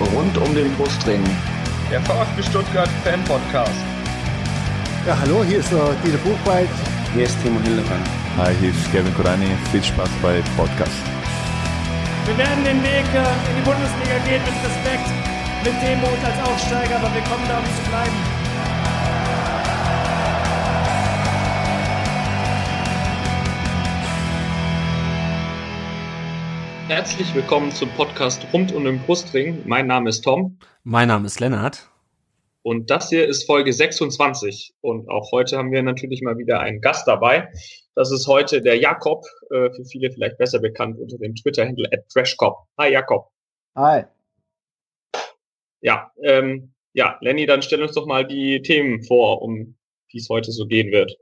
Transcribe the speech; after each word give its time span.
Rund 0.00 0.36
um 0.38 0.54
den 0.54 0.74
Brustring. 0.74 1.22
Der 1.90 2.00
VfB 2.00 2.42
Stuttgart 2.42 2.88
Fan 3.04 3.22
Podcast. 3.24 3.78
Ja, 5.06 5.16
hallo, 5.20 5.44
hier 5.44 5.58
ist 5.58 5.72
uh, 5.72 5.92
Dieter 6.04 6.18
Buchwald. 6.18 6.68
Hier 7.14 7.24
ist 7.24 7.40
Timo 7.42 7.60
Hildebrand. 7.60 8.06
Hi, 8.36 8.52
hier 8.60 8.70
ist 8.70 8.90
Kevin 8.90 9.14
Kurani. 9.14 9.46
Viel 9.70 9.84
Spaß 9.84 10.10
bei 10.20 10.42
Podcast. 10.56 10.98
Wir 12.26 12.36
werden 12.38 12.64
den 12.64 12.82
Weg 12.82 13.06
äh, 13.14 13.50
in 13.50 13.54
die 13.56 13.62
Bundesliga 13.62 14.18
gehen 14.26 14.42
mit 14.42 14.56
Respekt, 14.66 15.08
mit 15.62 15.74
Demut 15.80 16.18
als 16.24 16.48
Aufsteiger, 16.48 16.96
aber 16.96 17.14
wir 17.14 17.22
kommen 17.30 17.46
da, 17.46 17.58
um 17.58 17.64
zu 17.64 17.90
bleiben. 17.90 18.33
Herzlich 26.94 27.34
willkommen 27.34 27.72
zum 27.72 27.88
Podcast 27.90 28.46
Rund 28.52 28.72
um 28.72 28.84
den 28.84 29.00
Brustring. 29.00 29.64
Mein 29.66 29.88
Name 29.88 30.10
ist 30.10 30.22
Tom. 30.22 30.60
Mein 30.84 31.08
Name 31.08 31.26
ist 31.26 31.40
Lennart. 31.40 31.90
Und 32.62 32.88
das 32.88 33.08
hier 33.08 33.26
ist 33.26 33.46
Folge 33.46 33.72
26. 33.72 34.74
Und 34.80 35.08
auch 35.08 35.32
heute 35.32 35.58
haben 35.58 35.72
wir 35.72 35.82
natürlich 35.82 36.22
mal 36.22 36.38
wieder 36.38 36.60
einen 36.60 36.80
Gast 36.80 37.08
dabei. 37.08 37.52
Das 37.96 38.12
ist 38.12 38.28
heute 38.28 38.62
der 38.62 38.78
Jakob, 38.78 39.24
äh, 39.50 39.70
für 39.72 39.84
viele 39.84 40.12
vielleicht 40.12 40.38
besser 40.38 40.60
bekannt 40.60 41.00
unter 41.00 41.18
dem 41.18 41.34
Twitter-Handle 41.34 41.88
at 41.92 42.08
TrashCop. 42.10 42.58
Hi 42.78 42.92
Jakob. 42.92 43.28
Hi. 43.74 44.04
Ja, 45.80 46.12
ähm, 46.22 46.74
ja, 46.92 47.18
Lenny, 47.22 47.46
dann 47.46 47.62
stell 47.62 47.82
uns 47.82 47.94
doch 47.94 48.06
mal 48.06 48.24
die 48.24 48.62
Themen 48.62 49.02
vor, 49.02 49.42
um 49.42 49.74
die 50.12 50.18
es 50.18 50.28
heute 50.28 50.52
so 50.52 50.64
gehen 50.68 50.92
wird. 50.92 51.16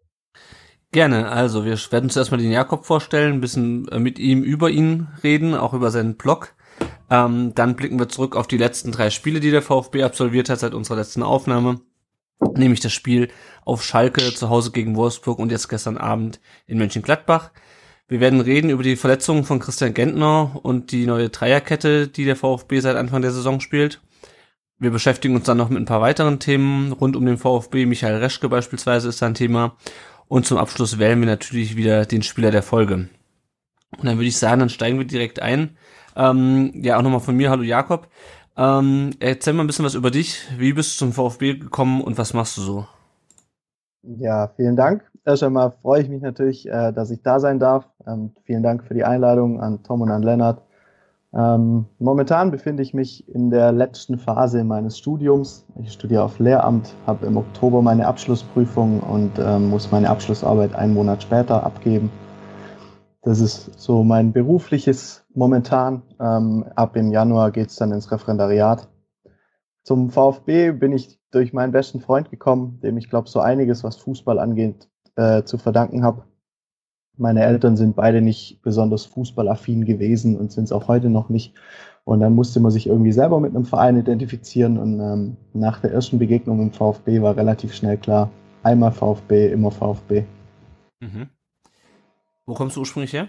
Gerne, 0.93 1.31
also 1.31 1.65
wir 1.65 1.79
werden 1.91 2.11
zuerst 2.11 2.33
mal 2.33 2.37
den 2.37 2.53
Jakob 2.53 2.85
vorstellen, 2.85 3.33
ein 3.33 3.41
bisschen 3.41 3.89
äh, 3.89 3.99
mit 3.99 4.19
ihm 4.19 4.43
über 4.43 4.69
ihn 4.69 5.09
reden, 5.25 5.55
auch 5.55 5.73
über 5.73 5.91
seinen 5.91 6.17
Blog. 6.17 6.55
Ähm, 7.09 7.55
dann 7.55 7.77
blicken 7.77 7.99
wir 7.99 8.11
zurück 8.11 8.37
auf 8.37 8.47
die 8.47 8.59
letzten 8.59 8.93
drei 8.93 9.09
Spiele, 9.09 9.41
die 9.41 9.51
der 9.51 9.63
VfB 9.63 10.03
absolviert 10.03 10.51
hat 10.51 10.59
seit 10.59 10.75
unserer 10.75 10.99
letzten 10.99 11.23
Aufnahme. 11.23 11.81
Nämlich 12.55 12.81
das 12.81 12.93
Spiel 12.93 13.29
auf 13.65 13.83
Schalke 13.83 14.35
zu 14.35 14.51
Hause 14.51 14.71
gegen 14.71 14.95
Wolfsburg 14.95 15.39
und 15.39 15.51
jetzt 15.51 15.69
gestern 15.69 15.97
Abend 15.97 16.41
in 16.67 16.77
Mönchengladbach. 16.77 17.53
Wir 18.07 18.21
werden 18.21 18.43
reden 18.43 18.69
über 18.69 18.83
die 18.83 18.97
Verletzungen 18.97 19.45
von 19.45 19.61
Christian 19.61 19.95
Gentner 19.95 20.61
und 20.63 20.93
die 20.93 21.07
neue 21.07 21.31
Dreierkette, 21.31 22.09
die 22.09 22.27
der 22.27 22.37
VfB 22.37 22.81
seit 22.81 22.97
Anfang 22.97 23.23
der 23.23 23.33
Saison 23.33 23.61
spielt. 23.61 24.03
Wir 24.79 24.91
beschäftigen 24.91 25.37
uns 25.37 25.45
dann 25.45 25.59
noch 25.59 25.69
mit 25.71 25.81
ein 25.81 25.87
paar 25.87 26.01
weiteren 26.01 26.41
Themen 26.41 26.93
rund 26.93 27.15
um 27.15 27.25
den 27.25 27.39
VfB. 27.39 27.87
Michael 27.87 28.17
Reschke 28.17 28.49
beispielsweise 28.49 29.09
ist 29.09 29.23
ein 29.23 29.35
Thema. 29.35 29.77
Und 30.33 30.47
zum 30.47 30.57
Abschluss 30.57 30.99
wählen 30.99 31.21
wir 31.21 31.27
natürlich 31.27 31.77
wieder 31.77 32.07
den 32.07 32.23
Spieler 32.23 32.51
der 32.51 32.63
Folge. 32.63 32.95
Und 32.95 33.11
dann 34.03 34.17
würde 34.17 34.29
ich 34.29 34.39
sagen, 34.39 34.61
dann 34.61 34.71
steigen 34.71 34.97
wir 34.97 35.07
direkt 35.07 35.43
ein. 35.43 35.77
Ähm, 36.17 36.73
ja, 36.75 36.97
auch 36.97 37.03
nochmal 37.03 37.21
von 37.21 37.37
mir, 37.37 37.51
hallo 37.51 37.63
Jakob. 37.63 38.09
Ähm, 38.57 39.11
erzähl 39.21 39.53
mal 39.53 39.63
ein 39.63 39.67
bisschen 39.67 39.85
was 39.85 39.93
über 39.93 40.11
dich. 40.11 40.49
Wie 40.57 40.73
bist 40.73 40.95
du 40.95 41.05
zum 41.05 41.13
VfB 41.13 41.59
gekommen 41.59 42.01
und 42.01 42.17
was 42.17 42.33
machst 42.33 42.57
du 42.57 42.63
so? 42.63 42.87
Ja, 44.05 44.49
vielen 44.57 44.75
Dank. 44.75 45.05
Erst 45.27 45.43
einmal 45.43 45.71
freue 45.83 46.01
ich 46.01 46.09
mich 46.09 46.23
natürlich, 46.23 46.67
äh, 46.67 46.93
dass 46.93 47.11
ich 47.11 47.21
da 47.21 47.39
sein 47.39 47.59
darf. 47.59 47.87
Ähm, 48.07 48.33
vielen 48.45 48.63
Dank 48.63 48.85
für 48.85 48.95
die 48.95 49.05
Einladung 49.05 49.61
an 49.61 49.83
Tom 49.83 50.01
und 50.01 50.11
an 50.11 50.23
Lennart. 50.23 50.63
Ähm, 51.35 51.87
momentan 51.99 52.51
befinde 52.51 52.83
ich 52.83 52.93
mich 52.93 53.27
in 53.29 53.51
der 53.51 53.73
letzten 53.73 54.19
Phase 54.19 54.65
meines 54.65 54.99
Studiums. 54.99 55.65
Ich 55.81 55.93
studiere 55.93 56.25
auf 56.25 56.39
Lehramt, 56.39 56.95
habe 57.07 57.27
im 57.27 57.39
Oktober 57.39 57.81
meine 57.81 58.07
Abschlussprüfung 58.07 59.01
und 59.01 59.39
ähm, 59.39 59.71
muss 59.71 59.91
meine 59.91 60.11
Abschlussarbeit 60.11 60.75
einen 60.75 60.93
Monat 60.93 61.23
später 61.23 61.65
abgeben. 61.65 62.11
Das 63.23 63.41
ist 63.41 63.79
so 63.81 64.03
mein 64.03 64.33
berufliches 64.33 65.25
momentan. 65.33 66.03
Ähm, 66.21 66.65
ab 66.75 66.97
im 66.97 67.11
Januar 67.13 67.51
geht's 67.51 67.77
dann 67.77 67.93
ins 67.93 68.11
Referendariat. 68.11 68.89
Zum 69.85 70.11
VfB 70.11 70.73
bin 70.73 70.93
ich 70.93 71.19
durch 71.31 71.53
meinen 71.53 71.73
besten 71.73 72.01
Freund 72.01 72.31
gekommen, 72.31 72.79
dem 72.83 72.99
ich 72.99 73.09
glaube 73.09 73.29
so 73.29 73.41
einiges, 73.41 73.83
was 73.85 73.97
Fußball 73.97 74.39
angeht, 74.39 74.89
äh, 75.17 75.45
zu 75.45 75.57
verdanken 75.57 76.05
habe. 76.05 76.25
Meine 77.23 77.45
Eltern 77.45 77.77
sind 77.77 77.95
beide 77.95 78.21
nicht 78.21 78.61
besonders 78.63 79.05
fußballaffin 79.07 79.85
gewesen 79.85 80.37
und 80.37 80.51
sind 80.51 80.65
es 80.65 80.73
auch 80.73 80.89
heute 80.89 81.09
noch 81.09 81.29
nicht. 81.29 81.55
Und 82.03 82.19
dann 82.19 82.35
musste 82.35 82.59
man 82.59 82.73
sich 82.73 82.89
irgendwie 82.89 83.13
selber 83.13 83.39
mit 83.39 83.55
einem 83.55 83.65
Verein 83.65 83.97
identifizieren. 83.97 84.77
Und 84.77 84.99
ähm, 84.99 85.37
nach 85.53 85.79
der 85.79 85.93
ersten 85.93 86.19
Begegnung 86.19 86.61
im 86.61 86.73
VfB 86.73 87.23
war 87.23 87.37
relativ 87.37 87.75
schnell 87.75 87.97
klar, 87.97 88.29
einmal 88.65 88.91
VfB, 88.91 89.53
immer 89.53 89.71
VfB. 89.71 90.25
Mhm. 90.99 91.29
Wo 92.45 92.55
kommst 92.55 92.75
du 92.75 92.81
ursprünglich 92.81 93.13
her? 93.13 93.29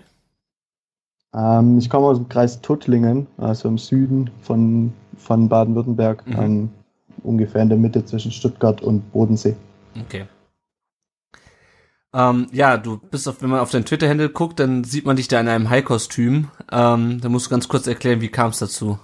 Ähm, 1.36 1.78
ich 1.78 1.88
komme 1.88 2.08
aus 2.08 2.18
dem 2.18 2.30
Kreis 2.30 2.62
Tuttlingen, 2.62 3.28
also 3.38 3.70
im 3.70 3.78
Süden 3.78 4.32
von, 4.42 4.92
von 5.18 5.48
Baden-Württemberg, 5.48 6.26
mhm. 6.26 6.40
ähm, 6.40 6.70
ungefähr 7.22 7.62
in 7.62 7.70
der 7.70 7.78
Mitte 7.78 8.04
zwischen 8.04 8.32
Stuttgart 8.32 8.82
und 8.82 9.12
Bodensee. 9.12 9.56
Okay. 10.02 10.26
Ähm, 12.14 12.48
ja, 12.52 12.78
du 12.78 12.98
bist 12.98 13.28
auf, 13.28 13.42
wenn 13.42 13.50
man 13.50 13.60
auf 13.60 13.72
dein 13.72 13.86
Twitter-Handle 13.86 14.30
guckt, 14.30 14.60
dann 14.60 14.84
sieht 14.84 15.06
man 15.06 15.16
dich 15.16 15.28
da 15.28 15.40
in 15.40 15.48
einem 15.48 15.70
High-Kostüm. 15.70 16.50
Ähm, 16.72 17.22
da 17.22 17.30
musst 17.30 17.48
du 17.48 17.50
ganz 17.50 17.68
kurz 17.68 17.88
erklären, 17.88 18.22
wie 18.22 18.30
kam 18.30 18.52
es 18.52 18.60
dazu? 18.60 19.00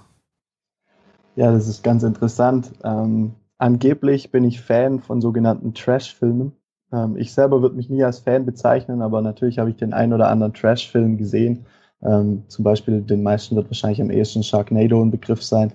Ja, 1.34 1.50
das 1.52 1.66
ist 1.66 1.82
ganz 1.82 2.02
interessant. 2.02 2.70
Ähm, 2.84 3.34
angeblich 3.58 4.30
bin 4.30 4.44
ich 4.44 4.60
Fan 4.60 5.00
von 5.00 5.20
sogenannten 5.20 5.74
Trash-Filmen. 5.74 6.52
Ähm, 6.92 7.16
ich 7.16 7.32
selber 7.32 7.62
würde 7.62 7.76
mich 7.76 7.88
nie 7.88 8.04
als 8.04 8.20
Fan 8.20 8.46
bezeichnen, 8.46 9.02
aber 9.02 9.22
natürlich 9.22 9.58
habe 9.58 9.70
ich 9.70 9.76
den 9.76 9.92
ein 9.92 10.12
oder 10.12 10.28
anderen 10.28 10.54
Trash-Film 10.54 11.18
gesehen. 11.18 11.66
Ähm, 12.02 12.44
zum 12.48 12.64
Beispiel 12.64 13.02
den 13.02 13.22
meisten 13.22 13.56
wird 13.56 13.68
wahrscheinlich 13.68 14.00
am 14.00 14.10
ehesten 14.10 14.42
Sharknado 14.42 15.02
ein 15.02 15.10
Begriff 15.10 15.42
sein. 15.42 15.72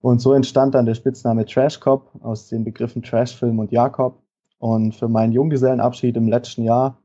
Und 0.00 0.20
so 0.20 0.32
entstand 0.32 0.74
dann 0.74 0.86
der 0.86 0.94
Spitzname 0.94 1.46
Trash 1.46 1.78
Cop 1.80 2.10
aus 2.22 2.48
den 2.48 2.64
Begriffen 2.64 3.02
Trash-Film 3.02 3.58
und 3.58 3.70
Jakob. 3.70 4.21
Und 4.62 4.94
für 4.94 5.08
meinen 5.08 5.32
Junggesellenabschied 5.32 6.16
im 6.16 6.28
letzten 6.28 6.62
Jahr 6.62 6.96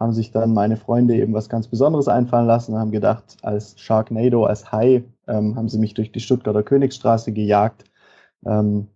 haben 0.00 0.14
sich 0.14 0.30
dann 0.30 0.54
meine 0.54 0.78
Freunde 0.78 1.14
eben 1.14 1.34
was 1.34 1.50
ganz 1.50 1.68
Besonderes 1.68 2.08
einfallen 2.08 2.46
lassen 2.46 2.72
und 2.72 2.80
haben 2.80 2.92
gedacht, 2.92 3.36
als 3.42 3.78
Sharknado, 3.78 4.46
als 4.46 4.72
Hai, 4.72 5.04
ähm, 5.28 5.54
haben 5.54 5.68
sie 5.68 5.78
mich 5.78 5.92
durch 5.92 6.12
die 6.12 6.20
Stuttgarter 6.20 6.62
Königsstraße 6.62 7.32
gejagt. 7.32 7.84
Ähm, 8.46 8.86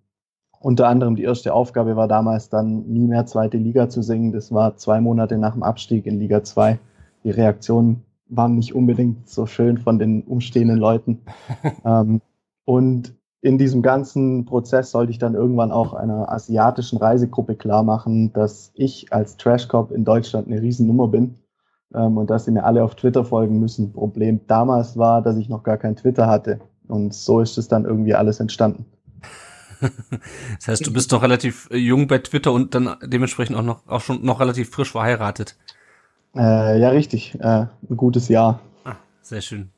unter 0.59 0.89
anderem 0.89 1.17
die 1.17 1.25
erste 1.25 1.53
Aufgabe 1.53 1.97
war 1.97 2.09
damals 2.09 2.49
dann 2.49 2.87
nie 2.87 3.07
mehr 3.07 3.27
zweite 3.27 3.59
Liga 3.59 3.91
zu 3.91 4.01
singen. 4.01 4.33
Das 4.33 4.53
war 4.53 4.79
zwei 4.79 5.03
Monate 5.03 5.37
nach 5.37 5.53
dem 5.53 5.63
Abstieg 5.63 6.07
in 6.07 6.19
Liga 6.19 6.43
2. 6.43 6.79
Die 7.25 7.31
Reaktionen 7.31 8.05
waren 8.27 8.55
nicht 8.55 8.75
unbedingt 8.75 9.29
so 9.29 9.45
schön 9.45 9.77
von 9.77 9.99
den 9.99 10.23
umstehenden 10.23 10.79
Leuten. 10.79 11.21
ähm, 11.85 12.23
und 12.65 13.18
in 13.41 13.59
diesem 13.59 13.83
ganzen 13.83 14.45
Prozess 14.45 14.91
sollte 14.91 15.13
ich 15.13 15.19
dann 15.19 15.35
irgendwann 15.35 15.71
auch 15.71 15.95
einer 15.95 16.31
asiatischen 16.31 16.99
Reisegruppe 16.99 17.55
klar 17.55 17.83
machen, 17.83 18.33
dass 18.33 18.73
ich 18.75 19.13
als 19.13 19.37
Trashcop 19.37 19.93
in 19.93 20.05
Deutschland 20.05 20.49
eine 20.49 20.61
Riesennummer 20.61 21.09
bin 21.09 21.37
ähm, 21.95 22.17
und 22.17 22.31
dass 22.31 22.47
sie 22.47 22.51
mir 22.51 22.65
alle 22.65 22.83
auf 22.83 22.97
Twitter 22.97 23.25
folgen 23.25 23.61
müssen. 23.61 23.93
Problem 23.93 24.41
damals 24.49 24.97
war, 24.97 25.23
dass 25.23 25.37
ich 25.37 25.49
noch 25.49 25.63
gar 25.63 25.77
kein 25.77 25.95
Twitter 25.95 26.27
hatte 26.27 26.61
und 26.89 27.15
so 27.15 27.41
ist 27.41 27.59
es 27.59 27.69
dann 27.69 27.85
irgendwie 27.85 28.15
alles 28.15 28.41
entstanden. 28.41 28.87
das 29.81 30.67
heißt, 30.67 30.87
du 30.87 30.93
bist 30.93 31.13
noch 31.13 31.23
relativ 31.23 31.69
äh, 31.71 31.77
jung 31.77 32.09
bei 32.09 32.19
Twitter 32.19 32.53
und 32.53 32.75
dann 32.75 32.97
dementsprechend 33.05 33.57
auch 33.57 33.63
noch 33.63 33.87
auch 33.87 34.01
schon 34.01 34.25
noch 34.25 34.41
relativ 34.41 34.71
frisch 34.71 34.91
verheiratet. 34.91 35.57
Äh, 36.35 36.81
ja, 36.81 36.89
richtig. 36.91 37.37
Äh, 37.41 37.67
ein 37.89 37.97
gutes 37.97 38.29
Jahr. 38.29 38.61
Ah, 38.85 38.97
sehr 39.23 39.41
schön. 39.41 39.71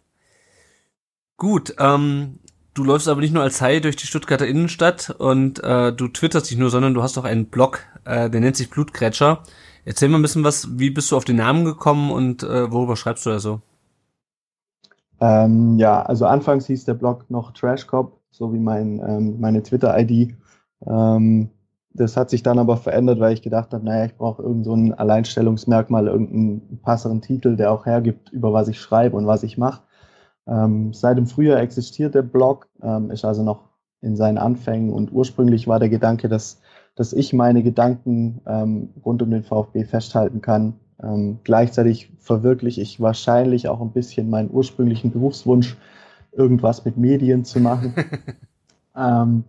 Gut, 1.37 1.75
ähm, 1.79 2.39
du 2.75 2.85
läufst 2.85 3.09
aber 3.09 3.21
nicht 3.21 3.35
nur 3.35 3.43
als 3.43 3.61
Hai 3.61 3.81
durch 3.81 3.97
die 3.97 4.07
Stuttgarter 4.07 4.47
Innenstadt 4.47 5.11
und 5.19 5.63
äh, 5.63 5.93
du 5.93 6.09
twitterst 6.09 6.51
nicht 6.51 6.61
nur, 6.61 6.71
sondern 6.71 6.95
du 6.95 7.03
hast 7.03 7.19
auch 7.19 7.25
einen 7.25 7.47
Blog, 7.47 7.81
äh, 8.05 8.31
der 8.31 8.41
nennt 8.41 8.57
sich 8.57 8.71
Blutgrätscher. 8.71 9.43
Erzähl 9.85 10.09
mal 10.09 10.19
ein 10.19 10.23
bisschen 10.23 10.45
was, 10.45 10.79
wie 10.79 10.91
bist 10.91 11.11
du 11.11 11.17
auf 11.17 11.25
den 11.25 11.37
Namen 11.37 11.65
gekommen 11.65 12.11
und 12.11 12.43
äh, 12.43 12.71
worüber 12.71 12.97
schreibst 12.97 13.27
du 13.27 13.31
da 13.31 13.39
so? 13.39 13.61
Ähm, 15.21 15.79
ja, 15.79 16.03
also 16.03 16.27
anfangs 16.27 16.67
hieß 16.67 16.85
der 16.85 16.95
Blog 16.95 17.31
noch 17.31 17.53
Trashcop, 17.53 18.19
so 18.31 18.53
wie 18.53 18.59
mein, 18.59 19.01
ähm, 19.07 19.41
meine 19.41 19.63
Twitter-ID. 19.63 20.35
Ähm, 20.87 21.51
das 21.93 22.17
hat 22.17 22.31
sich 22.31 22.43
dann 22.43 22.59
aber 22.59 22.77
verändert, 22.77 23.19
weil 23.19 23.33
ich 23.33 23.43
gedacht 23.43 23.73
habe, 23.75 23.85
naja, 23.85 24.07
ich 24.07 24.17
brauche 24.17 24.43
irgend 24.43 24.65
so 24.65 24.75
ein 24.75 24.95
Alleinstellungsmerkmal, 24.95 26.07
irgendeinen 26.07 26.81
passeren 26.83 27.21
Titel, 27.21 27.57
der 27.57 27.73
auch 27.73 27.85
hergibt, 27.85 28.31
über 28.31 28.53
was 28.53 28.69
ich 28.69 28.81
schreibe 28.81 29.17
und 29.17 29.27
was 29.27 29.43
ich 29.43 29.59
mache. 29.59 29.83
Ähm, 30.51 30.93
seit 30.93 31.17
dem 31.17 31.27
Frühjahr 31.27 31.61
existiert 31.61 32.15
der 32.15 32.23
Blog, 32.23 32.69
ähm, 32.83 33.11
ist 33.11 33.25
also 33.25 33.45
noch 33.45 33.71
in 34.01 34.17
seinen 34.17 34.39
Anfängen 34.39 34.93
und 34.93 35.13
ursprünglich 35.13 35.69
war 35.69 35.79
der 35.79 35.89
Gedanke, 35.89 36.29
dass, 36.29 36.61
dass 36.97 37.13
ich 37.13 37.33
meine 37.33 37.63
Gedanken 37.63 38.41
ähm, 38.47 38.91
rund 39.05 39.23
um 39.23 39.31
den 39.31 39.45
VfB 39.45 39.85
festhalten 39.85 40.41
kann. 40.41 40.75
Ähm, 41.03 41.39
gleichzeitig 41.45 42.11
verwirkliche 42.19 42.83
ich 42.83 43.01
wahrscheinlich 43.01 43.69
auch 43.69 43.81
ein 43.81 43.93
bisschen 43.93 44.29
meinen 44.29 44.51
ursprünglichen 44.51 45.13
Berufswunsch, 45.13 45.77
irgendwas 46.33 46.85
mit 46.85 46.97
Medien 46.97 47.45
zu 47.45 47.61
machen, 47.61 47.95
ähm, 48.97 49.45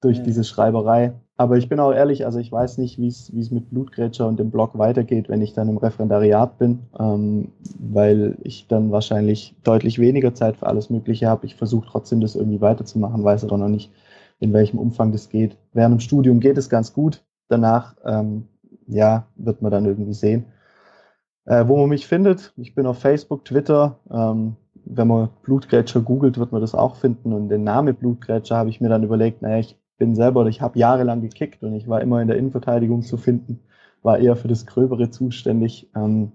durch 0.00 0.22
diese 0.22 0.44
Schreiberei. 0.44 1.12
Aber 1.40 1.56
ich 1.56 1.68
bin 1.68 1.78
auch 1.78 1.92
ehrlich, 1.92 2.26
also 2.26 2.40
ich 2.40 2.50
weiß 2.50 2.78
nicht, 2.78 2.98
wie 2.98 3.06
es 3.06 3.50
mit 3.52 3.70
Blutgrätscher 3.70 4.26
und 4.26 4.40
dem 4.40 4.50
Blog 4.50 4.76
weitergeht, 4.76 5.28
wenn 5.28 5.40
ich 5.40 5.52
dann 5.52 5.68
im 5.68 5.76
Referendariat 5.76 6.58
bin, 6.58 6.80
ähm, 6.98 7.52
weil 7.78 8.36
ich 8.42 8.66
dann 8.66 8.90
wahrscheinlich 8.90 9.54
deutlich 9.62 10.00
weniger 10.00 10.34
Zeit 10.34 10.56
für 10.56 10.66
alles 10.66 10.90
Mögliche 10.90 11.28
habe. 11.28 11.46
Ich 11.46 11.54
versuche 11.54 11.86
trotzdem, 11.88 12.20
das 12.20 12.34
irgendwie 12.34 12.60
weiterzumachen, 12.60 13.22
weiß 13.22 13.44
aber 13.44 13.56
noch 13.56 13.68
nicht, 13.68 13.92
in 14.40 14.52
welchem 14.52 14.80
Umfang 14.80 15.12
das 15.12 15.28
geht. 15.28 15.56
Während 15.72 15.94
dem 15.94 16.00
Studium 16.00 16.40
geht 16.40 16.58
es 16.58 16.68
ganz 16.68 16.92
gut. 16.92 17.22
Danach, 17.46 17.94
ähm, 18.04 18.48
ja, 18.88 19.28
wird 19.36 19.62
man 19.62 19.70
dann 19.70 19.86
irgendwie 19.86 20.14
sehen. 20.14 20.46
Äh, 21.44 21.68
wo 21.68 21.76
man 21.76 21.88
mich 21.88 22.08
findet, 22.08 22.52
ich 22.56 22.74
bin 22.74 22.84
auf 22.84 22.98
Facebook, 22.98 23.44
Twitter. 23.44 24.00
Ähm, 24.10 24.56
wenn 24.84 25.06
man 25.06 25.28
Blutgrätscher 25.44 26.00
googelt, 26.00 26.36
wird 26.36 26.50
man 26.50 26.60
das 26.60 26.74
auch 26.74 26.96
finden. 26.96 27.32
Und 27.32 27.48
den 27.48 27.62
Namen 27.62 27.94
Blutgrätscher 27.94 28.56
habe 28.56 28.70
ich 28.70 28.80
mir 28.80 28.88
dann 28.88 29.04
überlegt, 29.04 29.40
naja, 29.40 29.58
ich 29.58 29.78
bin 29.98 30.14
selber, 30.14 30.46
ich 30.46 30.60
habe 30.60 30.78
jahrelang 30.78 31.20
gekickt 31.20 31.62
und 31.62 31.74
ich 31.74 31.88
war 31.88 32.00
immer 32.00 32.22
in 32.22 32.28
der 32.28 32.38
Innenverteidigung 32.38 33.02
zu 33.02 33.16
finden, 33.16 33.60
war 34.02 34.18
eher 34.18 34.36
für 34.36 34.48
das 34.48 34.64
Gröbere 34.66 35.10
zuständig. 35.10 35.90
Ähm, 35.94 36.32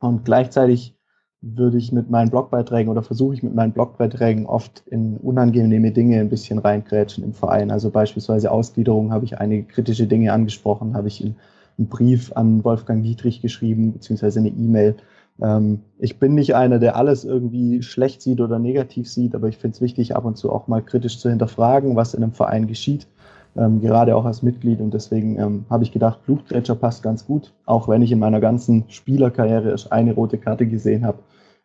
und 0.00 0.24
gleichzeitig 0.24 0.96
würde 1.40 1.76
ich 1.76 1.92
mit 1.92 2.08
meinen 2.08 2.30
Blogbeiträgen 2.30 2.90
oder 2.90 3.02
versuche 3.02 3.34
ich 3.34 3.42
mit 3.42 3.54
meinen 3.54 3.72
Blogbeiträgen 3.72 4.46
oft 4.46 4.82
in 4.86 5.18
unangenehme 5.18 5.92
Dinge 5.92 6.20
ein 6.20 6.30
bisschen 6.30 6.58
reingrätschen 6.58 7.22
im 7.22 7.34
Verein. 7.34 7.70
Also 7.70 7.90
beispielsweise 7.90 8.50
Ausgliederung 8.50 9.12
habe 9.12 9.26
ich 9.26 9.38
einige 9.38 9.64
kritische 9.64 10.06
Dinge 10.06 10.32
angesprochen, 10.32 10.94
habe 10.94 11.08
ich 11.08 11.22
einen 11.22 11.88
Brief 11.88 12.32
an 12.34 12.64
Wolfgang 12.64 13.02
Dietrich 13.02 13.42
geschrieben, 13.42 13.92
beziehungsweise 13.92 14.38
eine 14.38 14.48
E-Mail 14.48 14.96
ähm, 15.40 15.80
ich 15.98 16.18
bin 16.18 16.34
nicht 16.34 16.54
einer, 16.54 16.78
der 16.78 16.96
alles 16.96 17.24
irgendwie 17.24 17.82
schlecht 17.82 18.22
sieht 18.22 18.40
oder 18.40 18.58
negativ 18.58 19.10
sieht, 19.10 19.34
aber 19.34 19.48
ich 19.48 19.56
finde 19.56 19.74
es 19.74 19.80
wichtig, 19.80 20.14
ab 20.16 20.24
und 20.24 20.36
zu 20.36 20.52
auch 20.52 20.68
mal 20.68 20.82
kritisch 20.82 21.18
zu 21.18 21.28
hinterfragen, 21.28 21.96
was 21.96 22.14
in 22.14 22.22
einem 22.22 22.32
Verein 22.32 22.66
geschieht, 22.66 23.08
ähm, 23.56 23.80
gerade 23.80 24.16
auch 24.16 24.24
als 24.24 24.42
Mitglied. 24.42 24.80
Und 24.80 24.94
deswegen 24.94 25.38
ähm, 25.38 25.64
habe 25.70 25.84
ich 25.84 25.92
gedacht, 25.92 26.24
Blutgrätscher 26.24 26.76
passt 26.76 27.02
ganz 27.02 27.26
gut, 27.26 27.52
auch 27.66 27.88
wenn 27.88 28.02
ich 28.02 28.12
in 28.12 28.18
meiner 28.18 28.40
ganzen 28.40 28.84
Spielerkarriere 28.88 29.70
erst 29.70 29.92
eine 29.92 30.14
rote 30.14 30.38
Karte 30.38 30.66
gesehen 30.66 31.04
habe 31.04 31.18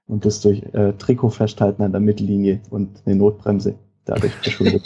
und 0.07 0.25
das 0.25 0.41
durch 0.41 0.63
äh, 0.73 0.93
Trikot 0.93 1.29
festhalten 1.29 1.83
an 1.83 1.91
der 1.91 2.01
Mittellinie 2.01 2.61
und 2.71 3.03
eine 3.05 3.15
Notbremse 3.15 3.75
dadurch 4.05 4.33
verschuldet. 4.41 4.81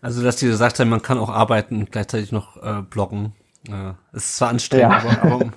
Also, 0.00 0.22
dass 0.22 0.36
die 0.36 0.46
gesagt 0.46 0.80
haben, 0.80 0.90
man 0.90 1.00
kann 1.00 1.18
auch 1.18 1.30
arbeiten 1.30 1.78
und 1.78 1.92
gleichzeitig 1.92 2.32
noch 2.32 2.62
äh, 2.62 2.82
bloggen. 2.82 3.32
Äh, 3.68 3.94
ist 4.12 4.36
zwar 4.36 4.50
anstrengend, 4.50 4.92
ja. 4.92 5.22
aber, 5.22 5.34
aber 5.34 5.52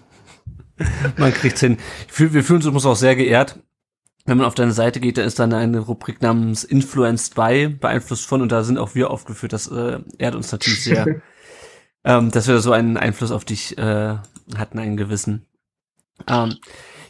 Man 1.18 1.34
kriegt's 1.34 1.62
hin. 1.62 1.78
Fühl, 2.08 2.34
wir 2.34 2.44
fühlen 2.44 2.66
uns 2.68 2.86
auch 2.86 2.96
sehr 2.96 3.16
geehrt. 3.16 3.60
Wenn 4.26 4.40
man 4.40 4.48
auf 4.48 4.56
deine 4.56 4.74
Seite 4.74 5.00
geht, 5.00 5.18
da 5.18 5.24
ist 5.24 5.40
dann 5.40 5.54
eine 5.54 5.80
Rubrik 5.80 6.22
namens 6.22 6.66
Influenced 6.66 7.36
by, 7.36 7.70
beeinflusst 7.70 8.26
von, 8.26 8.42
und 8.42 8.52
da 8.52 8.62
sind 8.64 8.78
auch 8.78 8.94
wir 8.94 9.10
aufgeführt. 9.10 9.54
Das 9.54 9.68
äh, 9.68 10.00
ehrt 10.18 10.36
uns 10.36 10.52
natürlich 10.52 10.84
sehr, 10.84 11.22
ähm, 12.04 12.30
dass 12.32 12.48
wir 12.50 12.60
so 12.60 12.74
einen 12.74 12.98
Einfluss 12.98 13.32
auf 13.32 13.46
dich 13.46 13.78
äh, 13.78 14.18
hatten, 14.58 14.80
einen 14.80 14.98
gewissen. 14.98 15.46
Ähm, 16.28 16.58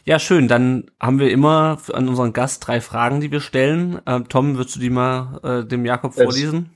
ja, 0.04 0.20
schön. 0.20 0.46
Dann 0.46 0.92
haben 1.00 1.18
wir 1.18 1.32
immer 1.32 1.78
an 1.92 2.08
unseren 2.08 2.32
Gast 2.32 2.66
drei 2.66 2.80
Fragen, 2.80 3.20
die 3.20 3.32
wir 3.32 3.40
stellen. 3.40 4.00
Ähm, 4.06 4.28
Tom, 4.28 4.56
würdest 4.56 4.76
du 4.76 4.80
die 4.80 4.90
mal 4.90 5.40
äh, 5.42 5.68
dem 5.68 5.84
Jakob 5.84 6.14
vorlesen? 6.14 6.70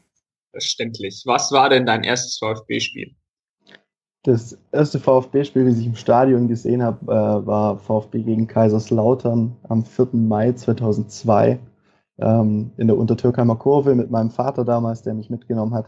Verständlich. 0.51 1.23
Was 1.25 1.53
war 1.53 1.71
denn 1.71 1.87
dein 1.87 2.03
erstes 2.03 2.39
VfB-Spiel? 2.39 3.15
Das 4.25 4.57
erste 4.71 5.01
VfB-Spiel, 5.01 5.65
das 5.65 5.79
ich 5.79 5.87
im 5.87 5.97
Stadion 5.97 6.47
gesehen 6.47 6.83
habe, 6.83 7.13
äh, 7.13 7.47
war 7.47 7.79
VfB 7.79 8.23
gegen 8.23 8.47
Kaiserslautern 8.47 9.57
am 9.69 9.85
4. 9.85 10.09
Mai 10.13 10.53
2002 10.53 11.59
ähm, 12.19 12.71
in 12.77 12.87
der 12.87 12.97
Untertürkheimer 12.97 13.57
Kurve 13.57 13.97
mit 13.97 14.13
meinem 14.13 14.31
Vater 14.31 14.65
damals, 14.65 15.03
der 15.03 15.15
mich 15.15 15.29
mitgenommen 15.29 15.75
hat. 15.75 15.87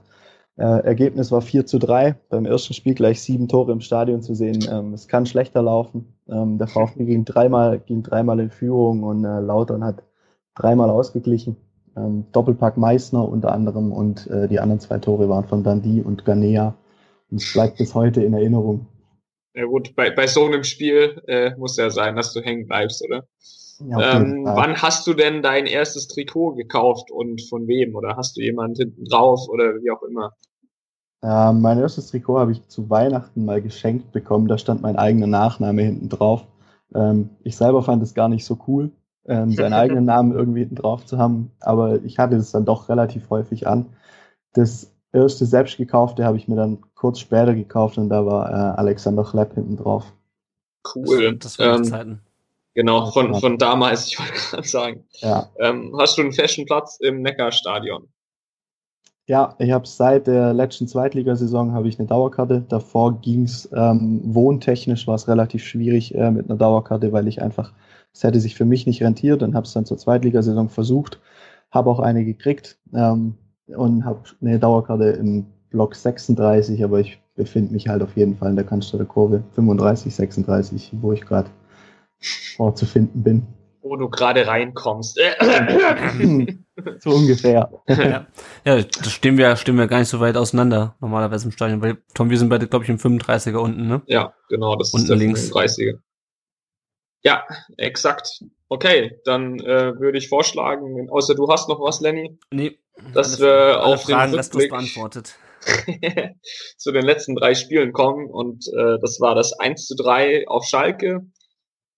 Äh, 0.56 0.84
Ergebnis 0.84 1.30
war 1.30 1.42
4 1.42 1.66
zu 1.66 1.78
3. 1.78 2.16
Beim 2.28 2.44
ersten 2.44 2.74
Spiel 2.74 2.94
gleich 2.94 3.22
sieben 3.22 3.46
Tore 3.46 3.70
im 3.70 3.80
Stadion 3.80 4.20
zu 4.20 4.34
sehen. 4.34 4.64
Ähm, 4.68 4.94
es 4.94 5.06
kann 5.06 5.26
schlechter 5.26 5.62
laufen. 5.62 6.16
Ähm, 6.28 6.58
der 6.58 6.66
VfB 6.66 7.04
ging 7.04 7.24
dreimal, 7.24 7.78
ging 7.78 8.02
dreimal 8.02 8.40
in 8.40 8.50
Führung 8.50 9.04
und 9.04 9.24
äh, 9.24 9.40
Lautern 9.40 9.84
hat 9.84 10.02
dreimal 10.56 10.90
ausgeglichen. 10.90 11.56
Ähm, 11.96 12.26
Doppelpack 12.32 12.76
Meißner 12.76 13.28
unter 13.28 13.52
anderem 13.52 13.92
und 13.92 14.26
äh, 14.28 14.48
die 14.48 14.58
anderen 14.58 14.80
zwei 14.80 14.98
Tore 14.98 15.28
waren 15.28 15.44
von 15.44 15.62
Dundee 15.62 16.02
und 16.02 16.24
Ganea. 16.24 16.74
Und 17.34 17.52
bleibt 17.52 17.78
bis 17.78 17.94
heute 17.94 18.22
in 18.22 18.32
Erinnerung. 18.32 18.86
Ja 19.54 19.64
gut, 19.64 19.94
bei, 19.96 20.10
bei 20.10 20.26
so 20.26 20.44
einem 20.44 20.62
Spiel 20.62 21.20
äh, 21.26 21.54
muss 21.56 21.76
ja 21.76 21.90
sein, 21.90 22.14
dass 22.14 22.32
du 22.32 22.40
hängen 22.40 22.66
bleibst, 22.66 23.04
oder? 23.04 23.24
Ja, 23.80 24.16
ähm, 24.16 24.44
wann 24.44 24.80
hast 24.80 25.06
du 25.06 25.14
denn 25.14 25.42
dein 25.42 25.66
erstes 25.66 26.06
Trikot 26.06 26.54
gekauft 26.54 27.10
und 27.10 27.42
von 27.48 27.66
wem? 27.66 27.96
Oder 27.96 28.16
hast 28.16 28.36
du 28.36 28.40
jemanden 28.40 28.76
hinten 28.76 29.04
drauf 29.04 29.48
oder 29.48 29.74
wie 29.82 29.90
auch 29.90 30.02
immer? 30.02 30.32
Äh, 31.22 31.52
mein 31.52 31.78
erstes 31.78 32.08
Trikot 32.08 32.38
habe 32.38 32.52
ich 32.52 32.68
zu 32.68 32.88
Weihnachten 32.88 33.44
mal 33.44 33.60
geschenkt 33.60 34.12
bekommen. 34.12 34.46
Da 34.46 34.58
stand 34.58 34.82
mein 34.82 34.96
eigener 34.96 35.26
Nachname 35.26 35.82
hinten 35.82 36.08
drauf. 36.08 36.46
Ähm, 36.94 37.30
ich 37.42 37.56
selber 37.56 37.82
fand 37.82 38.02
es 38.02 38.14
gar 38.14 38.28
nicht 38.28 38.44
so 38.44 38.58
cool, 38.68 38.92
ähm, 39.26 39.50
seinen 39.50 39.72
eigenen 39.74 40.04
Namen 40.04 40.32
irgendwie 40.32 40.60
hinten 40.60 40.76
drauf 40.76 41.04
zu 41.04 41.18
haben. 41.18 41.50
Aber 41.60 42.04
ich 42.04 42.18
hatte 42.18 42.36
es 42.36 42.52
dann 42.52 42.64
doch 42.64 42.88
relativ 42.88 43.28
häufig 43.30 43.66
an. 43.66 43.86
Das 44.52 44.93
erste 45.14 45.46
selbst 45.46 45.76
gekaufte 45.76 46.24
habe 46.24 46.36
ich 46.36 46.48
mir 46.48 46.56
dann 46.56 46.78
kurz 46.94 47.20
später 47.20 47.54
gekauft 47.54 47.98
und 47.98 48.08
da 48.08 48.26
war 48.26 48.50
äh, 48.50 48.78
Alexander 48.78 49.24
Chlepp 49.24 49.54
hinten 49.54 49.76
drauf. 49.76 50.12
Cool. 50.94 51.36
Das, 51.36 51.56
das 51.56 51.78
ähm, 51.78 51.84
Zeiten. 51.84 52.20
Genau, 52.74 53.10
von, 53.10 53.34
von 53.36 53.56
damals, 53.56 54.06
ich 54.08 54.18
wollte 54.18 54.32
gerade 54.32 54.68
sagen. 54.68 55.04
Ja. 55.20 55.48
Ähm, 55.58 55.94
hast 55.98 56.18
du 56.18 56.22
einen 56.22 56.32
festen 56.32 56.66
Platz 56.66 56.98
im 57.00 57.22
Neckarstadion? 57.22 58.08
Ja, 59.26 59.54
ich 59.58 59.70
habe 59.70 59.86
seit 59.86 60.26
der 60.26 60.52
letzten 60.52 60.86
Zweitligasaison 60.86 61.72
habe 61.72 61.88
ich 61.88 61.98
eine 61.98 62.06
Dauerkarte. 62.06 62.62
Davor 62.68 63.20
ging's 63.20 63.68
ähm, 63.74 64.20
wohntechnisch 64.22 65.06
war 65.06 65.14
es 65.14 65.28
relativ 65.28 65.64
schwierig 65.64 66.14
äh, 66.14 66.30
mit 66.30 66.50
einer 66.50 66.58
Dauerkarte, 66.58 67.10
weil 67.12 67.26
ich 67.26 67.40
einfach, 67.40 67.72
es 68.12 68.22
hätte 68.22 68.38
sich 68.38 68.54
für 68.54 68.66
mich 68.66 68.86
nicht 68.86 69.02
rentiert 69.02 69.42
und 69.42 69.54
habe 69.54 69.64
es 69.64 69.72
dann 69.72 69.86
zur 69.86 69.96
Zweitligasaison 69.96 70.68
versucht, 70.68 71.20
habe 71.70 71.88
auch 71.88 72.00
eine 72.00 72.26
gekriegt. 72.26 72.76
Ähm, 72.92 73.38
und 73.68 74.04
habe 74.04 74.22
eine 74.40 74.58
Dauerkarte 74.58 75.10
im 75.10 75.46
Block 75.70 75.94
36, 75.94 76.82
aber 76.84 77.00
ich 77.00 77.20
befinde 77.34 77.72
mich 77.72 77.88
halt 77.88 78.02
auf 78.02 78.16
jeden 78.16 78.36
Fall 78.36 78.50
in 78.50 78.56
der 78.56 78.64
Cannstatter 78.64 79.04
Kurve 79.04 79.42
35, 79.54 80.14
36, 80.14 80.92
wo 81.00 81.12
ich 81.12 81.22
gerade 81.22 81.50
vorzufinden 82.56 83.22
bin. 83.22 83.46
Wo 83.82 83.96
du 83.96 84.08
gerade 84.08 84.46
reinkommst. 84.46 85.18
so 87.00 87.10
ungefähr. 87.10 87.70
ja. 87.88 88.26
ja, 88.64 88.82
das 88.82 89.12
stehen 89.12 89.36
wir, 89.36 89.56
stehen 89.56 89.76
wir 89.76 89.86
gar 89.86 89.98
nicht 89.98 90.08
so 90.08 90.20
weit 90.20 90.36
auseinander, 90.36 90.94
normalerweise 91.00 91.46
im 91.46 91.52
Stadion. 91.52 91.82
Weil, 91.82 91.98
Tom, 92.14 92.30
wir 92.30 92.38
sind 92.38 92.48
beide, 92.48 92.66
glaube 92.66 92.84
ich, 92.84 92.90
im 92.90 92.98
35er 92.98 93.56
unten, 93.56 93.88
ne? 93.88 94.02
Ja, 94.06 94.32
genau, 94.48 94.76
das 94.76 94.92
unten 94.94 95.04
ist 95.04 95.08
der 95.10 95.16
links. 95.16 95.52
35er. 95.52 95.98
Ja, 97.22 97.44
exakt. 97.78 98.44
Okay, 98.68 99.18
dann 99.24 99.58
äh, 99.60 99.98
würde 99.98 100.18
ich 100.18 100.28
vorschlagen, 100.28 101.08
außer 101.10 101.34
du 101.34 101.48
hast 101.48 101.68
noch 101.68 101.80
was, 101.80 102.00
Lenny. 102.00 102.38
Nee. 102.50 102.78
Dass 103.12 103.40
alle, 103.40 103.48
wir 103.48 103.84
auf 103.84 104.02
Fragen 104.02 104.32
den 104.32 104.40
Rückblick 104.40 104.70
beantwortet. 104.70 105.34
zu 106.76 106.92
den 106.92 107.04
letzten 107.04 107.34
drei 107.34 107.54
Spielen 107.54 107.92
kommen 107.92 108.28
und 108.28 108.66
äh, 108.68 108.98
das 109.00 109.18
war 109.20 109.34
das 109.34 109.58
1 109.58 109.86
zu 109.86 109.94
3 109.96 110.46
auf 110.46 110.64
Schalke, 110.64 111.22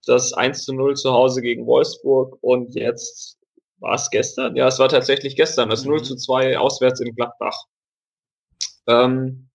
das 0.06 0.32
1 0.32 0.64
zu 0.64 0.72
0 0.72 0.94
zu 0.94 1.12
Hause 1.12 1.42
gegen 1.42 1.66
Wolfsburg 1.66 2.38
und 2.40 2.76
jetzt 2.76 3.38
war 3.78 3.94
es 3.94 4.08
gestern? 4.10 4.56
Ja, 4.56 4.68
es 4.68 4.78
war 4.78 4.88
tatsächlich 4.88 5.36
gestern, 5.36 5.68
das 5.68 5.84
mhm. 5.84 5.92
0 5.92 6.02
zu 6.02 6.16
2 6.16 6.58
auswärts 6.58 7.00
in 7.00 7.14
Gladbach. 7.14 7.64
Ähm, 8.86 9.50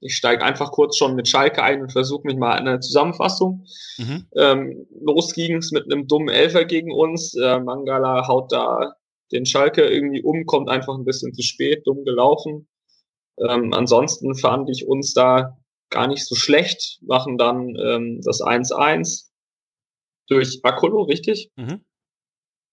ich 0.00 0.14
steige 0.14 0.44
einfach 0.44 0.72
kurz 0.72 0.96
schon 0.96 1.14
mit 1.14 1.26
Schalke 1.26 1.62
ein 1.62 1.82
und 1.82 1.92
versuche 1.92 2.26
mich 2.26 2.36
mal 2.36 2.52
an 2.52 2.68
einer 2.68 2.80
Zusammenfassung. 2.80 3.64
Mhm. 3.96 4.26
Ähm, 4.36 4.86
los 5.00 5.32
ging's 5.32 5.72
mit 5.72 5.84
einem 5.84 6.06
dummen 6.06 6.28
Elfer 6.28 6.64
gegen 6.64 6.92
uns. 6.92 7.34
Äh, 7.34 7.60
Mangala 7.60 8.28
haut 8.28 8.52
da 8.52 8.94
den 9.32 9.46
Schalke 9.46 9.86
irgendwie 9.86 10.22
um, 10.22 10.46
kommt 10.46 10.68
einfach 10.68 10.94
ein 10.96 11.04
bisschen 11.04 11.32
zu 11.34 11.42
spät, 11.42 11.86
dumm 11.86 12.04
gelaufen. 12.04 12.68
Ähm, 13.38 13.72
ansonsten 13.72 14.34
fand 14.34 14.70
ich 14.70 14.86
uns 14.86 15.12
da 15.14 15.56
gar 15.90 16.06
nicht 16.06 16.26
so 16.26 16.34
schlecht, 16.34 16.98
machen 17.02 17.38
dann 17.38 17.76
ähm, 17.76 18.20
das 18.24 18.40
1-1 18.40 19.28
durch 20.28 20.60
Akolo, 20.62 21.02
richtig? 21.02 21.50
Mhm. 21.56 21.84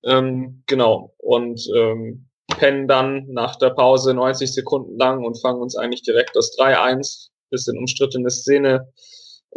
Ähm, 0.03 0.63
genau. 0.67 1.13
Und 1.17 1.67
ähm, 1.75 2.29
pennen 2.47 2.87
dann 2.87 3.27
nach 3.27 3.55
der 3.57 3.71
Pause 3.71 4.13
90 4.13 4.53
Sekunden 4.53 4.97
lang 4.97 5.23
und 5.23 5.39
fangen 5.41 5.61
uns 5.61 5.75
eigentlich 5.75 6.03
direkt 6.03 6.35
das 6.35 6.57
3-1, 6.57 7.29
bisschen 7.49 7.77
umstrittene 7.77 8.29
Szene 8.29 8.91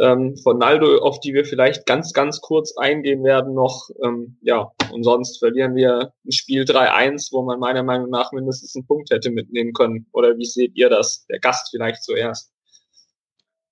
ähm, 0.00 0.37
von 0.37 0.59
Naldo, 0.59 0.99
auf 0.99 1.21
die 1.21 1.33
wir 1.35 1.45
vielleicht 1.45 1.87
ganz, 1.87 2.12
ganz 2.12 2.41
kurz 2.41 2.76
eingehen 2.76 3.25
werden 3.25 3.55
noch. 3.55 3.88
Ähm, 4.05 4.38
ja, 4.43 4.71
und 4.93 5.05
sonst 5.05 5.38
verlieren 5.38 5.75
wir 5.75 6.12
ein 6.25 6.33
Spiel 6.33 6.65
3-1, 6.65 7.33
wo 7.33 7.43
man 7.43 7.59
meiner 7.59 7.83
Meinung 7.83 8.11
nach 8.11 8.33
mindestens 8.33 8.75
einen 8.76 8.87
Punkt 8.87 9.11
hätte 9.11 9.31
mitnehmen 9.31 9.73
können. 9.73 10.07
Oder 10.12 10.37
wie 10.37 10.45
seht 10.45 10.76
ihr 10.76 10.91
das? 10.91 11.26
Der 11.26 11.38
Gast 11.38 11.69
vielleicht 11.71 12.03
zuerst. 12.03 12.53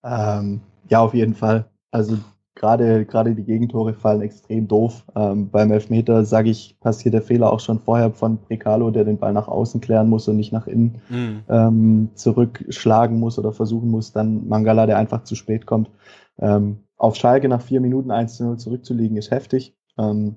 Ähm, 0.02 0.60
ja, 0.88 1.00
auf 1.00 1.14
jeden 1.14 1.34
Fall. 1.34 1.70
Also 1.90 2.18
gerade 2.54 3.04
gerade 3.04 3.34
die 3.34 3.44
Gegentore 3.44 3.94
fallen 3.94 4.22
extrem 4.22 4.68
doof. 4.68 5.04
Ähm, 5.14 5.50
beim 5.50 5.70
Elfmeter, 5.72 6.24
sage 6.24 6.50
ich, 6.50 6.78
passiert 6.80 7.14
der 7.14 7.22
Fehler 7.22 7.52
auch 7.52 7.60
schon 7.60 7.80
vorher 7.80 8.12
von 8.12 8.38
Precalo, 8.38 8.90
der 8.90 9.04
den 9.04 9.18
Ball 9.18 9.32
nach 9.32 9.48
außen 9.48 9.80
klären 9.80 10.08
muss 10.08 10.28
und 10.28 10.36
nicht 10.36 10.52
nach 10.52 10.66
innen 10.66 11.00
mhm. 11.08 11.42
ähm, 11.48 12.08
zurückschlagen 12.14 13.18
muss 13.18 13.38
oder 13.38 13.52
versuchen 13.52 13.90
muss. 13.90 14.12
Dann 14.12 14.48
Mangala, 14.48 14.86
der 14.86 14.98
einfach 14.98 15.24
zu 15.24 15.34
spät 15.34 15.66
kommt. 15.66 15.90
Ähm, 16.38 16.78
auf 16.96 17.16
Schalke 17.16 17.48
nach 17.48 17.62
vier 17.62 17.80
Minuten 17.80 18.10
1 18.10 18.36
zu 18.36 18.44
0 18.44 18.58
zurückzuliegen, 18.58 19.16
ist 19.16 19.30
heftig. 19.30 19.76
Ähm, 19.98 20.36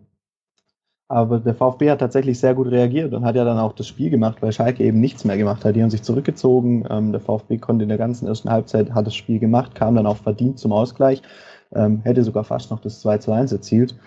aber 1.09 1.39
der 1.39 1.55
VfB 1.55 1.89
hat 1.89 1.99
tatsächlich 1.99 2.37
sehr 2.37 2.53
gut 2.53 2.67
reagiert 2.67 3.13
und 3.13 3.23
hat 3.23 3.37
ja 3.37 3.45
dann 3.45 3.57
auch 3.57 3.71
das 3.71 3.87
Spiel 3.87 4.09
gemacht, 4.09 4.41
weil 4.41 4.51
Schalke 4.51 4.83
eben 4.83 4.99
nichts 4.99 5.23
mehr 5.23 5.37
gemacht 5.37 5.63
hat. 5.63 5.75
Die 5.75 5.81
haben 5.81 5.89
sich 5.89 6.03
zurückgezogen. 6.03 6.85
Ähm, 6.89 7.13
der 7.13 7.21
VfB 7.21 7.59
konnte 7.59 7.83
in 7.83 7.89
der 7.89 7.97
ganzen 7.97 8.27
ersten 8.27 8.49
Halbzeit, 8.49 8.91
hat 8.93 9.07
das 9.07 9.15
Spiel 9.15 9.39
gemacht, 9.39 9.73
kam 9.73 9.95
dann 9.95 10.05
auch 10.05 10.17
verdient 10.17 10.59
zum 10.59 10.73
Ausgleich, 10.73 11.21
ähm, 11.73 12.01
hätte 12.01 12.23
sogar 12.23 12.43
fast 12.43 12.71
noch 12.71 12.79
das 12.79 13.01
2 13.01 13.17
zu 13.19 13.31
1 13.31 13.51
erzielt. 13.51 13.97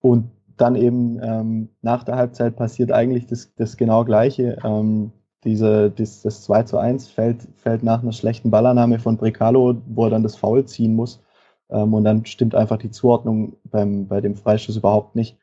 Und 0.00 0.30
dann 0.56 0.76
eben 0.76 1.18
ähm, 1.22 1.68
nach 1.82 2.04
der 2.04 2.16
Halbzeit 2.16 2.56
passiert 2.56 2.92
eigentlich 2.92 3.26
das, 3.26 3.54
das 3.54 3.76
genau 3.76 4.04
Gleiche. 4.04 4.58
Ähm, 4.64 5.12
diese, 5.44 5.90
das, 5.90 6.22
das 6.22 6.42
2 6.42 6.64
zu 6.64 6.78
1 6.78 7.08
fällt, 7.08 7.48
fällt 7.56 7.82
nach 7.82 8.02
einer 8.02 8.12
schlechten 8.12 8.50
Ballannahme 8.50 8.98
von 8.98 9.16
Brecalo, 9.16 9.80
wo 9.86 10.04
er 10.04 10.10
dann 10.10 10.22
das 10.22 10.36
Foul 10.36 10.66
ziehen 10.66 10.94
muss. 10.94 11.22
Ähm, 11.70 11.94
und 11.94 12.04
dann 12.04 12.26
stimmt 12.26 12.54
einfach 12.54 12.76
die 12.76 12.90
Zuordnung 12.90 13.56
beim, 13.64 14.06
bei 14.06 14.20
dem 14.20 14.36
Freistoß 14.36 14.76
überhaupt 14.76 15.16
nicht 15.16 15.38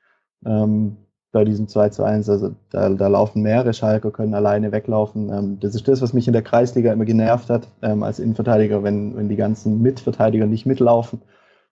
ähm, 0.46 0.98
bei 1.32 1.44
diesem 1.44 1.68
2 1.68 1.90
zu 1.90 2.04
1. 2.04 2.30
Also 2.30 2.56
da, 2.70 2.90
da 2.90 3.08
laufen 3.08 3.42
mehrere 3.42 3.74
Schalker, 3.74 4.12
können 4.12 4.34
alleine 4.34 4.72
weglaufen. 4.72 5.32
Ähm, 5.32 5.60
das 5.60 5.76
ist 5.76 5.88
das, 5.88 6.02
was 6.02 6.14
mich 6.14 6.28
in 6.28 6.34
der 6.34 6.42
Kreisliga 6.42 6.94
immer 6.94 7.06
genervt 7.06 7.50
hat, 7.50 7.68
ähm, 7.82 8.04
als 8.04 8.20
Innenverteidiger, 8.20 8.84
wenn, 8.84 9.16
wenn 9.16 9.30
die 9.30 9.36
ganzen 9.36 9.82
Mitverteidiger 9.82 10.46
nicht 10.46 10.66
mitlaufen. 10.66 11.22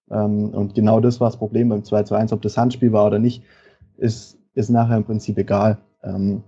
Ähm, 0.09 0.49
und 0.49 0.75
genau 0.75 0.99
das 0.99 1.19
war 1.19 1.29
das 1.29 1.37
Problem 1.37 1.69
beim 1.69 1.83
2 1.83 2.03
zu 2.03 2.15
1, 2.15 2.31
ob 2.33 2.41
das 2.41 2.57
Handspiel 2.57 2.91
war 2.91 3.05
oder 3.05 3.19
nicht, 3.19 3.43
ist, 3.97 4.37
ist 4.53 4.69
nachher 4.69 4.97
im 4.97 5.05
Prinzip 5.05 5.37
egal. 5.37 5.77
Ähm, 6.03 6.43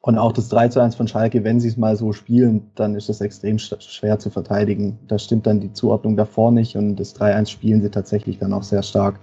und 0.00 0.18
auch 0.18 0.32
das 0.32 0.48
3 0.48 0.68
zu 0.68 0.80
1 0.80 0.96
von 0.96 1.06
Schalke, 1.06 1.44
wenn 1.44 1.60
sie 1.60 1.68
es 1.68 1.76
mal 1.76 1.96
so 1.96 2.12
spielen, 2.12 2.72
dann 2.74 2.96
ist 2.96 3.08
das 3.08 3.20
extrem 3.20 3.58
schwer 3.58 4.18
zu 4.18 4.30
verteidigen. 4.30 4.98
Da 5.06 5.18
stimmt 5.18 5.46
dann 5.46 5.60
die 5.60 5.72
Zuordnung 5.72 6.16
davor 6.16 6.50
nicht 6.50 6.76
und 6.76 6.96
das 6.96 7.14
3-1 7.14 7.48
spielen 7.48 7.82
sie 7.82 7.90
tatsächlich 7.90 8.38
dann 8.38 8.52
auch 8.52 8.64
sehr 8.64 8.82
stark. 8.82 9.20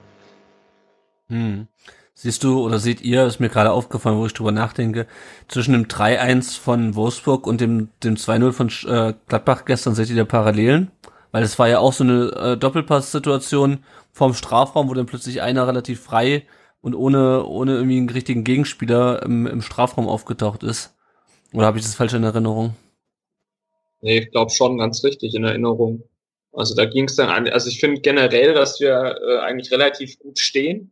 Hm. 1.27 1.67
Siehst 2.13 2.43
du 2.45 2.65
oder 2.65 2.79
seht 2.79 3.01
ihr, 3.01 3.25
ist 3.25 3.39
mir 3.39 3.49
gerade 3.49 3.71
aufgefallen, 3.71 4.17
wo 4.17 4.25
ich 4.25 4.33
drüber 4.33 4.51
nachdenke, 4.53 5.05
zwischen 5.47 5.73
dem 5.73 5.85
3-1 5.85 6.59
von 6.59 6.95
Wolfsburg 6.95 7.45
und 7.45 7.61
dem, 7.61 7.89
dem 8.03 8.15
2-0 8.15 8.51
von 8.51 8.69
äh, 8.87 9.13
Gladbach 9.27 9.65
gestern, 9.65 9.95
seht 9.95 10.09
ihr 10.09 10.15
da 10.15 10.25
Parallelen? 10.25 10.91
Weil 11.31 11.43
es 11.43 11.59
war 11.59 11.67
ja 11.67 11.79
auch 11.79 11.93
so 11.93 12.03
eine 12.03 12.31
äh, 12.31 12.57
Doppelpass-Situation 12.57 13.83
vorm 14.11 14.33
Strafraum, 14.33 14.89
wo 14.89 14.93
dann 14.93 15.05
plötzlich 15.05 15.41
einer 15.41 15.67
relativ 15.67 16.01
frei 16.01 16.45
und 16.81 16.95
ohne, 16.95 17.45
ohne 17.45 17.75
irgendwie 17.75 17.97
einen 17.97 18.09
richtigen 18.09 18.43
Gegenspieler 18.43 19.23
im, 19.23 19.45
im 19.45 19.61
Strafraum 19.61 20.07
aufgetaucht 20.07 20.63
ist. 20.63 20.95
Oder 21.53 21.67
habe 21.67 21.77
ich 21.77 21.83
das 21.83 21.95
falsch 21.95 22.13
in 22.13 22.23
Erinnerung? 22.23 22.75
Nee, 24.01 24.19
ich 24.19 24.31
glaube 24.31 24.51
schon 24.51 24.77
ganz 24.77 25.03
richtig 25.03 25.35
in 25.35 25.43
Erinnerung. 25.43 26.03
Also 26.51 26.73
da 26.73 26.85
ging 26.85 27.05
es 27.05 27.15
dann 27.15 27.29
an, 27.29 27.47
also 27.47 27.69
ich 27.69 27.79
finde 27.79 28.01
generell, 28.01 28.53
dass 28.53 28.79
wir 28.79 29.17
äh, 29.21 29.39
eigentlich 29.39 29.71
relativ 29.71 30.17
gut 30.19 30.39
stehen 30.39 30.91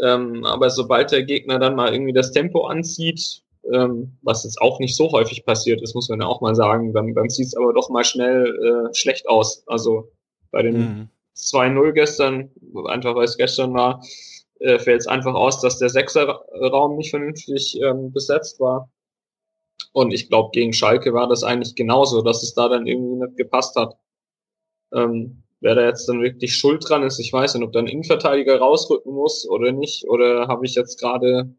ähm, 0.00 0.44
aber 0.44 0.70
sobald 0.70 1.10
der 1.10 1.24
Gegner 1.24 1.58
dann 1.58 1.74
mal 1.74 1.92
irgendwie 1.92 2.12
das 2.12 2.32
Tempo 2.32 2.66
anzieht, 2.66 3.42
ähm, 3.72 4.16
was 4.22 4.44
jetzt 4.44 4.60
auch 4.60 4.78
nicht 4.80 4.96
so 4.96 5.10
häufig 5.12 5.44
passiert 5.44 5.82
ist, 5.82 5.94
muss 5.94 6.08
man 6.08 6.20
ja 6.20 6.26
auch 6.26 6.40
mal 6.40 6.54
sagen, 6.54 6.92
dann, 6.92 7.14
dann 7.14 7.28
sieht 7.28 7.46
es 7.46 7.56
aber 7.56 7.72
doch 7.72 7.90
mal 7.90 8.04
schnell 8.04 8.46
äh, 8.46 8.94
schlecht 8.94 9.28
aus. 9.28 9.62
Also 9.66 10.10
bei 10.50 10.62
den 10.62 10.78
mhm. 10.78 11.08
2-0 11.36 11.92
gestern, 11.92 12.50
einfach 12.86 13.14
weil 13.14 13.24
es 13.24 13.36
gestern 13.36 13.74
war, 13.74 14.02
äh, 14.60 14.78
fällt 14.78 15.00
es 15.00 15.06
einfach 15.06 15.34
aus, 15.34 15.60
dass 15.60 15.78
der 15.78 15.88
Sechserraum 15.88 16.96
nicht 16.96 17.10
vernünftig 17.10 17.80
ähm, 17.80 18.12
besetzt 18.12 18.58
war. 18.60 18.90
Und 19.92 20.12
ich 20.12 20.28
glaube, 20.28 20.50
gegen 20.52 20.72
Schalke 20.72 21.14
war 21.14 21.28
das 21.28 21.44
eigentlich 21.44 21.74
genauso, 21.74 22.22
dass 22.22 22.42
es 22.42 22.54
da 22.54 22.68
dann 22.68 22.86
irgendwie 22.86 23.24
nicht 23.24 23.36
gepasst 23.36 23.76
hat. 23.76 23.96
Ähm, 24.92 25.42
wer 25.60 25.74
da 25.74 25.84
jetzt 25.84 26.08
dann 26.08 26.22
wirklich 26.22 26.56
schuld 26.56 26.88
dran 26.88 27.02
ist. 27.02 27.18
Ich 27.18 27.32
weiß 27.32 27.54
nicht, 27.54 27.64
ob 27.64 27.72
dann 27.72 27.86
Innenverteidiger 27.86 28.58
rausrücken 28.58 29.12
muss 29.12 29.48
oder 29.48 29.72
nicht. 29.72 30.08
Oder 30.08 30.48
habe 30.48 30.66
ich 30.66 30.74
jetzt 30.74 31.00
gerade 31.00 31.54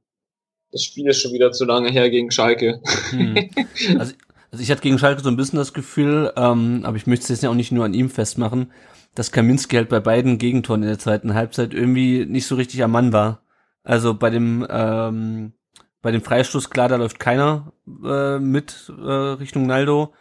das 0.72 0.84
Spiel 0.84 1.08
ist 1.08 1.22
schon 1.22 1.34
wieder 1.34 1.52
zu 1.52 1.66
lange 1.66 1.92
her 1.92 2.10
gegen 2.10 2.32
Schalke. 2.32 2.82
Hm. 3.12 3.50
Also, 3.98 4.14
also 4.52 4.64
ich 4.64 4.72
hatte 4.72 4.82
gegen 4.82 5.00
Schalke 5.00 5.22
so 5.22 5.30
ein 5.30 5.38
bisschen 5.38 5.58
das 5.58 5.74
Gefühl, 5.74 6.32
ähm, 6.36 6.82
aber 6.84 6.98
ich 6.98 7.08
möchte 7.08 7.24
es 7.24 7.30
jetzt 7.30 7.44
ja 7.44 7.50
auch 7.50 7.56
nicht 7.56 7.72
nur 7.72 7.86
an 7.86 7.94
ihm 7.94 8.10
festmachen, 8.10 8.72
dass 9.16 9.32
Kaminski 9.32 9.76
halt 9.76 9.90
bei 9.90 10.00
beiden 10.00 10.38
Gegentoren 10.38 10.84
in 10.84 10.90
der 10.90 11.00
zweiten 11.00 11.34
Halbzeit 11.34 11.74
irgendwie 11.74 12.26
nicht 12.26 12.48
so 12.48 12.56
richtig 12.56 12.84
am 12.84 12.92
Mann 12.92 13.14
war. 13.14 13.44
Also 13.84 14.14
bei 14.14 14.30
dem 14.30 14.66
ähm, 14.70 15.54
bei 16.02 16.12
dem 16.12 16.22
Freistoß 16.22 16.70
klar, 16.70 16.88
da 16.88 16.96
läuft 16.96 17.20
keiner 17.20 17.74
äh, 18.04 18.40
mit 18.40 18.92
äh, 18.98 19.12
Richtung 19.12 19.68
Naldo 19.68 20.14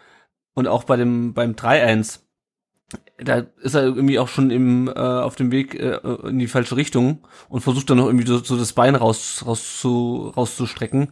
und 0.54 0.66
auch 0.66 0.84
bei 0.84 0.96
dem 0.96 1.34
beim 1.34 1.52
3-1 1.52 2.20
da 3.18 3.46
ist 3.62 3.74
er 3.74 3.82
irgendwie 3.82 4.18
auch 4.18 4.28
schon 4.28 4.50
im, 4.50 4.88
äh, 4.88 4.92
auf 4.92 5.34
dem 5.34 5.50
Weg 5.50 5.74
äh, 5.74 5.98
in 6.28 6.38
die 6.38 6.46
falsche 6.46 6.76
Richtung 6.76 7.26
und 7.48 7.60
versucht 7.62 7.90
dann 7.90 7.98
noch 7.98 8.06
irgendwie 8.06 8.26
so, 8.26 8.38
so 8.38 8.56
das 8.56 8.72
Bein 8.72 8.94
raus, 8.94 9.42
raus 9.44 9.80
zu, 9.80 10.32
rauszustrecken. 10.36 11.08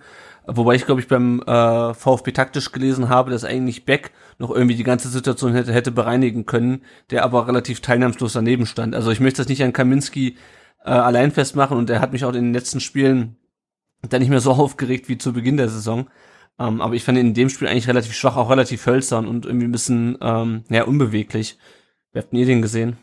Wobei 0.47 0.77
ich 0.77 0.87
glaube 0.87 1.01
ich 1.01 1.09
beim 1.09 1.43
äh, 1.43 1.95
VfB 1.95 2.31
taktisch 2.31 2.71
gelesen 2.71 3.09
habe, 3.09 3.33
dass 3.33 3.45
eigentlich 3.45 3.85
Beck 3.85 4.13
noch 4.39 4.51
irgendwie 4.51 4.77
die 4.77 4.85
ganze 4.85 5.09
Situation 5.09 5.53
hätte, 5.55 5.73
hätte 5.73 5.91
bereinigen 5.91 6.47
können, 6.47 6.83
der 7.11 7.25
aber 7.25 7.49
relativ 7.49 7.81
teilnahmslos 7.81 8.35
daneben 8.35 8.67
stand. 8.67 8.95
Also 8.95 9.11
ich 9.11 9.19
möchte 9.19 9.43
das 9.43 9.49
nicht 9.49 9.65
an 9.65 9.73
Kaminski 9.73 10.37
äh, 10.85 10.91
allein 10.91 11.33
festmachen 11.33 11.77
und 11.77 11.91
er 11.91 12.01
hat 12.01 12.13
mich 12.13 12.25
auch 12.25 12.29
in 12.29 12.45
den 12.45 12.55
letzten 12.55 12.79
Spielen 12.79 13.37
dann 14.09 14.21
nicht 14.21 14.31
mehr 14.31 14.41
so 14.41 14.53
aufgeregt 14.53 15.09
wie 15.09 15.19
zu 15.19 15.33
Beginn 15.33 15.57
der 15.57 15.69
Saison. 15.69 16.09
Ähm, 16.61 16.81
aber 16.81 16.95
ich 16.95 17.03
fand 17.03 17.19
ihn 17.19 17.29
in 17.29 17.35
dem 17.35 17.49
Spiel 17.49 17.67
eigentlich 17.67 17.89
relativ 17.89 18.15
schwach, 18.15 18.37
auch 18.37 18.49
relativ 18.49 18.87
hölzern 18.87 19.27
und 19.27 19.45
irgendwie 19.45 19.67
ein 19.67 19.73
bisschen 19.73 20.17
ähm, 20.21 20.63
ja, 20.71 20.85
unbeweglich. 20.85 21.59
Wie 22.17 22.21
habt 22.21 22.33
ihr 22.33 22.47
den 22.47 22.63
gesehen? 22.63 22.97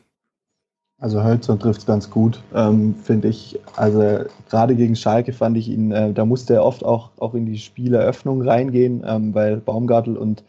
Also 0.98 1.24
Hölzern 1.24 1.60
trifft 1.60 1.82
es 1.82 1.86
ganz 1.86 2.10
gut, 2.10 2.42
ähm, 2.56 2.96
finde 2.96 3.28
ich. 3.28 3.60
Also 3.76 4.26
gerade 4.50 4.76
gegen 4.76 4.96
Schalke 4.96 5.34
fand 5.34 5.56
ich 5.56 5.70
ihn, 5.70 5.92
äh, 5.92 6.14
da 6.14 6.26
musste 6.26 6.56
er 6.56 6.66
oft 6.66 6.84
auch, 6.84 7.12
auch 7.20 7.36
in 7.36 7.46
die 7.46 7.60
Spieleröffnung 7.60 8.42
reingehen, 8.42 9.04
ähm, 9.06 9.36
weil 9.36 9.58
Baumgartel 9.58 10.18
und, 10.18 10.44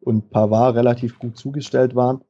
und 0.00 0.30
Pavard 0.30 0.76
relativ 0.76 1.18
gut 1.18 1.36
zugestellt 1.36 1.94
waren. 1.94 2.22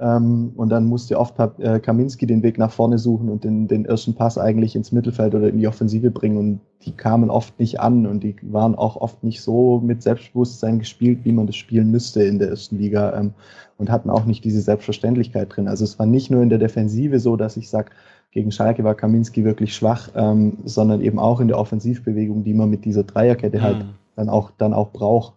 Ähm, 0.00 0.52
und 0.56 0.70
dann 0.70 0.86
musste 0.86 1.18
oft 1.18 1.36
äh, 1.58 1.78
Kaminski 1.78 2.26
den 2.26 2.42
Weg 2.42 2.58
nach 2.58 2.72
vorne 2.72 2.98
suchen 2.98 3.28
und 3.28 3.44
den, 3.44 3.68
den 3.68 3.84
ersten 3.84 4.14
Pass 4.14 4.38
eigentlich 4.38 4.74
ins 4.74 4.90
Mittelfeld 4.90 5.34
oder 5.34 5.48
in 5.48 5.58
die 5.58 5.68
Offensive 5.68 6.10
bringen. 6.10 6.36
Und 6.36 6.60
die 6.82 6.92
kamen 6.92 7.30
oft 7.30 7.58
nicht 7.60 7.78
an 7.80 8.06
und 8.06 8.24
die 8.24 8.34
waren 8.42 8.74
auch 8.74 8.96
oft 8.96 9.22
nicht 9.22 9.40
so 9.40 9.80
mit 9.80 10.02
Selbstbewusstsein 10.02 10.80
gespielt, 10.80 11.20
wie 11.22 11.32
man 11.32 11.46
das 11.46 11.56
spielen 11.56 11.90
müsste 11.92 12.24
in 12.24 12.40
der 12.40 12.48
ersten 12.48 12.78
Liga 12.78 13.16
ähm, 13.16 13.34
und 13.78 13.90
hatten 13.90 14.10
auch 14.10 14.24
nicht 14.24 14.44
diese 14.44 14.60
Selbstverständlichkeit 14.60 15.54
drin. 15.54 15.68
Also 15.68 15.84
es 15.84 15.98
war 15.98 16.06
nicht 16.06 16.30
nur 16.30 16.42
in 16.42 16.48
der 16.48 16.58
Defensive 16.58 17.20
so, 17.20 17.36
dass 17.36 17.56
ich 17.56 17.70
sage, 17.70 17.90
gegen 18.32 18.50
Schalke 18.50 18.82
war 18.82 18.96
Kaminski 18.96 19.44
wirklich 19.44 19.76
schwach, 19.76 20.10
ähm, 20.16 20.58
sondern 20.64 21.00
eben 21.02 21.20
auch 21.20 21.38
in 21.38 21.46
der 21.46 21.58
Offensivbewegung, 21.58 22.42
die 22.42 22.54
man 22.54 22.68
mit 22.68 22.84
dieser 22.84 23.04
Dreierkette 23.04 23.62
halt 23.62 23.78
mhm. 23.78 23.82
halt 23.82 23.94
dann 24.16 24.28
auch, 24.28 24.50
dann 24.58 24.74
auch 24.74 24.90
braucht. 24.90 25.34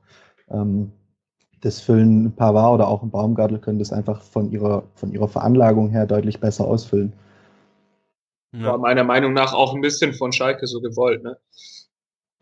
Ähm, 0.50 0.92
das 1.62 1.82
füllen 1.82 2.26
ein 2.26 2.36
Pavard 2.36 2.76
oder 2.76 2.88
auch 2.88 3.04
ein 3.04 3.12
Baumgartel 3.12 3.60
können 3.60 3.80
das 3.80 3.92
einfach 3.92 4.22
von 4.22 4.52
ihrer, 4.52 4.84
von 4.96 5.12
ihrer 5.12 5.28
Veranlagung 5.28 5.90
her 5.90 6.06
deutlich 6.06 6.40
besser 6.40 6.66
ausfüllen. 6.66 7.14
Ja. 8.54 8.72
War 8.72 8.78
meiner 8.78 9.04
Meinung 9.04 9.34
nach 9.34 9.54
auch 9.54 9.74
ein 9.74 9.82
bisschen 9.82 10.14
von 10.14 10.32
Schalke 10.32 10.68
so 10.68 10.80
gewollt, 10.80 11.24
ne? 11.24 11.38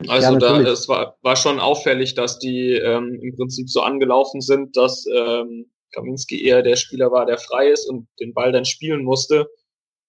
Also 0.07 0.33
ja, 0.33 0.39
da 0.39 0.59
es 0.59 0.89
war, 0.89 1.17
war 1.21 1.37
schon 1.37 1.59
auffällig, 1.59 2.15
dass 2.15 2.37
die 2.37 2.73
ähm, 2.73 3.17
im 3.21 3.35
Prinzip 3.35 3.69
so 3.69 3.81
angelaufen 3.81 4.41
sind, 4.41 4.75
dass 4.75 5.05
ähm, 5.07 5.71
Kaminski 5.93 6.43
eher 6.43 6.61
der 6.61 6.75
Spieler 6.75 7.11
war, 7.11 7.25
der 7.25 7.37
frei 7.37 7.69
ist 7.69 7.89
und 7.89 8.07
den 8.19 8.33
Ball 8.33 8.51
dann 8.51 8.65
spielen 8.65 9.05
musste, 9.05 9.47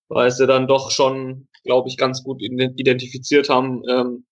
weil 0.08 0.32
sie 0.32 0.46
dann 0.46 0.66
doch 0.66 0.90
schon, 0.90 1.46
glaube 1.62 1.88
ich, 1.88 1.96
ganz 1.96 2.24
gut 2.24 2.42
identifiziert 2.42 3.48
haben, 3.48 3.82
ähm, 3.88 4.26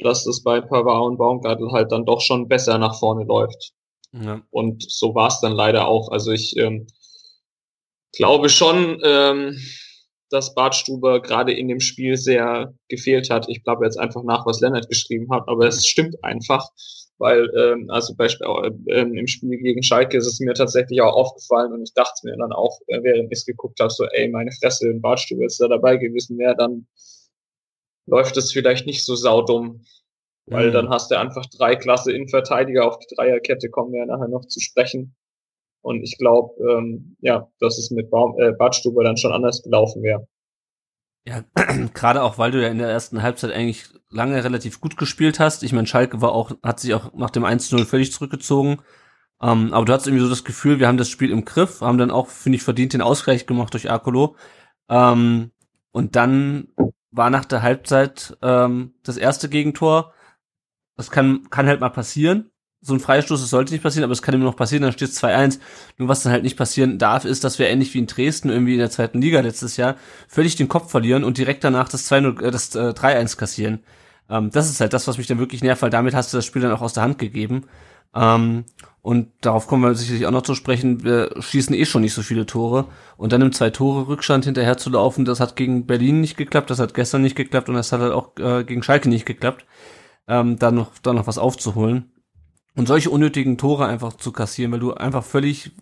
dass 0.00 0.24
das 0.24 0.42
bei 0.42 0.60
Pavard 0.60 1.04
und 1.04 1.18
Baumgartel 1.18 1.70
halt 1.70 1.92
dann 1.92 2.04
doch 2.04 2.20
schon 2.20 2.48
besser 2.48 2.76
nach 2.78 2.98
vorne 2.98 3.24
läuft. 3.24 3.72
Ja. 4.22 4.42
Und 4.50 4.90
so 4.90 5.14
war 5.14 5.28
es 5.28 5.40
dann 5.40 5.52
leider 5.52 5.86
auch. 5.88 6.10
Also 6.10 6.32
ich 6.32 6.56
ähm, 6.56 6.86
glaube 8.12 8.48
schon, 8.48 9.00
ähm, 9.04 9.58
dass 10.30 10.54
Bartstuber 10.54 11.20
gerade 11.20 11.52
in 11.52 11.68
dem 11.68 11.80
Spiel 11.80 12.16
sehr 12.16 12.74
gefehlt 12.88 13.30
hat. 13.30 13.48
Ich 13.48 13.62
glaube 13.62 13.84
jetzt 13.84 13.98
einfach 13.98 14.22
nach, 14.24 14.46
was 14.46 14.60
Lennart 14.60 14.88
geschrieben 14.88 15.28
hat, 15.30 15.44
aber 15.46 15.66
es 15.66 15.86
stimmt 15.86 16.16
einfach, 16.24 16.68
weil 17.18 17.48
ähm, 17.56 17.88
also 17.90 18.14
beispielsweise 18.14 18.76
ähm, 18.88 19.14
im 19.14 19.26
Spiel 19.26 19.56
gegen 19.58 19.82
Schalke 19.82 20.16
ist 20.16 20.26
es 20.26 20.40
mir 20.40 20.54
tatsächlich 20.54 21.00
auch 21.00 21.14
aufgefallen 21.14 21.72
und 21.72 21.82
ich 21.82 21.94
dachte 21.94 22.20
mir 22.24 22.36
dann 22.36 22.52
auch, 22.52 22.80
äh, 22.88 23.02
während 23.02 23.30
ich 23.32 23.38
es 23.38 23.46
geguckt 23.46 23.78
habe, 23.80 23.90
so 23.90 24.04
ey, 24.04 24.28
meine 24.28 24.50
Fresse, 24.52 24.88
wenn 24.88 25.00
Bartstuber 25.00 25.42
jetzt 25.42 25.60
da 25.60 25.68
dabei 25.68 25.96
gewesen 25.96 26.38
wäre, 26.38 26.56
dann 26.56 26.86
läuft 28.06 28.36
es 28.36 28.52
vielleicht 28.52 28.86
nicht 28.86 29.04
so 29.04 29.14
saudumm. 29.14 29.84
Weil 30.46 30.68
mhm. 30.68 30.72
dann 30.72 30.90
hast 30.90 31.10
du 31.10 31.18
einfach 31.18 31.44
drei 31.46 31.76
Klasse 31.76 32.12
Innenverteidiger 32.12 32.86
auf 32.86 32.98
die 32.98 33.14
Dreierkette, 33.14 33.68
kommen 33.68 33.92
wir 33.92 34.00
ja 34.00 34.06
nachher 34.06 34.28
noch 34.28 34.46
zu 34.46 34.60
sprechen. 34.60 35.16
Und 35.82 36.02
ich 36.02 36.18
glaube, 36.18 36.54
ähm, 36.68 37.16
ja, 37.20 37.48
dass 37.60 37.78
es 37.78 37.90
mit 37.90 38.10
Baum, 38.10 38.38
äh, 38.38 38.52
Badstube 38.52 39.04
dann 39.04 39.16
schon 39.16 39.32
anders 39.32 39.62
gelaufen 39.62 40.02
wäre. 40.02 40.26
Ja, 41.26 41.44
gerade 41.94 42.22
auch, 42.22 42.38
weil 42.38 42.52
du 42.52 42.62
ja 42.62 42.68
in 42.68 42.78
der 42.78 42.88
ersten 42.88 43.22
Halbzeit 43.22 43.52
eigentlich 43.52 43.88
lange 44.10 44.42
relativ 44.42 44.80
gut 44.80 44.96
gespielt 44.96 45.40
hast. 45.40 45.62
Ich 45.62 45.72
meine, 45.72 45.86
Schalke 45.86 46.22
war 46.22 46.32
auch, 46.32 46.52
hat 46.62 46.80
sich 46.80 46.94
auch 46.94 47.12
nach 47.14 47.30
dem 47.30 47.44
1-0 47.44 47.84
völlig 47.84 48.12
zurückgezogen. 48.12 48.78
Ähm, 49.42 49.72
aber 49.74 49.84
du 49.84 49.92
hattest 49.92 50.06
irgendwie 50.06 50.24
so 50.24 50.30
das 50.30 50.44
Gefühl, 50.44 50.78
wir 50.78 50.88
haben 50.88 50.96
das 50.96 51.08
Spiel 51.08 51.30
im 51.30 51.44
Griff, 51.44 51.80
haben 51.80 51.98
dann 51.98 52.10
auch, 52.10 52.28
finde 52.28 52.56
ich, 52.56 52.62
verdient 52.62 52.92
den 52.92 53.02
Ausgleich 53.02 53.46
gemacht 53.46 53.74
durch 53.74 53.90
Akolo. 53.90 54.36
Ähm, 54.88 55.50
und 55.90 56.16
dann 56.16 56.68
war 57.10 57.30
nach 57.30 57.44
der 57.44 57.62
Halbzeit 57.62 58.36
ähm, 58.42 58.94
das 59.02 59.16
erste 59.16 59.48
Gegentor. 59.48 60.12
Das 60.96 61.10
kann, 61.10 61.48
kann 61.50 61.66
halt 61.66 61.80
mal 61.80 61.90
passieren 61.90 62.50
so 62.86 62.94
ein 62.94 63.00
Freistoß, 63.00 63.40
das 63.40 63.50
sollte 63.50 63.72
nicht 63.72 63.82
passieren, 63.82 64.04
aber 64.04 64.12
es 64.12 64.22
kann 64.22 64.34
immer 64.34 64.44
noch 64.44 64.56
passieren, 64.56 64.82
dann 64.82 64.92
steht 64.92 65.08
es 65.08 65.22
2-1. 65.22 65.58
Nur 65.98 66.08
was 66.08 66.22
dann 66.22 66.32
halt 66.32 66.44
nicht 66.44 66.56
passieren 66.56 66.98
darf, 66.98 67.24
ist, 67.24 67.42
dass 67.42 67.58
wir 67.58 67.68
ähnlich 67.68 67.92
wie 67.94 67.98
in 67.98 68.06
Dresden 68.06 68.48
irgendwie 68.48 68.74
in 68.74 68.78
der 68.78 68.90
zweiten 68.90 69.20
Liga 69.20 69.40
letztes 69.40 69.76
Jahr 69.76 69.96
völlig 70.28 70.54
den 70.54 70.68
Kopf 70.68 70.90
verlieren 70.90 71.24
und 71.24 71.36
direkt 71.36 71.64
danach 71.64 71.88
das 71.88 72.10
2-0, 72.10 72.42
äh, 72.42 72.50
das 72.52 72.74
äh, 72.76 72.90
3-1 72.90 73.36
kassieren. 73.36 73.82
Ähm, 74.30 74.50
das 74.52 74.70
ist 74.70 74.80
halt 74.80 74.92
das, 74.92 75.08
was 75.08 75.18
mich 75.18 75.26
dann 75.26 75.40
wirklich 75.40 75.64
nervt, 75.64 75.82
weil 75.82 75.90
damit 75.90 76.14
hast 76.14 76.32
du 76.32 76.38
das 76.38 76.46
Spiel 76.46 76.62
dann 76.62 76.72
auch 76.72 76.80
aus 76.80 76.92
der 76.92 77.02
Hand 77.02 77.18
gegeben. 77.18 77.64
Ähm, 78.14 78.64
und 79.02 79.28
darauf 79.40 79.66
kommen 79.66 79.82
wir 79.82 79.94
sicherlich 79.94 80.26
auch 80.26 80.32
noch 80.32 80.42
zu 80.42 80.54
sprechen. 80.54 81.02
Wir 81.02 81.34
schießen 81.40 81.74
eh 81.74 81.86
schon 81.86 82.02
nicht 82.02 82.14
so 82.14 82.22
viele 82.22 82.46
Tore. 82.46 82.86
Und 83.16 83.32
dann 83.32 83.42
im 83.42 83.52
Zwei-Tore-Rückstand 83.52 84.44
hinterher 84.44 84.76
zu 84.78 84.90
laufen, 84.90 85.24
das 85.24 85.40
hat 85.40 85.56
gegen 85.56 85.86
Berlin 85.86 86.20
nicht 86.20 86.36
geklappt, 86.36 86.70
das 86.70 86.78
hat 86.78 86.94
gestern 86.94 87.22
nicht 87.22 87.36
geklappt 87.36 87.68
und 87.68 87.74
das 87.74 87.90
hat 87.90 88.00
halt 88.00 88.12
auch 88.12 88.36
äh, 88.38 88.64
gegen 88.64 88.82
Schalke 88.82 89.08
nicht 89.08 89.26
geklappt, 89.26 89.64
ähm, 90.28 90.58
da 90.58 90.70
noch, 90.70 90.92
da 91.02 91.12
noch 91.12 91.26
was 91.26 91.38
aufzuholen. 91.38 92.12
Und 92.74 92.88
solche 92.88 93.10
unnötigen 93.10 93.56
Tore 93.56 93.86
einfach 93.86 94.14
zu 94.14 94.32
kassieren, 94.32 94.72
weil 94.72 94.80
du 94.80 94.92
einfach 94.92 95.24
völlig 95.24 95.72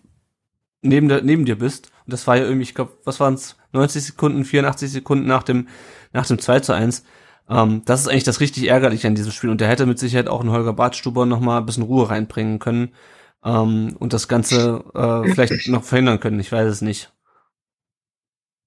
neben, 0.81 1.09
der, 1.09 1.21
neben 1.21 1.45
dir 1.45 1.57
bist. 1.57 1.91
Und 2.05 2.13
das 2.13 2.25
war 2.27 2.37
ja 2.37 2.43
irgendwie, 2.43 2.63
ich 2.63 2.75
glaube, 2.75 2.93
was 3.03 3.19
waren 3.19 3.33
es, 3.33 3.57
90 3.73 4.03
Sekunden, 4.03 4.45
84 4.45 4.91
Sekunden 4.91 5.27
nach 5.27 5.43
dem, 5.43 5.67
nach 6.13 6.25
dem 6.25 6.39
2 6.39 6.61
zu 6.61 6.73
1. 6.73 7.03
Ähm, 7.49 7.81
das 7.85 8.01
ist 8.01 8.07
eigentlich 8.07 8.23
das 8.23 8.39
richtig 8.39 8.67
ärgerliche 8.69 9.07
an 9.07 9.15
diesem 9.15 9.31
Spiel. 9.31 9.49
Und 9.49 9.61
der 9.61 9.67
hätte 9.67 9.85
mit 9.85 9.99
Sicherheit 9.99 10.29
auch 10.29 10.39
einen 10.39 10.51
Holger 10.51 10.73
Bartstuber 10.73 11.25
noch 11.25 11.41
mal 11.41 11.57
ein 11.57 11.65
bisschen 11.65 11.83
Ruhe 11.83 12.09
reinbringen 12.09 12.59
können 12.59 12.93
ähm, 13.43 13.95
und 13.99 14.13
das 14.13 14.27
Ganze 14.27 14.83
äh, 14.93 15.29
vielleicht 15.31 15.67
noch 15.67 15.83
verhindern 15.83 16.19
können. 16.19 16.39
Ich 16.39 16.51
weiß 16.51 16.67
es 16.67 16.81
nicht. 16.81 17.11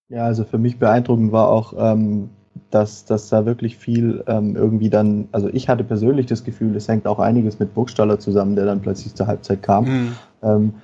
Ja, 0.08 0.24
also 0.24 0.44
für 0.44 0.58
mich 0.58 0.78
beeindruckend 0.78 1.32
war 1.32 1.48
auch, 1.48 1.74
ähm, 1.76 2.30
dass, 2.70 3.04
dass 3.04 3.28
da 3.28 3.46
wirklich 3.46 3.76
viel 3.76 4.22
ähm, 4.26 4.56
irgendwie 4.56 4.90
dann, 4.90 5.28
also 5.32 5.48
ich 5.52 5.68
hatte 5.68 5.84
persönlich 5.84 6.26
das 6.26 6.44
Gefühl, 6.44 6.76
es 6.76 6.88
hängt 6.88 7.06
auch 7.06 7.18
einiges 7.18 7.58
mit 7.58 7.74
Burgstaller 7.74 8.18
zusammen, 8.18 8.56
der 8.56 8.66
dann 8.66 8.80
plötzlich 8.80 9.14
zur 9.14 9.26
Halbzeit 9.26 9.62
kam. 9.62 9.84
Mhm. 9.84 10.12
Ähm, 10.42 10.74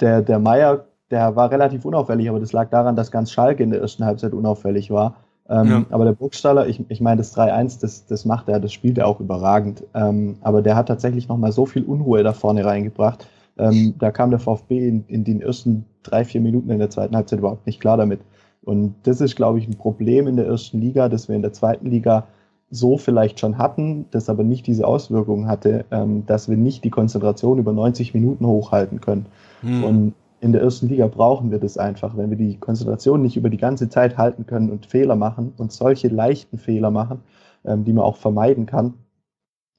der, 0.00 0.22
der 0.22 0.38
Meier, 0.38 0.84
der 1.10 1.36
war 1.36 1.50
relativ 1.50 1.84
unauffällig, 1.84 2.28
aber 2.28 2.40
das 2.40 2.52
lag 2.52 2.70
daran, 2.70 2.96
dass 2.96 3.10
ganz 3.10 3.30
Schalke 3.30 3.62
in 3.62 3.70
der 3.70 3.80
ersten 3.80 4.04
Halbzeit 4.04 4.32
unauffällig 4.32 4.90
war. 4.90 5.16
Ähm, 5.48 5.68
ja. 5.68 5.84
Aber 5.90 6.04
der 6.04 6.12
Burgstaller, 6.12 6.66
ich, 6.66 6.82
ich 6.88 7.00
meine, 7.00 7.18
das 7.18 7.36
3-1, 7.36 7.80
das, 7.80 8.06
das 8.06 8.24
macht 8.24 8.48
er, 8.48 8.60
das 8.60 8.72
spielt 8.72 8.98
er 8.98 9.06
auch 9.06 9.20
überragend. 9.20 9.84
Ähm, 9.94 10.36
aber 10.40 10.62
der 10.62 10.76
hat 10.76 10.88
tatsächlich 10.88 11.28
nochmal 11.28 11.52
so 11.52 11.66
viel 11.66 11.84
Unruhe 11.84 12.22
da 12.22 12.32
vorne 12.32 12.64
reingebracht. 12.64 13.26
Ähm, 13.56 13.94
da 13.98 14.10
kam 14.10 14.30
der 14.30 14.40
VfB 14.40 14.88
in, 14.88 15.04
in 15.06 15.24
den 15.24 15.40
ersten 15.40 15.84
drei, 16.02 16.24
vier 16.24 16.40
Minuten 16.40 16.70
in 16.70 16.78
der 16.78 16.90
zweiten 16.90 17.14
Halbzeit 17.14 17.38
überhaupt 17.38 17.66
nicht 17.66 17.80
klar 17.80 17.96
damit. 17.96 18.20
Und 18.64 18.94
das 19.02 19.20
ist, 19.20 19.36
glaube 19.36 19.58
ich, 19.58 19.68
ein 19.68 19.76
Problem 19.76 20.26
in 20.26 20.36
der 20.36 20.46
ersten 20.46 20.80
Liga, 20.80 21.08
das 21.08 21.28
wir 21.28 21.36
in 21.36 21.42
der 21.42 21.52
zweiten 21.52 21.90
Liga 21.90 22.26
so 22.70 22.96
vielleicht 22.96 23.38
schon 23.38 23.58
hatten, 23.58 24.06
das 24.10 24.28
aber 24.28 24.42
nicht 24.42 24.66
diese 24.66 24.86
Auswirkungen 24.86 25.48
hatte, 25.48 25.84
ähm, 25.90 26.24
dass 26.26 26.48
wir 26.48 26.56
nicht 26.56 26.82
die 26.82 26.90
Konzentration 26.90 27.58
über 27.58 27.72
90 27.72 28.14
Minuten 28.14 28.46
hochhalten 28.46 29.00
können. 29.00 29.26
Hm. 29.60 29.84
Und 29.84 30.14
in 30.40 30.52
der 30.52 30.62
ersten 30.62 30.88
Liga 30.88 31.06
brauchen 31.06 31.50
wir 31.50 31.58
das 31.58 31.78
einfach. 31.78 32.16
Wenn 32.16 32.30
wir 32.30 32.36
die 32.36 32.56
Konzentration 32.56 33.22
nicht 33.22 33.36
über 33.36 33.48
die 33.48 33.58
ganze 33.58 33.88
Zeit 33.88 34.18
halten 34.18 34.46
können 34.46 34.70
und 34.70 34.86
Fehler 34.86 35.16
machen 35.16 35.52
und 35.56 35.72
solche 35.72 36.08
leichten 36.08 36.58
Fehler 36.58 36.90
machen, 36.90 37.20
ähm, 37.64 37.84
die 37.84 37.92
man 37.92 38.04
auch 38.04 38.16
vermeiden 38.16 38.66
kann, 38.66 38.94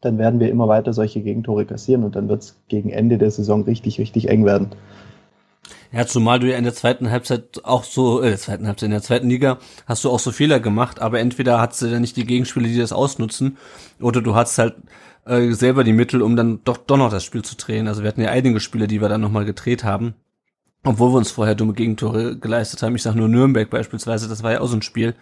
dann 0.02 0.18
werden 0.18 0.40
wir 0.40 0.50
immer 0.50 0.68
weiter 0.68 0.94
solche 0.94 1.22
Gegentore 1.22 1.66
kassieren 1.66 2.04
und 2.04 2.16
dann 2.16 2.30
wird 2.30 2.44
es 2.44 2.60
gegen 2.68 2.90
Ende 2.90 3.18
der 3.18 3.32
Saison 3.32 3.64
richtig, 3.64 4.00
richtig 4.00 4.30
eng 4.30 4.46
werden. 4.46 4.70
Ja, 5.96 6.06
zumal 6.06 6.40
du 6.40 6.52
ja 6.52 6.58
in 6.58 6.66
der 6.66 6.74
zweiten 6.74 7.10
Halbzeit 7.10 7.64
auch 7.64 7.86
so, 7.86 8.22
äh, 8.22 8.36
zweiten 8.36 8.68
Halbzeit, 8.68 8.88
in 8.88 8.92
der 8.92 9.02
zweiten 9.02 9.30
Liga 9.30 9.60
hast 9.86 10.04
du 10.04 10.10
auch 10.10 10.20
so 10.20 10.34
Fehler 10.34 10.60
gemacht, 10.60 11.00
aber 11.00 11.22
entweder 11.22 11.62
hast 11.62 11.82
du 11.82 11.86
ja 11.86 12.02
nicht 12.02 12.18
die 12.18 12.26
Gegenspieler, 12.26 12.68
die 12.68 12.78
das 12.78 12.92
ausnutzen, 12.92 13.56
oder 14.02 14.22
du 14.22 14.36
hast 14.36 14.58
halt 14.58 14.76
äh, 15.26 15.52
selber 15.54 15.86
die 15.86 15.94
Mittel, 15.94 16.22
um 16.22 16.36
dann 16.36 16.60
doch, 16.66 16.76
doch 16.76 16.98
noch 16.98 17.10
das 17.10 17.24
Spiel 17.24 17.44
zu 17.44 17.56
drehen. 17.56 17.88
Also 17.88 18.04
wir 18.04 18.10
hatten 18.10 18.20
ja 18.20 18.30
einige 18.30 18.60
Spiele, 18.60 18.88
die 18.88 19.02
wir 19.02 19.08
dann 19.08 19.22
nochmal 19.22 19.46
gedreht 19.46 19.86
haben. 19.86 20.16
Obwohl 20.84 21.14
wir 21.14 21.18
uns 21.18 21.32
vorher 21.32 21.56
dumme 21.56 21.72
Gegentore 21.72 22.38
geleistet 22.38 22.84
haben. 22.84 22.94
Ich 22.96 23.02
sag 23.02 23.16
nur 23.16 23.30
Nürnberg 23.30 23.70
beispielsweise, 23.70 24.28
das 24.28 24.44
war 24.44 24.52
ja 24.52 24.60
auch 24.60 24.68
so 24.68 24.76
ein 24.76 24.82
Spiel, 24.82 25.16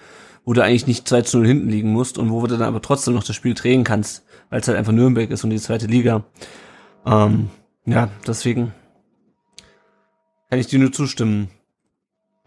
wo 0.43 0.53
du 0.53 0.63
eigentlich 0.63 0.87
nicht 0.87 1.07
2 1.07 1.21
zu 1.21 1.37
0 1.37 1.47
hinten 1.47 1.69
liegen 1.69 1.91
musst 1.91 2.17
und 2.17 2.31
wo 2.31 2.41
du 2.47 2.57
dann 2.57 2.67
aber 2.67 2.81
trotzdem 2.81 3.13
noch 3.13 3.23
das 3.23 3.35
Spiel 3.35 3.53
drehen 3.53 3.83
kannst, 3.83 4.25
weil 4.49 4.59
es 4.59 4.67
halt 4.67 4.79
einfach 4.79 4.91
Nürnberg 4.91 5.29
ist 5.29 5.43
und 5.43 5.51
die 5.51 5.59
zweite 5.59 5.85
Liga. 5.85 6.23
Ähm, 7.05 7.51
ja, 7.85 8.09
deswegen 8.25 8.73
kann 10.53 10.59
ich 10.59 10.67
dir 10.67 10.77
nur 10.77 10.91
zustimmen. 10.91 11.49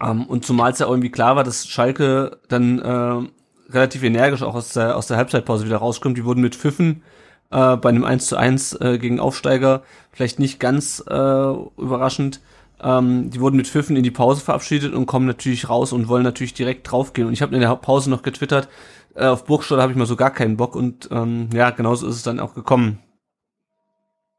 Um, 0.00 0.08
ähm, 0.08 0.26
und 0.26 0.46
zumal 0.46 0.70
es 0.70 0.78
ja 0.78 0.86
irgendwie 0.86 1.10
klar 1.10 1.34
war, 1.34 1.42
dass 1.42 1.66
Schalke 1.66 2.38
dann 2.46 2.78
äh, 2.78 3.72
relativ 3.72 4.04
energisch 4.04 4.44
auch 4.44 4.54
aus 4.54 4.74
der, 4.74 4.96
aus 4.96 5.08
der 5.08 5.16
Halbzeitpause 5.16 5.64
wieder 5.64 5.78
rauskommt. 5.78 6.16
Die 6.16 6.24
wurden 6.24 6.40
mit 6.40 6.54
Pfiffen 6.54 7.02
äh, 7.50 7.76
bei 7.76 7.88
einem 7.88 8.04
1 8.04 8.28
zu 8.28 8.36
1 8.36 8.74
äh, 8.74 8.98
gegen 8.98 9.18
Aufsteiger 9.18 9.82
vielleicht 10.12 10.38
nicht 10.38 10.60
ganz 10.60 11.02
äh, 11.08 11.12
überraschend. 11.12 12.42
Ähm, 12.80 13.30
die 13.30 13.40
wurden 13.40 13.56
mit 13.56 13.66
Pfiffen 13.66 13.96
in 13.96 14.04
die 14.04 14.12
Pause 14.12 14.40
verabschiedet 14.40 14.94
und 14.94 15.06
kommen 15.06 15.26
natürlich 15.26 15.68
raus 15.68 15.92
und 15.92 16.06
wollen 16.06 16.22
natürlich 16.22 16.54
direkt 16.54 16.88
draufgehen. 16.88 17.26
Und 17.26 17.32
ich 17.32 17.42
habe 17.42 17.56
in 17.56 17.60
der 17.60 17.74
Pause 17.74 18.08
noch 18.08 18.22
getwittert, 18.22 18.68
äh, 19.16 19.26
auf 19.26 19.46
Burgstall 19.46 19.82
habe 19.82 19.90
ich 19.90 19.98
mal 19.98 20.06
so 20.06 20.14
gar 20.14 20.30
keinen 20.30 20.56
Bock 20.56 20.76
und 20.76 21.08
ähm, 21.10 21.48
ja, 21.52 21.70
genauso 21.70 22.06
ist 22.06 22.14
es 22.14 22.22
dann 22.22 22.38
auch 22.38 22.54
gekommen. 22.54 23.00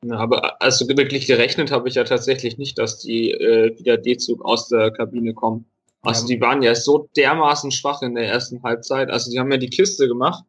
Ja, 0.05 0.17
aber 0.17 0.61
also 0.61 0.87
wirklich 0.87 1.27
gerechnet 1.27 1.71
habe 1.71 1.89
ich 1.89 1.95
ja 1.95 2.03
tatsächlich 2.03 2.57
nicht, 2.57 2.77
dass 2.77 2.99
die 2.99 3.31
äh, 3.31 3.77
wieder 3.79 3.97
D-Zug 3.97 4.45
aus 4.45 4.67
der 4.67 4.91
Kabine 4.91 5.33
kommen. 5.33 5.65
Also 6.01 6.27
ja, 6.27 6.35
die 6.35 6.41
waren 6.41 6.61
ja 6.61 6.75
so 6.75 7.09
dermaßen 7.17 7.71
schwach 7.71 8.01
in 8.01 8.15
der 8.15 8.27
ersten 8.27 8.61
Halbzeit. 8.63 9.09
Also 9.09 9.31
die 9.31 9.39
haben 9.39 9.51
ja 9.51 9.57
die 9.57 9.69
Kiste 9.69 10.07
gemacht. 10.07 10.43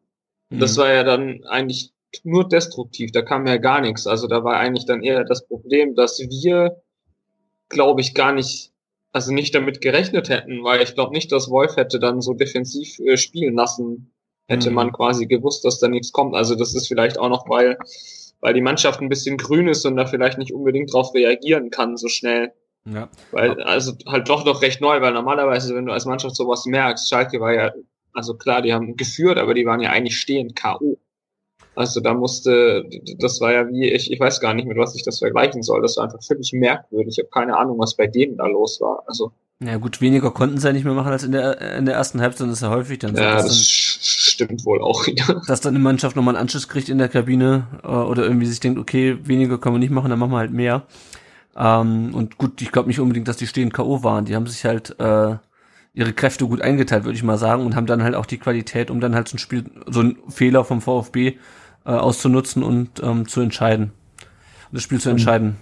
Mhm. 0.49 0.59
Das 0.59 0.77
war 0.77 0.93
ja 0.93 1.03
dann 1.03 1.43
eigentlich 1.45 1.91
nur 2.23 2.47
destruktiv. 2.47 3.11
Da 3.11 3.21
kam 3.23 3.47
ja 3.47 3.57
gar 3.57 3.81
nichts. 3.81 4.05
Also 4.07 4.27
da 4.27 4.43
war 4.43 4.57
eigentlich 4.57 4.85
dann 4.85 5.03
eher 5.03 5.23
das 5.23 5.47
Problem, 5.47 5.95
dass 5.95 6.19
wir, 6.19 6.81
glaube 7.69 8.01
ich, 8.01 8.13
gar 8.13 8.33
nicht, 8.33 8.71
also 9.11 9.33
nicht 9.33 9.55
damit 9.55 9.81
gerechnet 9.81 10.29
hätten, 10.29 10.63
weil 10.63 10.81
ich 10.81 10.93
glaube 10.93 11.13
nicht, 11.13 11.31
dass 11.31 11.49
Wolf 11.49 11.75
hätte 11.75 11.99
dann 11.99 12.21
so 12.21 12.33
defensiv 12.33 12.99
äh, 12.99 13.17
spielen 13.17 13.55
lassen. 13.55 14.11
Hätte 14.47 14.69
mhm. 14.69 14.75
man 14.75 14.91
quasi 14.91 15.25
gewusst, 15.25 15.65
dass 15.65 15.79
da 15.79 15.87
nichts 15.87 16.11
kommt. 16.11 16.35
Also 16.35 16.55
das 16.55 16.73
ist 16.75 16.87
vielleicht 16.87 17.19
auch 17.19 17.29
noch, 17.29 17.49
weil 17.49 17.77
weil 18.41 18.53
die 18.53 18.61
Mannschaft 18.61 19.01
ein 19.01 19.09
bisschen 19.09 19.37
grün 19.37 19.67
ist 19.67 19.85
und 19.85 19.95
da 19.95 20.05
vielleicht 20.05 20.37
nicht 20.37 20.53
unbedingt 20.53 20.93
drauf 20.93 21.13
reagieren 21.13 21.69
kann 21.69 21.97
so 21.97 22.07
schnell. 22.07 22.53
Ja. 22.85 23.09
Weil, 23.31 23.61
also 23.63 23.93
halt 24.07 24.29
doch 24.29 24.45
noch 24.45 24.61
recht 24.61 24.81
neu, 24.81 25.01
weil 25.01 25.13
normalerweise, 25.13 25.75
wenn 25.75 25.85
du 25.85 25.93
als 25.93 26.05
Mannschaft 26.05 26.35
sowas 26.35 26.65
merkst, 26.65 27.09
Schalke 27.09 27.39
war 27.39 27.53
ja, 27.53 27.71
also 28.13 28.35
klar, 28.35 28.61
die 28.61 28.73
haben 28.73 28.95
geführt, 28.95 29.37
aber 29.37 29.53
die 29.53 29.65
waren 29.65 29.81
ja 29.81 29.91
eigentlich 29.91 30.17
stehend 30.17 30.55
K.O. 30.55 30.97
Also 31.75 32.01
da 32.01 32.13
musste, 32.13 32.83
das 33.19 33.39
war 33.39 33.53
ja 33.53 33.69
wie, 33.69 33.89
ich, 33.89 34.11
ich 34.11 34.19
weiß 34.19 34.41
gar 34.41 34.53
nicht, 34.53 34.67
mit 34.67 34.77
was 34.77 34.95
ich 34.95 35.03
das 35.03 35.19
vergleichen 35.19 35.61
soll. 35.61 35.81
Das 35.81 35.97
war 35.97 36.05
einfach 36.05 36.23
völlig 36.23 36.51
merkwürdig. 36.51 37.17
Ich 37.17 37.23
habe 37.23 37.29
keine 37.29 37.57
Ahnung, 37.57 37.79
was 37.79 37.95
bei 37.95 38.07
denen 38.07 38.37
da 38.37 38.47
los 38.47 38.81
war. 38.81 39.03
Also 39.07 39.31
ja 39.61 39.77
gut, 39.77 39.99
weniger 39.99 40.31
konnten 40.31 40.57
sie 40.57 40.67
ja 40.67 40.73
nicht 40.73 40.85
mehr 40.85 40.93
machen 40.93 41.11
als 41.11 41.23
in 41.23 41.33
der, 41.33 41.59
in 41.77 41.85
der 41.85 41.95
ersten 41.95 42.21
Halbzeit, 42.21 42.47
das 42.47 42.55
ist 42.55 42.61
ja 42.61 42.69
häufig 42.69 42.99
dann 42.99 43.15
so. 43.15 43.21
Ja, 43.21 43.35
das 43.35 43.47
dann, 43.47 43.55
stimmt 43.55 44.65
wohl 44.65 44.81
auch. 44.81 45.05
Ja. 45.15 45.41
Dass 45.47 45.59
dann 45.59 45.75
eine 45.75 45.83
Mannschaft 45.83 46.15
nochmal 46.15 46.35
einen 46.35 46.43
Anschluss 46.43 46.69
kriegt 46.69 46.87
in 46.87 46.97
der 46.97 47.09
Kabine 47.09 47.67
äh, 47.83 47.87
oder 47.87 48.23
irgendwie 48.23 48.45
sich 48.45 48.59
denkt, 48.59 48.79
okay, 48.79 49.17
weniger 49.23 49.57
können 49.57 49.75
wir 49.75 49.79
nicht 49.79 49.91
machen, 49.91 50.09
dann 50.09 50.19
machen 50.19 50.31
wir 50.31 50.37
halt 50.37 50.51
mehr. 50.51 50.83
Ähm, 51.57 52.13
und 52.13 52.37
gut, 52.37 52.61
ich 52.61 52.71
glaube 52.71 52.87
nicht 52.87 53.01
unbedingt, 53.01 53.27
dass 53.27 53.37
die 53.37 53.47
stehend 53.47 53.73
K.O. 53.73 54.03
waren. 54.03 54.25
Die 54.25 54.35
haben 54.35 54.47
sich 54.47 54.63
halt 54.63 54.97
äh, 54.99 55.35
ihre 55.93 56.13
Kräfte 56.13 56.45
gut 56.45 56.61
eingeteilt, 56.61 57.03
würde 57.03 57.17
ich 57.17 57.23
mal 57.23 57.37
sagen, 57.37 57.65
und 57.65 57.75
haben 57.75 57.85
dann 57.85 58.03
halt 58.03 58.15
auch 58.15 58.25
die 58.25 58.37
Qualität, 58.37 58.89
um 58.89 59.01
dann 59.01 59.13
halt 59.13 59.27
so 59.27 59.35
ein 59.35 59.39
Spiel, 59.39 59.65
so 59.87 60.01
ein 60.01 60.17
Fehler 60.29 60.63
vom 60.63 60.81
VfB 60.81 61.37
äh, 61.85 61.89
auszunutzen 61.89 62.63
und 62.63 63.01
ähm, 63.03 63.27
zu 63.27 63.41
entscheiden. 63.41 63.91
Das 64.71 64.83
Spiel 64.83 65.01
zu 65.01 65.09
entscheiden. 65.09 65.57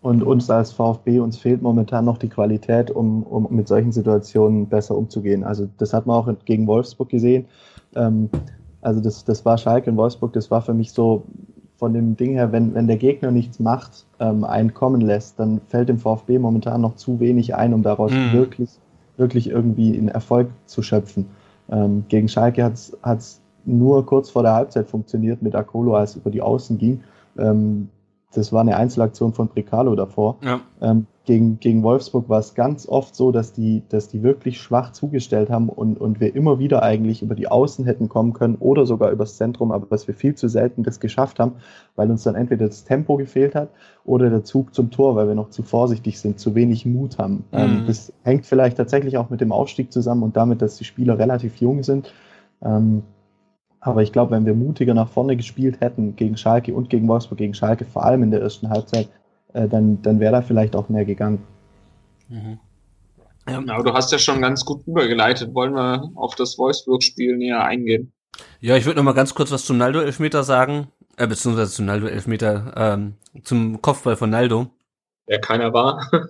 Und 0.00 0.22
uns 0.22 0.48
als 0.48 0.72
VfB, 0.72 1.18
uns 1.18 1.38
fehlt 1.38 1.60
momentan 1.60 2.04
noch 2.04 2.18
die 2.18 2.28
Qualität, 2.28 2.90
um, 2.90 3.24
um 3.24 3.48
mit 3.50 3.66
solchen 3.66 3.90
Situationen 3.90 4.68
besser 4.68 4.96
umzugehen. 4.96 5.42
Also 5.42 5.68
das 5.78 5.92
hat 5.92 6.06
man 6.06 6.16
auch 6.16 6.32
gegen 6.44 6.66
Wolfsburg 6.68 7.08
gesehen. 7.08 7.46
Ähm, 7.96 8.30
also 8.80 9.00
das, 9.00 9.24
das 9.24 9.44
war 9.44 9.58
Schalke 9.58 9.90
in 9.90 9.96
Wolfsburg, 9.96 10.32
das 10.32 10.50
war 10.50 10.62
für 10.62 10.74
mich 10.74 10.92
so 10.92 11.24
von 11.78 11.92
dem 11.92 12.16
Ding 12.16 12.32
her, 12.32 12.52
wenn, 12.52 12.74
wenn 12.74 12.86
der 12.86 12.96
Gegner 12.96 13.30
nichts 13.30 13.60
macht, 13.60 14.04
ähm, 14.18 14.44
einen 14.44 14.74
kommen 14.74 15.00
lässt, 15.00 15.38
dann 15.38 15.60
fällt 15.68 15.88
dem 15.88 15.98
VfB 15.98 16.38
momentan 16.38 16.80
noch 16.80 16.96
zu 16.96 17.20
wenig 17.20 17.54
ein, 17.54 17.72
um 17.72 17.82
daraus 17.82 18.12
mhm. 18.12 18.32
wirklich, 18.32 18.70
wirklich 19.16 19.50
irgendwie 19.50 19.96
einen 19.96 20.08
Erfolg 20.08 20.48
zu 20.66 20.82
schöpfen. 20.82 21.26
Ähm, 21.70 22.04
gegen 22.08 22.28
Schalke 22.28 22.64
hat 22.64 23.18
es 23.18 23.40
nur 23.64 24.04
kurz 24.06 24.30
vor 24.30 24.42
der 24.42 24.54
Halbzeit 24.54 24.88
funktioniert 24.88 25.42
mit 25.42 25.54
Akolo, 25.54 25.94
als 25.94 26.10
es 26.10 26.16
über 26.16 26.30
die 26.30 26.42
Außen 26.42 26.78
ging. 26.78 27.00
Ähm, 27.38 27.90
das 28.32 28.52
war 28.52 28.60
eine 28.60 28.76
Einzelaktion 28.76 29.32
von 29.32 29.48
Precalo 29.48 29.94
davor. 29.94 30.36
Ja. 30.42 30.60
Ähm, 30.80 31.06
gegen, 31.24 31.60
gegen 31.60 31.82
Wolfsburg 31.82 32.28
war 32.30 32.38
es 32.38 32.54
ganz 32.54 32.88
oft 32.88 33.14
so, 33.14 33.32
dass 33.32 33.52
die, 33.52 33.82
dass 33.90 34.08
die 34.08 34.22
wirklich 34.22 34.60
schwach 34.60 34.92
zugestellt 34.92 35.50
haben 35.50 35.68
und, 35.68 36.00
und 36.00 36.20
wir 36.20 36.34
immer 36.34 36.58
wieder 36.58 36.82
eigentlich 36.82 37.20
über 37.20 37.34
die 37.34 37.48
Außen 37.48 37.84
hätten 37.84 38.08
kommen 38.08 38.32
können 38.32 38.56
oder 38.56 38.86
sogar 38.86 39.10
übers 39.10 39.36
Zentrum, 39.36 39.70
aber 39.70 39.86
dass 39.86 40.06
wir 40.08 40.14
viel 40.14 40.34
zu 40.34 40.48
selten 40.48 40.84
das 40.84 41.00
geschafft 41.00 41.38
haben, 41.38 41.56
weil 41.96 42.10
uns 42.10 42.22
dann 42.22 42.34
entweder 42.34 42.66
das 42.66 42.84
Tempo 42.84 43.16
gefehlt 43.16 43.54
hat 43.54 43.68
oder 44.04 44.30
der 44.30 44.44
Zug 44.44 44.74
zum 44.74 44.90
Tor, 44.90 45.16
weil 45.16 45.28
wir 45.28 45.34
noch 45.34 45.50
zu 45.50 45.62
vorsichtig 45.62 46.18
sind, 46.18 46.38
zu 46.38 46.54
wenig 46.54 46.86
Mut 46.86 47.18
haben. 47.18 47.44
Ähm, 47.52 47.80
Mhm. 47.80 47.86
das 47.86 48.12
hängt 48.22 48.46
vielleicht 48.46 48.78
tatsächlich 48.78 49.18
auch 49.18 49.28
mit 49.28 49.42
dem 49.42 49.52
Aufstieg 49.52 49.92
zusammen 49.92 50.22
und 50.22 50.36
damit, 50.36 50.62
dass 50.62 50.76
die 50.76 50.84
Spieler 50.84 51.18
relativ 51.18 51.56
jung 51.56 51.82
sind. 51.82 52.12
Ähm, 52.62 53.02
aber 53.80 54.02
ich 54.02 54.12
glaube, 54.12 54.32
wenn 54.32 54.46
wir 54.46 54.54
mutiger 54.54 54.94
nach 54.94 55.08
vorne 55.08 55.36
gespielt 55.36 55.80
hätten 55.80 56.16
gegen 56.16 56.36
Schalke 56.36 56.74
und 56.74 56.90
gegen 56.90 57.08
Wolfsburg, 57.08 57.38
gegen 57.38 57.54
Schalke, 57.54 57.84
vor 57.84 58.04
allem 58.04 58.22
in 58.22 58.30
der 58.30 58.40
ersten 58.40 58.70
Halbzeit, 58.70 59.08
äh, 59.52 59.68
dann, 59.68 60.02
dann 60.02 60.20
wäre 60.20 60.32
da 60.32 60.42
vielleicht 60.42 60.74
auch 60.74 60.88
mehr 60.88 61.04
gegangen. 61.04 61.42
Mhm. 62.28 62.58
Ja, 63.48 63.62
aber 63.68 63.84
du 63.84 63.92
hast 63.94 64.12
ja 64.12 64.18
schon 64.18 64.42
ganz 64.42 64.64
gut 64.64 64.86
übergeleitet. 64.86 65.54
Wollen 65.54 65.72
wir 65.72 66.10
auf 66.16 66.34
das 66.34 66.58
Wolfsburg-Spiel 66.58 67.36
näher 67.36 67.64
eingehen? 67.64 68.12
Ja, 68.60 68.76
ich 68.76 68.84
würde 68.84 68.98
noch 68.98 69.04
mal 69.04 69.14
ganz 69.14 69.34
kurz 69.34 69.50
was 69.50 69.64
zum 69.64 69.78
Naldo-Elfmeter 69.78 70.44
sagen, 70.44 70.88
äh, 71.16 71.26
beziehungsweise 71.26 71.72
zum 71.72 71.86
Naldo-Elfmeter, 71.86 72.74
ähm, 72.76 73.14
zum 73.42 73.80
Kopfball 73.80 74.16
von 74.16 74.30
Naldo. 74.30 74.66
Der 75.28 75.40
keiner 75.40 75.72
war. 75.72 76.10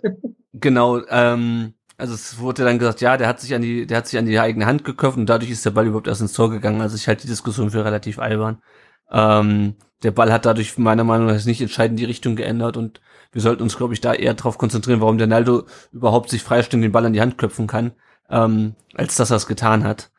Genau, 0.61 1.01
ähm, 1.09 1.75
also 1.99 2.15
es 2.15 2.39
wurde 2.39 2.65
dann 2.65 2.79
gesagt, 2.79 3.01
ja, 3.01 3.17
der 3.17 3.29
hat 3.29 3.41
sich 3.41 3.55
an 3.55 3.63
die, 3.63 3.87
der 3.87 3.99
hat 3.99 4.07
sich 4.09 4.19
an 4.19 4.27
die 4.27 4.39
eigene 4.41 4.67
Hand 4.67 4.85
geköpft 4.85 5.19
und 5.19 5.27
dadurch 5.27 5.51
ist 5.51 5.65
der 5.67 5.73
Ball 5.73 5.87
überhaupt 5.87 6.07
erst 6.09 6.21
ins 6.23 6.33
Tor 6.33 6.51
gegangen. 6.51 6.81
Also 6.81 6.97
ich 6.97 7.09
halte 7.09 7.23
die 7.23 7.29
Diskussion 7.29 7.71
für 7.71 7.85
relativ 7.85 8.19
albern. 8.21 8.63
Ähm, 9.11 9.77
der 10.05 10.13
Ball 10.13 10.33
hat 10.33 10.47
dadurch 10.47 10.79
meiner 10.79 11.05
Meinung 11.05 11.27
nach 11.27 11.45
nicht 11.45 11.61
entscheidend 11.61 11.99
die 11.99 12.05
Richtung 12.05 12.37
geändert 12.37 12.77
und 12.77 13.01
wir 13.33 13.43
sollten 13.43 13.63
uns, 13.63 13.77
glaube 13.77 13.95
ich, 13.95 14.01
da 14.01 14.15
eher 14.15 14.35
darauf 14.35 14.59
konzentrieren, 14.59 15.01
warum 15.01 15.19
der 15.19 15.27
Naldo 15.27 15.67
überhaupt 15.93 16.31
sich 16.31 16.43
freistehend 16.43 16.85
den 16.85 16.93
Ball 16.93 17.05
an 17.07 17.13
die 17.13 17.21
Hand 17.21 17.37
köpfen 17.39 17.67
kann, 17.67 17.93
ähm, 18.31 18.75
als 18.95 19.17
dass 19.17 19.31
er 19.31 19.37
es 19.37 19.47
getan 19.47 19.85
hat. 19.85 20.11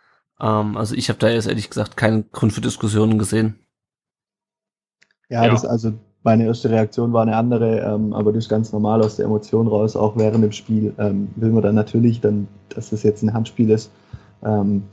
Ähm, 0.41 0.77
also 0.77 0.95
ich 0.95 1.09
habe 1.09 1.19
da 1.19 1.29
jetzt 1.29 1.47
ehrlich 1.47 1.69
gesagt 1.69 1.97
keinen 1.97 2.29
Grund 2.31 2.53
für 2.53 2.61
Diskussionen 2.61 3.17
gesehen. 3.17 3.59
Ja, 5.29 5.45
Ja. 5.45 5.51
das 5.51 5.65
also 5.65 5.93
meine 6.23 6.45
erste 6.45 6.69
Reaktion 6.69 7.13
war 7.13 7.21
eine 7.21 7.35
andere, 7.35 7.79
ähm, 7.79 8.13
aber 8.13 8.33
das 8.33 8.45
ist 8.45 8.49
ganz 8.49 8.73
normal 8.73 9.01
aus 9.01 9.15
der 9.15 9.25
Emotion 9.25 9.67
raus, 9.67 9.95
auch 9.95 10.17
während 10.17 10.43
dem 10.43 10.51
Spiel 10.51 10.93
ähm, 10.97 11.29
will 11.35 11.51
man 11.51 11.63
dann 11.63 11.75
natürlich, 11.75 12.19
dann, 12.19 12.47
dass 12.69 12.89
das 12.89 13.03
jetzt 13.03 13.23
ein 13.23 13.33
Handspiel 13.33 13.69
ist. 13.69 13.91
Ähm, 14.43 14.83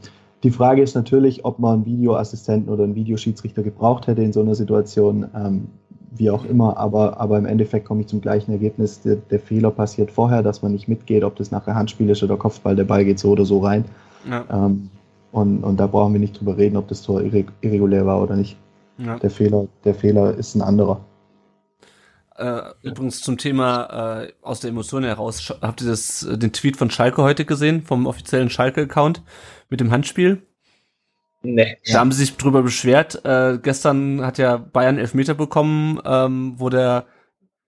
die 0.43 0.51
Frage 0.51 0.83
ist 0.83 0.95
natürlich, 0.95 1.45
ob 1.45 1.59
man 1.59 1.75
einen 1.75 1.87
Videoassistenten 1.87 2.73
oder 2.73 2.85
einen 2.85 2.95
Videoschiedsrichter 2.95 3.63
gebraucht 3.63 4.07
hätte 4.07 4.23
in 4.23 4.33
so 4.33 4.41
einer 4.41 4.55
Situation, 4.55 5.27
ähm, 5.35 5.69
wie 6.19 6.31
auch 6.31 6.45
immer, 6.45 6.77
aber, 6.77 7.21
aber 7.21 7.37
im 7.37 7.47
Endeffekt 7.47 7.87
komme 7.87 8.03
ich 8.03 8.07
zum 8.07 8.21
gleichen 8.21 8.53
Ergebnis. 8.53 9.03
Der, 9.03 9.17
der 9.17 9.41
Fehler 9.41 9.71
passiert 9.71 10.11
vorher, 10.11 10.43
dass 10.43 10.63
man 10.63 10.73
nicht 10.73 10.89
mitgeht, 10.89 11.25
ob 11.25 11.37
das 11.37 11.51
nachher 11.51 11.75
Handspiel 11.75 12.09
ist 12.09 12.23
oder 12.23 12.37
Kopfball, 12.37 12.77
der 12.77 12.85
Ball 12.85 13.05
geht 13.05 13.19
so 13.19 13.31
oder 13.31 13.45
so 13.45 13.59
rein. 13.59 13.85
Ja, 14.29 14.45
Ähm, 14.51 14.91
und, 15.33 15.65
und 15.65 15.79
da 15.79 15.87
brauchen 15.87 16.15
wir 16.15 16.21
nicht 16.21 16.39
drüber 16.41 16.57
reden, 16.57 16.77
ob 16.77 16.89
das 16.89 17.03
Tor 17.03 17.21
irre 17.21 17.45
irregulär 17.61 18.07
war 18.07 18.23
oder 18.23 18.37
nicht. 18.37 18.57
ja. 18.97 19.19
Der 19.19 19.29
Fehler, 19.29 19.67
der 19.85 19.95
Fehler 19.95 20.35
ist 20.35 20.55
ein 20.55 20.63
anderer. 20.63 21.01
Äh, 22.39 22.63
übrigens 22.83 23.21
zum 23.23 23.39
Thema 23.39 24.23
äh, 24.25 24.33
aus 24.43 24.61
der 24.61 24.71
Emotion 24.71 25.05
heraus, 25.05 25.55
habt 25.63 25.81
ihr 25.81 25.89
das, 25.89 26.23
äh, 26.23 26.37
den 26.39 26.53
Tweet 26.53 26.77
von 26.77 26.91
Schalke 26.91 27.23
heute 27.23 27.45
gesehen, 27.45 27.83
vom 27.83 28.07
offiziellen 28.07 28.51
Schalke-Account 28.51 29.23
mit 29.69 29.81
dem 29.81 29.91
Handspiel? 29.91 30.43
Nee. 31.43 31.77
Da 31.91 32.01
haben 32.01 32.13
sie 32.13 32.25
sich 32.25 32.37
drüber 32.37 32.63
beschwert. 32.63 33.25
Äh, 33.25 33.59
gestern 33.63 34.25
hat 34.25 34.39
ja 34.39 34.57
Bayern 34.57 34.99
Elfmeter 34.99 35.35
bekommen, 35.35 36.01
ähm, 36.05 36.55
wo 36.57 36.69
der, 36.71 37.07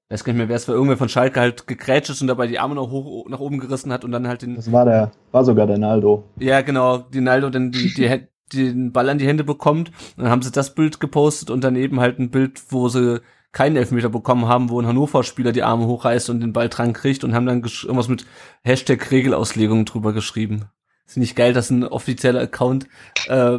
weiß 0.09 0.24
gar 0.24 0.33
nicht 0.33 0.38
mehr, 0.38 0.48
wer 0.48 0.57
es 0.57 0.66
war, 0.66 0.74
irgendwer 0.74 0.96
von 0.96 1.09
Schalke 1.09 1.38
halt 1.40 1.66
gegrätscht 1.66 2.11
ist 2.11 2.20
und 2.20 2.26
dabei 2.28 2.46
die 2.46 2.59
Arme 2.59 2.74
noch 2.74 2.90
hoch 2.90 3.28
nach 3.28 3.40
oben 3.40 3.61
gerissen 3.61 3.92
hat 3.92 4.04
und 4.04 4.11
dann 4.12 4.26
halt 4.26 4.42
den, 4.42 4.57
Das 4.57 4.72
war 4.72 4.85
der, 4.85 5.12
war 5.31 5.44
sogar 5.44 5.66
der 5.66 5.78
Naldo. 5.78 6.24
ja 6.40 6.61
genau, 6.62 6.98
die 6.98 7.20
Naldo 7.20 7.50
dann 7.50 7.70
die, 7.70 7.94
die, 7.94 8.26
den 8.52 8.92
Ball 8.92 9.09
an 9.11 9.18
die 9.18 9.26
Hände 9.26 9.44
bekommt. 9.44 9.90
Und 10.16 10.24
dann 10.24 10.31
haben 10.31 10.42
sie 10.42 10.50
das 10.50 10.74
Bild 10.74 10.98
gepostet 11.00 11.50
und 11.50 11.62
daneben 11.62 12.00
halt 12.00 12.18
ein 12.18 12.31
Bild, 12.31 12.61
wo 12.70 12.88
sie 12.88 13.20
keinen 13.52 13.76
Elfmeter 13.76 14.08
bekommen 14.08 14.46
haben, 14.46 14.70
wo 14.70 14.80
ein 14.80 14.87
Hannover-Spieler 14.87 15.52
die 15.52 15.62
Arme 15.62 15.87
hochreißt 15.87 16.30
und 16.30 16.40
den 16.40 16.52
Ball 16.52 16.68
dran 16.68 16.92
kriegt 16.92 17.24
und 17.24 17.34
haben 17.34 17.46
dann 17.46 17.62
irgendwas 17.62 18.08
mit 18.08 18.26
Hashtag 18.62 19.11
Regelauslegung 19.11 19.84
drüber 19.84 20.12
geschrieben. 20.12 20.66
Ist 21.06 21.16
nicht 21.16 21.37
geil, 21.37 21.54
dass 21.54 21.70
ein 21.70 21.84
offizieller 21.84 22.40
Account 22.40 22.87
äh, 23.28 23.58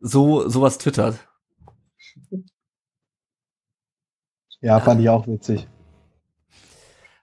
so 0.00 0.48
sowas 0.48 0.78
twittert. 0.78 1.18
Ja, 4.60 4.78
fand 4.78 5.00
ich 5.00 5.08
auch 5.08 5.26
witzig. 5.26 5.66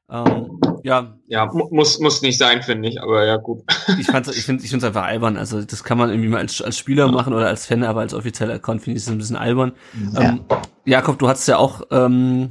Ähm, 0.10 0.60
ja, 0.84 1.18
Ja, 1.28 1.46
mu 1.48 1.68
muss, 1.72 2.00
muss 2.00 2.22
nicht 2.22 2.38
sein, 2.38 2.64
finde 2.64 2.88
ich, 2.88 3.02
aber 3.02 3.26
ja, 3.26 3.38
gut. 3.38 3.64
ich 4.00 4.08
fand's, 4.08 4.30
ich 4.30 4.46
finde, 4.46 4.64
ich 4.64 4.70
find's 4.70 4.86
einfach 4.86 5.04
albern. 5.04 5.38
Also 5.38 5.62
das 5.62 5.84
kann 5.84 5.98
man 5.98 6.10
irgendwie 6.10 6.30
mal 6.30 6.40
als, 6.40 6.62
als 6.62 6.78
Spieler 6.78 7.12
machen 7.12 7.34
oder 7.34 7.48
als 7.48 7.66
Fan, 7.66 7.84
aber 7.84 8.02
als 8.02 8.14
offizieller 8.14 8.56
Account 8.56 8.84
finde 8.84 8.98
ich 8.98 9.04
es 9.04 9.10
ein 9.10 9.18
bisschen 9.18 9.36
albern. 9.36 9.74
Ähm, 10.16 10.46
Jakob, 10.86 11.20
du 11.20 11.28
hast 11.28 11.48
ja 11.48 11.58
auch 11.58 11.82
ähm, 11.92 12.50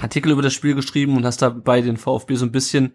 Artikel 0.00 0.30
über 0.30 0.42
das 0.42 0.52
Spiel 0.54 0.74
geschrieben 0.74 1.16
und 1.16 1.24
hast 1.24 1.42
da 1.42 1.48
bei 1.48 1.80
den 1.80 1.96
VfB 1.96 2.36
so 2.36 2.46
ein 2.46 2.52
bisschen 2.52 2.94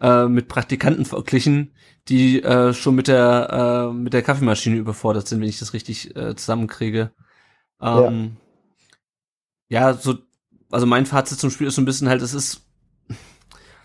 äh, 0.00 0.26
mit 0.26 0.48
Praktikanten 0.48 1.04
verglichen, 1.04 1.74
die 2.08 2.42
äh, 2.42 2.74
schon 2.74 2.94
mit 2.94 3.08
der 3.08 3.88
äh, 3.90 3.94
mit 3.94 4.12
der 4.12 4.22
Kaffeemaschine 4.22 4.76
überfordert 4.76 5.28
sind, 5.28 5.40
wenn 5.40 5.48
ich 5.48 5.58
das 5.58 5.72
richtig 5.72 6.14
äh, 6.16 6.34
zusammenkriege. 6.34 7.12
Ähm, 7.80 8.36
ja. 9.68 9.94
so, 9.94 10.18
also 10.70 10.86
mein 10.86 11.06
Fazit 11.06 11.38
zum 11.38 11.50
Spiel 11.50 11.68
ist 11.68 11.76
so 11.76 11.82
ein 11.82 11.86
bisschen 11.86 12.08
halt, 12.08 12.22
es 12.22 12.34
ist, 12.34 12.69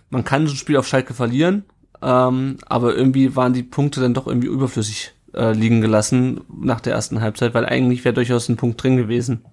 man 0.09 0.23
kann 0.23 0.47
so 0.47 0.53
ein 0.53 0.57
Spiel 0.57 0.77
auf 0.77 0.87
Schalke 0.87 1.13
verlieren, 1.13 1.65
ähm, 2.01 2.57
aber 2.65 2.95
irgendwie 2.95 3.35
waren 3.35 3.53
die 3.53 3.63
Punkte 3.63 4.01
dann 4.01 4.13
doch 4.13 4.27
irgendwie 4.27 4.47
überflüssig 4.47 5.13
äh, 5.33 5.53
liegen 5.53 5.81
gelassen 5.81 6.41
nach 6.49 6.81
der 6.81 6.93
ersten 6.93 7.21
Halbzeit, 7.21 7.53
weil 7.53 7.65
eigentlich 7.65 8.05
wäre 8.05 8.15
durchaus 8.15 8.49
ein 8.49 8.57
Punkt 8.57 8.81
drin 8.81 8.97
gewesen. 8.97 9.45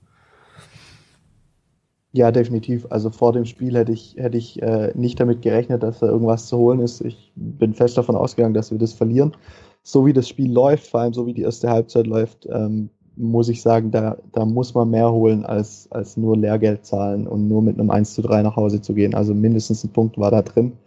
Ja, 2.15 2.31
definitiv. 2.31 2.87
Also 2.91 3.11
vor 3.11 3.33
dem 3.33 3.47
Spiel 3.47 3.75
hätte 3.75 3.93
ich, 3.93 4.17
hätte 4.19 4.37
ich 4.37 4.61
äh, 4.61 4.93
nicht 4.95 5.19
damit 5.19 5.41
gerechnet, 5.41 5.83
dass 5.83 6.01
da 6.01 6.07
irgendwas 6.07 6.47
zu 6.47 6.59
holen 6.59 6.81
ist. 6.81 7.01
Ich 7.01 7.33
bin 7.35 7.73
fest 7.73 7.97
davon 7.97 8.17
ausgegangen, 8.17 8.53
dass 8.53 8.71
wir 8.71 8.79
das 8.79 8.93
verlieren. 8.93 9.35
So 9.83 10.05
wie 10.05 10.13
das 10.13 10.29
Spiel 10.29 10.53
läuft, 10.53 10.87
vor 10.87 11.01
allem 11.01 11.15
so 11.15 11.27
wie 11.27 11.33
die 11.33 11.43
erste 11.43 11.71
Halbzeit 11.71 12.07
läuft, 12.07 12.47
ähm, 12.51 12.91
muss 13.17 13.49
ich 13.49 13.63
sagen, 13.63 13.91
da, 13.91 14.17
da 14.33 14.45
muss 14.45 14.75
man 14.75 14.91
mehr 14.91 15.11
holen, 15.11 15.45
als, 15.45 15.91
als 15.91 16.17
nur 16.17 16.37
Lehrgeld 16.37 16.87
zahlen 16.87 17.27
und 17.27 17.49
nur 17.49 17.63
mit 17.63 17.79
einem 17.79 17.91
1 17.91 18.15
zu 18.15 18.23
3 18.23 18.43
nach 18.43 18.57
Hause 18.57 18.81
zu 18.81 18.95
gehen. 18.95 19.15
Also 19.15 19.35
mindestens 19.35 19.85
ein 19.85 19.93
Punkt 19.93 20.19
war 20.19 20.31
da 20.31 20.43
drin. 20.43 20.79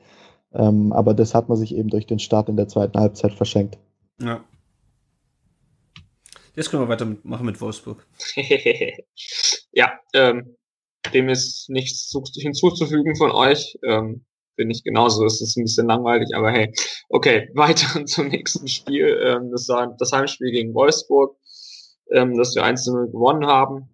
Ähm, 0.53 0.93
aber 0.93 1.13
das 1.13 1.35
hat 1.35 1.49
man 1.49 1.57
sich 1.57 1.75
eben 1.75 1.89
durch 1.89 2.07
den 2.07 2.19
Start 2.19 2.49
in 2.49 2.57
der 2.57 2.67
zweiten 2.67 2.97
Halbzeit 2.97 3.33
verschenkt. 3.33 3.77
Ja. 4.21 4.43
Jetzt 6.55 6.71
können 6.71 6.83
wir 6.83 6.89
weitermachen 6.89 7.45
mit 7.45 7.59
Wolfsburg. 7.59 8.07
ja, 9.73 9.91
ähm, 10.13 10.55
dem 11.13 11.29
ist 11.29 11.69
nichts 11.69 12.07
zu, 12.07 12.23
hinzuzufügen 12.33 13.15
von 13.15 13.31
euch. 13.31 13.77
Ähm, 13.83 14.25
Finde 14.55 14.73
ich 14.73 14.83
genauso. 14.83 15.25
Es 15.25 15.41
ist 15.41 15.57
ein 15.57 15.65
bisschen 15.65 15.87
langweilig, 15.87 16.29
aber 16.33 16.51
hey. 16.51 16.73
Okay, 17.09 17.49
weiter 17.55 18.05
zum 18.05 18.29
nächsten 18.29 18.67
Spiel. 18.67 19.19
Ähm, 19.21 19.51
das 19.51 19.67
war 19.67 19.95
das 19.99 20.13
Heimspiel 20.13 20.51
gegen 20.51 20.73
Wolfsburg, 20.73 21.35
ähm, 22.11 22.37
das 22.37 22.55
wir 22.55 22.63
1-0 22.63 23.11
gewonnen 23.11 23.45
haben. 23.45 23.89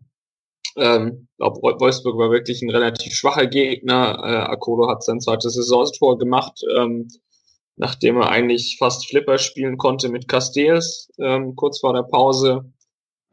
Ähm, 0.77 1.27
glaub, 1.37 1.61
Wolfsburg 1.61 2.17
war 2.17 2.31
wirklich 2.31 2.61
ein 2.61 2.69
relativ 2.69 3.13
schwacher 3.13 3.47
Gegner. 3.47 4.21
Äh, 4.23 4.51
Akolo 4.51 4.89
hat 4.89 5.03
sein 5.03 5.19
zweites 5.19 5.53
Saisontor 5.55 6.17
gemacht, 6.17 6.61
ähm, 6.77 7.07
nachdem 7.75 8.17
er 8.17 8.29
eigentlich 8.29 8.77
fast 8.79 9.07
Flipper 9.09 9.37
spielen 9.37 9.77
konnte 9.77 10.09
mit 10.09 10.27
Castells, 10.27 11.09
ähm, 11.19 11.55
kurz 11.55 11.79
vor 11.79 11.93
der 11.93 12.03
Pause. 12.03 12.71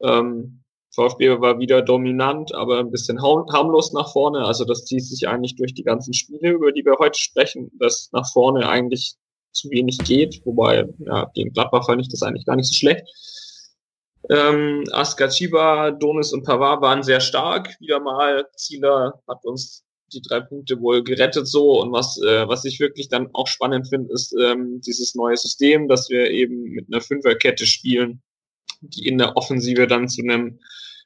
Ähm, 0.02 0.64
VfB 0.98 1.40
war 1.40 1.60
wieder 1.60 1.82
dominant, 1.82 2.52
aber 2.54 2.80
ein 2.80 2.90
bisschen 2.90 3.22
harmlos 3.22 3.92
nach 3.92 4.12
vorne. 4.12 4.44
Also 4.44 4.64
das 4.64 4.84
zieht 4.84 5.04
sich 5.04 5.28
eigentlich 5.28 5.54
durch 5.54 5.74
die 5.74 5.84
ganzen 5.84 6.12
Spiele, 6.12 6.50
über 6.50 6.72
die 6.72 6.84
wir 6.84 6.96
heute 6.98 7.18
sprechen, 7.18 7.70
dass 7.78 8.10
nach 8.12 8.28
vorne 8.32 8.68
eigentlich 8.68 9.14
zu 9.52 9.70
wenig 9.70 9.98
geht. 9.98 10.40
Wobei, 10.44 10.88
ja, 10.98 11.30
gegen 11.34 11.52
Gladbach 11.52 11.86
fand 11.86 12.00
ich 12.00 12.08
das 12.08 12.22
eigentlich 12.22 12.46
gar 12.46 12.56
nicht 12.56 12.68
so 12.68 12.74
schlecht. 12.74 13.04
Ähm, 14.30 14.84
Askachiba, 14.92 15.92
Donis 15.92 16.32
und 16.32 16.44
Pavard 16.44 16.82
waren 16.82 17.02
sehr 17.02 17.20
stark. 17.20 17.74
Wieder 17.80 18.00
mal, 18.00 18.46
Zieler 18.56 19.22
hat 19.26 19.44
uns 19.44 19.84
die 20.12 20.22
drei 20.22 20.40
Punkte 20.40 20.80
wohl 20.80 21.02
gerettet 21.02 21.46
so. 21.46 21.80
Und 21.80 21.92
was, 21.92 22.20
äh, 22.22 22.48
was 22.48 22.64
ich 22.64 22.80
wirklich 22.80 23.08
dann 23.08 23.28
auch 23.32 23.46
spannend 23.46 23.88
finde, 23.88 24.12
ist 24.12 24.34
ähm, 24.40 24.80
dieses 24.86 25.14
neue 25.14 25.36
System, 25.36 25.88
dass 25.88 26.10
wir 26.10 26.30
eben 26.30 26.64
mit 26.64 26.86
einer 26.90 27.00
Fünferkette 27.00 27.66
spielen, 27.66 28.22
die 28.80 29.06
in 29.06 29.18
der 29.18 29.36
Offensive 29.36 29.86
dann 29.86 30.08
zu 30.08 30.22
einem 30.22 30.58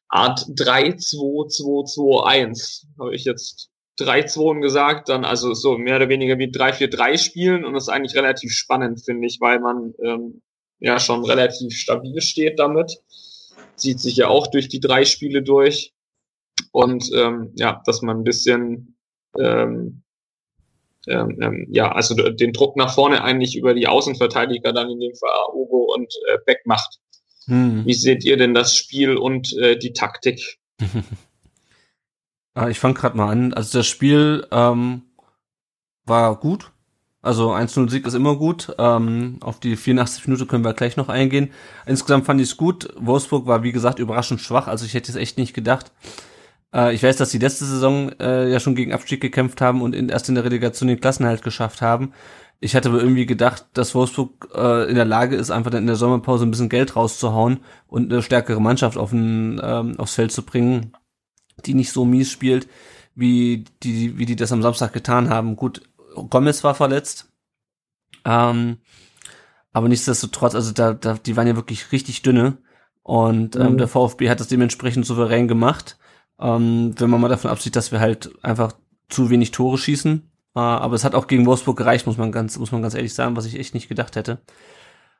Art 0.09 0.41
3-2-2-2-1, 0.41 2.85
habe 2.99 3.15
ich 3.15 3.25
jetzt 3.25 3.69
3-2 3.99 4.61
gesagt, 4.61 5.09
dann 5.09 5.25
also 5.25 5.55
so 5.55 5.79
mehr 5.79 5.97
oder 5.97 6.09
weniger 6.09 6.39
wie 6.39 6.51
3-4-3 6.51 7.19
spielen 7.19 7.65
und 7.65 7.75
das 7.75 7.85
ist 7.85 7.89
eigentlich 7.89 8.17
relativ 8.17 8.53
spannend, 8.53 9.05
finde 9.05 9.27
ich, 9.27 9.39
weil 9.41 9.61
man 9.61 9.95
ähm, 10.05 10.43
ja 10.83 10.99
schon 10.99 11.25
relativ 11.25 11.75
stabil 11.75 12.21
steht 12.21 12.59
damit. 12.59 12.99
Zieht 13.77 14.01
sich 14.01 14.17
ja 14.17 14.29
auch 14.29 14.49
durch 14.49 14.69
die 14.69 14.81
drei 14.81 15.05
Spiele 15.05 15.43
durch. 15.43 15.95
Und 16.73 17.11
ähm, 17.15 17.53
ja, 17.55 17.83
dass 17.87 18.03
man 18.03 18.19
ein 18.19 18.25
bisschen 18.25 18.97
ähm, 19.39 20.03
ähm, 21.09 21.39
ähm, 21.41 21.67
ja, 21.71 21.91
also 21.91 22.15
den 22.15 22.53
Druck 22.53 22.77
nach 22.77 22.95
vorne 22.95 23.25
eigentlich 23.25 23.57
über 23.57 23.75
die 23.75 23.89
Außenverteidiger 23.89 24.73
dann 24.73 24.91
in 24.91 25.01
dem 25.01 25.15
Fall 25.15 25.31
Ugo 25.53 25.93
und 25.95 26.13
äh, 26.29 26.39
Beck 26.47 26.61
macht. 26.65 27.01
Hm. 27.47 27.85
Wie 27.85 27.95
seht 27.95 28.25
ihr 28.25 28.37
denn 28.37 28.55
das 28.55 28.77
Spiel 28.77 29.17
und 29.17 29.57
äh, 29.59 29.77
die 29.79 29.93
Taktik? 29.93 30.59
Ah, 32.55 32.69
ich 32.69 32.79
fange 32.79 32.93
gerade 32.93 33.17
mal 33.17 33.31
an. 33.31 33.55
Also 33.55 33.79
das 33.79 33.87
Spiel 33.87 34.47
ähm, 34.51 35.05
war 36.05 36.39
gut. 36.39 36.72
Also 37.23 37.55
1-0-Sieg 37.55 38.05
ist 38.07 38.15
immer 38.15 38.37
gut. 38.37 38.75
Ähm, 38.79 39.39
auf 39.41 39.61
die 39.61 39.77
84 39.77 40.27
Minuten 40.27 40.49
können 40.49 40.65
wir 40.65 40.75
gleich 40.75 40.97
noch 40.97 41.09
eingehen. 41.09 41.53
Insgesamt 41.87 42.27
fand 42.27 42.41
ich 42.41 42.49
es 42.49 42.57
gut. 42.57 42.93
Wolfsburg 42.99 43.47
war, 43.47 43.63
wie 43.63 43.73
gesagt, 43.73 44.01
überraschend 44.01 44.41
schwach. 44.41 44.67
Also 44.67 44.85
ich 44.85 44.95
hätte 44.95 45.11
es 45.11 45.17
echt 45.17 45.39
nicht 45.39 45.55
gedacht. 45.55 45.93
Äh, 46.75 46.95
ich 46.95 47.03
weiß, 47.03 47.17
dass 47.17 47.31
die 47.31 47.39
letzte 47.39 47.65
Saison 47.65 48.11
äh, 48.19 48.51
ja 48.51 48.59
schon 48.59 48.75
gegen 48.75 48.93
Abstieg 48.93 49.21
gekämpft 49.21 49.61
haben 49.61 49.83
und 49.83 49.95
in, 49.95 50.09
erst 50.09 50.29
in 50.29 50.35
der 50.35 50.45
Relegation 50.45 50.89
den 50.89 51.01
Klassenhalt 51.01 51.43
geschafft 51.43 51.81
haben. 51.81 52.13
Ich 52.59 52.77
hatte 52.77 52.89
aber 52.89 53.01
irgendwie 53.01 53.27
gedacht, 53.27 53.67
dass 53.73 53.95
Wolfsburg 53.95 54.49
äh, 54.55 54.89
in 54.89 54.95
der 54.95 55.05
Lage 55.05 55.37
ist, 55.37 55.51
einfach 55.51 55.73
in 55.73 55.87
der 55.87 55.97
Sommerpause 55.97 56.45
ein 56.45 56.51
bisschen 56.51 56.69
Geld 56.69 56.97
rauszuhauen 56.97 57.59
und 57.89 58.13
eine 58.13 58.23
stärkere 58.23 58.61
Mannschaft 58.61 58.97
auf 58.97 59.13
ein, 59.13 59.61
ähm, 59.63 59.99
aufs 59.99 60.15
Feld 60.15 60.33
zu 60.33 60.43
bringen, 60.45 60.93
die 61.67 61.75
nicht 61.75 61.93
so 61.93 62.05
mies 62.05 62.31
spielt, 62.31 62.69
wie 63.15 63.65
die, 63.83 64.17
wie 64.17 64.27
die 64.27 64.37
das 64.37 64.53
am 64.53 64.63
Samstag 64.63 64.93
getan 64.93 65.29
haben. 65.29 65.57
Gut, 65.57 65.83
Gomez 66.15 66.65
war 66.65 66.75
verletzt. 66.75 67.29
Ähm, 68.25 68.79
aber 69.73 69.89
nichtsdestotrotz, 69.89 70.55
also 70.55 70.73
da, 70.73 70.93
da, 70.93 71.15
die 71.15 71.37
waren 71.37 71.47
ja 71.47 71.57
wirklich 71.57 71.93
richtig 71.93 72.23
dünne. 72.23 72.59
Und 73.03 73.57
ähm, 73.57 73.73
mhm. 73.73 73.79
der 73.79 73.89
VfB 73.89 74.31
hat 74.31 74.41
das 74.41 74.49
dementsprechend 74.49 75.07
souverän 75.07 75.49
gemacht. 75.49 75.99
Ähm, 76.39 76.95
wenn 76.99 77.11
man 77.11 77.21
mal 77.21 77.29
davon 77.29 77.51
absieht, 77.51 77.77
dass 77.77 77.93
wir 77.93 78.01
halt 78.01 78.33
einfach 78.45 78.73
zu 79.09 79.31
wenig 79.31 79.51
Tore 79.51 79.79
schießen. 79.79 80.31
Äh, 80.55 80.61
aber 80.61 80.95
es 80.95 81.05
hat 81.05 81.15
auch 81.15 81.27
gegen 81.27 81.47
Wolfsburg 81.47 81.77
gereicht, 81.77 82.07
muss 82.07 82.19
man 82.19 82.33
ganz, 82.33 82.59
muss 82.59 82.73
man 82.73 82.83
ganz 82.83 82.95
ehrlich 82.95 83.15
sagen, 83.15 83.37
was 83.37 83.47
ich 83.47 83.59
echt 83.59 83.75
nicht 83.75 83.89
gedacht 83.89 84.17
hätte. 84.17 84.41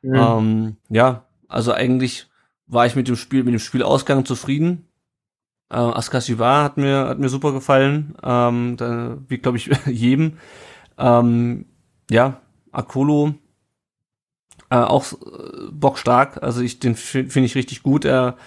Mhm. 0.01 0.15
Ähm, 0.15 0.77
ja, 0.89 1.25
also 1.47 1.73
eigentlich 1.73 2.27
war 2.67 2.85
ich 2.85 2.95
mit 2.95 3.07
dem 3.07 3.15
Spiel, 3.15 3.43
mit 3.43 3.53
dem 3.53 3.59
Spielausgang 3.59 4.25
zufrieden. 4.25 4.87
Äh, 5.69 5.77
Askasiva 5.77 6.63
hat 6.63 6.77
mir, 6.77 7.07
hat 7.07 7.19
mir 7.19 7.29
super 7.29 7.51
gefallen. 7.51 8.15
Ähm, 8.23 8.77
da, 8.77 9.17
wie 9.27 9.37
glaube 9.39 9.57
ich 9.57 9.69
jedem. 9.87 10.37
Ähm, 10.97 11.65
ja, 12.09 12.41
Akolo 12.71 13.35
äh, 14.69 14.75
auch 14.75 15.13
äh, 15.13 15.71
bockstark. 15.71 16.41
Also 16.41 16.61
ich 16.61 16.79
den 16.79 16.95
finde 16.95 17.41
ich 17.41 17.55
richtig 17.55 17.83
gut. 17.83 18.05
Er 18.05 18.37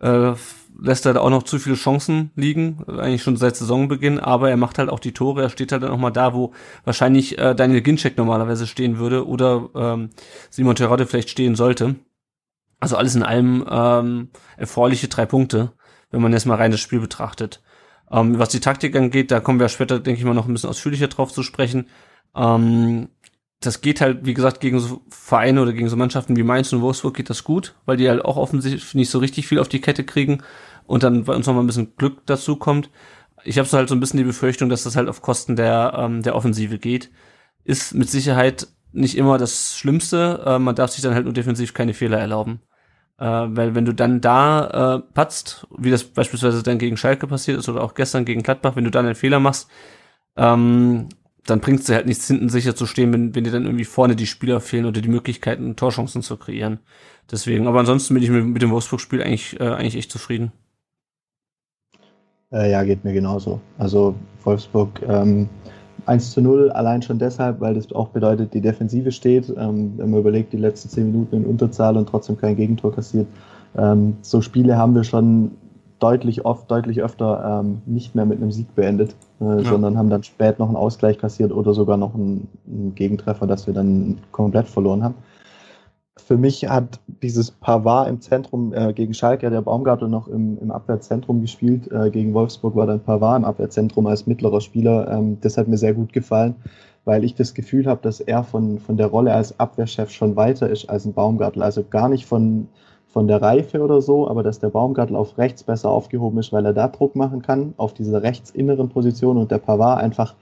äh, 0.00 0.32
lässt 0.78 1.06
da 1.06 1.16
auch 1.16 1.30
noch 1.30 1.42
zu 1.42 1.58
viele 1.58 1.76
Chancen 1.76 2.30
liegen, 2.36 2.84
eigentlich 2.86 3.22
schon 3.22 3.36
seit 3.36 3.56
Saisonbeginn, 3.56 4.18
aber 4.18 4.50
er 4.50 4.56
macht 4.56 4.78
halt 4.78 4.88
auch 4.88 4.98
die 5.00 5.12
Tore, 5.12 5.42
er 5.42 5.50
steht 5.50 5.72
halt 5.72 5.82
dann 5.82 5.90
auch 5.90 5.98
mal 5.98 6.10
da, 6.10 6.32
wo 6.34 6.52
wahrscheinlich 6.84 7.38
äh, 7.38 7.54
Daniel 7.54 7.82
Ginczek 7.82 8.16
normalerweise 8.16 8.66
stehen 8.66 8.98
würde 8.98 9.26
oder 9.26 9.68
ähm, 9.74 10.10
Simon 10.48 10.76
Terodde 10.76 11.06
vielleicht 11.06 11.30
stehen 11.30 11.54
sollte. 11.54 11.96
Also 12.78 12.96
alles 12.96 13.14
in 13.14 13.22
allem 13.22 13.64
ähm, 13.68 14.28
erfreuliche 14.56 15.08
drei 15.08 15.26
Punkte, 15.26 15.72
wenn 16.10 16.22
man 16.22 16.32
jetzt 16.32 16.46
mal 16.46 16.56
rein 16.56 16.70
das 16.70 16.80
Spiel 16.80 17.00
betrachtet. 17.00 17.62
Ähm, 18.10 18.38
was 18.38 18.48
die 18.50 18.60
Taktik 18.60 18.96
angeht, 18.96 19.30
da 19.30 19.40
kommen 19.40 19.60
wir 19.60 19.68
später, 19.68 20.00
denke 20.00 20.18
ich 20.18 20.24
mal, 20.24 20.34
noch 20.34 20.48
ein 20.48 20.52
bisschen 20.52 20.70
ausführlicher 20.70 21.08
drauf 21.08 21.32
zu 21.32 21.42
sprechen. 21.42 21.88
Ähm, 22.34 23.08
das 23.60 23.82
geht 23.82 24.00
halt, 24.00 24.24
wie 24.24 24.34
gesagt, 24.34 24.60
gegen 24.60 24.80
so 24.80 25.02
Vereine 25.10 25.60
oder 25.62 25.72
gegen 25.72 25.88
so 25.88 25.96
Mannschaften 25.96 26.36
wie 26.36 26.42
Mainz 26.42 26.72
und 26.72 26.80
Wolfsburg 26.80 27.14
geht 27.14 27.30
das 27.30 27.44
gut, 27.44 27.74
weil 27.84 27.98
die 27.98 28.08
halt 28.08 28.24
auch 28.24 28.36
offensichtlich 28.36 28.94
nicht 28.94 29.10
so 29.10 29.18
richtig 29.18 29.46
viel 29.46 29.58
auf 29.58 29.68
die 29.68 29.80
Kette 29.82 30.04
kriegen 30.04 30.42
und 30.86 31.02
dann 31.02 31.24
bei 31.24 31.34
uns 31.34 31.46
noch 31.46 31.54
mal 31.54 31.60
ein 31.60 31.66
bisschen 31.66 31.94
Glück 31.96 32.22
dazu 32.26 32.56
kommt. 32.56 32.90
Ich 33.44 33.58
habe 33.58 33.68
so 33.68 33.76
halt 33.76 33.88
so 33.88 33.94
ein 33.94 34.00
bisschen 34.00 34.18
die 34.18 34.24
Befürchtung, 34.24 34.70
dass 34.70 34.84
das 34.84 34.96
halt 34.96 35.08
auf 35.08 35.22
Kosten 35.22 35.56
der, 35.56 35.94
ähm, 35.96 36.22
der 36.22 36.34
Offensive 36.34 36.78
geht. 36.78 37.10
Ist 37.64 37.94
mit 37.94 38.10
Sicherheit 38.10 38.68
nicht 38.92 39.16
immer 39.16 39.38
das 39.38 39.76
Schlimmste. 39.76 40.42
Äh, 40.44 40.58
man 40.58 40.74
darf 40.74 40.90
sich 40.90 41.02
dann 41.02 41.14
halt 41.14 41.24
nur 41.24 41.34
defensiv 41.34 41.74
keine 41.74 41.94
Fehler 41.94 42.18
erlauben. 42.18 42.60
Äh, 43.20 43.24
weil 43.24 43.74
wenn 43.74 43.84
du 43.84 43.92
dann 43.92 44.22
da 44.22 44.96
äh, 44.96 45.12
patzt, 45.12 45.66
wie 45.76 45.90
das 45.90 46.04
beispielsweise 46.04 46.62
dann 46.62 46.78
gegen 46.78 46.96
Schalke 46.96 47.26
passiert 47.26 47.58
ist 47.58 47.68
oder 47.68 47.82
auch 47.82 47.94
gestern 47.94 48.24
gegen 48.24 48.42
Gladbach, 48.42 48.76
wenn 48.76 48.84
du 48.84 48.90
dann 48.90 49.04
einen 49.04 49.14
Fehler 49.14 49.40
machst, 49.40 49.68
ähm, 50.36 51.10
dann 51.44 51.60
bringt 51.60 51.80
es 51.80 51.86
dir 51.86 51.96
halt 51.96 52.06
nichts 52.06 52.26
hinten 52.26 52.48
sicher 52.48 52.74
zu 52.74 52.86
stehen, 52.86 53.12
wenn, 53.12 53.34
wenn 53.34 53.44
dir 53.44 53.50
dann 53.50 53.66
irgendwie 53.66 53.84
vorne 53.84 54.16
die 54.16 54.26
Spieler 54.26 54.60
fehlen 54.60 54.86
oder 54.86 55.02
die 55.02 55.08
Möglichkeiten, 55.08 55.76
Torchancen 55.76 56.22
zu 56.22 56.38
kreieren. 56.38 56.80
Deswegen, 57.30 57.66
aber 57.66 57.80
ansonsten 57.80 58.14
bin 58.14 58.22
ich 58.22 58.30
mit, 58.30 58.44
mit 58.44 58.62
dem 58.62 58.70
Wolfsburg-Spiel 58.70 59.22
eigentlich, 59.22 59.60
äh, 59.60 59.68
eigentlich 59.68 59.96
echt 59.96 60.10
zufrieden. 60.10 60.52
Äh, 62.50 62.70
ja, 62.70 62.82
geht 62.84 63.04
mir 63.04 63.12
genauso. 63.12 63.60
Also 63.76 64.14
Wolfsburg 64.44 65.02
ähm, 65.06 65.48
1 66.06 66.32
zu 66.32 66.40
0 66.40 66.70
allein 66.70 67.02
schon 67.02 67.18
deshalb, 67.18 67.60
weil 67.60 67.74
das 67.74 67.92
auch 67.92 68.08
bedeutet, 68.08 68.54
die 68.54 68.60
Defensive 68.60 69.12
steht. 69.12 69.48
Ähm, 69.56 69.94
wenn 69.96 70.10
man 70.10 70.20
überlegt, 70.20 70.52
die 70.52 70.58
letzten 70.58 70.88
10 70.88 71.06
Minuten 71.06 71.36
in 71.36 71.46
Unterzahl 71.46 71.96
und 71.96 72.08
trotzdem 72.08 72.36
kein 72.36 72.56
Gegentor 72.56 72.92
kassiert. 72.92 73.26
Ähm, 73.76 74.16
so 74.22 74.40
Spiele 74.40 74.76
haben 74.76 74.94
wir 74.94 75.04
schon 75.04 75.52
deutlich 75.98 76.44
oft, 76.44 76.70
deutlich 76.70 77.02
öfter 77.02 77.60
ähm, 77.60 77.82
nicht 77.86 78.14
mehr 78.14 78.24
mit 78.24 78.40
einem 78.40 78.50
Sieg 78.50 78.74
beendet, 78.74 79.14
äh, 79.40 79.44
ja. 79.44 79.64
sondern 79.64 79.98
haben 79.98 80.10
dann 80.10 80.22
spät 80.22 80.58
noch 80.58 80.68
einen 80.68 80.76
Ausgleich 80.76 81.18
kassiert 81.18 81.52
oder 81.52 81.74
sogar 81.74 81.96
noch 81.96 82.14
einen, 82.14 82.48
einen 82.66 82.94
Gegentreffer, 82.94 83.46
dass 83.46 83.66
wir 83.66 83.74
dann 83.74 84.18
komplett 84.32 84.66
verloren 84.66 85.04
haben 85.04 85.14
für 86.20 86.36
mich 86.36 86.68
hat 86.68 87.00
dieses 87.22 87.50
Pavard 87.50 88.08
im 88.08 88.20
Zentrum 88.20 88.72
äh, 88.72 88.92
gegen 88.92 89.14
Schalke, 89.14 89.50
der 89.50 89.62
Baumgartel 89.62 90.08
noch 90.08 90.28
im, 90.28 90.58
im 90.58 90.70
Abwehrzentrum 90.70 91.40
gespielt. 91.40 91.90
Äh, 91.90 92.10
gegen 92.10 92.34
Wolfsburg 92.34 92.76
war 92.76 92.86
dann 92.86 93.00
Pavard 93.00 93.38
im 93.38 93.44
Abwehrzentrum 93.44 94.06
als 94.06 94.26
mittlerer 94.26 94.60
Spieler. 94.60 95.10
Ähm, 95.10 95.38
das 95.40 95.56
hat 95.56 95.68
mir 95.68 95.78
sehr 95.78 95.94
gut 95.94 96.12
gefallen, 96.12 96.56
weil 97.04 97.24
ich 97.24 97.34
das 97.34 97.54
Gefühl 97.54 97.86
habe, 97.86 98.00
dass 98.02 98.20
er 98.20 98.44
von, 98.44 98.78
von 98.78 98.96
der 98.96 99.08
Rolle 99.08 99.32
als 99.34 99.58
Abwehrchef 99.60 100.10
schon 100.10 100.36
weiter 100.36 100.68
ist 100.68 100.88
als 100.88 101.04
ein 101.04 101.12
Baumgartel. 101.12 101.62
Also 101.62 101.84
gar 101.84 102.08
nicht 102.08 102.26
von, 102.26 102.68
von 103.06 103.28
der 103.28 103.42
Reife 103.42 103.80
oder 103.80 104.00
so, 104.00 104.28
aber 104.28 104.42
dass 104.42 104.58
der 104.58 104.70
Baumgartel 104.70 105.16
auf 105.16 105.38
rechts 105.38 105.62
besser 105.62 105.90
aufgehoben 105.90 106.38
ist, 106.38 106.52
weil 106.52 106.66
er 106.66 106.74
da 106.74 106.88
Druck 106.88 107.16
machen 107.16 107.42
kann, 107.42 107.74
auf 107.76 107.94
dieser 107.94 108.22
rechtsinneren 108.22 108.88
Position 108.88 109.36
und 109.36 109.50
der 109.50 109.58
Pavard 109.58 110.02
einfach, 110.02 110.34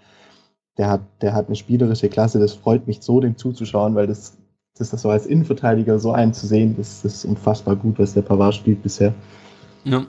der 0.78 0.90
hat, 0.90 1.00
der 1.20 1.34
hat 1.34 1.46
eine 1.46 1.56
spielerische 1.56 2.08
Klasse, 2.08 2.38
das 2.38 2.54
freut 2.54 2.86
mich 2.86 3.02
so, 3.02 3.20
dem 3.20 3.36
zuzuschauen, 3.36 3.94
weil 3.94 4.06
das 4.06 4.37
das, 4.78 4.90
das 4.90 5.02
so 5.02 5.10
als 5.10 5.26
Innenverteidiger 5.26 5.98
so 5.98 6.12
einzusehen, 6.12 6.76
das, 6.76 7.02
das 7.02 7.14
ist 7.14 7.24
unfassbar 7.24 7.76
gut, 7.76 7.98
was 7.98 8.14
der 8.14 8.22
Pavard 8.22 8.54
spielt 8.54 8.82
bisher. 8.82 9.14
Ja. 9.84 10.06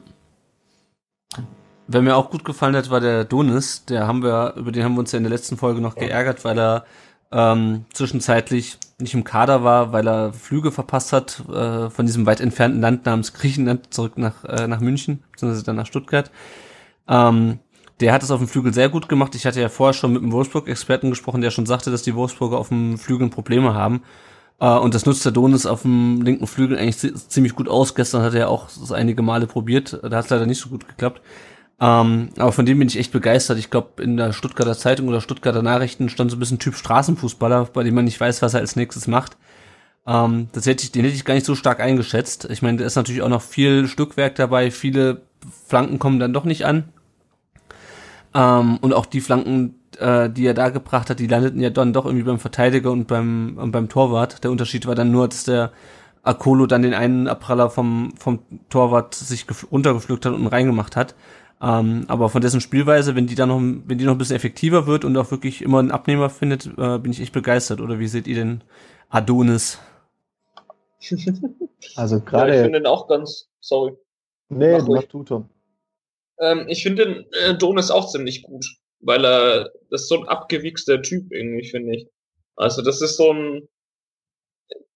Wer 1.88 2.02
mir 2.02 2.16
auch 2.16 2.30
gut 2.30 2.46
gefallen 2.46 2.76
hat, 2.76 2.92
war 2.92 3.00
der 3.00 3.26
Donis. 3.26 3.86
Der 3.86 4.06
haben 4.06 4.22
wir, 4.22 4.54
über 4.58 4.72
den 4.72 4.84
haben 4.84 4.94
wir 4.94 5.00
uns 5.00 5.12
ja 5.12 5.18
in 5.18 5.24
der 5.24 5.32
letzten 5.32 5.58
Folge 5.58 5.82
noch 5.82 5.96
geärgert, 5.96 6.46
weil 6.46 6.60
er 6.60 6.86
ähm, 7.32 7.86
zwischenzeitlich 7.94 8.78
nicht 9.00 9.14
im 9.14 9.24
Kader 9.24 9.64
war, 9.64 9.92
weil 9.92 10.08
er 10.08 10.34
Flüge 10.34 10.72
verpasst 10.72 11.14
hat 11.14 11.44
äh, 11.50 11.90
von 11.90 12.06
diesem 12.06 12.26
weit 12.26 12.42
entfernten 12.42 12.82
Land 12.82 13.06
namens 13.06 13.34
Griechenland 13.34 13.94
zurück 13.94 14.18
nach, 14.18 14.44
äh, 14.44 14.68
nach 14.68 14.82
München, 14.82 15.24
beziehungsweise 15.32 15.64
dann 15.66 15.78
nach 15.78 15.88
Stuttgart. 15.88 16.32
Ähm, 17.08 17.60
der 18.00 18.14
hat 18.14 18.24
es 18.24 18.32
auf 18.32 18.40
dem 18.40 18.48
Flügel 18.48 18.74
sehr 18.74 18.90
gut 18.90 19.10
gemacht. 19.10 19.36
Ich 19.36 19.46
hatte 19.46 19.60
ja 19.62 19.70
vorher 19.70 19.94
schon 19.94 20.14
mit 20.14 20.22
einem 20.22 20.32
Wolfsburg-Experten 20.32 21.10
gesprochen, 21.10 21.42
der 21.42 21.52
schon 21.52 21.66
sagte, 21.66 21.92
dass 21.92 22.04
die 22.04 22.16
Wolfsburger 22.16 22.58
auf 22.58 22.70
dem 22.70 22.98
Flügel 22.98 23.30
Probleme 23.30 23.74
haben. 23.74 24.04
Uh, 24.62 24.78
und 24.80 24.94
das 24.94 25.06
nutzt 25.06 25.24
der 25.24 25.32
Donis 25.32 25.66
auf 25.66 25.84
dem 25.84 26.22
linken 26.22 26.46
Flügel 26.46 26.78
eigentlich 26.78 26.98
ziemlich 27.30 27.56
gut 27.56 27.70
aus. 27.70 27.96
Gestern 27.96 28.24
hat 28.24 28.34
er 28.34 28.50
auch 28.50 28.68
das 28.68 28.92
einige 28.92 29.22
Male 29.22 29.48
probiert. 29.48 29.98
Da 30.04 30.18
hat 30.18 30.26
es 30.26 30.30
leider 30.30 30.46
nicht 30.46 30.60
so 30.60 30.68
gut 30.68 30.86
geklappt. 30.86 31.22
Ähm, 31.80 32.30
aber 32.38 32.52
von 32.52 32.66
dem 32.66 32.80
bin 32.80 32.90
ich 32.90 33.00
echt 33.00 33.14
begeistert. 33.14 33.58
Ich 33.58 33.70
glaube, 33.70 34.04
in 34.04 34.18
der 34.18 34.34
Stuttgarter 34.34 34.78
Zeitung 34.78 35.08
oder 35.08 35.22
Stuttgarter 35.22 35.62
Nachrichten 35.62 36.10
stand 36.10 36.30
so 36.30 36.36
ein 36.36 36.40
bisschen 36.42 36.60
Typ 36.60 36.76
Straßenfußballer, 36.76 37.70
bei 37.72 37.84
dem 37.84 37.96
man 37.96 38.04
nicht 38.04 38.20
weiß, 38.20 38.42
was 38.42 38.54
er 38.54 38.60
als 38.60 38.76
nächstes 38.76 39.08
macht. 39.08 39.38
Ähm, 40.06 40.50
das 40.52 40.66
hätte 40.66 40.84
ich, 40.84 40.92
den 40.92 41.06
hätte 41.06 41.16
ich 41.16 41.24
gar 41.24 41.36
nicht 41.36 41.46
so 41.46 41.56
stark 41.56 41.80
eingeschätzt. 41.80 42.50
Ich 42.50 42.62
meine, 42.62 42.80
da 42.80 42.86
ist 42.86 42.96
natürlich 42.96 43.22
auch 43.22 43.30
noch 43.30 43.42
viel 43.42 43.88
Stückwerk 43.88 44.36
dabei. 44.36 44.72
Viele 44.72 45.22
Flanken 45.68 46.00
kommen 46.00 46.20
dann 46.20 46.34
doch 46.34 46.44
nicht 46.44 46.66
an. 46.66 46.90
Ähm, 48.34 48.78
und 48.82 48.94
auch 48.94 49.06
die 49.06 49.22
Flanken, 49.22 49.79
äh, 50.00 50.30
die 50.30 50.46
er 50.46 50.54
da 50.54 50.70
gebracht 50.70 51.10
hat, 51.10 51.20
die 51.20 51.28
landeten 51.28 51.62
ja 51.62 51.70
dann 51.70 51.94
doch 51.94 52.06
irgendwie 52.06 52.24
beim 52.24 52.40
Verteidiger 52.40 52.92
und 52.92 53.08
beim, 53.08 53.58
und 53.58 53.72
beim 53.72 53.90
Torwart. 53.90 54.44
Der 54.44 54.52
Unterschied 54.52 54.86
war 54.86 54.96
dann 54.96 55.12
nur, 55.12 55.28
dass 55.28 55.44
der 55.44 55.72
Akolo 56.24 56.66
dann 56.66 56.82
den 56.82 56.94
einen 56.94 57.28
Abpraller 57.28 57.70
vom, 57.70 58.14
vom 58.18 58.40
Torwart 58.70 59.16
sich 59.16 59.46
runtergepflückt 59.72 60.26
hat 60.26 60.34
und 60.34 60.48
reingemacht 60.48 60.96
hat. 60.96 61.16
Ähm, 61.62 62.06
aber 62.08 62.30
von 62.30 62.42
dessen 62.42 62.62
Spielweise, 62.62 63.16
wenn 63.16 63.28
die 63.28 63.36
dann 63.36 63.50
noch, 63.50 63.60
wenn 63.60 63.98
die 63.98 64.06
noch 64.06 64.14
ein 64.14 64.18
bisschen 64.18 64.38
effektiver 64.38 64.88
wird 64.88 65.04
und 65.04 65.18
auch 65.18 65.32
wirklich 65.32 65.62
immer 65.62 65.80
einen 65.80 65.92
Abnehmer 65.92 66.30
findet, 66.30 66.68
äh, 66.78 66.98
bin 67.00 67.12
ich 67.12 67.22
echt 67.22 67.34
begeistert. 67.34 67.82
Oder 67.82 68.00
wie 68.00 68.08
seht 68.08 68.28
ihr 68.28 68.36
denn 68.36 68.64
Adonis? 69.10 69.80
also 71.96 72.22
gerade. 72.22 72.52
Ja, 72.52 72.58
ich 72.58 72.64
finde 72.64 72.80
den 72.80 72.88
auch 72.88 73.08
ganz, 73.08 73.50
sorry. 73.60 73.94
Nee, 74.48 74.78
mach, 74.80 74.88
mach 74.88 75.04
du, 75.04 75.24
Tom. 75.24 75.50
Ähm, 76.40 76.66
ich 76.68 76.84
finde 76.84 77.06
den 77.06 77.26
äh, 77.44 77.58
Donis 77.58 77.92
auch 77.92 78.10
ziemlich 78.10 78.44
gut 78.44 78.66
weil 79.02 79.26
er, 79.26 79.72
das 79.90 80.04
ist 80.04 80.10
so 80.10 80.18
ein 80.18 80.28
abgewichster 80.28 81.02
Typ 81.02 81.32
irgendwie, 81.32 81.68
finde 81.68 81.96
ich. 81.96 82.08
Also 82.56 82.82
das 82.82 83.02
ist 83.02 83.18
so 83.18 83.32
ein, 83.34 83.68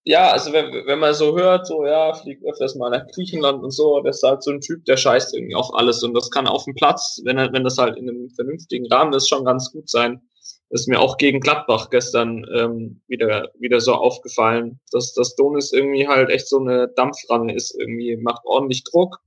ja, 0.05 0.31
also 0.31 0.51
wenn, 0.51 0.85
wenn 0.85 0.99
man 0.99 1.13
so 1.13 1.37
hört, 1.37 1.65
so 1.65 1.85
ja, 1.85 2.13
fliegt 2.13 2.43
öfters 2.45 2.75
mal 2.75 2.89
nach 2.89 3.07
Griechenland 3.07 3.63
und 3.63 3.71
so, 3.71 4.01
das 4.01 4.17
ist 4.17 4.23
halt 4.23 4.43
so 4.43 4.51
ein 4.51 4.59
Typ, 4.59 4.83
der 4.85 4.97
scheißt 4.97 5.33
irgendwie 5.33 5.55
auf 5.55 5.73
alles 5.73 6.03
und 6.03 6.13
das 6.13 6.29
kann 6.29 6.47
auf 6.47 6.65
dem 6.65 6.75
Platz, 6.75 7.21
wenn 7.23 7.37
er, 7.37 7.53
wenn 7.53 7.63
das 7.63 7.77
halt 7.77 7.97
in 7.97 8.09
einem 8.09 8.29
vernünftigen 8.31 8.87
Rahmen 8.87 9.13
ist, 9.13 9.29
schon 9.29 9.45
ganz 9.45 9.71
gut 9.71 9.89
sein. 9.89 10.21
Das 10.69 10.81
ist 10.81 10.87
mir 10.87 10.99
auch 10.99 11.17
gegen 11.17 11.39
Gladbach 11.39 11.89
gestern 11.89 12.45
ähm, 12.53 13.01
wieder 13.07 13.51
wieder 13.59 13.79
so 13.79 13.93
aufgefallen, 13.93 14.79
dass 14.91 15.13
das 15.13 15.35
Donis 15.35 15.71
irgendwie 15.71 16.07
halt 16.07 16.29
echt 16.29 16.49
so 16.49 16.59
eine 16.59 16.89
Dampfrange 16.95 17.55
ist, 17.55 17.73
irgendwie 17.79 18.17
macht 18.17 18.43
ordentlich 18.45 18.83
Druck, 18.83 19.19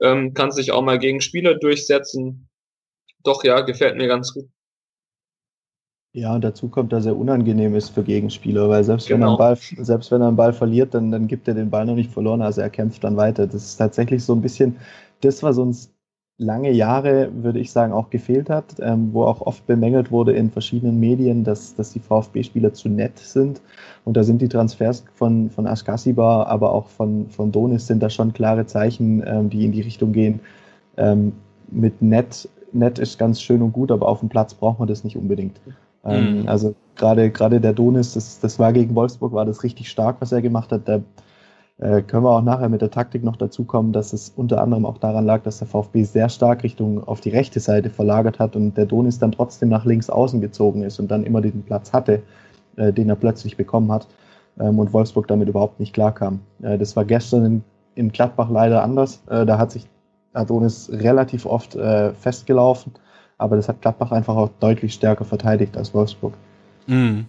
ähm, 0.00 0.34
kann 0.34 0.50
sich 0.50 0.72
auch 0.72 0.82
mal 0.82 0.98
gegen 0.98 1.20
Spieler 1.20 1.54
durchsetzen. 1.54 2.47
Doch 3.24 3.44
ja, 3.44 3.60
gefällt 3.60 3.96
mir 3.96 4.08
ganz 4.08 4.32
gut. 4.32 4.48
Ja, 6.12 6.34
und 6.34 6.42
dazu 6.42 6.68
kommt, 6.68 6.92
dass 6.92 7.06
er 7.06 7.16
unangenehm 7.16 7.74
ist 7.74 7.90
für 7.90 8.02
Gegenspieler, 8.02 8.68
weil 8.68 8.82
selbst 8.82 9.08
genau. 9.08 9.18
wenn 9.18 9.22
er 9.22 9.28
einen 9.28 9.38
Ball, 9.38 9.84
selbst 9.84 10.10
wenn 10.10 10.22
er 10.22 10.28
einen 10.28 10.36
Ball 10.36 10.52
verliert, 10.52 10.94
dann, 10.94 11.10
dann 11.10 11.28
gibt 11.28 11.46
er 11.46 11.54
den 11.54 11.70
Ball 11.70 11.84
noch 11.84 11.94
nicht 11.94 12.10
verloren, 12.10 12.42
also 12.42 12.60
er 12.60 12.70
kämpft 12.70 13.04
dann 13.04 13.16
weiter. 13.16 13.46
Das 13.46 13.62
ist 13.62 13.76
tatsächlich 13.76 14.24
so 14.24 14.34
ein 14.34 14.40
bisschen 14.40 14.76
das, 15.20 15.42
was 15.42 15.58
uns 15.58 15.92
lange 16.38 16.70
Jahre, 16.70 17.30
würde 17.42 17.58
ich 17.58 17.72
sagen, 17.72 17.92
auch 17.92 18.10
gefehlt 18.10 18.48
hat, 18.48 18.76
ähm, 18.80 19.12
wo 19.12 19.24
auch 19.24 19.40
oft 19.42 19.66
bemängelt 19.66 20.10
wurde 20.10 20.32
in 20.32 20.50
verschiedenen 20.50 20.98
Medien, 20.98 21.44
dass, 21.44 21.74
dass 21.74 21.92
die 21.92 22.00
VfB-Spieler 22.00 22.72
zu 22.72 22.88
nett 22.88 23.18
sind. 23.18 23.60
Und 24.04 24.16
da 24.16 24.22
sind 24.22 24.40
die 24.40 24.48
Transfers 24.48 25.04
von, 25.14 25.50
von 25.50 25.66
Askasiba, 25.66 26.44
aber 26.44 26.72
auch 26.72 26.88
von, 26.88 27.28
von 27.28 27.50
Donis 27.50 27.88
sind 27.88 28.02
da 28.02 28.08
schon 28.08 28.32
klare 28.32 28.66
Zeichen, 28.66 29.22
ähm, 29.26 29.50
die 29.50 29.64
in 29.64 29.72
die 29.72 29.80
Richtung 29.82 30.12
gehen. 30.12 30.40
Ähm, 30.96 31.32
mit 31.70 32.00
nett, 32.00 32.48
nett 32.72 32.98
ist 32.98 33.18
ganz 33.18 33.40
schön 33.40 33.62
und 33.62 33.72
gut, 33.72 33.90
aber 33.90 34.08
auf 34.08 34.20
dem 34.20 34.28
Platz 34.28 34.54
braucht 34.54 34.78
man 34.78 34.88
das 34.88 35.04
nicht 35.04 35.16
unbedingt. 35.16 35.60
Ähm, 36.04 36.42
mhm. 36.42 36.48
Also 36.48 36.74
gerade 36.96 37.30
gerade 37.30 37.60
der 37.60 37.72
Donis, 37.72 38.14
das, 38.14 38.40
das 38.40 38.58
war 38.58 38.72
gegen 38.72 38.94
Wolfsburg, 38.94 39.32
war 39.32 39.44
das 39.44 39.62
richtig 39.62 39.88
stark, 39.88 40.16
was 40.20 40.32
er 40.32 40.42
gemacht 40.42 40.72
hat. 40.72 40.88
Da 40.88 41.00
äh, 41.78 42.02
können 42.02 42.24
wir 42.24 42.30
auch 42.30 42.42
nachher 42.42 42.68
mit 42.68 42.82
der 42.82 42.90
Taktik 42.90 43.22
noch 43.22 43.36
dazu 43.36 43.64
kommen, 43.64 43.92
dass 43.92 44.12
es 44.12 44.32
unter 44.34 44.60
anderem 44.60 44.84
auch 44.84 44.98
daran 44.98 45.24
lag, 45.24 45.42
dass 45.42 45.58
der 45.58 45.68
VfB 45.68 46.02
sehr 46.04 46.28
stark 46.28 46.62
Richtung 46.62 47.04
auf 47.06 47.20
die 47.20 47.30
rechte 47.30 47.60
Seite 47.60 47.90
verlagert 47.90 48.38
hat 48.38 48.56
und 48.56 48.76
der 48.76 48.86
Donis 48.86 49.18
dann 49.18 49.32
trotzdem 49.32 49.68
nach 49.68 49.84
links 49.84 50.10
außen 50.10 50.40
gezogen 50.40 50.82
ist 50.82 50.98
und 50.98 51.10
dann 51.10 51.24
immer 51.24 51.40
den 51.40 51.62
Platz 51.62 51.92
hatte, 51.92 52.22
äh, 52.76 52.92
den 52.92 53.08
er 53.08 53.16
plötzlich 53.16 53.56
bekommen 53.56 53.92
hat 53.92 54.08
ähm, 54.58 54.78
und 54.78 54.92
Wolfsburg 54.92 55.28
damit 55.28 55.48
überhaupt 55.48 55.78
nicht 55.78 55.92
klarkam. 55.92 56.40
Äh, 56.62 56.78
das 56.78 56.96
war 56.96 57.04
gestern 57.04 57.44
in, 57.44 57.64
in 57.94 58.12
Gladbach 58.12 58.50
leider 58.50 58.82
anders. 58.82 59.22
Äh, 59.28 59.46
da 59.46 59.58
hat 59.58 59.70
sich 59.70 59.86
Adonis 60.38 60.88
relativ 60.90 61.44
oft 61.44 61.74
äh, 61.74 62.14
festgelaufen 62.14 62.92
aber 63.38 63.56
das 63.56 63.68
hat 63.68 63.80
Gladbach 63.80 64.10
einfach 64.10 64.34
auch 64.34 64.50
deutlich 64.60 64.92
stärker 64.92 65.24
verteidigt 65.24 65.76
als 65.76 65.94
Wolfsburg. 65.94 66.34
Mhm. 66.86 67.26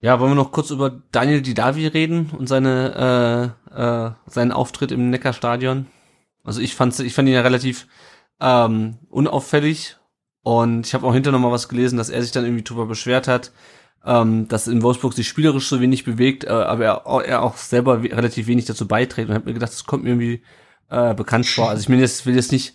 Ja, 0.00 0.18
wollen 0.18 0.32
wir 0.32 0.36
noch 0.36 0.52
kurz 0.52 0.70
über 0.70 1.02
Daniel 1.12 1.42
Didavi 1.42 1.86
reden 1.86 2.30
und 2.36 2.48
seine 2.48 3.54
äh, 3.70 3.80
äh, 3.80 4.10
seinen 4.26 4.52
Auftritt 4.52 4.92
im 4.92 5.10
Neckarstadion? 5.10 5.86
Also 6.42 6.60
ich 6.60 6.74
fand 6.74 6.98
ich 7.00 7.14
fand 7.14 7.28
ihn 7.28 7.34
ja 7.34 7.40
relativ 7.42 7.86
ähm, 8.40 8.98
unauffällig 9.08 9.96
und 10.42 10.86
ich 10.86 10.94
habe 10.94 11.06
auch 11.06 11.14
hinterher 11.14 11.38
noch 11.38 11.46
mal 11.46 11.52
was 11.52 11.68
gelesen, 11.68 11.96
dass 11.98 12.08
er 12.08 12.22
sich 12.22 12.32
dann 12.32 12.44
irgendwie 12.44 12.64
drüber 12.64 12.86
beschwert 12.86 13.26
hat, 13.26 13.52
ähm, 14.04 14.48
dass 14.48 14.68
in 14.68 14.82
Wolfsburg 14.82 15.12
sich 15.14 15.26
spielerisch 15.26 15.66
so 15.66 15.80
wenig 15.80 16.04
bewegt, 16.04 16.44
äh, 16.44 16.50
aber 16.50 16.84
er, 16.84 17.24
er 17.26 17.42
auch 17.42 17.56
selber 17.56 18.02
relativ 18.02 18.46
wenig 18.46 18.66
dazu 18.66 18.86
beiträgt 18.86 19.28
und 19.28 19.34
habe 19.34 19.46
mir 19.46 19.54
gedacht, 19.54 19.72
das 19.72 19.86
kommt 19.86 20.04
mir 20.04 20.10
irgendwie 20.10 20.42
äh, 20.90 21.14
bekannt 21.14 21.46
vor. 21.46 21.70
Also 21.70 21.82
ich 21.82 21.88
will 21.88 22.00
jetzt, 22.00 22.26
will 22.26 22.34
jetzt 22.34 22.52
nicht 22.52 22.74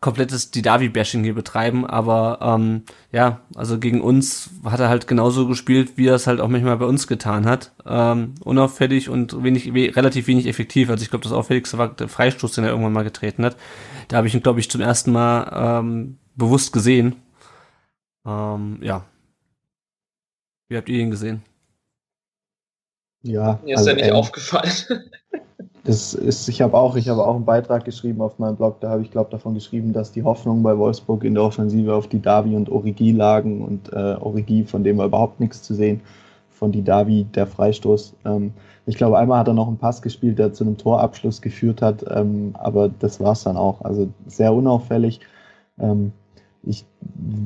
komplettes 0.00 0.50
Didavi-Bashing 0.50 1.22
hier 1.22 1.34
betreiben, 1.34 1.86
aber 1.86 2.38
ähm, 2.40 2.82
ja, 3.12 3.42
also 3.54 3.78
gegen 3.78 4.00
uns 4.00 4.50
hat 4.64 4.80
er 4.80 4.88
halt 4.88 5.06
genauso 5.06 5.46
gespielt, 5.46 5.92
wie 5.96 6.08
er 6.08 6.14
es 6.14 6.26
halt 6.26 6.40
auch 6.40 6.48
manchmal 6.48 6.78
bei 6.78 6.86
uns 6.86 7.06
getan 7.06 7.46
hat. 7.46 7.72
Ähm, 7.84 8.34
unauffällig 8.42 9.08
und 9.10 9.42
wenig, 9.44 9.74
we 9.74 9.94
relativ 9.94 10.26
wenig 10.28 10.46
effektiv. 10.46 10.88
Also 10.90 11.02
ich 11.02 11.10
glaube, 11.10 11.24
das 11.24 11.32
auffälligste 11.32 11.78
war 11.78 11.88
der 11.88 12.08
Freistoß, 12.08 12.52
den 12.52 12.64
er 12.64 12.70
irgendwann 12.70 12.92
mal 12.92 13.04
getreten 13.04 13.44
hat. 13.44 13.56
Da 14.08 14.16
habe 14.16 14.26
ich 14.26 14.34
ihn, 14.34 14.42
glaube 14.42 14.60
ich, 14.60 14.70
zum 14.70 14.80
ersten 14.80 15.12
Mal 15.12 15.80
ähm, 15.80 16.18
bewusst 16.34 16.72
gesehen. 16.72 17.16
Ähm, 18.24 18.78
ja. 18.82 19.04
Wie 20.68 20.76
habt 20.76 20.88
ihr 20.88 20.98
ihn 20.98 21.10
gesehen? 21.10 21.42
Ja. 23.22 23.60
Mir 23.62 23.74
ist 23.74 23.78
also, 23.80 23.90
er 23.90 23.96
nicht 23.96 24.06
ähm, 24.06 24.14
aufgefallen. 24.14 24.72
Das 25.86 26.14
ist, 26.14 26.48
ich 26.48 26.60
habe 26.62 26.76
auch, 26.76 26.96
ich 26.96 27.08
habe 27.08 27.24
auch 27.24 27.36
einen 27.36 27.44
Beitrag 27.44 27.84
geschrieben 27.84 28.20
auf 28.20 28.40
meinem 28.40 28.56
Blog, 28.56 28.80
da 28.80 28.90
habe 28.90 29.02
ich 29.02 29.10
glaube 29.12 29.30
davon 29.30 29.54
geschrieben, 29.54 29.92
dass 29.92 30.10
die 30.10 30.24
Hoffnung 30.24 30.64
bei 30.64 30.76
Wolfsburg 30.76 31.22
in 31.22 31.34
der 31.34 31.44
Offensive 31.44 31.94
auf 31.94 32.08
die 32.08 32.20
Davi 32.20 32.56
und 32.56 32.68
Origi 32.68 33.12
lagen 33.12 33.62
und 33.62 33.92
äh, 33.92 34.16
Origi, 34.20 34.64
von 34.64 34.82
dem 34.82 34.98
war 34.98 35.06
überhaupt 35.06 35.38
nichts 35.38 35.62
zu 35.62 35.74
sehen, 35.74 36.00
von 36.50 36.72
die 36.72 36.82
Davi 36.82 37.22
der 37.22 37.46
Freistoß. 37.46 38.14
Ähm, 38.24 38.52
ich 38.86 38.96
glaube, 38.96 39.16
einmal 39.16 39.38
hat 39.38 39.46
er 39.46 39.54
noch 39.54 39.68
einen 39.68 39.78
Pass 39.78 40.02
gespielt, 40.02 40.40
der 40.40 40.52
zu 40.52 40.64
einem 40.64 40.76
Torabschluss 40.76 41.40
geführt 41.40 41.80
hat, 41.82 42.04
ähm, 42.10 42.54
aber 42.54 42.88
das 42.88 43.20
war 43.20 43.32
es 43.32 43.44
dann 43.44 43.56
auch. 43.56 43.80
Also 43.82 44.08
sehr 44.26 44.52
unauffällig. 44.52 45.20
Ähm, 45.78 46.10
ich 46.66 46.84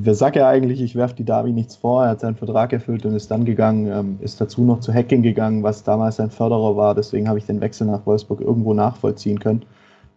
sage 0.05 0.39
ja 0.39 0.49
eigentlich, 0.49 0.81
ich 0.81 0.95
werfe 0.95 1.15
die 1.15 1.23
Davi 1.23 1.51
nichts 1.51 1.75
vor. 1.75 2.03
Er 2.03 2.09
hat 2.11 2.21
seinen 2.21 2.35
Vertrag 2.35 2.73
erfüllt 2.73 3.05
und 3.05 3.15
ist 3.15 3.29
dann 3.29 3.45
gegangen, 3.45 3.85
ähm, 3.87 4.17
ist 4.19 4.41
dazu 4.41 4.63
noch 4.63 4.79
zu 4.79 4.91
Hacking 4.91 5.21
gegangen, 5.21 5.61
was 5.61 5.83
damals 5.83 6.15
sein 6.15 6.31
Förderer 6.31 6.75
war. 6.75 6.95
Deswegen 6.95 7.29
habe 7.29 7.37
ich 7.37 7.45
den 7.45 7.61
Wechsel 7.61 7.85
nach 7.85 8.05
Wolfsburg 8.05 8.41
irgendwo 8.41 8.73
nachvollziehen 8.73 9.39
können. 9.39 9.63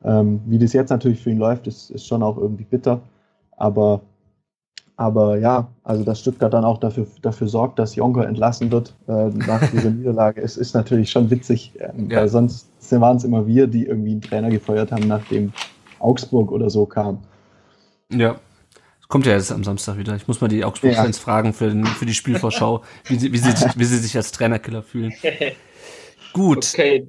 Ähm, 0.02 0.40
wie 0.46 0.58
das 0.58 0.72
jetzt 0.72 0.88
natürlich 0.88 1.20
für 1.22 1.30
ihn 1.30 1.38
läuft, 1.38 1.66
ist, 1.66 1.90
ist 1.90 2.06
schon 2.06 2.22
auch 2.22 2.38
irgendwie 2.38 2.64
bitter. 2.64 3.00
Aber, 3.56 4.00
aber 4.96 5.36
ja, 5.38 5.68
also 5.82 6.02
dass 6.02 6.20
Stuttgart 6.20 6.54
dann 6.54 6.64
auch 6.64 6.78
dafür, 6.78 7.06
dafür 7.20 7.48
sorgt, 7.48 7.78
dass 7.78 7.96
Jonko 7.96 8.22
entlassen 8.22 8.72
wird 8.72 8.94
äh, 9.06 9.28
nach 9.28 9.70
dieser 9.70 9.90
Niederlage, 9.90 10.40
es 10.40 10.56
ist 10.56 10.74
natürlich 10.74 11.10
schon 11.10 11.30
witzig, 11.30 11.74
ähm, 11.78 12.08
ja. 12.10 12.20
weil 12.20 12.28
sonst 12.28 12.70
waren 12.90 13.18
es 13.18 13.24
immer 13.24 13.46
wir, 13.46 13.66
die 13.66 13.84
irgendwie 13.84 14.12
einen 14.12 14.22
Trainer 14.22 14.48
gefeuert 14.48 14.92
haben, 14.92 15.06
nachdem 15.08 15.52
Augsburg 15.98 16.50
oder 16.50 16.70
so 16.70 16.86
kam. 16.86 17.18
Ja, 18.10 18.36
Kommt 19.08 19.26
ja 19.26 19.32
jetzt 19.32 19.52
am 19.52 19.64
Samstag 19.64 19.98
wieder. 19.98 20.16
Ich 20.16 20.28
muss 20.28 20.40
mal 20.40 20.48
die 20.48 20.64
Augsburg-Fans 20.64 21.18
ja. 21.18 21.22
fragen 21.22 21.52
für, 21.52 21.68
den, 21.68 21.84
für 21.84 22.06
die 22.06 22.14
Spielvorschau, 22.14 22.82
wie 23.04 23.18
sie, 23.18 23.32
wie, 23.32 23.38
sie, 23.38 23.52
wie 23.76 23.84
sie 23.84 23.98
sich 23.98 24.16
als 24.16 24.32
Trainerkiller 24.32 24.82
fühlen. 24.82 25.12
Gut. 26.32 26.70
Okay. 26.72 27.08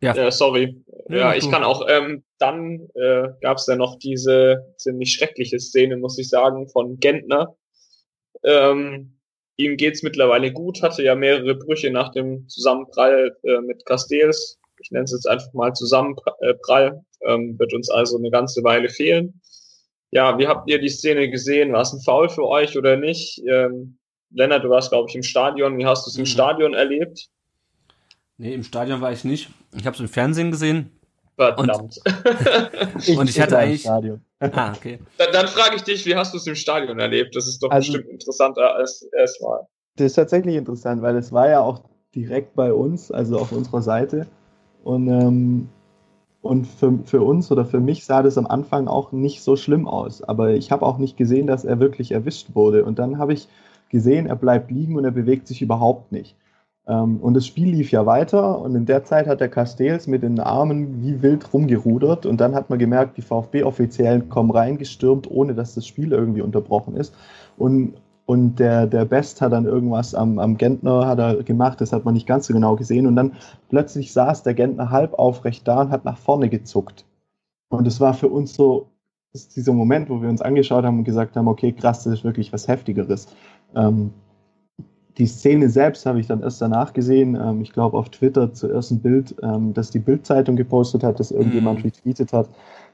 Ja. 0.00 0.14
Äh, 0.14 0.32
sorry. 0.32 0.82
Ja, 1.08 1.16
ja 1.16 1.34
ich 1.34 1.50
kann 1.50 1.62
auch. 1.62 1.86
Ähm, 1.88 2.24
dann 2.38 2.88
äh, 2.94 3.28
gab 3.40 3.58
es 3.58 3.66
ja 3.66 3.76
noch 3.76 3.98
diese 3.98 4.74
ziemlich 4.76 5.12
schreckliche 5.12 5.58
Szene, 5.58 5.96
muss 5.96 6.18
ich 6.18 6.28
sagen, 6.28 6.68
von 6.68 6.98
Gentner. 6.98 7.56
Ähm, 8.42 9.18
ihm 9.56 9.76
geht's 9.76 10.02
mittlerweile 10.02 10.52
gut, 10.52 10.82
hatte 10.82 11.02
ja 11.02 11.14
mehrere 11.14 11.54
Brüche 11.54 11.90
nach 11.90 12.10
dem 12.12 12.48
Zusammenprall 12.48 13.36
äh, 13.44 13.60
mit 13.60 13.84
Castells. 13.86 14.58
Ich 14.82 14.90
nenne 14.90 15.04
es 15.04 15.12
jetzt 15.12 15.28
einfach 15.28 15.52
mal 15.54 15.72
Zusammenprall. 15.72 17.02
Ähm, 17.22 17.58
wird 17.58 17.72
uns 17.72 17.88
also 17.88 18.18
eine 18.18 18.30
ganze 18.30 18.62
Weile 18.62 18.88
fehlen 18.88 19.40
ja, 20.10 20.38
wie 20.38 20.46
habt 20.46 20.70
ihr 20.70 20.80
die 20.80 20.88
Szene 20.88 21.30
gesehen? 21.30 21.72
War 21.72 21.82
es 21.82 21.92
ein 21.92 22.00
Foul 22.00 22.28
für 22.28 22.46
euch 22.46 22.76
oder 22.78 22.96
nicht? 22.96 23.42
Ähm, 23.48 23.98
Lennart, 24.30 24.64
du 24.64 24.70
warst, 24.70 24.90
glaube 24.90 25.08
ich, 25.08 25.16
im 25.16 25.22
Stadion. 25.22 25.78
Wie 25.78 25.86
hast 25.86 26.06
du 26.06 26.10
es 26.10 26.16
im 26.16 26.22
mhm. 26.22 26.26
Stadion 26.26 26.74
erlebt? 26.74 27.28
Nee, 28.38 28.54
im 28.54 28.62
Stadion 28.62 29.00
war 29.00 29.12
ich 29.12 29.24
nicht. 29.24 29.48
Ich 29.76 29.86
habe 29.86 29.94
es 29.94 30.00
im 30.00 30.08
Fernsehen 30.08 30.50
gesehen. 30.50 30.90
Verdammt. 31.36 31.98
Und, 32.04 33.08
und 33.18 33.30
ich 33.30 33.40
hatte 33.40 33.58
eigentlich. 33.58 33.82
Stadion. 33.82 34.22
Ah, 34.40 34.72
okay. 34.74 34.98
Dann, 35.18 35.28
dann 35.32 35.48
frage 35.48 35.76
ich 35.76 35.82
dich, 35.82 36.04
wie 36.06 36.14
hast 36.14 36.32
du 36.32 36.38
es 36.38 36.46
im 36.46 36.54
Stadion 36.54 36.98
erlebt? 36.98 37.34
Das 37.36 37.46
ist 37.46 37.62
doch 37.62 37.70
also, 37.70 37.92
bestimmt 37.92 38.12
interessanter 38.12 38.74
als 38.74 39.02
erstmal. 39.16 39.66
Das 39.96 40.06
ist 40.06 40.14
tatsächlich 40.14 40.56
interessant, 40.56 41.02
weil 41.02 41.16
es 41.16 41.32
war 41.32 41.48
ja 41.48 41.60
auch 41.60 41.84
direkt 42.14 42.54
bei 42.54 42.72
uns, 42.72 43.10
also 43.10 43.38
auf 43.38 43.52
unserer 43.52 43.82
Seite. 43.82 44.26
Und 44.84 45.08
ähm, 45.08 45.68
und 46.46 46.66
für, 46.66 46.98
für 47.04 47.22
uns 47.22 47.50
oder 47.52 47.64
für 47.64 47.80
mich 47.80 48.04
sah 48.04 48.22
das 48.22 48.38
am 48.38 48.46
Anfang 48.46 48.88
auch 48.88 49.12
nicht 49.12 49.42
so 49.42 49.56
schlimm 49.56 49.86
aus. 49.86 50.22
Aber 50.22 50.54
ich 50.54 50.70
habe 50.72 50.86
auch 50.86 50.98
nicht 50.98 51.16
gesehen, 51.16 51.46
dass 51.46 51.64
er 51.64 51.80
wirklich 51.80 52.12
erwischt 52.12 52.54
wurde. 52.54 52.84
Und 52.84 52.98
dann 52.98 53.18
habe 53.18 53.32
ich 53.32 53.48
gesehen, 53.90 54.26
er 54.26 54.36
bleibt 54.36 54.70
liegen 54.70 54.96
und 54.96 55.04
er 55.04 55.10
bewegt 55.10 55.46
sich 55.48 55.62
überhaupt 55.62 56.12
nicht. 56.12 56.36
Ähm, 56.88 57.18
und 57.18 57.34
das 57.34 57.46
Spiel 57.46 57.68
lief 57.68 57.90
ja 57.90 58.06
weiter 58.06 58.60
und 58.60 58.74
in 58.74 58.86
der 58.86 59.04
Zeit 59.04 59.26
hat 59.26 59.40
der 59.40 59.48
Castells 59.48 60.06
mit 60.06 60.22
den 60.22 60.38
Armen 60.40 61.02
wie 61.02 61.22
wild 61.22 61.52
rumgerudert 61.52 62.26
und 62.26 62.40
dann 62.40 62.54
hat 62.54 62.70
man 62.70 62.78
gemerkt, 62.78 63.16
die 63.16 63.22
VfB-Offiziellen 63.22 64.28
kommen 64.28 64.50
reingestürmt, 64.50 65.30
ohne 65.30 65.54
dass 65.54 65.74
das 65.74 65.86
Spiel 65.86 66.12
irgendwie 66.12 66.42
unterbrochen 66.42 66.96
ist. 66.96 67.14
Und 67.56 67.94
und 68.26 68.58
der, 68.58 68.88
der 68.88 69.04
Best 69.04 69.40
hat 69.40 69.52
dann 69.52 69.66
irgendwas 69.66 70.14
am, 70.14 70.40
am 70.40 70.56
Gentner 70.56 71.06
hat 71.06 71.20
er 71.20 71.42
gemacht, 71.44 71.80
das 71.80 71.92
hat 71.92 72.04
man 72.04 72.14
nicht 72.14 72.26
ganz 72.26 72.48
so 72.48 72.54
genau 72.54 72.74
gesehen. 72.74 73.06
Und 73.06 73.14
dann 73.14 73.32
plötzlich 73.68 74.12
saß 74.12 74.42
der 74.42 74.54
Gentner 74.54 74.90
halb 74.90 75.14
aufrecht 75.14 75.66
da 75.66 75.82
und 75.82 75.90
hat 75.90 76.04
nach 76.04 76.18
vorne 76.18 76.48
gezuckt. 76.48 77.04
Und 77.68 77.86
es 77.86 78.00
war 78.00 78.14
für 78.14 78.28
uns 78.28 78.54
so, 78.54 78.88
dieser 79.54 79.72
Moment, 79.72 80.10
wo 80.10 80.20
wir 80.20 80.28
uns 80.28 80.42
angeschaut 80.42 80.84
haben 80.84 80.98
und 80.98 81.04
gesagt 81.04 81.36
haben, 81.36 81.46
okay, 81.46 81.72
krass, 81.72 82.02
das 82.02 82.14
ist 82.14 82.24
wirklich 82.24 82.52
was 82.52 82.66
Heftigeres. 82.66 83.28
Ähm, 83.76 84.12
die 85.18 85.26
Szene 85.26 85.68
selbst 85.68 86.04
habe 86.04 86.18
ich 86.18 86.26
dann 86.26 86.42
erst 86.42 86.60
danach 86.60 86.92
gesehen. 86.92 87.36
Ähm, 87.36 87.60
ich 87.60 87.72
glaube 87.72 87.96
auf 87.96 88.08
Twitter 88.08 88.52
zuerst 88.52 88.90
ein 88.90 89.00
Bild, 89.00 89.36
ähm, 89.42 89.72
das 89.72 89.90
die 89.90 90.00
Bildzeitung 90.00 90.56
gepostet 90.56 91.04
hat, 91.04 91.20
das 91.20 91.30
irgendjemand 91.30 91.78
mhm. 91.78 91.84
retweetet 91.84 92.32
hat, 92.32 92.48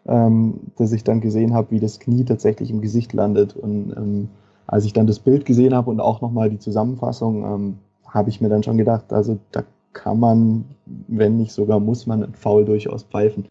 ähm, 0.07 0.61
dass 0.76 0.93
ich 0.93 1.05
dann 1.05 1.20
gesehen 1.20 1.55
habe, 1.55 1.70
wie 1.70 1.80
das 1.80 2.01
Knie 2.01 2.24
tatsächlich 2.24 2.70
im 2.70 2.83
Gesicht 2.83 3.14
landet. 3.14 3.57
Und 3.57 3.95
ähm, 3.97 4.28
als 4.67 4.85
ich 4.85 4.93
dann 4.93 5.07
das 5.07 5.19
Bild 5.19 5.45
gesehen 5.45 5.75
habe 5.75 5.91
und 5.91 6.01
auch 6.01 6.21
nochmal 6.21 6.51
die 6.51 6.59
Zusammenfassung, 6.59 7.45
ähm, 7.45 7.79
habe 8.07 8.31
ich 8.31 8.41
mir 8.41 8.49
dann 8.49 8.63
schon 8.63 8.79
gedacht, 8.79 9.13
also 9.13 9.39
da 9.53 9.65
kann 9.93 10.21
man, 10.21 10.65
wenn 10.87 11.37
nicht 11.37 11.53
sogar 11.53 11.81
muss 11.81 12.07
man 12.07 12.23
einen 12.23 12.35
Foul 12.35 12.65
durchaus 12.65 13.05
pfeifen. 13.05 13.47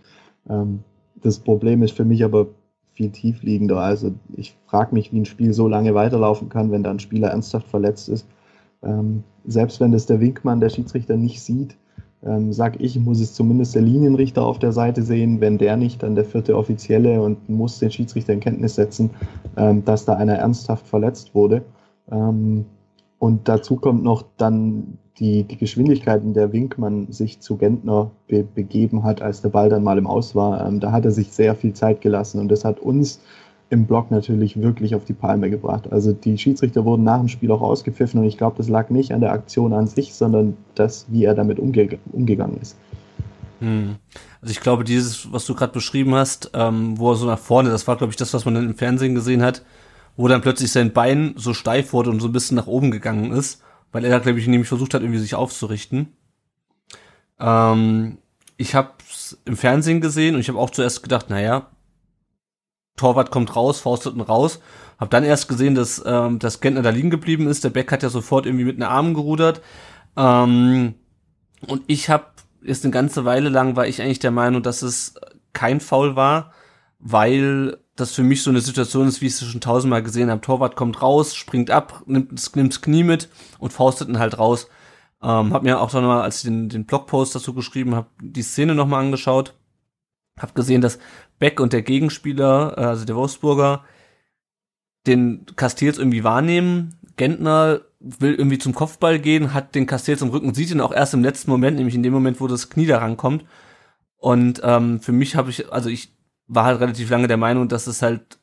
Ähm, 0.50 0.84
das 1.22 1.40
Problem 1.40 1.84
ist 1.84 1.92
für 1.92 2.06
mich 2.06 2.24
aber 2.24 2.48
viel 2.94 3.10
tiefliegender. 3.10 3.80
Also 3.80 4.12
ich 4.36 4.56
frage 4.66 4.94
mich, 4.94 5.14
wie 5.14 5.20
ein 5.20 5.26
Spiel 5.26 5.54
so 5.54 5.68
lange 5.68 5.94
weiterlaufen 5.96 6.50
kann, 6.50 6.72
wenn 6.72 6.84
da 6.84 6.92
ein 6.92 7.00
Spieler 7.00 7.30
ernsthaft 7.30 7.68
verletzt 7.68 8.10
ist. 8.10 8.28
Ähm, 8.84 9.24
selbst 9.46 9.80
wenn 9.80 9.92
das 9.92 10.06
der 10.06 10.20
Winkmann, 10.20 10.60
der 10.60 10.70
Schiedsrichter, 10.70 11.18
nicht 11.18 11.42
sieht, 11.42 11.78
ähm, 12.24 12.54
sag 12.54 12.80
ich, 12.80 13.00
muss 13.00 13.20
es 13.20 13.34
zumindest 13.34 13.76
der 13.76 13.82
Linienrichter 13.82 14.46
auf 14.46 14.60
der 14.60 14.72
Seite 14.72 15.02
sehen. 15.02 15.42
Wenn 15.42 15.58
der 15.58 15.78
nicht, 15.78 16.04
dann 16.04 16.16
der 16.16 16.26
vierte 16.26 16.56
Offizielle 16.56 17.22
und 17.22 17.50
muss 17.50 17.80
den 17.80 17.92
Schiedsrichter 17.92 18.34
in 18.34 18.40
Kenntnis 18.40 18.76
setzen, 18.76 19.12
ähm, 19.58 19.84
dass 19.86 20.06
da 20.06 20.14
einer 20.14 20.36
ernsthaft 20.36 20.88
verletzt 20.88 21.34
wurde. 21.34 21.64
Ähm, 22.12 22.66
und 23.18 23.48
dazu 23.48 23.76
kommt 23.76 24.04
noch 24.04 24.24
dann 24.38 24.98
die, 25.20 25.44
die 25.44 25.58
Geschwindigkeit, 25.58 26.24
in 26.24 26.34
der 26.34 26.52
Winkmann 26.54 27.12
sich 27.12 27.40
zu 27.40 27.58
Gentner 27.58 28.12
be 28.28 28.44
begeben 28.44 29.04
hat, 29.04 29.22
als 29.22 29.42
der 29.42 29.50
Ball 29.50 29.70
dann 29.70 29.84
mal 29.84 29.98
im 29.98 30.08
Aus 30.08 30.36
war. 30.36 30.66
Ähm, 30.68 30.80
da 30.80 30.92
hat 30.92 31.06
er 31.06 31.12
sich 31.12 31.32
sehr 31.32 31.56
viel 31.56 31.74
Zeit 31.74 32.02
gelassen 32.02 32.40
und 32.40 32.50
das 32.50 32.66
hat 32.66 32.80
uns 32.80 33.20
im 33.72 33.86
Block 33.86 34.12
natürlich 34.12 34.62
wirklich 34.62 34.96
auf 34.96 35.06
die 35.06 35.14
Palme 35.14 35.50
gebracht. 35.50 35.92
Also 35.92 36.12
die 36.12 36.38
Schiedsrichter 36.38 36.84
wurden 36.84 37.06
nach 37.06 37.20
dem 37.20 37.30
Spiel 37.30 37.52
auch 37.52 37.62
ausgepfiffen 37.62 38.20
und 38.20 38.28
ich 38.28 38.38
glaube, 38.38 38.58
das 38.58 38.68
lag 38.68 38.90
nicht 38.90 39.14
an 39.14 39.22
der 39.22 39.32
Aktion 39.32 39.72
an 39.72 39.88
sich, 39.88 40.14
sondern 40.14 40.58
das, 40.76 41.06
wie 41.10 41.24
er 41.24 41.36
damit 41.36 41.58
umge 41.58 41.98
umgegangen 42.12 42.60
ist. 42.62 42.78
Hm. 43.60 43.96
Also 44.42 44.52
ich 44.52 44.60
glaube, 44.60 44.84
dieses, 44.84 45.32
was 45.32 45.46
du 45.46 45.56
gerade 45.56 45.72
beschrieben 45.72 46.14
hast, 46.16 46.52
ähm, 46.54 47.00
wo 47.00 47.12
er 47.12 47.16
so 47.16 47.26
nach 47.26 47.40
vorne, 47.40 47.70
das 47.70 47.88
war, 47.88 47.96
glaube 47.96 48.12
ich, 48.12 48.18
das, 48.18 48.34
was 48.34 48.44
man 48.44 48.56
dann 48.56 48.66
im 48.66 48.76
Fernsehen 48.76 49.16
gesehen 49.16 49.42
hat, 49.42 49.64
wo 50.18 50.28
dann 50.28 50.42
plötzlich 50.42 50.70
sein 50.70 50.92
Bein 50.92 51.34
so 51.38 51.54
steif 51.54 51.94
wurde 51.94 52.10
und 52.10 52.20
so 52.20 52.28
ein 52.28 52.34
bisschen 52.34 52.58
nach 52.58 52.68
oben 52.68 52.92
gegangen 52.92 53.32
ist, 53.32 53.64
weil 53.94 54.04
er, 54.04 54.20
glaube 54.20 54.40
ich, 54.40 54.48
nämlich 54.48 54.68
versucht 54.68 54.94
hat, 54.94 55.02
irgendwie 55.02 55.20
sich 55.20 55.36
aufzurichten. 55.36 56.10
Ähm, 57.40 58.18
ich 58.58 58.76
habe 58.76 58.90
im 59.46 59.56
Fernsehen 59.56 60.02
gesehen 60.02 60.36
und 60.36 60.42
ich 60.42 60.50
habe 60.50 60.60
auch 60.60 60.72
zuerst 60.72 61.04
gedacht, 61.04 61.30
naja, 61.30 61.68
Torwart 63.02 63.32
kommt 63.32 63.56
raus, 63.56 63.80
fausteten 63.80 64.22
raus. 64.22 64.60
Hab 65.00 65.10
dann 65.10 65.24
erst 65.24 65.50
gesehen, 65.50 65.74
dass 65.74 66.04
ähm, 66.06 66.38
das 66.38 66.62
Gentner 66.62 66.84
da 66.84 66.92
liegen 66.92 67.10
geblieben 67.10 67.48
ist. 67.48 67.64
Der 67.64 67.72
Beck 67.72 67.92
hat 67.92 68.04
ja 68.04 68.10
sofort 68.10 68.46
irgendwie 68.46 68.66
mit 68.66 68.78
den 68.78 68.84
Armen 68.84 69.16
gerudert. 69.16 69.62
Ähm, 70.16 70.94
und 71.66 71.82
ich 71.88 72.10
habe 72.10 72.26
jetzt 72.62 72.86
eine 72.86 72.92
ganze 72.92 73.26
Weile 73.26 73.50
lang 73.50 73.76
war 73.76 73.88
ich 73.88 74.02
eigentlich 74.02 74.20
der 74.20 74.30
Meinung, 74.30 74.62
dass 74.62 74.84
es 74.84 75.16
kein 75.54 75.80
Foul 75.80 76.16
war, 76.16 76.52
weil 77.00 77.80
das 77.96 78.14
für 78.14 78.22
mich 78.22 78.44
so 78.44 78.52
eine 78.52 78.62
Situation 78.62 79.08
ist, 79.08 79.22
wie 79.22 79.28
ich 79.28 79.34
es 79.34 79.44
schon 79.44 79.62
tausendmal 79.62 80.04
gesehen 80.04 80.30
habe. 80.30 80.42
Torwart 80.42 80.76
kommt 80.76 81.02
raus, 81.02 81.36
springt 81.36 81.72
ab, 81.72 82.04
nimmt, 82.06 82.56
nimmt 82.56 82.74
das 82.74 82.82
Knie 82.84 83.04
mit 83.04 83.30
und 83.58 83.74
faustet 83.74 84.10
ihn 84.10 84.20
halt 84.20 84.38
raus. 84.38 84.68
Ähm, 85.24 85.52
hab 85.52 85.64
mir 85.64 85.82
auch 85.82 85.90
dann 85.90 86.06
mal, 86.06 86.22
als 86.22 86.38
ich 86.38 86.44
den, 86.44 86.70
den 86.70 86.86
Blogpost 86.86 87.34
dazu 87.34 87.56
geschrieben 87.56 87.96
habe, 87.96 88.08
die 88.22 88.44
Szene 88.44 88.76
nochmal 88.76 89.04
angeschaut. 89.04 89.56
Hab 90.40 90.54
gesehen, 90.54 90.82
dass 90.82 91.00
Beck 91.42 91.60
und 91.60 91.74
der 91.74 91.82
Gegenspieler, 91.82 92.76
äh, 92.78 92.82
also 92.82 93.04
der 93.04 93.16
Wolfsburger, 93.16 93.84
den 95.08 95.48
Castells 95.56 95.98
irgendwie 95.98 96.24
wahrnehmen. 96.24 97.00
Gentner 97.18 97.82
will 98.00 98.36
irgendwie 98.36 98.60
zum 98.60 98.76
Kopfball 98.76 99.20
gehen, 99.20 99.54
hat 99.54 99.74
den 99.74 99.88
Castells 99.88 100.22
im 100.22 100.30
Rücken, 100.30 100.54
sieht 100.54 100.70
ihn 100.70 100.80
auch 100.82 100.94
erst 100.94 101.16
im 101.16 101.24
letzten 101.24 101.50
Moment, 101.50 101.78
nämlich 101.78 101.96
in 101.96 102.04
dem 102.04 102.14
Moment, 102.14 102.40
wo 102.40 102.48
das 102.48 102.70
Knie 102.70 102.86
da 102.86 103.00
rankommt. 103.00 103.44
Und 104.18 104.62
ähm, 104.64 105.02
für 105.02 105.12
mich 105.12 105.36
habe 105.36 105.50
ich, 105.50 105.74
also 105.74 105.90
ich 105.90 106.16
war 106.46 106.66
halt 106.66 106.80
relativ 106.80 107.10
lange 107.10 107.28
der 107.28 107.38
Meinung, 107.38 107.68
dass 107.68 107.88
es 107.88 108.04
halt 108.04 108.38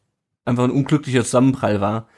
einfach 0.45 0.65
ein 0.65 0.71
unglücklicher 0.73 1.23
Zusammenprall 1.23 1.81
war. 1.81 2.09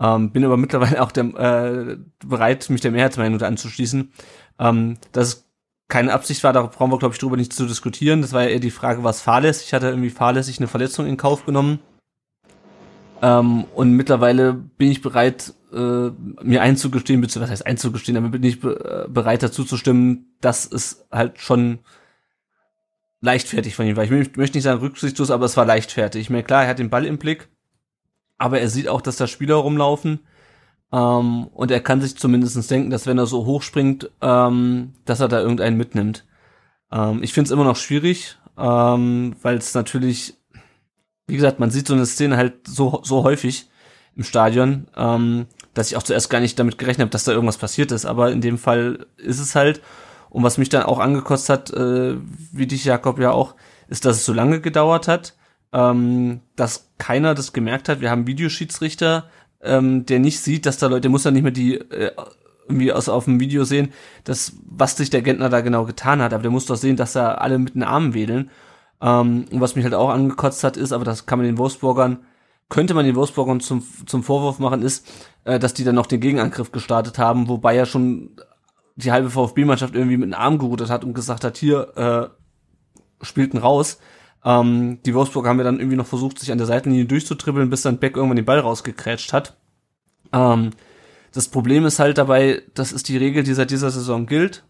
Ähm, 0.00 0.30
bin 0.30 0.44
aber 0.44 0.56
mittlerweile 0.56 1.02
auch 1.02 1.10
der, 1.10 1.24
äh, 1.34 1.96
bereit, 2.24 2.70
mich 2.70 2.80
der 2.80 2.92
Mehrheitsmeinung 2.92 3.42
anzuschließen. 3.42 4.12
Ähm, 4.60 4.98
dass 5.10 5.28
es 5.28 5.47
keine 5.88 6.12
Absicht 6.12 6.44
war, 6.44 6.52
da 6.52 6.62
brauchen 6.62 6.92
wir, 6.92 6.98
glaube 6.98 7.14
ich, 7.14 7.18
drüber 7.18 7.36
nicht 7.36 7.52
zu 7.52 7.66
diskutieren. 7.66 8.20
Das 8.20 8.32
war 8.32 8.42
ja 8.42 8.50
eher 8.50 8.60
die 8.60 8.70
Frage, 8.70 9.04
was 9.04 9.22
fahrlässig. 9.22 9.68
Ich 9.68 9.74
hatte 9.74 9.88
irgendwie 9.88 10.10
fahrlässig 10.10 10.58
eine 10.58 10.68
Verletzung 10.68 11.06
in 11.06 11.16
Kauf 11.16 11.46
genommen. 11.46 11.80
Ähm, 13.22 13.64
und 13.74 13.92
mittlerweile 13.92 14.52
bin 14.52 14.90
ich 14.90 15.00
bereit, 15.00 15.54
äh, 15.72 16.10
mir 16.42 16.62
einzugestehen, 16.62 17.20
beziehungsweise 17.20 17.52
heißt 17.52 17.66
einzugestehen, 17.66 18.16
aber 18.16 18.28
bin 18.28 18.42
ich 18.42 18.60
be 18.60 19.06
äh, 19.06 19.10
bereit 19.10 19.42
dazu 19.42 19.64
zu 19.64 19.76
stimmen, 19.76 20.36
dass 20.40 20.70
es 20.70 21.06
halt 21.10 21.40
schon 21.40 21.80
leichtfertig 23.20 23.74
von 23.74 23.86
ihm 23.86 23.96
war. 23.96 24.04
Ich 24.04 24.10
möchte 24.10 24.38
nicht 24.38 24.62
sagen 24.62 24.80
rücksichtslos, 24.80 25.30
aber 25.30 25.46
es 25.46 25.56
war 25.56 25.64
leichtfertig. 25.64 26.20
Ich 26.20 26.30
meine, 26.30 26.44
klar, 26.44 26.64
er 26.64 26.68
hat 26.68 26.78
den 26.78 26.90
Ball 26.90 27.04
im 27.04 27.18
Blick, 27.18 27.48
aber 28.36 28.60
er 28.60 28.68
sieht 28.68 28.88
auch, 28.88 29.00
dass 29.00 29.16
da 29.16 29.26
Spieler 29.26 29.56
rumlaufen. 29.56 30.20
Ähm, 30.92 31.48
und 31.48 31.70
er 31.70 31.80
kann 31.80 32.00
sich 32.00 32.16
zumindest 32.16 32.70
denken, 32.70 32.90
dass 32.90 33.06
wenn 33.06 33.18
er 33.18 33.26
so 33.26 33.44
hochspringt, 33.44 34.10
ähm, 34.20 34.94
dass 35.04 35.20
er 35.20 35.28
da 35.28 35.40
irgendeinen 35.40 35.76
mitnimmt. 35.76 36.26
Ähm, 36.90 37.22
ich 37.22 37.32
finde 37.32 37.48
es 37.48 37.52
immer 37.52 37.64
noch 37.64 37.76
schwierig, 37.76 38.38
ähm, 38.56 39.36
weil 39.42 39.56
es 39.58 39.74
natürlich, 39.74 40.34
wie 41.26 41.36
gesagt, 41.36 41.60
man 41.60 41.70
sieht 41.70 41.86
so 41.86 41.94
eine 41.94 42.06
Szene 42.06 42.36
halt 42.36 42.66
so, 42.66 43.00
so 43.04 43.22
häufig 43.22 43.68
im 44.16 44.24
Stadion, 44.24 44.88
ähm, 44.96 45.46
dass 45.74 45.90
ich 45.90 45.96
auch 45.96 46.02
zuerst 46.02 46.30
gar 46.30 46.40
nicht 46.40 46.58
damit 46.58 46.78
gerechnet 46.78 47.04
habe, 47.04 47.12
dass 47.12 47.24
da 47.24 47.32
irgendwas 47.32 47.58
passiert 47.58 47.92
ist. 47.92 48.06
Aber 48.06 48.32
in 48.32 48.40
dem 48.40 48.58
Fall 48.58 49.06
ist 49.16 49.38
es 49.38 49.54
halt. 49.54 49.80
Und 50.30 50.42
was 50.42 50.58
mich 50.58 50.68
dann 50.68 50.82
auch 50.82 50.98
angekostet 50.98 51.50
hat, 51.50 51.70
äh, 51.70 52.16
wie 52.52 52.66
dich 52.66 52.84
Jakob 52.84 53.18
ja 53.18 53.30
auch, 53.30 53.54
ist, 53.88 54.04
dass 54.04 54.16
es 54.16 54.24
so 54.24 54.32
lange 54.32 54.60
gedauert 54.60 55.08
hat, 55.08 55.34
ähm, 55.72 56.40
dass 56.56 56.90
keiner 56.98 57.34
das 57.34 57.52
gemerkt 57.52 57.88
hat. 57.88 58.00
Wir 58.00 58.10
haben 58.10 58.26
Videoschiedsrichter, 58.26 59.30
ähm, 59.62 60.06
der 60.06 60.18
nicht 60.18 60.40
sieht, 60.40 60.66
dass 60.66 60.78
da 60.78 60.86
Leute, 60.86 61.02
der 61.02 61.10
muss 61.10 61.24
ja 61.24 61.30
nicht 61.30 61.42
mehr 61.42 61.52
die 61.52 61.74
äh, 61.74 62.12
irgendwie 62.68 62.92
aus 62.92 63.08
auf 63.08 63.24
dem 63.24 63.40
Video 63.40 63.64
sehen, 63.64 63.92
dass 64.24 64.52
was 64.66 64.96
sich 64.96 65.10
der 65.10 65.22
Gentner 65.22 65.48
da 65.48 65.60
genau 65.62 65.84
getan 65.84 66.20
hat, 66.20 66.32
aber 66.34 66.42
der 66.42 66.50
muss 66.50 66.66
doch 66.66 66.76
sehen, 66.76 66.96
dass 66.96 67.14
da 67.14 67.34
alle 67.34 67.58
mit 67.58 67.74
den 67.74 67.82
Armen 67.82 68.14
wedeln. 68.14 68.50
Ähm, 69.00 69.46
und 69.50 69.60
was 69.60 69.74
mich 69.74 69.84
halt 69.84 69.94
auch 69.94 70.10
angekotzt 70.10 70.64
hat, 70.64 70.76
ist, 70.76 70.92
aber 70.92 71.04
das 71.04 71.26
kann 71.26 71.38
man 71.38 71.46
den 71.46 71.58
Wolfsburgern, 71.58 72.18
könnte 72.68 72.94
man 72.94 73.06
den 73.06 73.16
Wolfsburgern 73.16 73.60
zum, 73.60 73.82
zum 74.06 74.22
Vorwurf 74.22 74.58
machen, 74.58 74.82
ist, 74.82 75.06
äh, 75.44 75.58
dass 75.58 75.74
die 75.74 75.84
dann 75.84 75.94
noch 75.94 76.06
den 76.06 76.20
Gegenangriff 76.20 76.72
gestartet 76.72 77.18
haben, 77.18 77.48
wobei 77.48 77.74
ja 77.74 77.86
schon 77.86 78.30
die 78.96 79.12
halbe 79.12 79.30
VfB-Mannschaft 79.30 79.94
irgendwie 79.94 80.16
mit 80.16 80.28
den 80.28 80.34
Arm 80.34 80.58
gerudert 80.58 80.90
hat 80.90 81.04
und 81.04 81.14
gesagt 81.14 81.44
hat, 81.44 81.56
hier, 81.56 81.96
äh, 81.96 83.24
spielten 83.24 83.58
raus. 83.58 83.98
Ähm, 84.44 84.98
die 85.04 85.14
Wolfsburger 85.14 85.50
haben 85.50 85.58
ja 85.58 85.64
dann 85.64 85.78
irgendwie 85.78 85.96
noch 85.96 86.06
versucht, 86.06 86.38
sich 86.38 86.52
an 86.52 86.58
der 86.58 86.66
Seitenlinie 86.66 87.06
durchzutribbeln, 87.06 87.70
bis 87.70 87.82
dann 87.82 87.98
Beck 87.98 88.16
irgendwann 88.16 88.36
den 88.36 88.44
Ball 88.44 88.60
rausgekrätscht 88.60 89.32
hat. 89.32 89.56
Ähm, 90.32 90.70
das 91.32 91.48
Problem 91.48 91.84
ist 91.84 91.98
halt 91.98 92.18
dabei, 92.18 92.62
das 92.74 92.92
ist 92.92 93.08
die 93.08 93.16
Regel, 93.16 93.42
die 93.42 93.54
seit 93.54 93.70
dieser 93.70 93.90
Saison 93.90 94.26
gilt. 94.26 94.64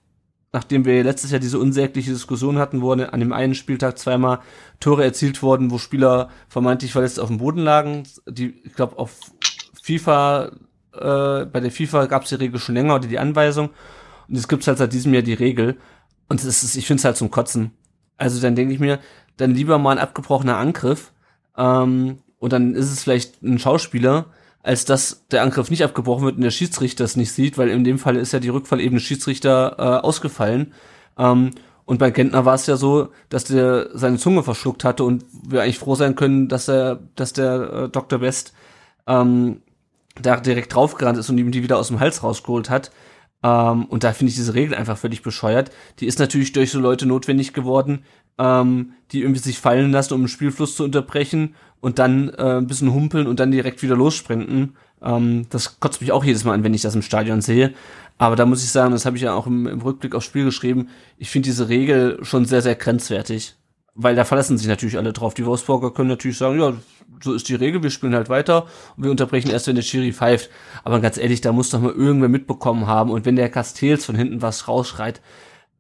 Nachdem 0.51 0.87
wir 0.87 1.05
letztes 1.05 1.31
Jahr 1.31 1.41
diese 1.41 1.59
unsägliche 1.59 2.11
Diskussion 2.11 2.59
hatten, 2.59 2.81
wo 2.81 2.93
an 2.93 3.21
dem 3.21 3.35
einen 3.35 3.55
Spieltag 3.55 3.99
zweimal 3.99 4.41
Tore 4.81 5.05
erzielt 5.05 5.43
wurden, 5.43 5.71
wo 5.71 5.77
Spieler 5.77 6.31
vermeintlich 6.49 6.93
verletzt 6.93 7.21
auf 7.21 7.29
dem 7.29 7.37
Boden 7.37 7.61
lagen. 7.61 8.05
Die, 8.27 8.55
ich 8.65 8.73
glaube, 8.75 8.99
auf 8.99 9.15
FIFA, 9.83 10.53
äh, 10.95 11.45
bei 11.45 11.61
der 11.61 11.71
FIFA 11.71 12.07
gab 12.07 12.23
es 12.23 12.31
die 12.31 12.37
Regel 12.37 12.59
schon 12.59 12.75
länger 12.75 12.95
oder 12.95 13.09
die 13.09 13.19
Anweisung. 13.19 13.71
Und 14.27 14.37
es 14.37 14.49
gibt 14.49 14.67
halt 14.67 14.79
seit 14.79 14.93
diesem 14.95 15.13
Jahr 15.13 15.23
die 15.23 15.35
Regel. 15.35 15.77
Und 16.31 16.43
es 16.43 16.63
ist, 16.63 16.77
ich 16.77 16.87
finde 16.87 17.01
es 17.01 17.05
halt 17.05 17.19
zum 17.19 17.31
Kotzen. 17.31 17.73
Also 18.17 18.41
dann 18.41 18.57
denke 18.57 18.73
ich 18.73 18.81
mir, 18.81 19.01
dann 19.39 19.55
lieber 19.55 19.79
mal 19.79 19.93
ein 19.93 19.99
abgebrochener 19.99 20.59
Angriff. 20.59 21.13
Ähm, 21.57 22.19
und 22.39 22.53
dann 22.53 22.75
ist 22.75 22.93
es 22.93 23.03
vielleicht 23.03 23.43
ein 23.43 23.59
Schauspieler, 23.59 24.27
als 24.63 24.85
dass 24.85 25.27
der 25.31 25.43
Angriff 25.43 25.71
nicht 25.71 25.83
abgebrochen 25.83 26.25
wird 26.25 26.37
und 26.37 26.43
der 26.43 26.51
Schiedsrichter 26.51 27.05
es 27.05 27.17
nicht 27.17 27.33
sieht, 27.33 27.59
weil 27.59 27.69
in 27.69 27.85
dem 27.85 27.99
Fall 27.99 28.17
ist 28.17 28.33
ja 28.33 28.41
die 28.41 28.51
Rückfallebene 28.51 29.01
Schiedsrichter 29.01 29.77
äh, 29.79 30.07
ausgefallen. 30.07 30.75
Ähm, 31.17 31.53
und 31.85 31.99
bei 31.99 32.11
Gentner 32.11 32.45
war 32.45 32.55
es 32.55 32.67
ja 32.67 32.77
so, 32.77 33.09
dass 33.31 33.45
der 33.45 33.89
seine 33.95 34.19
Zunge 34.19 34.43
verschluckt 34.43 34.85
hatte 34.85 35.05
und 35.05 35.25
wir 35.49 35.63
eigentlich 35.63 35.79
froh 35.79 35.95
sein 35.95 36.17
können, 36.17 36.49
dass 36.49 36.69
er, 36.69 37.01
dass 37.17 37.33
der 37.33 37.73
äh, 37.73 37.89
Dr. 37.89 38.19
Best 38.19 38.53
ähm, 39.07 39.63
da 40.21 40.39
direkt 40.39 40.75
draufgerannt 40.75 41.19
ist 41.19 41.31
und 41.31 41.39
ihm 41.39 41.51
die 41.51 41.63
wieder 41.63 41.79
aus 41.79 41.89
dem 41.89 41.99
Hals 41.99 42.23
rausgeholt 42.23 42.69
hat. 42.69 42.91
Ähm, 43.43 43.87
und 43.87 44.05
da 44.05 44.13
finde 44.13 44.31
ich 44.31 44.37
diese 44.37 44.55
Regel 44.55 44.75
einfach 44.75 44.99
völlig 44.99 45.23
bescheuert. 45.23 45.71
Die 46.01 46.07
ist 46.07 46.19
natürlich 46.19 46.53
durch 46.53 46.71
so 46.71 46.79
Leute 46.79 47.07
notwendig 47.07 47.53
geworden, 47.53 48.05
ähm, 48.39 48.93
die 49.13 49.23
irgendwie 49.23 49.41
sich 49.41 49.59
fallen 49.59 49.93
lassen, 49.93 50.15
um 50.15 50.23
den 50.23 50.29
Spielfluss 50.29 50.77
zu 50.77 50.85
unterbrechen 50.85 51.55
und 51.81 51.99
dann 51.99 52.31
äh, 52.31 52.59
ein 52.59 52.67
bisschen 52.67 52.93
humpeln 52.93 53.27
und 53.27 53.41
dann 53.41 53.51
direkt 53.51 53.83
wieder 53.83 53.97
lossprinten. 53.97 54.77
Ähm, 55.03 55.47
das 55.51 55.81
kotzt 55.81 56.01
mich 56.01 56.13
auch 56.13 56.25
jedes 56.25 56.45
Mal 56.45 56.55
an, 56.55 56.65
wenn 56.65 56.75
ich 56.75 56.83
das 56.83 56.95
im 56.95 57.03
Stadion 57.03 57.41
sehe. 57.41 57.75
Aber 58.19 58.35
da 58.37 58.47
muss 58.47 58.65
ich 58.65 58.71
sagen, 58.71 58.93
das 58.93 59.07
habe 59.07 59.17
ich 59.17 59.23
ja 59.23 59.35
auch 59.35 59.47
im, 59.47 59.67
im 59.67 59.81
Rückblick 59.81 60.15
aufs 60.15 60.27
Spiel 60.27 60.45
geschrieben, 60.45 60.89
ich 61.19 61.31
finde 61.31 61.47
diese 61.47 61.69
Regel 61.69 62.19
schon 62.23 62.45
sehr, 62.45 62.63
sehr 62.63 62.75
grenzwertig. 62.75 63.55
Weil 63.95 64.15
da 64.15 64.25
verlassen 64.25 64.59
sich 64.59 64.69
natürlich 64.69 64.97
alle 64.97 65.13
drauf. 65.13 65.35
Die 65.35 65.45
Wolfsburger 65.45 65.93
können 65.93 66.09
natürlich 66.09 66.39
sagen, 66.39 66.61
ja, 66.61 66.75
so 67.21 67.35
ist 67.35 67.49
die 67.49 67.57
Regel, 67.57 67.83
wir 67.83 67.91
spielen 67.91 68.15
halt 68.15 68.29
weiter 68.29 68.67
und 68.97 69.03
wir 69.03 69.11
unterbrechen 69.11 69.51
erst, 69.51 69.67
wenn 69.67 69.75
der 69.75 69.83
Schiri 69.83 70.13
pfeift. 70.13 70.51
Aber 70.85 71.01
ganz 71.01 71.17
ehrlich, 71.17 71.41
da 71.41 71.53
muss 71.53 71.71
doch 71.71 71.81
mal 71.81 71.93
irgendwer 71.93 72.29
mitbekommen 72.29 72.87
haben. 72.87 73.11
Und 73.11 73.25
wenn 73.25 73.35
der 73.35 73.49
Castells 73.49 74.05
von 74.05 74.15
hinten 74.15 74.41
was 74.41 74.69
rausschreit, 74.69 75.21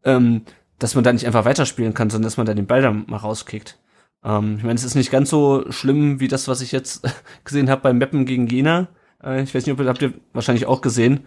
ähm, 0.05 0.43
dass 0.79 0.95
man 0.95 1.05
da 1.05 1.13
nicht 1.13 1.27
einfach 1.27 1.45
weiterspielen 1.45 1.95
kann, 1.95 2.11
sondern 2.11 2.27
dass 2.27 2.37
man 2.37 2.47
da 2.47 2.55
den 2.55 2.67
Ball 2.67 2.83
dann 2.83 3.05
mal 3.09 3.17
rauskickt. 3.17 3.79
Ähm, 4.25 4.57
ich 4.59 4.65
meine, 4.65 4.75
es 4.75 4.85
ist 4.85 4.95
nicht 4.95 5.11
ganz 5.11 5.31
so 5.31 5.71
schlimm 5.71 6.21
wie 6.21 6.29
das, 6.29 6.49
was 6.49 6.61
ich 6.61 6.73
jetzt 6.73 7.03
gesehen 7.45 7.71
habe 7.71 7.83
beim 7.83 7.99
Meppen 7.99 8.27
gegen 8.27 8.47
Jena. 8.47 8.89
Äh, 9.23 9.43
ich 9.43 9.55
weiß 9.55 9.67
nicht, 9.67 9.73
ob 9.73 9.81
ihr 9.81 9.89
habt 9.89 10.03
ihr 10.03 10.15
wahrscheinlich 10.33 10.67
auch 10.67 10.81
gesehen. 10.81 11.27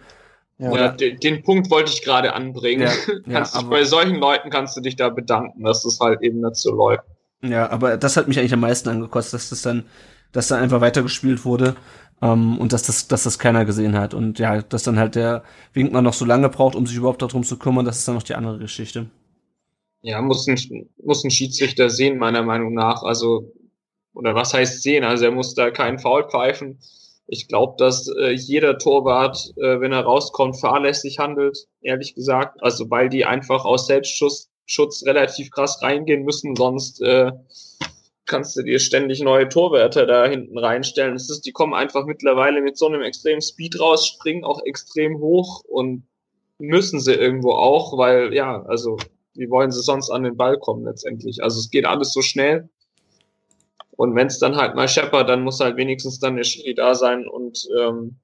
Ja. 0.58 0.70
Oder 0.70 0.88
den, 0.90 1.18
den 1.18 1.42
Punkt 1.42 1.70
wollte 1.70 1.92
ich 1.92 2.02
gerade 2.02 2.34
anbringen. 2.34 2.82
Ja, 2.82 3.14
kannst 3.32 3.54
ja, 3.54 3.62
bei 3.62 3.84
solchen 3.84 4.16
Leuten 4.16 4.50
kannst 4.50 4.76
du 4.76 4.80
dich 4.80 4.96
da 4.96 5.08
bedanken, 5.08 5.64
dass 5.64 5.84
es 5.84 5.98
halt 5.98 6.22
eben 6.22 6.40
nicht 6.40 6.56
so 6.56 6.74
läuft. 6.74 7.04
Ja, 7.42 7.70
aber 7.70 7.96
das 7.96 8.16
hat 8.16 8.28
mich 8.28 8.38
eigentlich 8.38 8.52
am 8.52 8.60
meisten 8.60 8.88
angekostet, 8.88 9.34
dass 9.34 9.50
das 9.50 9.62
dann, 9.62 9.84
dass 10.30 10.48
dann 10.48 10.62
einfach 10.62 10.80
weitergespielt 10.80 11.44
wurde 11.44 11.74
ähm, 12.20 12.58
und 12.58 12.72
dass 12.72 12.84
das, 12.84 13.08
dass 13.08 13.24
das 13.24 13.40
keiner 13.40 13.64
gesehen 13.64 13.98
hat 13.98 14.14
und 14.14 14.38
ja, 14.38 14.62
dass 14.62 14.84
dann 14.84 14.98
halt 14.98 15.16
der 15.16 15.42
Winkmann 15.72 16.04
noch 16.04 16.12
so 16.12 16.24
lange 16.24 16.48
braucht, 16.48 16.76
um 16.76 16.86
sich 16.86 16.96
überhaupt 16.96 17.22
darum 17.22 17.42
zu 17.42 17.58
kümmern, 17.58 17.84
das 17.84 17.98
ist 17.98 18.06
dann 18.06 18.14
noch 18.14 18.22
die 18.22 18.36
andere 18.36 18.58
Geschichte. 18.58 19.06
Ja, 20.02 20.20
muss 20.20 20.48
ein, 20.48 20.90
muss 21.02 21.24
ein 21.24 21.30
Schiedsrichter 21.30 21.88
sehen, 21.88 22.18
meiner 22.18 22.42
Meinung 22.42 22.74
nach. 22.74 23.02
Also, 23.02 23.52
oder 24.14 24.34
was 24.34 24.52
heißt 24.52 24.82
sehen? 24.82 25.04
Also 25.04 25.26
er 25.26 25.30
muss 25.30 25.54
da 25.54 25.70
keinen 25.70 25.98
Foul 25.98 26.28
pfeifen. 26.28 26.80
Ich 27.26 27.48
glaube, 27.48 27.76
dass 27.78 28.08
äh, 28.08 28.32
jeder 28.32 28.78
Torwart, 28.78 29.52
äh, 29.56 29.80
wenn 29.80 29.92
er 29.92 30.02
rauskommt, 30.02 30.60
fahrlässig 30.60 31.18
handelt, 31.18 31.66
ehrlich 31.80 32.14
gesagt. 32.14 32.62
Also 32.62 32.90
weil 32.90 33.08
die 33.08 33.24
einfach 33.24 33.64
aus 33.64 33.86
Selbstschutz 33.86 34.50
Schutz 34.66 35.04
relativ 35.04 35.50
krass 35.50 35.82
reingehen 35.82 36.24
müssen, 36.24 36.56
sonst 36.56 37.00
äh, 37.02 37.32
kannst 38.26 38.56
du 38.56 38.62
dir 38.62 38.78
ständig 38.78 39.20
neue 39.20 39.48
Torwärter 39.48 40.06
da 40.06 40.26
hinten 40.26 40.58
reinstellen. 40.58 41.16
Es 41.16 41.28
ist, 41.30 41.42
die 41.42 41.52
kommen 41.52 41.74
einfach 41.74 42.06
mittlerweile 42.06 42.62
mit 42.62 42.78
so 42.78 42.86
einem 42.86 43.02
extremen 43.02 43.42
Speed 43.42 43.78
raus, 43.80 44.06
springen 44.06 44.44
auch 44.44 44.62
extrem 44.64 45.18
hoch 45.18 45.64
und 45.64 46.06
müssen 46.58 47.00
sie 47.00 47.12
irgendwo 47.12 47.52
auch, 47.52 47.98
weil 47.98 48.32
ja, 48.32 48.62
also 48.62 48.96
wie 49.34 49.50
wollen 49.50 49.70
sie 49.70 49.82
sonst 49.82 50.10
an 50.10 50.24
den 50.24 50.36
Ball 50.36 50.58
kommen 50.58 50.84
letztendlich? 50.84 51.42
Also 51.42 51.58
es 51.58 51.70
geht 51.70 51.86
alles 51.86 52.12
so 52.12 52.22
schnell. 52.22 52.68
Und 53.96 54.14
wenn 54.14 54.26
es 54.26 54.38
dann 54.38 54.56
halt 54.56 54.74
mal 54.74 54.88
scheppert, 54.88 55.28
dann 55.28 55.42
muss 55.42 55.60
halt 55.60 55.76
wenigstens 55.76 56.18
dann 56.18 56.36
der 56.36 56.44
Schiri 56.44 56.74
da 56.74 56.94
sein 56.94 57.28
und 57.28 57.68
ähm, 57.78 58.16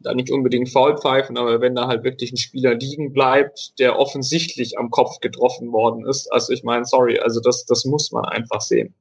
da 0.00 0.14
nicht 0.14 0.30
unbedingt 0.30 0.68
faul 0.68 0.98
pfeifen, 0.98 1.38
aber 1.38 1.60
wenn 1.60 1.74
da 1.74 1.86
halt 1.86 2.04
wirklich 2.04 2.32
ein 2.32 2.36
Spieler 2.36 2.74
liegen 2.74 3.12
bleibt, 3.12 3.78
der 3.78 3.98
offensichtlich 3.98 4.78
am 4.78 4.90
Kopf 4.90 5.20
getroffen 5.20 5.72
worden 5.72 6.06
ist, 6.06 6.30
also 6.32 6.52
ich 6.52 6.64
meine, 6.64 6.84
sorry, 6.84 7.18
also 7.18 7.40
das, 7.40 7.64
das 7.64 7.84
muss 7.84 8.12
man 8.12 8.24
einfach 8.26 8.60
sehen. 8.60 8.94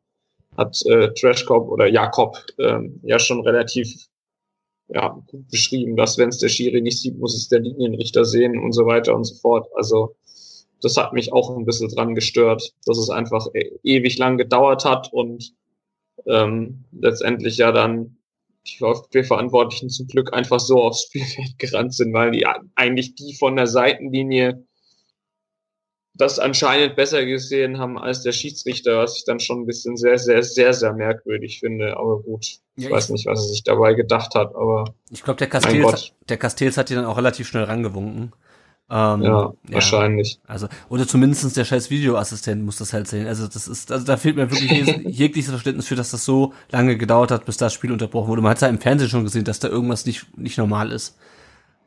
Hat 0.57 0.77
äh, 0.85 1.13
Trashcop 1.13 1.67
oder 1.69 1.87
Jakob 1.87 2.37
ähm, 2.59 3.01
ja 3.03 3.19
schon 3.19 3.41
relativ 3.41 4.07
ja, 4.87 5.09
gut 5.27 5.49
beschrieben, 5.49 5.95
dass 5.95 6.17
wenn 6.17 6.29
es 6.29 6.37
der 6.37 6.49
Schiri 6.49 6.81
nicht 6.81 7.01
sieht, 7.01 7.17
muss 7.17 7.35
es 7.35 7.49
der 7.49 7.59
Linienrichter 7.59 8.23
sehen 8.23 8.57
und 8.57 8.71
so 8.71 8.85
weiter 8.85 9.15
und 9.15 9.25
so 9.25 9.35
fort. 9.35 9.67
Also 9.75 10.15
das 10.81 10.97
hat 10.97 11.13
mich 11.13 11.33
auch 11.33 11.55
ein 11.55 11.65
bisschen 11.65 11.89
dran 11.89 12.15
gestört, 12.15 12.73
dass 12.85 12.97
es 12.97 13.09
einfach 13.09 13.47
e 13.53 13.71
ewig 13.83 14.17
lang 14.17 14.37
gedauert 14.37 14.85
hat 14.85 15.11
und 15.11 15.53
ähm, 16.27 16.85
letztendlich 16.91 17.57
ja 17.57 17.71
dann 17.71 18.17
die 18.67 18.77
VfB-Verantwortlichen 18.77 19.89
zum 19.89 20.07
Glück 20.07 20.33
einfach 20.33 20.59
so 20.59 20.81
aufs 20.81 21.03
Spielfeld 21.07 21.57
gerannt 21.57 21.93
sind, 21.93 22.13
weil 22.13 22.31
die 22.31 22.45
eigentlich 22.75 23.15
die 23.15 23.35
von 23.35 23.55
der 23.55 23.67
Seitenlinie 23.67 24.65
das 26.17 26.39
anscheinend 26.39 26.95
besser 26.95 27.25
gesehen 27.25 27.77
haben 27.77 27.97
als 27.97 28.23
der 28.23 28.31
Schiedsrichter, 28.31 28.99
was 28.99 29.17
ich 29.17 29.25
dann 29.25 29.39
schon 29.39 29.61
ein 29.61 29.65
bisschen 29.65 29.97
sehr, 29.97 30.17
sehr, 30.17 30.43
sehr, 30.43 30.73
sehr 30.73 30.93
merkwürdig 30.93 31.59
finde. 31.59 31.97
Aber 31.97 32.21
gut, 32.21 32.45
ich 32.77 32.85
ja, 32.85 32.89
weiß 32.89 33.05
ich 33.05 33.11
nicht, 33.11 33.25
was 33.25 33.39
er 33.39 33.49
sich 33.49 33.63
dabei 33.63 33.93
gedacht 33.93 34.33
hat, 34.33 34.55
aber. 34.55 34.85
Ich 35.11 35.23
glaube, 35.23 35.37
der 35.37 35.47
Castells, 35.47 36.13
der 36.29 36.37
Castells 36.37 36.77
hat 36.77 36.89
die 36.89 36.95
dann 36.95 37.05
auch 37.05 37.17
relativ 37.17 37.47
schnell 37.47 37.65
rangewunken. 37.65 38.31
Ähm, 38.87 39.23
ja, 39.23 39.51
wahrscheinlich. 39.71 40.39
Ja, 40.43 40.49
also, 40.49 40.67
oder 40.89 41.07
zumindestens 41.07 41.53
der 41.53 41.65
scheiß 41.65 41.89
Videoassistent 41.89 42.63
muss 42.63 42.77
das 42.77 42.93
halt 42.93 43.07
sehen. 43.07 43.25
Also, 43.25 43.47
das 43.47 43.67
ist, 43.67 43.91
also 43.91 44.05
da 44.05 44.15
fehlt 44.15 44.35
mir 44.35 44.51
wirklich 44.51 44.71
jegliches 45.05 45.49
Verständnis 45.49 45.87
für, 45.87 45.95
dass 45.95 46.11
das 46.11 46.23
so 46.23 46.53
lange 46.71 46.95
gedauert 46.95 47.31
hat, 47.31 47.45
bis 47.45 47.57
das 47.57 47.73
Spiel 47.73 47.91
unterbrochen 47.91 48.27
wurde. 48.27 48.41
Man 48.43 48.51
hat 48.51 48.61
ja 48.61 48.67
im 48.67 48.79
Fernsehen 48.79 49.09
schon 49.09 49.23
gesehen, 49.23 49.43
dass 49.43 49.59
da 49.59 49.69
irgendwas 49.69 50.05
nicht, 50.05 50.37
nicht 50.37 50.57
normal 50.59 50.91
ist. 50.91 51.17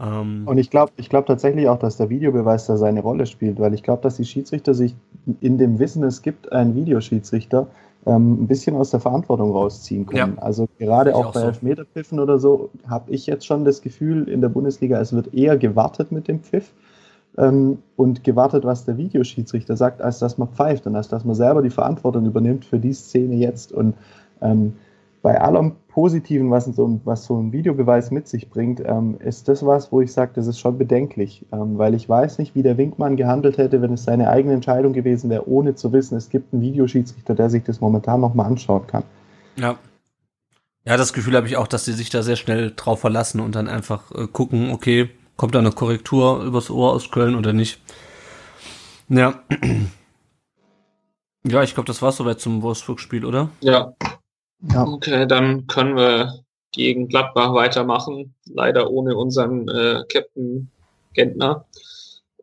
Ähm, 0.01 0.43
Und 0.47 0.59
ich 0.59 0.71
glaube 0.71 0.93
ich 0.97 1.09
glaube 1.09 1.27
tatsächlich 1.27 1.69
auch, 1.69 1.79
dass 1.79 1.97
der 1.97 2.09
Videobeweis 2.09 2.67
da 2.67 2.77
seine 2.77 3.01
Rolle 3.01 3.27
spielt, 3.27 3.59
weil 3.59 3.75
ich 3.75 3.83
glaube, 3.83 4.03
dass 4.03 4.17
die 4.17 4.25
Schiedsrichter 4.25 4.75
sich 4.75 4.95
in 5.41 5.59
dem 5.59 5.79
Wissen, 5.79 6.03
es 6.05 6.23
gibt 6.23 6.53
einen 6.53 6.75
Videoschiedsrichter, 6.75 7.69
ähm, 8.07 8.43
ein 8.43 8.47
bisschen 8.47 8.77
aus 8.77 8.91
der 8.91 9.01
Verantwortung 9.01 9.53
rausziehen 9.53 10.07
können. 10.07 10.35
Ja. 10.37 10.43
Also 10.43 10.69
gerade 10.79 11.15
auch, 11.15 11.27
auch 11.27 11.33
bei 11.33 11.41
so. 11.41 11.47
Elfmeterpfiffen 11.47 12.21
oder 12.21 12.39
so 12.39 12.71
habe 12.89 13.11
ich 13.11 13.27
jetzt 13.27 13.47
schon 13.47 13.65
das 13.65 13.83
Gefühl 13.83 14.29
in 14.29 14.41
der 14.41 14.49
Bundesliga, 14.49 15.01
es 15.01 15.13
wird 15.13 15.35
eher 15.35 15.57
gewartet 15.57 16.13
mit 16.13 16.29
dem 16.29 16.41
Pfiff 16.41 16.73
ähm, 17.39 17.79
und 17.97 18.25
gewartet, 18.25 18.65
was 18.65 18.85
der 18.85 18.99
Videoschiedsrichter 18.99 19.77
sagt, 19.77 20.03
als 20.03 20.19
dass 20.19 20.37
man 20.37 20.49
pfeift 20.49 20.87
und 20.87 20.97
als 20.97 21.09
dass 21.09 21.25
man 21.25 21.35
selber 21.35 21.63
die 21.63 21.71
Verantwortung 21.71 22.27
übernimmt 22.27 22.65
für 22.65 22.79
die 22.79 22.93
Szene 22.93 23.37
jetzt. 23.37 23.73
Und 23.73 23.95
ähm, 24.43 24.75
bei 25.23 25.41
allem 25.41 25.73
Positiven, 25.89 26.51
was 26.51 26.67
so, 26.67 27.01
was 27.05 27.25
so 27.25 27.39
ein 27.41 27.53
Videobeweis 27.53 28.11
mit 28.11 28.29
sich 28.29 28.51
bringt, 28.51 28.81
ähm, 28.85 29.17
ist 29.21 29.49
das 29.49 29.65
was, 29.65 29.91
wo 29.93 30.01
ich 30.01 30.13
sage, 30.13 30.33
das 30.35 30.47
ist 30.47 30.59
schon 30.59 30.79
bedenklich, 30.79 31.47
ähm, 31.53 31.79
weil 31.79 31.95
ich 31.95 32.09
weiß 32.09 32.39
nicht, 32.39 32.55
wie 32.55 32.63
der 32.63 32.77
Winkmann 32.77 33.17
gehandelt 33.17 33.59
hätte, 33.59 33.83
wenn 33.83 33.93
es 33.93 34.05
seine 34.05 34.31
eigene 34.31 34.55
Entscheidung 34.55 34.93
gewesen 34.93 35.31
wäre, 35.31 35.49
ohne 35.49 35.75
zu 35.75 35.93
wissen, 35.93 36.17
es 36.17 36.29
gibt 36.29 36.53
einen 36.53 36.63
Videoschiedsrichter, 36.63 37.35
der 37.35 37.51
sich 37.51 37.63
das 37.63 37.81
momentan 37.81 38.21
nochmal 38.21 38.47
anschauen 38.47 38.87
kann. 38.87 39.05
Ja. 39.57 39.77
Ja, 40.85 40.97
das 40.97 41.13
Gefühl 41.13 41.37
habe 41.37 41.47
ich 41.47 41.57
auch, 41.57 41.67
dass 41.67 41.85
sie 41.85 41.93
sich 41.93 42.09
da 42.09 42.23
sehr 42.23 42.37
schnell 42.37 42.73
drauf 42.75 43.01
verlassen 43.01 43.41
und 43.41 43.55
dann 43.55 43.69
einfach 43.69 44.11
äh, 44.13 44.27
gucken, 44.27 44.71
okay, 44.71 45.11
Kommt 45.39 45.55
da 45.55 45.61
eine 45.61 45.71
Korrektur 45.71 46.43
übers 46.43 46.69
Ohr 46.69 46.93
aus 46.93 47.13
Köln 47.13 47.37
oder 47.37 47.53
nicht? 47.53 47.81
Ja. 49.09 49.43
Ja, 51.47 51.63
ich 51.63 51.73
glaube, 51.73 51.87
das 51.87 52.03
war 52.03 52.13
soweit 52.13 52.41
zum 52.41 52.63
Wolfsburg-Spiel, 52.63 53.25
oder? 53.25 53.49
Ja. 53.61 53.95
ja. 54.61 54.85
Okay, 54.85 55.27
dann 55.27 55.67
können 55.67 55.97
wir 55.97 56.45
gegen 56.73 57.09
Gladbach 57.09 57.55
weitermachen. 57.55 58.35
Leider 58.45 58.91
ohne 58.91 59.17
unseren 59.17 59.67
äh, 59.69 60.03
Captain 60.13 60.69
Gentner. 61.15 61.65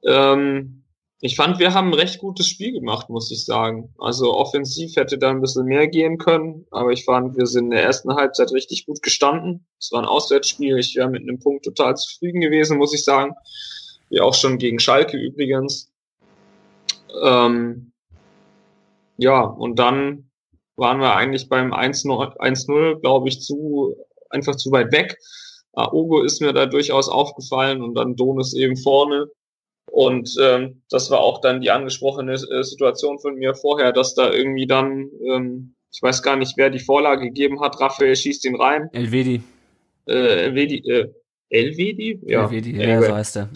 Ähm, 0.04 0.85
ich 1.22 1.36
fand, 1.36 1.60
wir 1.60 1.74
haben 1.74 1.90
ein 1.90 1.94
recht 1.94 2.20
gutes 2.20 2.48
Spiel 2.48 2.74
gemacht, 2.74 3.10
muss 3.10 3.32
ich 3.32 3.46
sagen. 3.46 3.94
Also 3.98 4.34
offensiv 4.34 4.96
hätte 4.96 5.18
da 5.18 5.30
ein 5.30 5.42
bisschen 5.42 5.66
mehr 5.66 5.88
gehen 5.88 6.18
können, 6.18 6.66
aber 6.72 6.92
ich 6.92 7.06
fand, 7.06 7.38
wir 7.38 7.48
sind 7.48 7.66
in 7.66 7.72
der 7.72 7.84
ersten 7.84 8.14
Halbzeit 8.16 8.52
richtig 8.52 8.86
gut 8.86 9.02
gestanden. 9.02 9.66
Es 9.80 9.92
war 9.92 10.02
ein 10.02 10.08
Auswärtsspiel. 10.08 10.78
Ich 10.78 10.96
wäre 10.96 11.10
mit 11.10 11.22
einem 11.22 11.40
Punkt 11.40 11.64
total 11.64 11.96
zufrieden 11.96 12.42
gewesen, 12.42 12.78
muss 12.78 12.94
ich 12.94 13.04
sagen. 13.04 13.34
Wie 14.10 14.20
auch 14.20 14.34
schon 14.34 14.58
gegen 14.58 14.80
Schalke 14.80 15.18
übrigens. 15.18 15.90
Ähm, 17.24 17.94
ja, 19.18 19.42
und 19.42 19.80
dann 19.80 20.30
waren 20.76 21.00
wir 21.00 21.16
eigentlich 21.16 21.48
beim 21.48 21.74
1-0, 21.74 23.00
glaube 23.00 23.30
ich, 23.30 23.42
zu, 23.42 23.96
einfach 24.30 24.58
zu 24.58 24.72
weit 24.72 24.92
weg. 24.92 25.18
Aogo 25.74 26.22
ist 26.22 26.42
mir 26.42 26.54
da 26.54 26.66
durchaus 26.66 27.10
aufgefallen 27.10 27.82
und 27.82 27.96
dann 27.96 28.16
Donis 28.16 28.54
eben 28.54 28.76
vorne. 28.78 29.28
Und 29.92 30.36
ähm, 30.42 30.82
das 30.90 31.10
war 31.10 31.20
auch 31.20 31.42
dann 31.42 31.62
die 31.62 31.72
angesprochene 31.72 32.34
äh, 32.34 32.64
Situation 32.64 33.20
von 33.20 33.36
mir 33.36 33.56
vorher, 33.56 33.94
dass 33.94 34.16
da 34.16 34.32
irgendwie 34.32 34.68
dann, 34.68 35.10
ähm, 35.26 35.76
ich 35.94 36.02
weiß 36.02 36.22
gar 36.22 36.36
nicht, 36.36 36.58
wer 36.58 36.70
die 36.70 36.80
Vorlage 36.80 37.26
gegeben 37.26 37.62
hat, 37.62 37.80
Raphael 37.80 38.16
schießt 38.16 38.46
ihn 38.46 38.56
rein. 38.56 38.90
Elvedi. 38.94 39.42
Äh, 40.08 40.46
Elvedi, 40.46 40.84
äh, 40.90 41.08
Elvedi? 41.50 42.20
Ja, 42.26 42.44
Elvedi, 42.44 42.72
anyway. 42.72 42.90
ja, 42.90 43.02
so 43.02 43.16
heißt 43.16 43.38
er. 43.38 43.50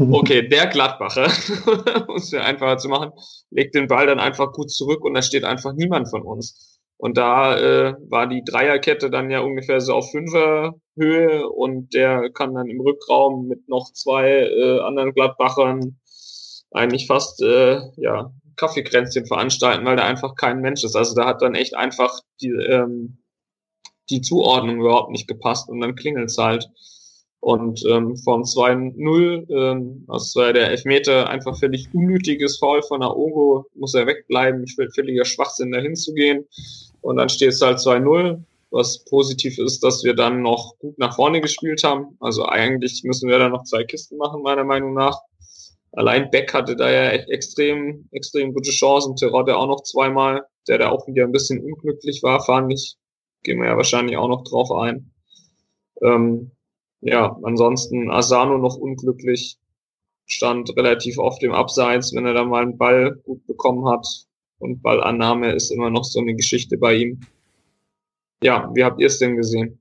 okay, 0.10 0.48
der 0.48 0.66
Gladbacher, 0.66 1.26
um 2.08 2.16
es 2.16 2.32
mir 2.32 2.42
einfacher 2.42 2.78
zu 2.78 2.88
machen, 2.88 3.12
legt 3.50 3.74
den 3.74 3.88
Ball 3.88 4.06
dann 4.06 4.18
einfach 4.18 4.52
gut 4.52 4.70
zurück 4.70 5.04
und 5.04 5.14
da 5.14 5.22
steht 5.22 5.44
einfach 5.44 5.74
niemand 5.74 6.10
von 6.10 6.22
uns. 6.22 6.71
Und 7.02 7.16
da 7.16 7.58
äh, 7.58 7.94
war 8.10 8.28
die 8.28 8.44
Dreierkette 8.44 9.10
dann 9.10 9.28
ja 9.28 9.40
ungefähr 9.40 9.80
so 9.80 9.94
auf 9.94 10.12
Fünferhöhe 10.12 11.48
und 11.48 11.94
der 11.94 12.30
kann 12.30 12.54
dann 12.54 12.70
im 12.70 12.80
Rückraum 12.80 13.48
mit 13.48 13.68
noch 13.68 13.92
zwei 13.92 14.28
äh, 14.28 14.78
anderen 14.78 15.12
Gladbachern 15.12 15.98
eigentlich 16.70 17.08
fast 17.08 17.42
äh, 17.42 17.80
ja 17.96 18.32
Kaffeekränzchen 18.54 19.26
veranstalten, 19.26 19.84
weil 19.84 19.96
da 19.96 20.04
einfach 20.04 20.36
kein 20.36 20.60
Mensch 20.60 20.84
ist. 20.84 20.94
Also 20.94 21.16
da 21.16 21.26
hat 21.26 21.42
dann 21.42 21.56
echt 21.56 21.74
einfach 21.74 22.20
die 22.40 22.50
ähm, 22.50 23.18
die 24.08 24.20
Zuordnung 24.20 24.78
überhaupt 24.78 25.10
nicht 25.10 25.26
gepasst 25.26 25.68
und 25.68 25.80
dann 25.80 25.96
klingelt's 25.96 26.38
halt. 26.38 26.70
Und 27.40 27.82
ähm, 27.90 28.16
vom 28.16 28.42
2-0, 28.42 29.50
ähm, 29.50 30.04
das 30.06 30.36
war 30.36 30.52
der 30.52 30.70
Elfmeter, 30.70 31.28
einfach 31.28 31.58
völlig 31.58 31.92
unnötiges 31.92 32.58
Foul 32.58 32.80
von 32.82 33.02
Aogo, 33.02 33.66
muss 33.74 33.94
er 33.94 34.06
wegbleiben, 34.06 34.64
völliger 34.94 35.24
Schwachsinn 35.24 35.72
dahin 35.72 35.96
zu 35.96 36.14
gehen. 36.14 36.46
Und 37.02 37.16
dann 37.16 37.28
steht 37.28 37.50
es 37.50 37.60
halt 37.60 37.78
2-0, 37.78 38.42
was 38.70 39.04
positiv 39.04 39.58
ist, 39.58 39.84
dass 39.84 40.02
wir 40.02 40.14
dann 40.14 40.42
noch 40.42 40.78
gut 40.78 40.98
nach 40.98 41.14
vorne 41.14 41.40
gespielt 41.40 41.84
haben. 41.84 42.16
Also 42.20 42.46
eigentlich 42.46 43.02
müssen 43.04 43.28
wir 43.28 43.38
da 43.38 43.48
noch 43.48 43.64
zwei 43.64 43.84
Kisten 43.84 44.16
machen, 44.16 44.42
meiner 44.42 44.64
Meinung 44.64 44.94
nach. 44.94 45.20
Allein 45.92 46.30
Beck 46.30 46.54
hatte 46.54 46.74
da 46.74 46.90
ja 46.90 47.10
echt 47.10 47.28
extrem, 47.28 48.08
extrem 48.12 48.54
gute 48.54 48.70
Chancen. 48.70 49.14
Terodde 49.14 49.56
auch 49.56 49.66
noch 49.66 49.82
zweimal, 49.82 50.46
der 50.66 50.78
da 50.78 50.88
auch 50.88 51.06
wieder 51.06 51.24
ein 51.24 51.32
bisschen 51.32 51.60
unglücklich 51.60 52.22
war, 52.22 52.42
fand 52.42 52.72
ich. 52.72 52.96
Gehen 53.42 53.60
wir 53.60 53.68
ja 53.68 53.76
wahrscheinlich 53.76 54.16
auch 54.16 54.28
noch 54.28 54.44
drauf 54.44 54.70
ein. 54.72 55.10
Ähm, 56.00 56.52
ja, 57.00 57.36
ansonsten 57.42 58.10
Asano 58.10 58.58
noch 58.58 58.76
unglücklich, 58.76 59.58
stand 60.26 60.74
relativ 60.76 61.18
oft 61.18 61.42
im 61.42 61.52
Abseits, 61.52 62.14
wenn 62.14 62.26
er 62.26 62.32
da 62.32 62.44
mal 62.44 62.62
einen 62.62 62.78
Ball 62.78 63.16
gut 63.24 63.46
bekommen 63.46 63.86
hat. 63.88 64.06
Und 64.62 64.80
Ballannahme 64.80 65.52
ist 65.52 65.70
immer 65.70 65.90
noch 65.90 66.04
so 66.04 66.20
eine 66.20 66.34
Geschichte 66.34 66.78
bei 66.78 66.94
ihm. 66.94 67.20
Ja, 68.42 68.70
wie 68.74 68.84
habt 68.84 69.00
ihr 69.00 69.08
es 69.08 69.18
denn 69.18 69.36
gesehen? 69.36 69.78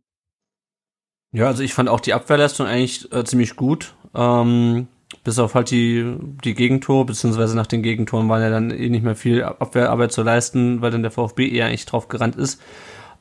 Ja, 1.31 1.47
also 1.47 1.63
ich 1.63 1.73
fand 1.73 1.87
auch 1.87 1.99
die 1.99 2.13
Abwehrleistung 2.13 2.65
eigentlich 2.65 3.11
äh, 3.13 3.23
ziemlich 3.23 3.55
gut. 3.55 3.95
Ähm, 4.15 4.87
bis 5.23 5.39
auf 5.39 5.53
halt 5.55 5.71
die, 5.71 6.15
die 6.43 6.55
Gegentore, 6.55 7.05
beziehungsweise 7.05 7.55
nach 7.55 7.67
den 7.67 7.83
Gegentoren 7.83 8.27
waren 8.27 8.41
ja 8.41 8.49
dann 8.49 8.71
eh 8.71 8.89
nicht 8.89 9.03
mehr 9.03 9.15
viel 9.15 9.43
Abwehrarbeit 9.43 10.11
zu 10.11 10.23
leisten, 10.23 10.81
weil 10.81 10.91
dann 10.91 11.03
der 11.03 11.11
VfB 11.11 11.47
eher 11.47 11.67
eigentlich 11.67 11.85
drauf 11.85 12.07
gerannt 12.07 12.35
ist. 12.35 12.59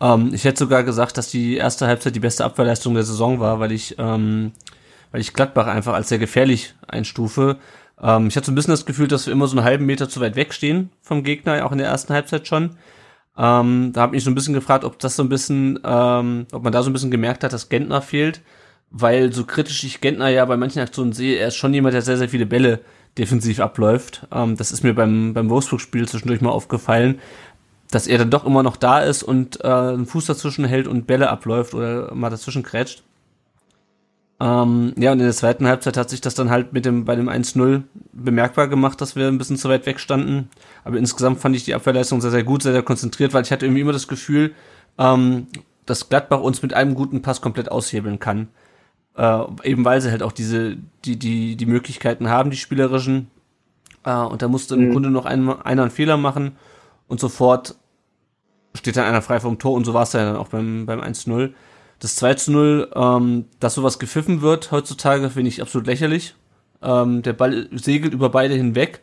Ähm, 0.01 0.31
ich 0.33 0.45
hätte 0.45 0.61
sogar 0.61 0.83
gesagt, 0.83 1.19
dass 1.19 1.31
die 1.31 1.57
erste 1.57 1.87
Halbzeit 1.87 2.15
die 2.15 2.21
beste 2.21 2.45
Abwehrleistung 2.45 2.95
der 2.95 3.05
Saison 3.05 3.39
war, 3.39 3.61
weil 3.61 3.73
ich, 3.73 3.97
ähm, 3.99 4.53
weil 5.13 5.21
ich 5.21 5.35
Gladbach 5.35 5.67
einfach 5.67 5.93
als 5.93 6.09
sehr 6.09 6.19
gefährlich 6.19 6.75
einstufe. 6.89 7.59
Ähm, 8.03 8.29
ich 8.29 8.37
hatte 8.37 8.47
so 8.47 8.53
ein 8.53 8.55
bisschen 8.55 8.73
das 8.73 8.87
Gefühl, 8.87 9.09
dass 9.09 9.27
wir 9.27 9.33
immer 9.33 9.47
so 9.47 9.57
einen 9.57 9.65
halben 9.65 9.87
Meter 9.87 10.09
zu 10.09 10.21
weit 10.21 10.37
wegstehen 10.37 10.91
vom 11.03 11.23
Gegner, 11.23 11.65
auch 11.65 11.73
in 11.73 11.79
der 11.79 11.89
ersten 11.89 12.13
Halbzeit 12.13 12.47
schon. 12.47 12.77
Ähm, 13.37 13.93
da 13.93 14.03
habe 14.03 14.17
ich 14.17 14.25
so 14.25 14.31
ein 14.31 14.35
bisschen 14.35 14.55
gefragt, 14.55 14.85
ob 14.85 14.99
das 14.99 15.17
so 15.17 15.23
ein 15.23 15.29
bisschen, 15.29 15.79
ähm, 15.85 16.47
ob 16.53 16.63
man 16.63 16.73
da 16.73 16.83
so 16.83 16.91
ein 16.91 16.93
bisschen 16.93 17.11
gemerkt 17.11 17.45
hat, 17.45 17.53
dass 17.53 17.69
Gentner 17.69 18.03
fehlt, 18.03 18.43
weil 18.91 19.33
so 19.33 19.45
kritisch 19.45 19.85
ich 19.85 20.01
Gentner 20.01 20.29
ja 20.29 20.45
bei 20.45 20.57
manchen 20.57 20.81
Aktionen 20.81 21.13
sehe, 21.13 21.39
er 21.39 21.49
ist 21.49 21.57
schon 21.57 21.73
jemand, 21.73 21.95
der 21.95 22.03
sehr, 22.03 22.17
sehr 22.17 22.29
viele 22.29 22.47
Bälle 22.47 22.81
defensiv 23.19 23.61
abläuft. 23.61 24.27
Ähm, 24.33 24.57
das 24.57 24.73
ist 24.73 24.83
mir 24.83 24.95
beim, 24.95 25.33
beim 25.35 25.49
Wolfsburg-Spiel 25.49 26.09
zwischendurch 26.09 26.41
mal 26.41 26.51
aufgefallen, 26.51 27.21
dass 27.91 28.07
er 28.07 28.19
dann 28.19 28.31
doch 28.31 28.47
immer 28.47 28.63
noch 28.63 28.77
da 28.77 29.01
ist 29.01 29.23
und 29.23 29.65
äh, 29.65 29.69
einen 29.69 30.07
Fuß 30.07 30.27
dazwischen 30.27 30.65
hält 30.65 30.87
und 30.87 31.07
Bälle 31.07 31.31
abläuft 31.31 31.75
oder 31.75 32.15
mal 32.15 32.31
dazwischen 32.31 32.63
krätscht. 32.63 33.03
Ähm, 34.41 34.95
ja, 34.97 35.13
und 35.13 35.19
in 35.19 35.27
der 35.27 35.35
zweiten 35.35 35.67
Halbzeit 35.67 35.99
hat 35.99 36.09
sich 36.09 36.23
das 36.23 36.35
dann 36.35 36.49
halt 36.49 36.73
mit 36.73 36.87
dem, 36.87 37.05
bei 37.05 37.15
dem 37.15 37.29
1-0 37.29 37.83
bemerkbar 38.13 38.69
gemacht, 38.69 39.01
dass 39.01 39.15
wir 39.15 39.29
ein 39.29 39.37
bisschen 39.37 39.59
zu 39.59 39.69
weit 39.69 39.85
weg 39.85 40.01
standen. 40.01 40.49
Aber 40.83 40.97
insgesamt 40.97 41.41
fand 41.41 41.55
ich 41.57 41.65
die 41.65 41.75
Abwehrleistung 41.75 42.23
sehr, 42.23 42.31
sehr 42.31 42.43
gut, 42.43 42.63
sehr, 42.63 42.73
sehr 42.73 42.83
konzentriert, 42.83 43.35
weil 43.35 43.43
ich 43.43 43.53
hatte 43.53 43.67
irgendwie 43.67 43.83
immer 43.83 43.93
das 43.93 44.09
Gefühl, 44.09 44.55
ähm, 44.99 45.47
dass 45.85 46.09
Gladbach 46.09 46.41
uns 46.41 46.63
mit 46.63 46.73
einem 46.73 46.95
guten 46.95 47.21
Pass 47.21 47.43
komplett 47.43 47.71
aushebeln 47.71 48.19
kann. 48.19 48.49
Äh, 49.15 49.43
eben 49.65 49.85
weil 49.85 50.01
sie 50.01 50.11
halt 50.11 50.23
auch 50.23 50.33
diese, 50.33 50.79
die, 51.05 51.19
die, 51.19 51.57
die 51.57 51.67
Möglichkeiten 51.67 52.31
haben, 52.31 52.51
die 52.51 52.57
spielerischen. 52.57 53.31
Äh, 54.05 54.15
und 54.15 54.41
da 54.41 54.49
musste 54.49 54.75
mhm. 54.75 54.85
im 54.85 54.93
Grunde 54.93 55.11
noch 55.11 55.27
ein, 55.27 55.49
einer 55.49 55.83
einen 55.83 55.91
Fehler 55.91 56.17
machen 56.17 56.53
und 57.09 57.21
sofort 57.21 57.75
steht 58.75 58.97
dann 58.97 59.05
einer 59.05 59.21
frei 59.21 59.41
vom 59.41 59.59
Tor 59.59 59.75
und 59.75 59.85
so 59.85 59.93
war 59.93 60.05
es 60.05 60.13
dann 60.13 60.37
auch 60.37 60.49
beim, 60.49 60.87
beim 60.87 61.01
1-0. 61.01 61.53
Das 62.01 62.17
2 62.17 62.35
zu 62.35 62.53
0, 62.53 62.91
ähm, 62.95 63.45
dass 63.61 63.75
sowas 63.75 63.99
gepfiffen 63.99 64.41
wird 64.41 64.73
heutzutage, 64.73 65.31
finde 65.31 65.49
ich 65.51 65.63
absolut 65.63 65.87
lächerlich. 65.87 66.35
Ähm, 66.83 67.23
der 67.23 67.35
Ball 67.35 67.69
segelt 67.73 68.15
über 68.15 68.31
beide 68.31 68.55
hinweg. 68.55 69.01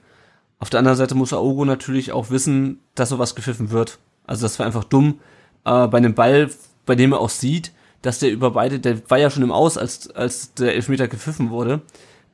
Auf 0.60 0.72
der 0.72 0.80
anderen 0.80 0.98
Seite 0.98 1.14
muss 1.14 1.32
Aogo 1.32 1.64
natürlich 1.64 2.12
auch 2.12 2.32
wissen, 2.32 2.80
dass 2.96 3.10
sowas 3.10 3.36
gepfiffen 3.36 3.70
wird. 3.70 4.00
Also 4.26 4.44
das 4.44 4.58
war 4.58 4.66
einfach 4.66 4.84
dumm. 4.84 5.20
Äh, 5.64 5.88
bei 5.88 6.00
einem 6.00 6.16
Ball, 6.16 6.50
bei 6.88 6.96
dem 6.96 7.14
er 7.14 7.20
auch 7.20 7.30
sieht, 7.30 7.72
dass 8.02 8.20
der 8.20 8.32
über 8.32 8.52
beide, 8.52 8.80
der 8.80 9.08
war 9.10 9.20
ja 9.20 9.30
schon 9.30 9.44
im 9.44 9.52
Aus, 9.52 9.78
als, 9.78 10.10
als 10.10 10.56
der 10.56 10.74
Elfmeter 10.74 11.08
gepfiffen 11.08 11.52
wurde. 11.52 11.82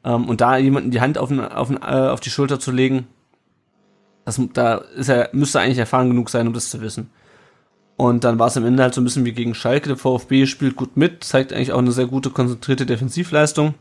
Ähm, 0.06 0.30
und 0.30 0.40
da 0.40 0.56
jemanden 0.56 0.92
die 0.92 1.02
Hand 1.02 1.18
auf, 1.18 1.28
den, 1.28 1.42
auf, 1.42 1.68
den, 1.68 1.78
äh, 1.78 2.10
auf 2.10 2.22
die 2.22 2.30
Schulter 2.30 2.60
zu 2.60 2.72
legen, 2.72 3.08
das, 4.24 4.40
da 4.54 4.76
ist 4.76 5.10
er, 5.10 5.30
müsste 5.34 5.60
eigentlich 5.60 5.78
erfahren 5.78 6.08
genug 6.08 6.30
sein, 6.30 6.48
um 6.48 6.54
das 6.54 6.70
zu 6.70 6.80
wissen. 6.80 7.10
Und 7.96 8.24
dann 8.24 8.40
war 8.40 8.48
es 8.48 8.58
am 8.58 8.66
Ende 8.66 8.84
halt 8.84 8.94
so 8.94 9.02
ein 9.02 9.04
bisschen 9.04 9.26
wie 9.26 9.34
gegen 9.34 9.54
Schalke. 9.54 9.90
Der 9.90 9.98
VfB 9.98 10.46
spielt 10.46 10.76
gut 10.76 10.98
mit, 10.98 11.24
zeigt 11.24 11.54
eigentlich 11.54 11.72
auch 11.72 11.80
eine 11.80 11.92
sehr 11.92 12.08
gute, 12.08 12.32
konzentrierte 12.32 12.86
Defensivleistung. 12.86 13.76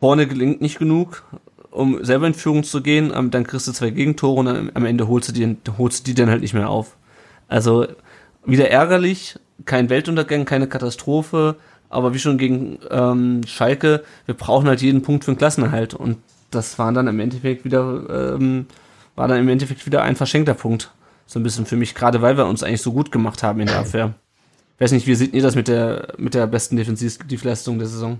Vorne 0.00 0.26
gelingt 0.26 0.60
nicht 0.60 0.78
genug, 0.78 1.22
um 1.70 2.04
selber 2.04 2.26
in 2.26 2.34
Führung 2.34 2.64
zu 2.64 2.82
gehen. 2.82 3.12
Dann 3.30 3.46
kriegst 3.46 3.68
du 3.68 3.72
zwei 3.72 3.90
Gegentore 3.90 4.40
und 4.40 4.48
am 4.74 4.84
Ende 4.84 5.08
holst 5.08 5.28
du 5.28 5.32
die, 5.32 5.56
holst 5.78 6.00
du 6.00 6.10
die 6.10 6.14
dann 6.14 6.30
halt 6.30 6.42
nicht 6.42 6.54
mehr 6.54 6.68
auf. 6.68 6.96
Also 7.48 7.86
wieder 8.44 8.70
ärgerlich, 8.70 9.38
kein 9.64 9.88
Weltuntergang, 9.88 10.44
keine 10.44 10.66
Katastrophe, 10.66 11.56
aber 11.88 12.12
wie 12.12 12.18
schon 12.18 12.38
gegen 12.38 12.78
ähm, 12.90 13.42
Schalke, 13.46 14.02
wir 14.26 14.34
brauchen 14.34 14.66
halt 14.66 14.82
jeden 14.82 15.02
Punkt 15.02 15.24
für 15.24 15.32
den 15.32 15.38
Klassenerhalt. 15.38 15.94
Und 15.94 16.18
das 16.50 16.78
war 16.78 16.92
dann 16.92 17.06
im 17.06 17.20
Endeffekt 17.20 17.64
wieder, 17.64 18.34
ähm, 18.34 18.66
war 19.14 19.28
dann 19.28 19.38
im 19.38 19.48
Endeffekt 19.48 19.86
wieder 19.86 20.02
ein 20.02 20.16
verschenkter 20.16 20.54
Punkt. 20.54 20.90
So 21.26 21.40
ein 21.40 21.42
bisschen 21.42 21.66
für 21.66 21.76
mich, 21.76 21.94
gerade 21.94 22.22
weil 22.22 22.36
wir 22.36 22.46
uns 22.46 22.62
eigentlich 22.62 22.82
so 22.82 22.92
gut 22.92 23.10
gemacht 23.10 23.42
haben 23.42 23.60
in 23.60 23.66
der 23.66 23.78
Abwehr. 23.78 24.14
Ich 24.76 24.80
weiß 24.80 24.92
nicht, 24.92 25.06
wie 25.06 25.14
seht 25.14 25.34
ihr 25.34 25.42
das 25.42 25.54
mit 25.54 25.68
der, 25.68 26.14
mit 26.18 26.34
der 26.34 26.46
besten 26.46 26.76
Defensivleistung 26.76 27.78
der 27.78 27.88
Saison? 27.88 28.18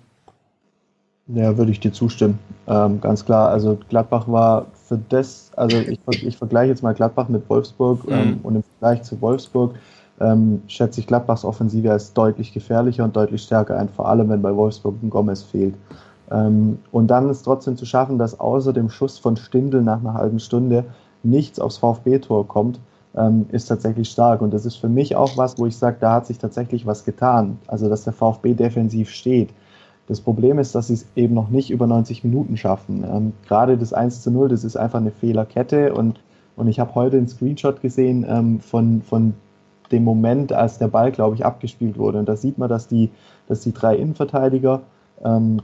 Ja, 1.27 1.57
würde 1.57 1.71
ich 1.71 1.81
dir 1.81 1.93
zustimmen. 1.93 2.39
Ähm, 2.67 3.01
ganz 3.01 3.25
klar, 3.25 3.49
also 3.49 3.79
Gladbach 3.89 4.29
war 4.29 4.67
für 4.89 4.99
das, 5.09 5.51
also 5.57 5.79
ich, 5.79 5.99
ich 6.23 6.37
vergleiche 6.37 6.71
jetzt 6.71 6.83
mal 6.83 6.95
Gladbach 6.95 7.29
mit 7.29 7.49
Wolfsburg 7.49 8.01
ähm, 8.09 8.29
mhm. 8.29 8.39
und 8.43 8.57
im 8.57 8.63
Vergleich 8.79 9.03
zu 9.03 9.21
Wolfsburg 9.21 9.75
ähm, 10.21 10.63
schätze 10.69 11.01
ich 11.01 11.07
Gladbachs 11.07 11.45
Offensive 11.45 11.91
als 11.91 12.13
deutlich 12.13 12.53
gefährlicher 12.53 13.05
und 13.05 13.17
deutlich 13.17 13.43
stärker 13.43 13.79
ein, 13.79 13.89
vor 13.89 14.09
allem 14.09 14.29
wenn 14.29 14.43
bei 14.43 14.55
Wolfsburg 14.55 14.97
ein 15.03 15.11
Gomez 15.11 15.43
fehlt. 15.43 15.75
Ähm, 16.31 16.79
und 16.93 17.09
dann 17.09 17.31
ist 17.31 17.43
trotzdem 17.43 17.77
zu 17.77 17.87
schaffen, 17.87 18.19
dass 18.19 18.39
außer 18.39 18.73
dem 18.73 18.91
Schuss 18.91 19.19
von 19.19 19.37
Stindl 19.37 19.83
nach 19.83 20.01
einer 20.01 20.15
halben 20.15 20.41
Stunde 20.41 20.85
nichts 21.23 21.59
aufs 21.59 21.79
VfB-Tor 21.79 22.47
kommt, 22.47 22.79
ähm, 23.17 23.47
ist 23.53 23.67
tatsächlich 23.67 24.11
stark. 24.11 24.41
Und 24.43 24.53
das 24.53 24.67
ist 24.67 24.77
für 24.77 24.89
mich 24.89 25.17
auch 25.17 25.37
was, 25.37 25.59
wo 25.59 25.67
ich 25.67 25.77
sage, 25.77 25.97
da 26.01 26.13
hat 26.13 26.27
sich 26.27 26.39
tatsächlich 26.39 26.87
was 26.87 27.05
getan. 27.05 27.59
Also, 27.67 27.89
dass 27.89 28.05
der 28.05 28.13
VfB 28.13 28.55
defensiv 28.55 29.11
steht. 29.11 29.51
Das 30.07 30.21
Problem 30.21 30.59
ist, 30.59 30.75
dass 30.75 30.89
sie 30.89 30.95
es 30.95 31.07
eben 31.17 31.35
noch 31.35 31.49
nicht 31.49 31.71
über 31.71 31.87
90 31.87 32.25
Minuten 32.25 32.57
schaffen. 32.57 33.05
Ähm, 33.05 33.33
gerade 33.47 33.79
das 33.79 33.93
1 33.93 34.23
zu 34.23 34.31
0, 34.31 34.49
das 34.49 34.65
ist 34.65 34.77
einfach 34.77 35.01
eine 35.01 35.11
Fehlerkette. 35.13 35.95
Und, 35.95 36.21
und 36.57 36.69
ich 36.69 36.79
habe 36.81 36.95
heute 36.95 37.17
einen 37.17 37.29
Screenshot 37.29 37.81
gesehen 37.81 38.27
ähm, 38.29 38.61
von, 38.61 39.03
von 39.03 39.35
dem 39.93 40.05
Moment, 40.05 40.53
als 40.53 40.79
der 40.79 40.89
Ball, 40.89 41.13
glaube 41.13 41.37
ich, 41.37 41.45
abgespielt 41.45 41.99
wurde. 41.99 42.19
Und 42.19 42.29
da 42.29 42.37
sieht 42.37 42.59
man, 42.59 42.69
dass 42.69 42.89
die, 42.89 43.11
dass 43.49 43.61
die 43.61 43.73
drei 43.73 43.97
Innenverteidiger 43.97 44.83
ähm, 45.25 45.61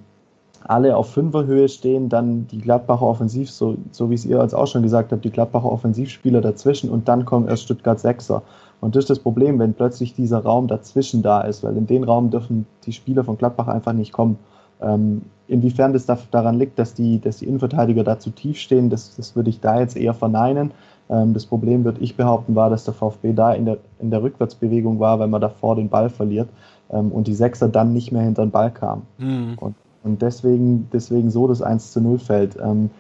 alle 0.65 0.97
auf 0.97 1.11
Fünferhöhe 1.11 1.69
stehen, 1.69 2.09
dann 2.09 2.47
die 2.47 2.59
Gladbacher 2.59 3.07
Offensiv, 3.07 3.51
so, 3.51 3.77
so 3.91 4.11
wie 4.11 4.15
es 4.15 4.25
ihr 4.25 4.41
als 4.41 4.55
auch 4.55 4.67
schon 4.67 4.83
gesagt 4.83 5.13
habt, 5.13 5.25
die 5.25 5.31
Gladbacher 5.31 5.71
Offensivspieler 5.71 6.41
dazwischen 6.41 6.91
und 6.91 7.09
dann 7.09 7.25
kommt 7.25 7.49
erst 7.49 7.65
Stuttgart 7.65 7.99
Sechser. 7.99 8.43
Und 8.81 8.97
das 8.97 9.05
ist 9.05 9.11
das 9.11 9.19
Problem, 9.19 9.59
wenn 9.59 9.75
plötzlich 9.75 10.15
dieser 10.15 10.41
Raum 10.41 10.67
dazwischen 10.67 11.23
da 11.23 11.43
ist, 11.43 11.63
weil 11.63 11.77
in 11.77 11.87
den 11.87 12.05
Raum 12.05 12.31
dürfen 12.31 12.67
die 12.85 12.93
Spieler 12.93 13.25
von 13.25 13.37
Gladbach 13.37 13.69
einfach 13.69 13.93
nicht 13.93 14.13
kommen. 14.13 14.39
Ähm, 14.81 15.23
inwiefern 15.49 15.93
das 15.93 16.07
da, 16.07 16.19
daran 16.31 16.59
liegt, 16.59 16.79
dass 16.79 16.95
die, 16.95 17.21
dass 17.21 17.39
die 17.39 17.47
Innenverteidiger 17.47 18.05
da 18.05 18.19
zu 18.19 18.31
tief 18.31 18.59
stehen, 18.59 18.89
das, 18.89 19.17
das 19.17 19.37
würde 19.37 19.51
ich 19.51 19.61
da 19.61 19.81
jetzt 19.81 19.97
eher 19.97 20.15
verneinen. 20.15 20.71
Ähm, 21.11 21.35
das 21.35 21.45
Problem, 21.45 21.85
würde 21.85 22.01
ich 22.01 22.17
behaupten, 22.17 22.55
war, 22.55 22.71
dass 22.71 22.85
der 22.85 22.95
VfB 22.95 23.35
da 23.35 23.53
in 23.53 23.67
der, 23.67 23.79
in 23.99 24.11
der 24.11 24.23
Rückwärtsbewegung 24.23 24.99
war, 25.01 25.19
weil 25.19 25.29
man 25.29 25.41
davor 25.41 25.77
den 25.77 25.91
Ball 25.91 26.09
verliert 26.09 26.49
ähm, 26.91 27.13
und 27.13 27.27
die 27.27 27.35
Sechser 27.35 27.69
dann 27.69 27.93
nicht 27.93 28.13
mehr 28.13 28.23
hinter 28.23 28.47
den 28.47 28.51
Ball 28.51 28.71
kamen. 28.71 29.03
Mhm. 29.19 29.59
Und 29.61 29.75
und 30.03 30.23
deswegen, 30.23 30.89
deswegen 30.93 31.31
so 31.31 31.47
das 31.47 31.63
1 31.63 31.93
zu 31.93 32.01
0 32.01 32.19
fällt. 32.19 32.57
Ähm, 32.63 32.91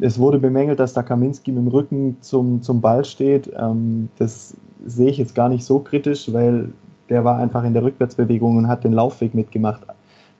es 0.00 0.18
wurde 0.18 0.38
bemängelt, 0.38 0.78
dass 0.78 0.92
da 0.92 1.02
Kaminski 1.02 1.52
mit 1.52 1.64
dem 1.64 1.68
Rücken 1.68 2.16
zum, 2.20 2.62
zum 2.62 2.80
Ball 2.80 3.04
steht. 3.04 3.50
Ähm, 3.56 4.08
das 4.18 4.54
sehe 4.86 5.10
ich 5.10 5.18
jetzt 5.18 5.34
gar 5.34 5.48
nicht 5.48 5.64
so 5.64 5.80
kritisch, 5.80 6.32
weil 6.32 6.72
der 7.08 7.24
war 7.24 7.38
einfach 7.38 7.64
in 7.64 7.72
der 7.72 7.82
Rückwärtsbewegung 7.82 8.56
und 8.56 8.68
hat 8.68 8.84
den 8.84 8.92
Laufweg 8.92 9.34
mitgemacht. 9.34 9.82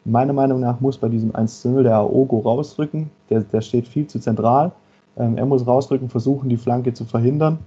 Meiner 0.04 0.32
Meinung 0.32 0.60
nach 0.60 0.80
muss 0.80 0.98
bei 0.98 1.08
diesem 1.08 1.34
1 1.34 1.62
zu 1.62 1.70
0 1.70 1.82
der 1.82 1.96
Aogo 1.96 2.38
rausrücken. 2.38 3.10
Der, 3.28 3.40
der 3.40 3.60
steht 3.60 3.88
viel 3.88 4.06
zu 4.06 4.18
zentral. 4.18 4.72
Ähm, 5.16 5.36
er 5.36 5.46
muss 5.46 5.66
rausrücken, 5.66 6.08
versuchen, 6.08 6.48
die 6.48 6.56
Flanke 6.56 6.94
zu 6.94 7.04
verhindern. 7.04 7.58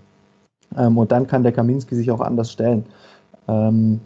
Ähm, 0.77 0.97
und 0.97 1.11
dann 1.11 1.27
kann 1.27 1.43
der 1.43 1.51
Kaminski 1.51 1.95
sich 1.95 2.09
auch 2.09 2.21
anders 2.21 2.51
stellen. 2.51 2.85
Ähm, 3.47 3.99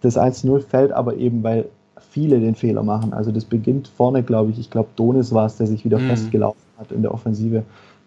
das 0.00 0.16
1 0.16 0.40
zu 0.40 0.48
0 0.48 0.60
fällt 0.60 0.92
aber 0.92 1.16
eben, 1.16 1.42
weil 1.42 1.66
viele 2.10 2.40
den 2.40 2.54
Fehler 2.54 2.82
machen. 2.82 3.12
Also 3.12 3.30
das 3.30 3.44
beginnt 3.44 3.88
vorne, 3.88 4.22
glaube 4.22 4.50
ich, 4.50 4.58
ich 4.58 4.70
glaube 4.70 4.88
Donis 4.96 5.32
war 5.32 5.46
es, 5.46 5.56
der 5.56 5.66
sich 5.66 5.84
wieder 5.84 5.98
mhm. 5.98 6.08
festgelaufen 6.08 6.60
hat 6.78 6.92
in 6.92 7.02
der 7.02 7.12
Offensive. 7.12 7.62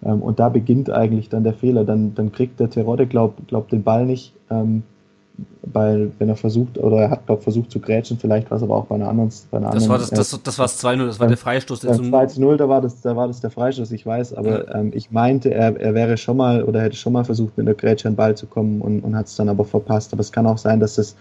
Ähm, 0.05 0.21
und 0.21 0.39
da 0.39 0.49
beginnt 0.49 0.89
eigentlich 0.89 1.29
dann 1.29 1.43
der 1.43 1.53
Fehler. 1.53 1.83
Dann, 1.85 2.13
dann 2.15 2.31
kriegt 2.31 2.59
der 2.59 2.69
Terodde, 2.69 3.07
glaubt 3.07 3.47
glaub, 3.47 3.69
den 3.69 3.83
Ball 3.83 4.05
nicht, 4.05 4.33
ähm, 4.49 4.83
weil 5.63 6.11
wenn 6.19 6.29
er 6.29 6.35
versucht, 6.35 6.77
oder 6.77 6.97
er 6.97 7.09
hat, 7.09 7.25
glaube 7.25 7.41
versucht 7.41 7.71
zu 7.71 7.79
grätschen, 7.79 8.19
vielleicht 8.19 8.51
war 8.51 8.57
es 8.57 8.63
aber 8.63 8.75
auch 8.75 8.85
bei 8.85 8.95
einer 8.95 9.09
anderen. 9.09 9.31
Bei 9.49 9.57
einer 9.57 9.71
das, 9.71 9.83
anderen, 9.83 9.89
war 9.89 9.97
das, 9.97 10.09
das, 10.09 10.43
das 10.43 10.59
war 10.59 10.65
das 10.65 10.83
2-0, 10.83 11.05
das 11.07 11.19
war 11.19 11.27
der 11.27 11.37
Freistoß. 11.37 11.79
Der 11.79 11.95
2-0, 11.95 12.57
da 12.57 12.69
war, 12.69 12.81
das, 12.81 13.01
da 13.01 13.15
war 13.15 13.27
das 13.27 13.41
der 13.41 13.49
Freistoß, 13.49 13.91
ich 13.91 14.05
weiß, 14.05 14.35
aber 14.35 14.73
ähm, 14.75 14.91
ich 14.93 15.11
meinte, 15.11 15.51
er, 15.51 15.79
er 15.79 15.93
wäre 15.95 16.17
schon 16.17 16.37
mal 16.37 16.63
oder 16.63 16.81
hätte 16.81 16.95
schon 16.95 17.13
mal 17.13 17.23
versucht, 17.23 17.57
mit 17.57 17.65
der 17.65 17.73
Grätsche 17.73 18.07
an 18.07 18.13
den 18.13 18.17
Ball 18.17 18.35
zu 18.35 18.45
kommen 18.45 18.81
und, 18.81 19.01
und 19.01 19.15
hat 19.15 19.25
es 19.25 19.35
dann 19.35 19.49
aber 19.49 19.65
verpasst. 19.65 20.13
Aber 20.13 20.21
es 20.21 20.31
kann 20.31 20.45
auch 20.45 20.57
sein, 20.57 20.79
dass 20.79 20.95
das 20.95 21.15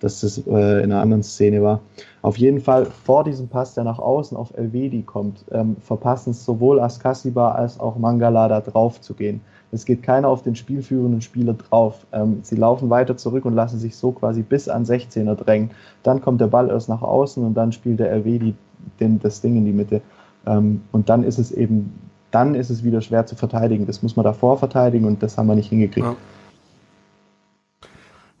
dass 0.00 0.20
das 0.20 0.38
äh, 0.38 0.82
in 0.82 0.90
einer 0.90 1.00
anderen 1.00 1.22
Szene 1.22 1.62
war. 1.62 1.80
Auf 2.22 2.36
jeden 2.36 2.60
Fall 2.60 2.86
vor 2.86 3.24
diesem 3.24 3.48
Pass, 3.48 3.74
der 3.74 3.84
nach 3.84 3.98
außen 3.98 4.36
auf 4.36 4.56
Elvedi 4.56 5.02
kommt, 5.02 5.44
ähm, 5.52 5.76
verpassen 5.80 6.30
es 6.30 6.44
sowohl 6.44 6.80
Askasiba 6.80 7.52
als 7.52 7.78
auch 7.78 7.96
Mangala 7.96 8.48
da 8.48 8.60
drauf 8.60 9.00
zu 9.00 9.14
gehen. 9.14 9.40
Es 9.72 9.84
geht 9.84 10.02
keiner 10.02 10.28
auf 10.28 10.42
den 10.42 10.56
spielführenden 10.56 11.20
Spieler 11.20 11.54
drauf. 11.54 12.04
Ähm, 12.12 12.40
sie 12.42 12.56
laufen 12.56 12.90
weiter 12.90 13.16
zurück 13.16 13.44
und 13.44 13.54
lassen 13.54 13.78
sich 13.78 13.94
so 13.96 14.12
quasi 14.12 14.42
bis 14.42 14.68
an 14.68 14.84
16er 14.84 15.36
drängen. 15.36 15.70
Dann 16.02 16.20
kommt 16.20 16.40
der 16.40 16.48
Ball 16.48 16.68
erst 16.68 16.88
nach 16.88 17.02
außen 17.02 17.44
und 17.44 17.54
dann 17.54 17.72
spielt 17.72 18.00
der 18.00 18.10
Elvedi 18.10 18.54
den, 18.98 19.20
das 19.20 19.40
Ding 19.40 19.56
in 19.56 19.64
die 19.64 19.72
Mitte. 19.72 20.02
Ähm, 20.46 20.82
und 20.92 21.08
dann 21.08 21.22
ist 21.22 21.38
es 21.38 21.52
eben, 21.52 21.92
dann 22.30 22.54
ist 22.54 22.70
es 22.70 22.82
wieder 22.82 23.00
schwer 23.00 23.26
zu 23.26 23.36
verteidigen. 23.36 23.86
Das 23.86 24.02
muss 24.02 24.16
man 24.16 24.24
davor 24.24 24.58
verteidigen 24.58 25.04
und 25.04 25.22
das 25.22 25.38
haben 25.38 25.46
wir 25.46 25.54
nicht 25.54 25.68
hingekriegt. 25.68 26.06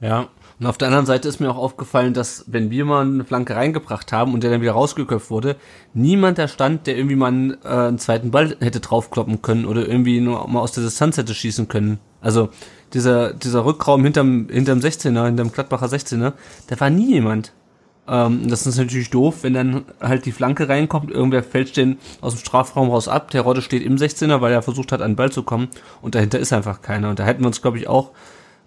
Ja. 0.00 0.08
ja. 0.08 0.28
Und 0.60 0.66
auf 0.66 0.76
der 0.76 0.88
anderen 0.88 1.06
Seite 1.06 1.26
ist 1.26 1.40
mir 1.40 1.50
auch 1.50 1.56
aufgefallen, 1.56 2.12
dass 2.12 2.44
wenn 2.46 2.70
wir 2.70 2.84
mal 2.84 3.06
eine 3.06 3.24
Flanke 3.24 3.56
reingebracht 3.56 4.12
haben 4.12 4.34
und 4.34 4.42
der 4.42 4.50
dann 4.50 4.60
wieder 4.60 4.72
rausgeköpft 4.72 5.30
wurde, 5.30 5.56
niemand 5.94 6.36
da 6.36 6.48
stand, 6.48 6.86
der 6.86 6.98
irgendwie 6.98 7.16
mal 7.16 7.28
einen, 7.28 7.52
äh, 7.64 7.68
einen 7.68 7.98
zweiten 7.98 8.30
Ball 8.30 8.56
hätte 8.60 8.80
draufkloppen 8.80 9.40
können 9.40 9.64
oder 9.64 9.88
irgendwie 9.88 10.20
nur 10.20 10.46
mal 10.48 10.60
aus 10.60 10.72
der 10.72 10.84
Distanz 10.84 11.16
hätte 11.16 11.34
schießen 11.34 11.68
können. 11.68 11.98
Also 12.20 12.50
dieser, 12.92 13.32
dieser 13.32 13.64
Rückraum 13.64 14.04
hinterm, 14.04 14.48
hinterm 14.50 14.80
16er, 14.80 15.24
hinterm 15.24 15.50
Gladbacher 15.50 15.86
16er, 15.86 16.34
da 16.66 16.78
war 16.78 16.90
nie 16.90 17.14
jemand. 17.14 17.54
Ähm, 18.06 18.46
das 18.48 18.66
ist 18.66 18.76
natürlich 18.76 19.08
doof, 19.08 19.38
wenn 19.42 19.54
dann 19.54 19.84
halt 19.98 20.26
die 20.26 20.32
Flanke 20.32 20.68
reinkommt, 20.68 21.10
irgendwer 21.10 21.42
fällt 21.42 21.74
den 21.78 21.96
aus 22.20 22.34
dem 22.34 22.40
Strafraum 22.40 22.90
raus 22.90 23.08
ab, 23.08 23.30
der 23.30 23.42
Rotte 23.42 23.62
steht 23.62 23.82
im 23.82 23.96
16er, 23.96 24.42
weil 24.42 24.52
er 24.52 24.60
versucht 24.60 24.92
hat, 24.92 25.00
an 25.00 25.12
den 25.12 25.16
Ball 25.16 25.32
zu 25.32 25.42
kommen 25.42 25.68
und 26.02 26.14
dahinter 26.14 26.38
ist 26.38 26.52
einfach 26.52 26.82
keiner. 26.82 27.08
Und 27.08 27.18
da 27.18 27.24
hätten 27.24 27.40
wir 27.40 27.46
uns, 27.46 27.62
glaube 27.62 27.78
ich, 27.78 27.88
auch 27.88 28.10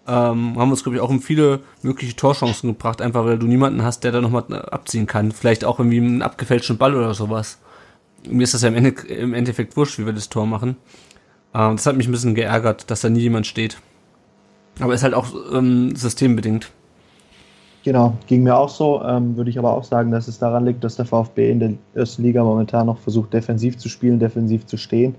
ähm, 0.07 0.57
haben 0.57 0.71
uns, 0.71 0.83
glaube 0.83 0.97
ich, 0.97 1.01
auch 1.01 1.09
um 1.09 1.21
viele 1.21 1.61
mögliche 1.81 2.15
Torchancen 2.15 2.69
gebracht, 2.69 3.01
einfach 3.01 3.25
weil 3.25 3.39
du 3.39 3.47
niemanden 3.47 3.83
hast, 3.83 4.03
der 4.03 4.11
da 4.11 4.21
nochmal 4.21 4.43
abziehen 4.69 5.07
kann. 5.07 5.31
Vielleicht 5.31 5.63
auch 5.63 5.79
irgendwie 5.79 5.97
einen 5.97 6.21
abgefälschten 6.21 6.77
Ball 6.77 6.95
oder 6.95 7.13
sowas. 7.13 7.59
Mir 8.27 8.43
ist 8.43 8.53
das 8.53 8.61
ja 8.61 8.69
im, 8.69 8.75
Ende, 8.75 8.89
im 9.07 9.33
Endeffekt 9.33 9.77
wurscht, 9.77 9.99
wie 9.99 10.05
wir 10.05 10.13
das 10.13 10.29
Tor 10.29 10.45
machen. 10.45 10.75
Ähm, 11.53 11.75
das 11.77 11.85
hat 11.85 11.95
mich 11.95 12.07
ein 12.07 12.11
bisschen 12.11 12.35
geärgert, 12.35 12.89
dass 12.91 13.01
da 13.01 13.09
nie 13.09 13.21
jemand 13.21 13.47
steht. 13.47 13.77
Aber 14.79 14.93
ist 14.93 15.03
halt 15.03 15.13
auch 15.13 15.27
ähm, 15.53 15.95
systembedingt. 15.95 16.71
Genau, 17.83 18.17
ging 18.27 18.43
mir 18.43 18.55
auch 18.55 18.69
so. 18.69 19.03
Ähm, 19.03 19.35
würde 19.35 19.49
ich 19.49 19.59
aber 19.59 19.73
auch 19.73 19.83
sagen, 19.83 20.11
dass 20.11 20.27
es 20.27 20.39
daran 20.39 20.65
liegt, 20.65 20.83
dass 20.83 20.95
der 20.95 21.05
VfB 21.05 21.51
in 21.51 21.59
der 21.59 21.73
ersten 21.93 22.23
Liga 22.23 22.43
momentan 22.43 22.87
noch 22.87 22.97
versucht, 22.97 23.33
defensiv 23.33 23.77
zu 23.77 23.89
spielen, 23.89 24.19
defensiv 24.19 24.65
zu 24.65 24.77
stehen, 24.77 25.15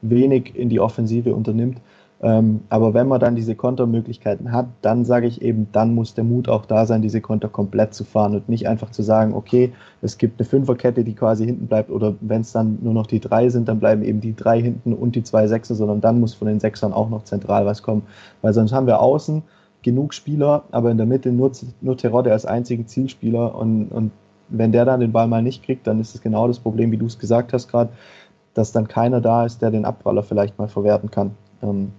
wenig 0.00 0.54
in 0.54 0.68
die 0.68 0.80
Offensive 0.80 1.34
unternimmt. 1.34 1.78
Ähm, 2.24 2.62
aber 2.70 2.94
wenn 2.94 3.06
man 3.06 3.20
dann 3.20 3.36
diese 3.36 3.54
Kontermöglichkeiten 3.54 4.50
hat, 4.50 4.68
dann 4.80 5.04
sage 5.04 5.26
ich 5.26 5.42
eben, 5.42 5.68
dann 5.72 5.94
muss 5.94 6.14
der 6.14 6.24
Mut 6.24 6.48
auch 6.48 6.64
da 6.64 6.86
sein, 6.86 7.02
diese 7.02 7.20
Konter 7.20 7.50
komplett 7.50 7.92
zu 7.92 8.02
fahren 8.02 8.34
und 8.34 8.48
nicht 8.48 8.66
einfach 8.66 8.90
zu 8.90 9.02
sagen, 9.02 9.34
okay, 9.34 9.74
es 10.00 10.16
gibt 10.16 10.40
eine 10.40 10.48
Fünferkette, 10.48 11.04
die 11.04 11.14
quasi 11.14 11.44
hinten 11.44 11.66
bleibt 11.66 11.90
oder 11.90 12.14
wenn 12.22 12.40
es 12.40 12.50
dann 12.50 12.78
nur 12.80 12.94
noch 12.94 13.06
die 13.06 13.20
drei 13.20 13.50
sind, 13.50 13.68
dann 13.68 13.78
bleiben 13.78 14.02
eben 14.02 14.22
die 14.22 14.34
drei 14.34 14.62
hinten 14.62 14.94
und 14.94 15.16
die 15.16 15.22
zwei 15.22 15.46
Sechser, 15.48 15.74
sondern 15.74 16.00
dann 16.00 16.18
muss 16.18 16.32
von 16.32 16.48
den 16.48 16.60
Sechsern 16.60 16.94
auch 16.94 17.10
noch 17.10 17.24
zentral 17.24 17.66
was 17.66 17.82
kommen, 17.82 18.04
weil 18.40 18.54
sonst 18.54 18.72
haben 18.72 18.86
wir 18.86 19.00
außen 19.00 19.42
genug 19.82 20.14
Spieler, 20.14 20.64
aber 20.70 20.90
in 20.90 20.96
der 20.96 21.06
Mitte 21.06 21.30
nur, 21.30 21.52
nur 21.82 21.98
Terodde 21.98 22.32
als 22.32 22.46
einzigen 22.46 22.86
Zielspieler 22.86 23.54
und, 23.54 23.88
und 23.88 24.12
wenn 24.48 24.72
der 24.72 24.86
dann 24.86 25.00
den 25.00 25.12
Ball 25.12 25.28
mal 25.28 25.42
nicht 25.42 25.62
kriegt, 25.62 25.86
dann 25.86 26.00
ist 26.00 26.14
es 26.14 26.22
genau 26.22 26.48
das 26.48 26.58
Problem, 26.58 26.90
wie 26.90 26.96
du 26.96 27.04
es 27.04 27.18
gesagt 27.18 27.52
hast 27.52 27.68
gerade, 27.68 27.90
dass 28.54 28.72
dann 28.72 28.88
keiner 28.88 29.20
da 29.20 29.44
ist, 29.44 29.60
der 29.60 29.70
den 29.70 29.84
Abpraller 29.84 30.22
vielleicht 30.22 30.58
mal 30.58 30.68
verwerten 30.68 31.10
kann. 31.10 31.32
Ähm, 31.62 31.92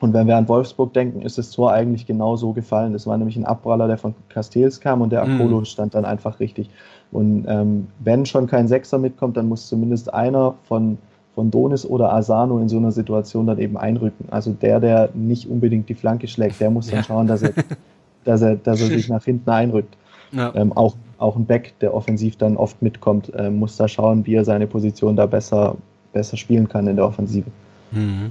und 0.00 0.12
wenn 0.12 0.26
wir 0.26 0.36
an 0.36 0.48
Wolfsburg 0.48 0.92
denken, 0.92 1.22
ist 1.22 1.38
das 1.38 1.50
Tor 1.50 1.72
eigentlich 1.72 2.06
genau 2.06 2.36
so 2.36 2.52
gefallen. 2.52 2.92
Das 2.92 3.06
war 3.06 3.16
nämlich 3.18 3.36
ein 3.36 3.44
Abpraller, 3.44 3.88
der 3.88 3.98
von 3.98 4.14
Castells 4.28 4.80
kam 4.80 5.00
und 5.00 5.10
der 5.10 5.24
mhm. 5.24 5.34
Akolo 5.34 5.60
mhm. 5.60 5.64
stand 5.64 5.94
dann 5.94 6.04
einfach 6.04 6.38
richtig. 6.38 6.70
Und 7.10 7.46
ähm, 7.48 7.88
wenn 7.98 8.26
schon 8.26 8.46
kein 8.46 8.68
Sechser 8.68 8.98
mitkommt, 8.98 9.36
dann 9.36 9.48
muss 9.48 9.68
zumindest 9.68 10.12
einer 10.12 10.54
von, 10.64 10.98
von 11.34 11.50
Donis 11.50 11.84
oder 11.84 12.12
Asano 12.12 12.58
in 12.58 12.68
so 12.68 12.76
einer 12.76 12.92
Situation 12.92 13.46
dann 13.46 13.58
eben 13.58 13.76
einrücken. 13.76 14.26
Also 14.30 14.52
der, 14.52 14.78
der 14.78 15.10
nicht 15.14 15.48
unbedingt 15.48 15.88
die 15.88 15.94
Flanke 15.94 16.28
schlägt, 16.28 16.60
der 16.60 16.70
muss 16.70 16.88
dann 16.88 16.98
ja. 16.98 17.02
schauen, 17.04 17.26
dass 17.26 17.42
er, 17.42 17.52
dass, 18.24 18.42
er, 18.42 18.56
dass 18.56 18.80
er 18.80 18.88
sich 18.88 19.08
nach 19.08 19.24
hinten 19.24 19.50
einrückt. 19.50 19.96
Ja. 20.30 20.54
Ähm, 20.54 20.72
auch, 20.74 20.94
auch 21.16 21.36
ein 21.36 21.46
Beck, 21.46 21.74
der 21.80 21.94
offensiv 21.94 22.36
dann 22.36 22.56
oft 22.56 22.82
mitkommt, 22.82 23.34
äh, 23.34 23.50
muss 23.50 23.76
da 23.76 23.88
schauen, 23.88 24.26
wie 24.26 24.34
er 24.34 24.44
seine 24.44 24.66
Position 24.66 25.16
da 25.16 25.26
besser, 25.26 25.76
besser 26.12 26.36
spielen 26.36 26.68
kann 26.68 26.86
in 26.86 26.96
der 26.96 27.06
Offensive. 27.06 27.50
Mhm. 27.90 28.30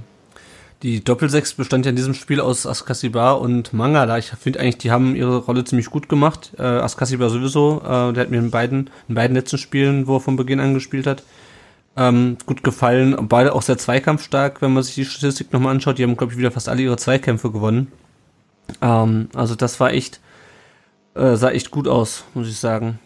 Die 0.82 1.02
Doppelsechs 1.02 1.54
bestand 1.54 1.86
ja 1.86 1.90
in 1.90 1.96
diesem 1.96 2.14
Spiel 2.14 2.40
aus 2.40 2.64
Askasibar 2.64 3.40
und 3.40 3.72
Mangala. 3.72 4.16
Ich 4.18 4.26
finde 4.26 4.60
eigentlich, 4.60 4.78
die 4.78 4.92
haben 4.92 5.16
ihre 5.16 5.38
Rolle 5.38 5.64
ziemlich 5.64 5.90
gut 5.90 6.08
gemacht. 6.08 6.52
Äh, 6.56 6.62
Askasibar 6.62 7.30
sowieso, 7.30 7.82
äh, 7.84 8.12
der 8.12 8.22
hat 8.22 8.30
mir 8.30 8.38
in 8.38 8.52
beiden, 8.52 8.88
in 9.08 9.16
beiden 9.16 9.36
letzten 9.36 9.58
Spielen, 9.58 10.06
wo 10.06 10.16
er 10.16 10.20
von 10.20 10.36
Beginn 10.36 10.60
an 10.60 10.74
gespielt 10.74 11.08
hat, 11.08 11.24
ähm, 11.96 12.38
gut 12.46 12.62
gefallen. 12.62 13.28
Beide 13.28 13.54
auch 13.54 13.62
sehr 13.62 13.76
zweikampfstark, 13.76 14.62
wenn 14.62 14.72
man 14.72 14.84
sich 14.84 14.94
die 14.94 15.04
Statistik 15.04 15.52
nochmal 15.52 15.74
anschaut. 15.74 15.98
Die 15.98 16.04
haben, 16.04 16.16
glaube 16.16 16.32
ich, 16.32 16.38
wieder 16.38 16.52
fast 16.52 16.68
alle 16.68 16.82
ihre 16.82 16.96
Zweikämpfe 16.96 17.50
gewonnen. 17.50 17.90
Ähm, 18.80 19.30
also 19.34 19.56
das 19.56 19.80
war 19.80 19.92
echt, 19.92 20.20
äh, 21.14 21.34
sah 21.34 21.50
echt 21.50 21.72
gut 21.72 21.88
aus, 21.88 22.22
muss 22.34 22.48
ich 22.48 22.56
sagen. 22.56 23.00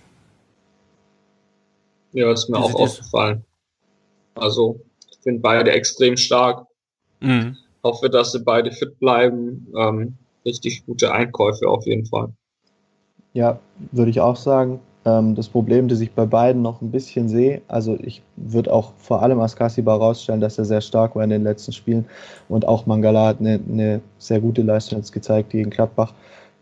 Ja, 2.12 2.30
ist 2.30 2.50
mir 2.50 2.58
Diese, 2.58 2.68
auch 2.68 2.80
aufgefallen. 2.80 3.44
Also, 4.34 4.78
ich 5.10 5.18
finde 5.22 5.40
beide 5.40 5.72
extrem 5.72 6.18
stark. 6.18 6.66
Mhm. 7.20 7.56
Hoffe, 7.84 8.08
dass 8.08 8.32
sie 8.32 8.40
beide 8.40 8.70
fit 8.70 8.98
bleiben. 8.98 9.66
Ähm, 9.76 10.16
richtig 10.44 10.86
gute 10.86 11.12
Einkäufe 11.12 11.68
auf 11.68 11.86
jeden 11.86 12.06
Fall. 12.06 12.28
Ja, 13.32 13.58
würde 13.92 14.10
ich 14.10 14.20
auch 14.20 14.36
sagen. 14.36 14.80
Ähm, 15.04 15.34
das 15.34 15.48
Problem, 15.48 15.88
das 15.88 16.00
ich 16.00 16.12
bei 16.12 16.26
beiden 16.26 16.62
noch 16.62 16.80
ein 16.80 16.92
bisschen 16.92 17.28
sehe, 17.28 17.62
also 17.66 17.98
ich 18.00 18.22
würde 18.36 18.72
auch 18.72 18.92
vor 18.98 19.22
allem 19.22 19.40
Askasiba 19.40 19.94
rausstellen, 19.94 20.40
dass 20.40 20.58
er 20.58 20.64
sehr 20.64 20.80
stark 20.80 21.16
war 21.16 21.24
in 21.24 21.30
den 21.30 21.42
letzten 21.42 21.72
Spielen 21.72 22.06
und 22.48 22.68
auch 22.68 22.86
Mangala 22.86 23.26
hat 23.26 23.40
eine, 23.40 23.58
eine 23.68 24.00
sehr 24.18 24.40
gute 24.40 24.62
Leistung 24.62 24.98
jetzt 24.98 25.12
gezeigt 25.12 25.50
gegen 25.50 25.70
Gladbach. 25.70 26.14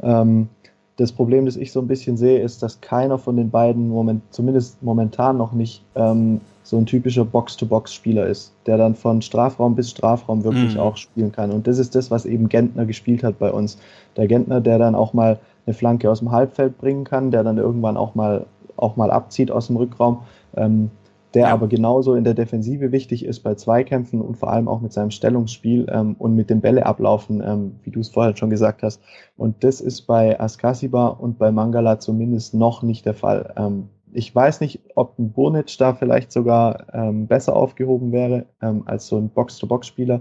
Ähm, 0.03 0.49
das 0.97 1.13
Problem, 1.13 1.47
das 1.47 1.57
ich 1.57 1.73
so 1.73 1.81
ein 1.81 1.87
bisschen 1.87 2.17
sehe, 2.17 2.41
ist, 2.41 2.63
dass 2.63 2.81
keiner 2.81 3.19
von 3.19 3.37
den 3.37 3.51
beiden, 3.51 3.89
moment, 3.89 4.23
zumindest 4.31 4.83
momentan 4.83 5.37
noch 5.37 5.53
nicht, 5.53 5.83
ähm, 5.95 6.41
so 6.63 6.77
ein 6.77 6.87
typischer 6.87 7.25
Box-to-Box-Spieler 7.25 8.27
ist, 8.27 8.53
der 8.67 8.77
dann 8.77 8.95
von 8.95 9.23
Strafraum 9.23 9.75
bis 9.75 9.91
Strafraum 9.91 10.45
wirklich 10.45 10.75
mhm. 10.75 10.81
auch 10.81 10.97
spielen 10.97 11.33
kann. 11.33 11.51
Und 11.51 11.67
das 11.67 11.79
ist 11.79 11.95
das, 11.95 12.11
was 12.11 12.27
eben 12.27 12.49
Gentner 12.49 12.87
gespielt 12.87 13.25
hat 13.25 13.39
bei 13.39 13.51
uns. 13.51 13.79
Der 14.17 14.27
Gentner, 14.27 14.61
der 14.61 14.79
dann 14.79 14.95
auch 14.95 15.13
mal 15.13 15.39
eine 15.67 15.75
Flanke 15.75 16.11
aus 16.11 16.21
dem 16.21 16.31
Halbfeld 16.31 16.79
bringen 16.79 17.05
kann, 17.05 17.31
der 17.31 17.45
dann 17.45 17.59
irgendwann 17.59 17.97
auch 17.97 18.15
mal, 18.15 18.47
auch 18.77 18.97
mal 18.97 19.11
abzieht 19.11 19.51
aus 19.51 19.69
dem 19.69 19.77
Rückraum, 19.77 20.23
ähm, 20.57 20.91
der 21.35 21.43
ja. 21.43 21.53
aber 21.53 21.69
genauso 21.69 22.15
in 22.15 22.25
der 22.25 22.35
Defensive 22.35 22.91
wichtig 22.91 23.25
ist 23.25 23.41
bei 23.41 23.55
Zweikämpfen 23.55 24.21
und 24.21 24.37
vor 24.37 24.51
allem 24.51 24.67
auch 24.67 24.81
mit 24.81 24.93
seinem 24.93 25.13
Stellungsspiel 25.13 25.87
ähm, 25.91 26.17
und 26.19 26.35
mit 26.35 26.51
dem 26.51 26.61
Bälle 26.61 26.87
ablaufen, 26.87 27.41
ähm, 27.45 27.77
wie 27.85 27.91
du 27.91 28.01
es 28.01 28.09
vorher 28.09 28.37
schon 28.37 28.51
gesagt 28.51 28.83
hast. 28.83 29.01
Und 29.37 29.63
das 29.63 29.81
ist 29.81 30.03
bei 30.03 30.39
Askasiba 30.41 31.07
und 31.07 31.39
bei 31.39 31.53
Mangala 31.53 32.01
zumindest 32.01 32.55
noch 32.55 32.83
nicht 32.83 33.07
der 33.07 33.15
Fall. 33.15 33.55
Ähm, 33.57 33.89
ich 34.13 34.35
weiß 34.35 34.61
nicht, 34.61 34.81
ob 34.95 35.19
ein 35.19 35.33
Burnic 35.33 35.77
da 35.79 35.95
vielleicht 35.95 36.33
sogar 36.33 36.87
ähm, 36.93 37.27
besser 37.27 37.55
aufgehoben 37.55 38.13
wäre 38.13 38.47
ähm, 38.63 38.83
als 38.87 39.07
so 39.07 39.19
ein 39.19 39.29
Box-to-Box-Spieler. 39.31 40.21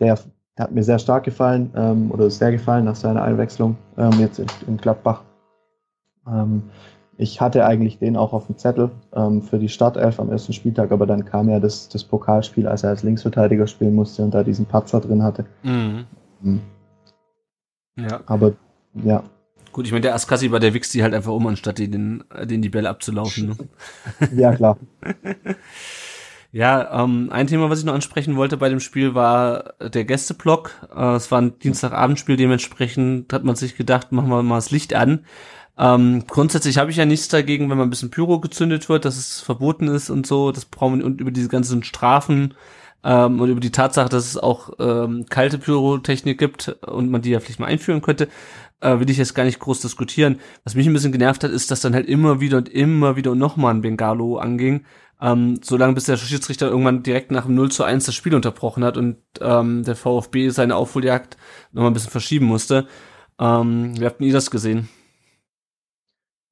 Der 0.00 0.18
hat 0.58 0.72
mir 0.72 0.82
sehr 0.82 0.98
stark 0.98 1.24
gefallen 1.24 1.70
ähm, 1.76 2.10
oder 2.10 2.30
sehr 2.30 2.52
gefallen 2.52 2.84
nach 2.84 2.96
seiner 2.96 3.22
Einwechslung 3.22 3.76
ähm, 3.98 4.12
jetzt 4.18 4.38
in, 4.38 4.46
in 4.66 4.76
Gladbach. 4.76 5.22
Ähm, 6.26 6.64
ich 7.18 7.40
hatte 7.40 7.64
eigentlich 7.64 7.98
den 7.98 8.16
auch 8.16 8.32
auf 8.32 8.46
dem 8.46 8.58
Zettel 8.58 8.90
ähm, 9.14 9.42
für 9.42 9.58
die 9.58 9.70
Startelf 9.70 10.20
am 10.20 10.30
ersten 10.30 10.52
Spieltag, 10.52 10.92
aber 10.92 11.06
dann 11.06 11.24
kam 11.24 11.48
ja 11.48 11.60
das, 11.60 11.88
das 11.88 12.04
Pokalspiel, 12.04 12.68
als 12.68 12.82
er 12.82 12.90
als 12.90 13.02
Linksverteidiger 13.02 13.66
spielen 13.66 13.94
musste 13.94 14.22
und 14.22 14.34
da 14.34 14.42
diesen 14.42 14.66
Patzer 14.66 15.00
drin 15.00 15.22
hatte. 15.22 15.46
Mhm. 15.62 16.04
Mhm. 16.42 16.60
Ja. 17.96 18.20
Aber 18.26 18.52
ja, 18.92 19.22
Gut, 19.76 19.84
ich 19.84 19.92
meine, 19.92 20.00
der 20.00 20.14
Askasiba, 20.14 20.58
der 20.58 20.72
wichst 20.72 20.94
die 20.94 21.02
halt 21.02 21.12
einfach 21.12 21.32
um, 21.32 21.46
anstatt 21.46 21.76
den, 21.76 22.24
den 22.44 22.62
die 22.62 22.70
Bälle 22.70 22.88
abzulaufen. 22.88 23.48
Ne? 23.48 23.56
ja, 24.34 24.56
klar. 24.56 24.78
ja, 26.50 27.04
ähm, 27.04 27.28
ein 27.30 27.46
Thema, 27.46 27.68
was 27.68 27.80
ich 27.80 27.84
noch 27.84 27.92
ansprechen 27.92 28.36
wollte 28.36 28.56
bei 28.56 28.70
dem 28.70 28.80
Spiel, 28.80 29.14
war 29.14 29.74
der 29.78 30.06
Gästeblock. 30.06 30.70
Äh, 30.96 31.16
es 31.16 31.30
war 31.30 31.42
ein 31.42 31.58
Dienstagabendspiel, 31.58 32.38
dementsprechend 32.38 33.30
hat 33.34 33.44
man 33.44 33.54
sich 33.54 33.76
gedacht, 33.76 34.12
machen 34.12 34.30
wir 34.30 34.42
mal 34.42 34.54
das 34.54 34.70
Licht 34.70 34.94
an. 34.94 35.26
Ähm, 35.76 36.24
grundsätzlich 36.26 36.78
habe 36.78 36.90
ich 36.90 36.96
ja 36.96 37.04
nichts 37.04 37.28
dagegen, 37.28 37.68
wenn 37.68 37.76
man 37.76 37.88
ein 37.88 37.90
bisschen 37.90 38.10
Pyro 38.10 38.40
gezündet 38.40 38.88
wird, 38.88 39.04
dass 39.04 39.18
es 39.18 39.42
verboten 39.42 39.88
ist 39.88 40.08
und 40.08 40.26
so. 40.26 40.52
Das 40.52 40.64
brauchen 40.64 41.00
wir 41.00 41.04
und 41.04 41.20
über 41.20 41.32
diese 41.32 41.48
ganzen 41.50 41.82
Strafen 41.82 42.54
ähm, 43.04 43.40
und 43.42 43.50
über 43.50 43.60
die 43.60 43.72
Tatsache, 43.72 44.08
dass 44.08 44.26
es 44.26 44.38
auch 44.38 44.70
ähm, 44.78 45.26
kalte 45.28 45.58
Pyrotechnik 45.58 46.38
gibt 46.38 46.68
und 46.86 47.10
man 47.10 47.20
die 47.20 47.28
ja 47.28 47.40
vielleicht 47.40 47.60
mal 47.60 47.66
einführen 47.66 48.00
könnte 48.00 48.28
äh, 48.80 48.98
will 48.98 49.10
ich 49.10 49.18
jetzt 49.18 49.34
gar 49.34 49.44
nicht 49.44 49.58
groß 49.58 49.80
diskutieren. 49.80 50.40
Was 50.64 50.74
mich 50.74 50.86
ein 50.86 50.92
bisschen 50.92 51.12
genervt 51.12 51.44
hat, 51.44 51.50
ist, 51.50 51.70
dass 51.70 51.80
dann 51.80 51.94
halt 51.94 52.06
immer 52.06 52.40
wieder 52.40 52.58
und 52.58 52.68
immer 52.68 53.16
wieder 53.16 53.32
und 53.32 53.38
nochmal 53.38 53.74
ein 53.74 53.82
Bengalo 53.82 54.38
anging. 54.38 54.84
Ähm, 55.20 55.60
solange 55.62 55.94
bis 55.94 56.04
der 56.04 56.18
Schiedsrichter 56.18 56.68
irgendwann 56.68 57.02
direkt 57.02 57.30
nach 57.30 57.46
dem 57.46 57.54
0 57.54 57.70
zu 57.70 57.84
1 57.84 58.04
das 58.04 58.14
Spiel 58.14 58.34
unterbrochen 58.34 58.84
hat 58.84 58.98
und 58.98 59.16
ähm, 59.40 59.82
der 59.82 59.96
VfB 59.96 60.50
seine 60.50 60.76
Aufholjagd 60.76 61.38
nochmal 61.72 61.90
ein 61.90 61.94
bisschen 61.94 62.10
verschieben 62.10 62.46
musste. 62.46 62.86
Ähm, 63.40 63.98
wie 63.98 64.04
habt 64.04 64.20
ihr 64.20 64.32
das 64.32 64.50
gesehen? 64.50 64.88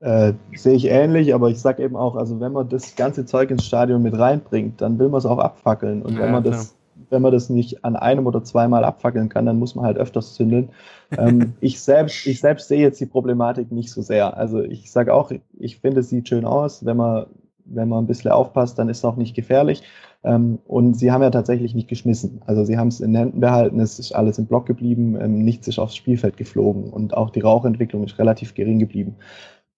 Äh, 0.00 0.34
sehe 0.54 0.74
ich 0.74 0.86
ähnlich, 0.86 1.34
aber 1.34 1.50
ich 1.50 1.60
sag 1.60 1.78
eben 1.78 1.96
auch, 1.96 2.16
also 2.16 2.40
wenn 2.40 2.52
man 2.52 2.68
das 2.68 2.96
ganze 2.96 3.26
Zeug 3.26 3.50
ins 3.50 3.64
Stadion 3.64 4.02
mit 4.02 4.18
reinbringt, 4.18 4.80
dann 4.80 4.98
will 4.98 5.08
man 5.08 5.18
es 5.18 5.26
auch 5.26 5.38
abfackeln. 5.38 6.02
Und 6.02 6.14
ja, 6.14 6.20
wenn 6.20 6.32
man 6.32 6.42
klar. 6.42 6.56
das 6.56 6.74
wenn 7.14 7.22
man 7.22 7.32
das 7.32 7.48
nicht 7.48 7.84
an 7.84 7.96
einem 7.96 8.26
oder 8.26 8.44
zweimal 8.44 8.84
abfackeln 8.84 9.30
kann, 9.30 9.46
dann 9.46 9.58
muss 9.58 9.74
man 9.74 9.86
halt 9.86 9.96
öfters 9.96 10.34
zündeln. 10.34 10.68
ähm, 11.16 11.54
ich, 11.60 11.80
selbst, 11.80 12.26
ich 12.26 12.40
selbst 12.40 12.68
sehe 12.68 12.80
jetzt 12.80 13.00
die 13.00 13.06
Problematik 13.06 13.72
nicht 13.72 13.90
so 13.90 14.02
sehr. 14.02 14.36
Also 14.36 14.60
ich 14.60 14.90
sage 14.90 15.14
auch, 15.14 15.32
ich 15.58 15.78
finde, 15.78 16.00
es 16.00 16.10
sieht 16.10 16.28
schön 16.28 16.44
aus. 16.44 16.84
Wenn 16.84 16.98
man, 16.98 17.26
wenn 17.64 17.88
man 17.88 18.04
ein 18.04 18.06
bisschen 18.06 18.32
aufpasst, 18.32 18.78
dann 18.78 18.90
ist 18.90 18.98
es 18.98 19.04
auch 19.04 19.16
nicht 19.16 19.34
gefährlich. 19.34 19.82
Ähm, 20.24 20.58
und 20.66 20.94
sie 20.94 21.12
haben 21.12 21.22
ja 21.22 21.30
tatsächlich 21.30 21.74
nicht 21.74 21.88
geschmissen. 21.88 22.40
Also 22.46 22.64
sie 22.64 22.78
haben 22.78 22.88
es 22.88 23.00
in 23.00 23.14
Händen 23.14 23.40
behalten, 23.40 23.78
es 23.78 23.98
ist 23.98 24.12
alles 24.12 24.38
im 24.38 24.46
Block 24.46 24.66
geblieben, 24.66 25.18
ähm, 25.20 25.44
nichts 25.44 25.68
ist 25.68 25.78
aufs 25.78 25.96
Spielfeld 25.96 26.36
geflogen 26.36 26.90
und 26.90 27.14
auch 27.14 27.30
die 27.30 27.40
Rauchentwicklung 27.40 28.04
ist 28.04 28.18
relativ 28.18 28.54
gering 28.54 28.78
geblieben. 28.78 29.16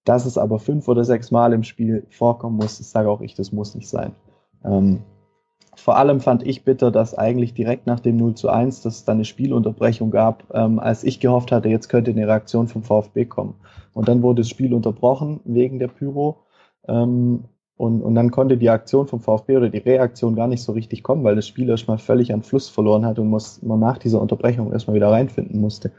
Dass 0.04 0.24
es 0.24 0.38
aber 0.38 0.60
fünf 0.60 0.86
oder 0.86 1.04
sechs 1.04 1.32
Mal 1.32 1.52
im 1.52 1.64
Spiel 1.64 2.06
vorkommen 2.10 2.56
muss, 2.56 2.78
das 2.78 2.92
sage 2.92 3.10
auch 3.10 3.20
ich, 3.20 3.34
das 3.34 3.50
muss 3.50 3.74
nicht 3.74 3.88
sein. 3.88 4.12
Ähm, 4.64 5.02
vor 5.76 5.96
allem 5.96 6.20
fand 6.20 6.46
ich 6.46 6.64
bitter, 6.64 6.90
dass 6.90 7.16
eigentlich 7.16 7.54
direkt 7.54 7.86
nach 7.86 8.00
dem 8.00 8.16
0 8.16 8.34
zu 8.34 8.48
1, 8.48 8.82
dass 8.82 8.96
es 8.96 9.04
dann 9.04 9.18
eine 9.18 9.24
Spielunterbrechung 9.24 10.10
gab, 10.10 10.44
ähm, 10.54 10.78
als 10.78 11.04
ich 11.04 11.20
gehofft 11.20 11.52
hatte, 11.52 11.68
jetzt 11.68 11.88
könnte 11.88 12.10
eine 12.10 12.26
Reaktion 12.26 12.66
vom 12.66 12.82
VfB 12.82 13.26
kommen. 13.26 13.54
Und 13.92 14.08
dann 14.08 14.22
wurde 14.22 14.42
das 14.42 14.48
Spiel 14.48 14.74
unterbrochen 14.74 15.40
wegen 15.44 15.78
der 15.78 15.88
Pyro. 15.88 16.38
Ähm, 16.88 17.44
und, 17.76 18.02
und 18.02 18.14
dann 18.14 18.30
konnte 18.30 18.56
die 18.56 18.70
Aktion 18.70 19.06
vom 19.06 19.20
VfB 19.20 19.58
oder 19.58 19.68
die 19.68 19.78
Reaktion 19.78 20.34
gar 20.34 20.48
nicht 20.48 20.62
so 20.62 20.72
richtig 20.72 21.02
kommen, 21.02 21.24
weil 21.24 21.36
das 21.36 21.46
Spiel 21.46 21.68
erstmal 21.68 21.98
völlig 21.98 22.32
an 22.32 22.42
Fluss 22.42 22.70
verloren 22.70 23.04
hat 23.04 23.18
und 23.18 23.28
muss, 23.28 23.62
man 23.62 23.78
nach 23.78 23.98
dieser 23.98 24.20
Unterbrechung 24.20 24.72
erstmal 24.72 24.96
wieder 24.96 25.10
reinfinden 25.10 25.60
musste. 25.60 25.92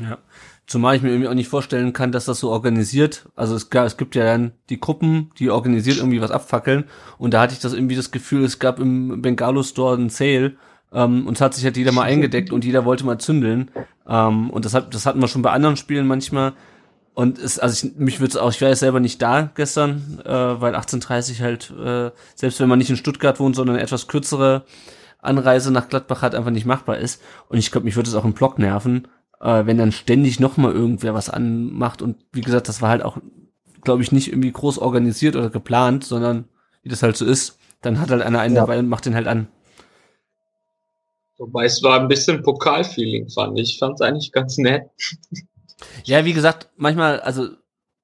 Ja. 0.00 0.18
Zumal 0.66 0.96
ich 0.96 1.02
mir 1.02 1.10
irgendwie 1.10 1.28
auch 1.28 1.34
nicht 1.34 1.48
vorstellen 1.48 1.92
kann, 1.92 2.12
dass 2.12 2.24
das 2.24 2.38
so 2.38 2.50
organisiert. 2.50 3.28
Also 3.34 3.56
es, 3.56 3.68
es 3.68 3.96
gibt 3.96 4.14
ja 4.14 4.24
dann 4.24 4.52
die 4.70 4.80
Gruppen, 4.80 5.30
die 5.38 5.50
organisiert 5.50 5.98
irgendwie 5.98 6.20
was 6.20 6.30
abfackeln. 6.30 6.84
Und 7.18 7.34
da 7.34 7.40
hatte 7.40 7.54
ich 7.54 7.60
das 7.60 7.72
irgendwie 7.72 7.96
das 7.96 8.10
Gefühl, 8.10 8.44
es 8.44 8.58
gab 8.58 8.78
im 8.78 9.22
Bengalo 9.22 9.62
Store 9.62 9.96
einen 9.96 10.08
Sale. 10.08 10.54
Ähm, 10.92 11.26
und 11.26 11.34
es 11.34 11.40
hat 11.40 11.54
sich 11.54 11.64
halt 11.64 11.76
jeder 11.76 11.92
mal 11.92 12.04
eingedeckt 12.04 12.52
und 12.52 12.64
jeder 12.64 12.84
wollte 12.84 13.04
mal 13.04 13.18
zündeln. 13.18 13.70
Ähm, 14.06 14.50
und 14.50 14.64
das, 14.64 14.74
hat, 14.74 14.94
das 14.94 15.04
hatten 15.04 15.20
wir 15.20 15.28
schon 15.28 15.42
bei 15.42 15.50
anderen 15.50 15.76
Spielen 15.76 16.06
manchmal. 16.06 16.52
Und 17.14 17.38
es, 17.38 17.58
also 17.58 17.86
ich, 17.86 17.96
mich 17.96 18.20
würde 18.20 18.42
auch, 18.42 18.50
ich 18.50 18.60
war 18.62 18.68
ja 18.68 18.76
selber 18.76 19.00
nicht 19.00 19.20
da 19.20 19.50
gestern, 19.54 20.20
äh, 20.24 20.30
weil 20.30 20.74
18.30 20.74 21.40
halt, 21.40 21.70
äh, 21.70 22.10
selbst 22.34 22.60
wenn 22.60 22.68
man 22.68 22.78
nicht 22.78 22.90
in 22.90 22.96
Stuttgart 22.96 23.38
wohnt, 23.38 23.56
sondern 23.56 23.76
eine 23.76 23.84
etwas 23.84 24.08
kürzere 24.08 24.64
Anreise 25.20 25.70
nach 25.70 25.88
Gladbach 25.88 26.22
hat, 26.22 26.34
einfach 26.34 26.50
nicht 26.50 26.66
machbar 26.66 26.98
ist. 26.98 27.22
Und 27.48 27.58
ich 27.58 27.70
glaube, 27.70 27.84
mich 27.84 27.96
würde 27.96 28.08
es 28.08 28.14
auch 28.14 28.24
im 28.24 28.32
Block 28.32 28.58
nerven, 28.58 29.08
äh, 29.42 29.66
wenn 29.66 29.76
dann 29.76 29.92
ständig 29.92 30.40
noch 30.40 30.56
mal 30.56 30.72
irgendwer 30.72 31.14
was 31.14 31.28
anmacht. 31.28 32.00
Und 32.00 32.16
wie 32.32 32.40
gesagt, 32.40 32.68
das 32.68 32.80
war 32.80 32.88
halt 32.88 33.02
auch, 33.02 33.18
glaube 33.82 34.02
ich, 34.02 34.12
nicht 34.12 34.28
irgendwie 34.28 34.52
groß 34.52 34.78
organisiert 34.78 35.36
oder 35.36 35.50
geplant, 35.50 36.04
sondern 36.04 36.46
wie 36.82 36.88
das 36.88 37.02
halt 37.02 37.16
so 37.16 37.26
ist, 37.26 37.58
dann 37.82 38.00
hat 38.00 38.10
halt 38.10 38.22
einer 38.22 38.40
einen 38.40 38.54
ja. 38.54 38.62
dabei 38.62 38.78
und 38.78 38.88
macht 38.88 39.04
den 39.04 39.14
halt 39.14 39.26
an. 39.26 39.48
Wobei 41.38 41.64
es 41.64 41.82
war 41.82 42.00
ein 42.00 42.08
bisschen 42.08 42.42
Pokalfeeling, 42.42 43.28
fand 43.28 43.58
ich. 43.58 43.74
Ich 43.74 43.78
fand 43.78 43.94
es 43.94 44.00
eigentlich 44.00 44.32
ganz 44.32 44.56
nett. 44.58 44.84
Ja, 46.04 46.24
wie 46.24 46.32
gesagt, 46.32 46.68
manchmal, 46.76 47.18
also 47.18 47.48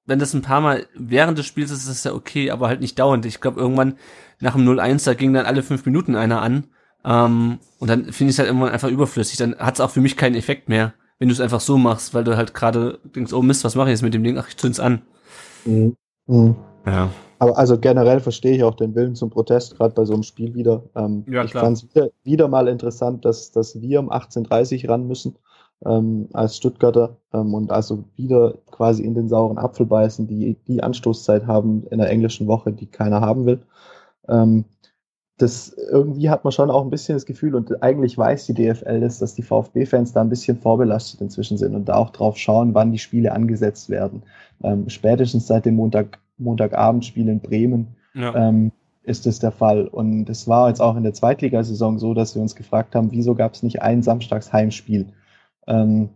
wenn 0.04 0.18
das 0.18 0.34
ein 0.34 0.42
paar 0.42 0.60
Mal 0.60 0.86
während 0.94 1.38
des 1.38 1.46
Spiels 1.46 1.70
ist, 1.70 1.82
ist 1.82 1.88
das 1.88 2.02
ja 2.02 2.12
okay, 2.12 2.50
aber 2.50 2.66
halt 2.66 2.80
nicht 2.80 2.98
dauernd. 2.98 3.24
Ich 3.24 3.40
glaube, 3.40 3.60
irgendwann 3.60 3.98
nach 4.40 4.54
dem 4.54 4.68
0-1, 4.68 5.04
da 5.04 5.14
ging 5.14 5.32
dann 5.32 5.46
alle 5.46 5.62
fünf 5.62 5.86
Minuten 5.86 6.16
einer 6.16 6.42
an. 6.42 6.66
Ähm, 7.04 7.60
und 7.78 7.88
dann 7.88 8.12
finde 8.12 8.30
ich 8.30 8.34
es 8.34 8.38
halt 8.40 8.48
irgendwann 8.48 8.72
einfach 8.72 8.88
überflüssig. 8.88 9.36
Dann 9.36 9.56
hat 9.58 9.74
es 9.74 9.80
auch 9.80 9.90
für 9.90 10.00
mich 10.00 10.16
keinen 10.16 10.34
Effekt 10.34 10.68
mehr, 10.68 10.92
wenn 11.18 11.28
du 11.28 11.32
es 11.32 11.40
einfach 11.40 11.60
so 11.60 11.78
machst, 11.78 12.14
weil 12.14 12.24
du 12.24 12.36
halt 12.36 12.54
gerade 12.54 12.98
denkst, 13.14 13.32
oh 13.32 13.42
Mist, 13.42 13.64
was 13.64 13.74
mache 13.74 13.88
ich 13.88 13.92
jetzt 13.92 14.02
mit 14.02 14.14
dem 14.14 14.24
Ding? 14.24 14.38
Ach, 14.38 14.48
ich 14.48 14.56
zünd's 14.56 14.80
an. 14.80 15.02
Mhm. 15.64 15.96
Mhm. 16.26 16.56
Ja. 16.86 17.10
Aber 17.40 17.56
also 17.56 17.78
generell 17.78 18.20
verstehe 18.20 18.56
ich 18.56 18.64
auch 18.64 18.74
den 18.74 18.94
Willen 18.94 19.14
zum 19.14 19.30
Protest, 19.30 19.76
gerade 19.76 19.94
bei 19.94 20.04
so 20.04 20.14
einem 20.14 20.22
Spiel 20.22 20.54
wieder. 20.54 20.82
Ähm, 20.96 21.24
ja, 21.28 21.44
ich 21.44 21.52
fand 21.52 21.76
es 21.76 21.94
wieder, 21.94 22.10
wieder, 22.24 22.48
mal 22.48 22.68
interessant, 22.68 23.24
dass, 23.24 23.52
dass 23.52 23.80
wir 23.80 24.00
um 24.00 24.10
18.30 24.10 24.88
ran 24.88 25.06
müssen 25.06 25.36
ähm, 25.86 26.28
als 26.32 26.56
Stuttgarter 26.56 27.16
ähm, 27.32 27.54
und 27.54 27.70
also 27.70 28.04
wieder 28.16 28.54
quasi 28.70 29.04
in 29.04 29.14
den 29.14 29.28
sauren 29.28 29.58
Apfel 29.58 29.86
beißen, 29.86 30.26
die 30.26 30.56
die 30.66 30.82
Anstoßzeit 30.82 31.46
haben 31.46 31.86
in 31.90 31.98
der 31.98 32.10
englischen 32.10 32.48
Woche, 32.48 32.72
die 32.72 32.86
keiner 32.86 33.20
haben 33.20 33.46
will. 33.46 33.60
Ähm, 34.28 34.64
das 35.38 35.72
irgendwie 35.90 36.30
hat 36.30 36.44
man 36.44 36.52
schon 36.52 36.70
auch 36.70 36.82
ein 36.82 36.90
bisschen 36.90 37.16
das 37.16 37.24
Gefühl 37.24 37.54
und 37.54 37.82
eigentlich 37.82 38.18
weiß 38.18 38.46
die 38.46 38.54
DFL 38.54 39.00
das, 39.00 39.18
dass 39.18 39.34
die 39.34 39.42
VfB-Fans 39.42 40.12
da 40.12 40.20
ein 40.20 40.28
bisschen 40.28 40.58
vorbelastet 40.58 41.20
inzwischen 41.20 41.56
sind 41.56 41.74
und 41.74 41.88
da 41.88 41.94
auch 41.94 42.10
drauf 42.10 42.36
schauen, 42.36 42.74
wann 42.74 42.92
die 42.92 42.98
Spiele 42.98 43.32
angesetzt 43.32 43.88
werden. 43.88 44.22
Ähm, 44.62 44.88
spätestens 44.88 45.46
seit 45.46 45.64
dem 45.64 45.76
Montag, 45.76 46.18
Montagabendspiel 46.38 47.28
in 47.28 47.40
Bremen 47.40 47.88
ja. 48.14 48.34
ähm, 48.34 48.72
ist 49.04 49.26
das 49.26 49.38
der 49.38 49.52
Fall. 49.52 49.86
Und 49.86 50.28
es 50.28 50.48
war 50.48 50.68
jetzt 50.68 50.80
auch 50.80 50.96
in 50.96 51.04
der 51.04 51.14
Zweitligasaison 51.14 51.98
so, 51.98 52.14
dass 52.14 52.34
wir 52.34 52.42
uns 52.42 52.56
gefragt 52.56 52.94
haben, 52.94 53.12
wieso 53.12 53.34
gab 53.34 53.54
es 53.54 53.62
nicht 53.62 53.80
ein 53.80 54.02
Samstagsheimspiel? 54.02 55.06
ähm, 55.68 56.08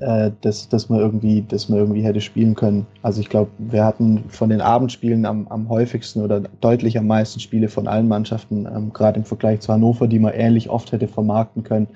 äh, 0.00 0.32
dass, 0.40 0.68
dass 0.68 0.88
man 0.88 0.98
irgendwie, 0.98 1.42
dass 1.42 1.68
man 1.68 1.78
irgendwie 1.78 2.02
hätte 2.02 2.20
spielen 2.20 2.54
können. 2.54 2.86
Also 3.02 3.20
ich 3.20 3.28
glaube, 3.28 3.50
wir 3.58 3.84
hatten 3.84 4.24
von 4.28 4.48
den 4.48 4.60
Abendspielen 4.60 5.24
am, 5.24 5.46
am 5.48 5.68
häufigsten 5.68 6.22
oder 6.22 6.40
deutlich 6.60 6.98
am 6.98 7.06
meisten 7.06 7.38
Spiele 7.38 7.68
von 7.68 7.86
allen 7.86 8.08
Mannschaften, 8.08 8.66
ähm, 8.66 8.92
gerade 8.92 9.20
im 9.20 9.24
Vergleich 9.24 9.60
zu 9.60 9.72
Hannover, 9.72 10.08
die 10.08 10.18
man 10.18 10.32
ähnlich 10.32 10.68
oft 10.68 10.90
hätte 10.90 11.06
vermarkten 11.06 11.62
können, 11.62 11.86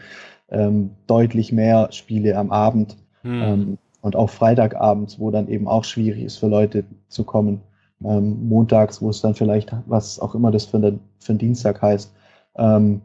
ähm, 0.50 0.90
deutlich 1.08 1.50
mehr 1.50 1.88
Spiele 1.90 2.36
am 2.36 2.52
Abend 2.52 2.96
hm. 3.22 3.42
ähm, 3.42 3.78
und 4.00 4.14
auch 4.14 4.30
Freitagabends, 4.30 5.18
wo 5.18 5.32
dann 5.32 5.48
eben 5.48 5.66
auch 5.66 5.82
schwierig 5.82 6.22
ist 6.22 6.36
für 6.36 6.48
Leute 6.48 6.84
zu 7.08 7.24
kommen. 7.24 7.62
Ähm, 8.04 8.48
montags, 8.48 9.02
wo 9.02 9.10
es 9.10 9.20
dann 9.20 9.34
vielleicht, 9.34 9.74
was 9.86 10.20
auch 10.20 10.36
immer 10.36 10.52
das 10.52 10.66
für, 10.66 10.78
den, 10.78 11.00
für 11.18 11.30
einen 11.30 11.38
Dienstag 11.40 11.82
heißt, 11.82 12.14
ähm, 12.56 13.00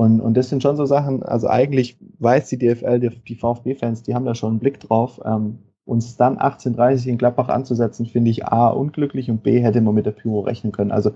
und, 0.00 0.22
und 0.22 0.34
das 0.34 0.48
sind 0.48 0.62
schon 0.62 0.78
so 0.78 0.86
Sachen, 0.86 1.22
also 1.22 1.46
eigentlich 1.46 1.98
weiß 2.20 2.48
die 2.48 2.56
DFL, 2.56 3.00
die, 3.00 3.10
die 3.10 3.34
VfB-Fans, 3.34 4.02
die 4.02 4.14
haben 4.14 4.24
da 4.24 4.34
schon 4.34 4.52
einen 4.52 4.58
Blick 4.58 4.80
drauf. 4.80 5.20
Ähm, 5.26 5.58
uns 5.84 6.16
dann 6.16 6.38
18.30 6.38 7.08
in 7.08 7.18
Gladbach 7.18 7.50
anzusetzen, 7.50 8.06
finde 8.06 8.30
ich 8.30 8.46
A, 8.46 8.68
unglücklich 8.68 9.30
und 9.30 9.42
B, 9.42 9.60
hätte 9.60 9.82
man 9.82 9.94
mit 9.94 10.06
der 10.06 10.12
Pyro 10.12 10.40
rechnen 10.40 10.72
können. 10.72 10.90
Also 10.90 11.12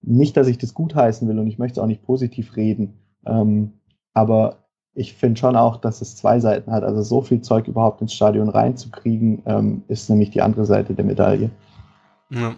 nicht, 0.00 0.34
dass 0.38 0.46
ich 0.46 0.56
das 0.56 0.72
gutheißen 0.72 1.28
will 1.28 1.38
und 1.38 1.46
ich 1.46 1.58
möchte 1.58 1.82
auch 1.82 1.86
nicht 1.86 2.04
positiv 2.04 2.56
reden, 2.56 2.94
ähm, 3.26 3.74
aber 4.14 4.64
ich 4.94 5.12
finde 5.12 5.38
schon 5.38 5.54
auch, 5.54 5.76
dass 5.76 6.00
es 6.00 6.16
zwei 6.16 6.40
Seiten 6.40 6.72
hat. 6.72 6.84
Also 6.84 7.02
so 7.02 7.20
viel 7.20 7.42
Zeug 7.42 7.68
überhaupt 7.68 8.00
ins 8.00 8.14
Stadion 8.14 8.48
reinzukriegen, 8.48 9.42
ähm, 9.44 9.82
ist 9.88 10.08
nämlich 10.08 10.30
die 10.30 10.40
andere 10.40 10.64
Seite 10.64 10.94
der 10.94 11.04
Medaille. 11.04 11.50
Ja. 12.30 12.54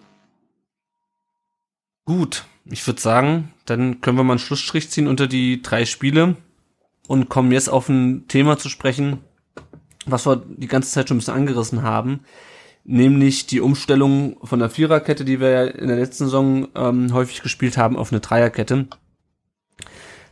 Gut, 2.05 2.47
ich 2.67 2.87
würde 2.87 3.01
sagen, 3.01 3.53
dann 3.67 4.01
können 4.01 4.17
wir 4.17 4.25
mal 4.25 4.35
einen 4.35 4.39
Schlussstrich 4.39 4.91
ziehen 4.91 5.07
unter 5.07 5.27
die 5.27 5.62
drei 5.62 5.85
Spiele 5.85 6.37
und 7.07 7.29
kommen 7.29 7.53
jetzt 7.53 7.69
auf 7.69 7.89
ein 7.89 8.27
Thema 8.29 8.59
zu 8.59 8.69
sprechen, 8.69 9.21
was 10.07 10.27
wir 10.27 10.43
die 10.47 10.67
ganze 10.67 10.91
Zeit 10.91 11.09
schon 11.09 11.17
ein 11.17 11.21
bisschen 11.21 11.35
angerissen 11.35 11.83
haben, 11.83 12.21
nämlich 12.85 13.47
die 13.47 13.61
Umstellung 13.61 14.37
von 14.43 14.59
der 14.59 14.71
Viererkette, 14.71 15.25
die 15.25 15.41
wir 15.41 15.51
ja 15.51 15.65
in 15.65 15.89
der 15.89 15.97
letzten 15.97 16.25
Saison 16.25 16.69
ähm, 16.75 17.12
häufig 17.12 17.43
gespielt 17.43 17.77
haben, 17.77 17.97
auf 17.97 18.12
eine 18.12 18.21
Dreierkette. 18.21 18.87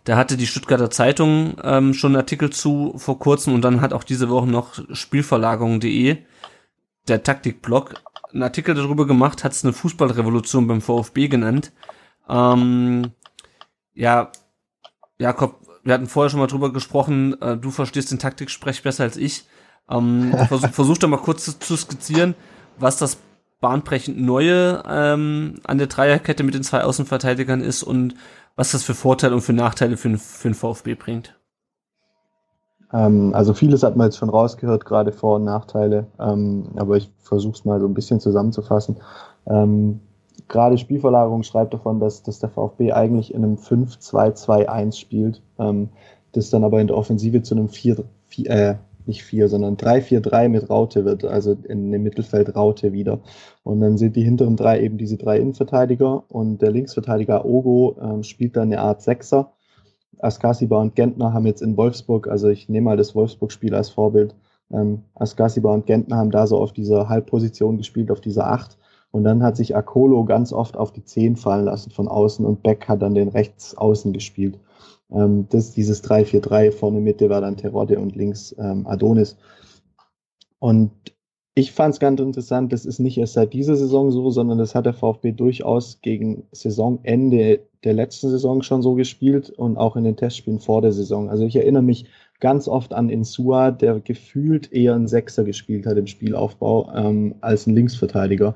Da 0.05 0.17
hatte 0.17 0.37
die 0.37 0.47
Stuttgarter 0.47 0.91
Zeitung 0.91 1.57
ähm, 1.63 1.95
schon 1.95 2.13
einen 2.13 2.23
Artikel 2.23 2.51
zu 2.51 2.95
vor 2.97 3.19
kurzem 3.19 3.55
und 3.55 3.63
dann 3.63 3.81
hat 3.81 3.93
auch 3.93 4.05
diese 4.05 4.29
Woche 4.29 4.49
noch 4.49 4.75
Spielverlagerung.de, 4.93 6.17
der 7.09 7.23
Taktikblog, 7.23 7.95
einen 8.33 8.43
Artikel 8.43 8.75
darüber 8.75 9.07
gemacht, 9.07 9.45
hat 9.45 9.53
es 9.53 9.65
eine 9.65 9.73
Fußballrevolution 9.73 10.67
beim 10.67 10.81
VfB 10.81 11.29
genannt. 11.29 11.73
Ähm, 12.33 13.13
ja, 13.95 14.31
Jakob, 15.19 15.57
wir 15.85 15.95
hatten 15.95 16.07
vorher 16.07 16.31
schon 16.31 16.41
mal 16.41 16.47
drüber 16.47 16.73
gesprochen, 16.73 17.41
äh, 17.41 17.57
du 17.57 17.71
verstehst 17.71 18.11
den 18.11 18.19
Taktiksprech 18.19 18.83
besser 18.83 19.05
als 19.05 19.17
ich. 19.17 19.45
Ähm, 19.91 20.33
versuch, 20.49 20.71
versuch 20.71 20.99
doch 20.99 21.09
mal 21.09 21.19
kurz 21.19 21.45
zu, 21.45 21.59
zu, 21.59 21.77
skizzieren, 21.77 22.35
was 22.79 22.97
das 22.97 23.19
bahnbrechend 23.61 24.21
Neue 24.21 24.83
ähm, 24.89 25.61
an 25.65 25.79
der 25.79 25.87
Dreierkette 25.89 26.43
mit 26.43 26.55
den 26.55 26.63
zwei 26.63 26.83
Außenverteidigern 26.83 27.61
ist 27.61 27.83
und 27.83 28.15
was 28.57 28.73
das 28.73 28.83
für 28.83 28.95
Vorteile 28.95 29.35
und 29.35 29.43
für 29.43 29.53
Nachteile 29.53 29.97
für, 29.97 30.17
für 30.19 30.49
den 30.49 30.55
VfB 30.55 30.95
bringt. 30.95 31.39
Ähm, 32.93 33.35
also 33.35 33.55
vieles 33.55 33.83
hat 33.83 33.97
man 33.97 34.07
jetzt 34.07 34.19
schon 34.19 34.31
rausgehört, 34.31 34.85
gerade 34.85 35.13
Vor- 35.13 35.37
und 35.37 35.45
Nachteile, 35.45 36.07
ähm, 36.19 36.71
aber 36.77 36.97
ich 36.97 37.11
versuche 37.19 37.55
es 37.55 37.65
mal 37.65 37.81
so 37.81 37.87
ein 37.87 37.95
bisschen 37.95 38.21
zusammenzufassen. 38.21 38.97
Ähm, 39.47 40.01
gerade 40.49 40.79
Spielverlagerung 40.79 41.43
schreibt 41.43 41.75
davon, 41.75 42.01
dass, 42.01 42.23
dass 42.23 42.39
der 42.39 42.51
VfB 42.51 42.93
eigentlich 42.93 43.35
in 43.35 43.45
einem 43.45 43.57
5-2-2-1 43.57 44.99
spielt, 44.99 45.43
ähm, 45.59 45.91
das 46.33 46.51
dann 46.51 46.65
aber 46.65 46.81
in 46.81 46.87
der 46.87 46.97
Offensive 46.97 47.43
zu 47.43 47.55
einem 47.55 47.69
4, 47.69 48.05
4 48.29 48.51
äh, 48.51 48.75
nicht 49.07 49.25
4, 49.25 49.49
sondern 49.49 49.77
3-4-3 49.77 50.49
mit 50.49 50.71
Raute 50.71 51.05
wird, 51.05 51.25
also 51.25 51.57
in 51.65 51.91
dem 51.91 52.03
Mittelfeld 52.03 52.55
Raute 52.55 52.93
wieder. 52.93 53.21
Und 53.65 53.81
dann 53.81 53.99
sind 53.99 54.17
die 54.17 54.23
hinteren 54.23 54.57
drei 54.57 54.81
eben 54.81 54.99
diese 54.99 55.17
drei 55.17 55.39
Innenverteidiger 55.39 56.25
und 56.29 56.63
der 56.63 56.71
Linksverteidiger 56.71 57.45
Ogo 57.45 57.97
ähm, 58.01 58.23
spielt 58.23 58.57
dann 58.57 58.73
eine 58.73 58.81
Art 58.81 59.03
Sechser. 59.03 59.53
Askasiba 60.19 60.81
und 60.81 60.95
Gentner 60.95 61.33
haben 61.33 61.47
jetzt 61.47 61.63
in 61.63 61.77
Wolfsburg, 61.77 62.29
also 62.29 62.49
ich 62.49 62.69
nehme 62.69 62.85
mal 62.85 62.97
das 62.97 63.15
Wolfsburg-Spiel 63.15 63.75
als 63.75 63.91
Vorbild, 63.91 64.37
ähm, 64.73 65.03
Askasiba 65.15 65.73
und 65.73 65.87
Gentner 65.87 66.17
haben 66.17 66.31
da 66.31 66.47
so 66.47 66.59
auf 66.59 66.73
dieser 66.73 67.09
Halbposition 67.09 67.77
gespielt, 67.77 68.11
auf 68.11 68.21
dieser 68.21 68.47
Acht 68.47 68.79
und 69.13 69.25
dann 69.25 69.43
hat 69.43 69.57
sich 69.57 69.77
Akolo 69.77 70.25
ganz 70.25 70.53
oft 70.53 70.77
auf 70.77 70.91
die 70.93 71.05
Zehn 71.05 71.37
fallen 71.37 71.67
lassen 71.67 71.91
von 71.91 72.09
außen 72.09 72.45
und 72.45 72.63
Beck 72.63 72.89
hat 72.89 73.03
dann 73.03 73.15
den 73.15 73.29
rechts 73.29 73.77
außen 73.77 74.13
gespielt. 74.13 74.59
Ähm, 75.13 75.47
das, 75.51 75.73
dieses 75.73 76.03
3-4-3 76.03 76.73
vorne 76.73 77.01
Mitte 77.01 77.31
war 77.31 77.41
dann 77.41 77.57
Terodde 77.57 78.01
und 78.01 78.17
links 78.17 78.55
ähm, 78.59 78.87
Adonis. 78.87 79.37
Und 80.59 80.91
Ich 81.55 81.73
fand 81.73 81.93
es 81.93 82.01
ganz 82.01 82.19
interessant, 82.19 82.73
das 82.73 82.87
ist 82.87 82.99
nicht 82.99 83.19
erst 83.19 83.35
seit 83.35 83.53
dieser 83.53 83.77
Saison 83.77 84.11
so, 84.11 84.31
sondern 84.31 84.57
das 84.57 84.75
hat 84.75 84.87
der 84.87 84.95
VfB 84.95 85.33
durchaus 85.33 86.01
gegen 86.01 86.45
Saisonende 86.51 87.61
der 87.85 87.93
letzten 87.93 88.31
Saison 88.31 88.63
schon 88.63 88.81
so 88.81 88.95
gespielt 88.95 89.51
und 89.51 89.77
auch 89.77 89.97
in 89.97 90.05
den 90.05 90.17
Testspielen 90.17 90.61
vor 90.61 90.81
der 90.81 90.93
Saison. 90.93 91.29
Also 91.29 91.45
ich 91.45 91.57
erinnere 91.57 91.83
mich 91.83 92.07
ganz 92.41 92.69
oft 92.69 92.95
an 92.95 93.11
Insua, 93.11 93.71
der 93.71 94.01
gefühlt 94.01 94.73
eher 94.73 94.95
ein 94.95 95.09
Sechser 95.09 95.45
gespielt 95.45 95.85
hat 95.85 95.99
im 95.99 96.07
Spielaufbau 96.07 96.91
ähm, 96.95 97.35
als 97.43 97.67
ein 97.67 97.75
Linksverteidiger. 97.75 98.55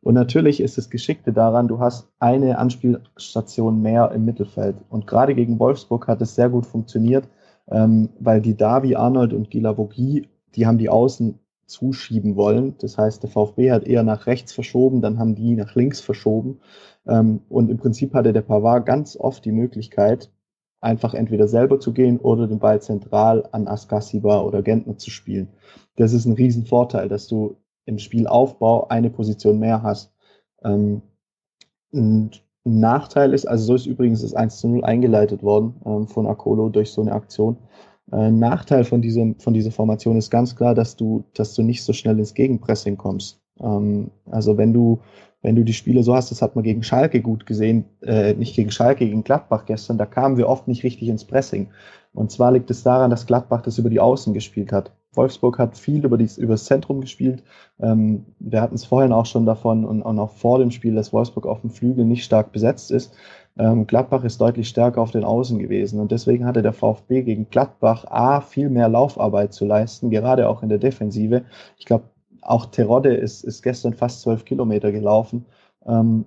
Und 0.00 0.14
natürlich 0.14 0.60
ist 0.60 0.78
das 0.78 0.90
Geschickte 0.90 1.32
daran, 1.32 1.68
du 1.68 1.80
hast 1.80 2.08
eine 2.18 2.58
Anspielstation 2.58 3.82
mehr 3.82 4.12
im 4.12 4.24
Mittelfeld. 4.24 4.76
Und 4.88 5.06
gerade 5.06 5.34
gegen 5.34 5.58
Wolfsburg 5.58 6.06
hat 6.06 6.22
es 6.22 6.34
sehr 6.34 6.48
gut 6.48 6.66
funktioniert, 6.66 7.28
ähm, 7.70 8.10
weil 8.20 8.40
die 8.40 8.56
Davi, 8.56 8.94
Arnold 8.94 9.32
und 9.32 9.50
Gilavogi, 9.50 10.28
die 10.54 10.66
haben 10.66 10.78
die 10.78 10.88
Außen 10.88 11.38
zuschieben 11.66 12.36
wollen. 12.36 12.74
Das 12.78 12.96
heißt, 12.96 13.22
der 13.22 13.30
VfB 13.30 13.70
hat 13.70 13.84
eher 13.84 14.02
nach 14.02 14.26
rechts 14.26 14.52
verschoben, 14.52 15.02
dann 15.02 15.18
haben 15.18 15.34
die 15.34 15.54
nach 15.54 15.74
links 15.74 16.00
verschoben. 16.00 16.60
Ähm, 17.06 17.40
und 17.48 17.70
im 17.70 17.76
Prinzip 17.76 18.14
hatte 18.14 18.32
der 18.32 18.42
Pavard 18.42 18.86
ganz 18.86 19.16
oft 19.16 19.44
die 19.44 19.52
Möglichkeit, 19.52 20.30
einfach 20.80 21.12
entweder 21.14 21.48
selber 21.48 21.80
zu 21.80 21.92
gehen 21.92 22.18
oder 22.18 22.46
den 22.46 22.60
Ball 22.60 22.80
zentral 22.80 23.48
an 23.52 23.68
Askasiba 23.68 24.42
oder 24.42 24.62
Gentner 24.62 24.96
zu 24.96 25.10
spielen. 25.10 25.48
Das 25.96 26.12
ist 26.12 26.24
ein 26.24 26.32
Riesenvorteil, 26.32 27.08
dass 27.08 27.26
du 27.26 27.56
im 27.88 27.98
Spielaufbau 27.98 28.86
eine 28.88 29.10
Position 29.10 29.58
mehr 29.58 29.82
hast. 29.82 30.12
Ähm, 30.62 31.02
ein 31.92 32.30
Nachteil 32.64 33.32
ist, 33.32 33.46
also 33.46 33.64
so 33.64 33.74
ist 33.74 33.86
übrigens 33.86 34.22
das 34.22 34.34
1 34.34 34.60
zu 34.60 34.68
0 34.68 34.84
eingeleitet 34.84 35.42
worden 35.42 35.74
ähm, 35.86 36.06
von 36.06 36.26
Akolo 36.26 36.68
durch 36.68 36.92
so 36.92 37.00
eine 37.00 37.12
Aktion. 37.12 37.56
Äh, 38.12 38.30
Nachteil 38.30 38.84
von, 38.84 39.00
diesem, 39.00 39.38
von 39.38 39.54
dieser 39.54 39.70
Formation 39.70 40.16
ist 40.16 40.30
ganz 40.30 40.54
klar, 40.54 40.74
dass 40.74 40.96
du, 40.96 41.24
dass 41.34 41.54
du 41.54 41.62
nicht 41.62 41.82
so 41.82 41.92
schnell 41.92 42.18
ins 42.18 42.34
Gegenpressing 42.34 42.98
kommst. 42.98 43.40
Ähm, 43.58 44.10
also 44.30 44.58
wenn 44.58 44.74
du, 44.74 45.00
wenn 45.40 45.56
du 45.56 45.64
die 45.64 45.72
Spiele 45.72 46.02
so 46.02 46.14
hast, 46.14 46.30
das 46.30 46.42
hat 46.42 46.56
man 46.56 46.64
gegen 46.64 46.82
Schalke 46.82 47.22
gut 47.22 47.46
gesehen, 47.46 47.86
äh, 48.02 48.34
nicht 48.34 48.54
gegen 48.54 48.70
Schalke, 48.70 49.06
gegen 49.06 49.24
Gladbach 49.24 49.64
gestern, 49.64 49.96
da 49.96 50.04
kamen 50.04 50.36
wir 50.36 50.48
oft 50.48 50.68
nicht 50.68 50.84
richtig 50.84 51.08
ins 51.08 51.24
Pressing. 51.24 51.68
Und 52.12 52.30
zwar 52.32 52.52
liegt 52.52 52.70
es 52.70 52.82
daran, 52.82 53.10
dass 53.10 53.26
Gladbach 53.26 53.62
das 53.62 53.78
über 53.78 53.88
die 53.88 54.00
Außen 54.00 54.34
gespielt 54.34 54.72
hat. 54.72 54.92
Wolfsburg 55.14 55.58
hat 55.58 55.76
viel 55.76 56.04
über, 56.04 56.18
dies, 56.18 56.38
über 56.38 56.54
das 56.54 56.64
Zentrum 56.64 57.00
gespielt. 57.00 57.42
Ähm, 57.80 58.26
wir 58.38 58.60
hatten 58.60 58.74
es 58.74 58.84
vorhin 58.84 59.12
auch 59.12 59.26
schon 59.26 59.46
davon 59.46 59.84
und, 59.84 60.02
und, 60.02 60.18
auch 60.18 60.32
vor 60.32 60.58
dem 60.58 60.70
Spiel, 60.70 60.94
dass 60.94 61.12
Wolfsburg 61.12 61.46
auf 61.46 61.60
dem 61.62 61.70
Flügel 61.70 62.04
nicht 62.04 62.24
stark 62.24 62.52
besetzt 62.52 62.90
ist. 62.90 63.14
Ähm, 63.58 63.86
Gladbach 63.86 64.24
ist 64.24 64.40
deutlich 64.40 64.68
stärker 64.68 65.00
auf 65.00 65.10
den 65.10 65.24
Außen 65.24 65.58
gewesen 65.58 65.98
und 65.98 66.12
deswegen 66.12 66.44
hatte 66.44 66.62
der 66.62 66.72
VfB 66.72 67.22
gegen 67.22 67.48
Gladbach 67.50 68.04
A 68.08 68.40
viel 68.40 68.70
mehr 68.70 68.88
Laufarbeit 68.88 69.52
zu 69.52 69.64
leisten, 69.66 70.10
gerade 70.10 70.48
auch 70.48 70.62
in 70.62 70.68
der 70.68 70.78
Defensive. 70.78 71.44
Ich 71.78 71.86
glaube, 71.86 72.04
auch 72.42 72.66
Terodde 72.66 73.14
ist, 73.14 73.44
ist 73.44 73.62
gestern 73.62 73.94
fast 73.94 74.20
zwölf 74.20 74.44
Kilometer 74.44 74.92
gelaufen. 74.92 75.46
Ähm, 75.86 76.24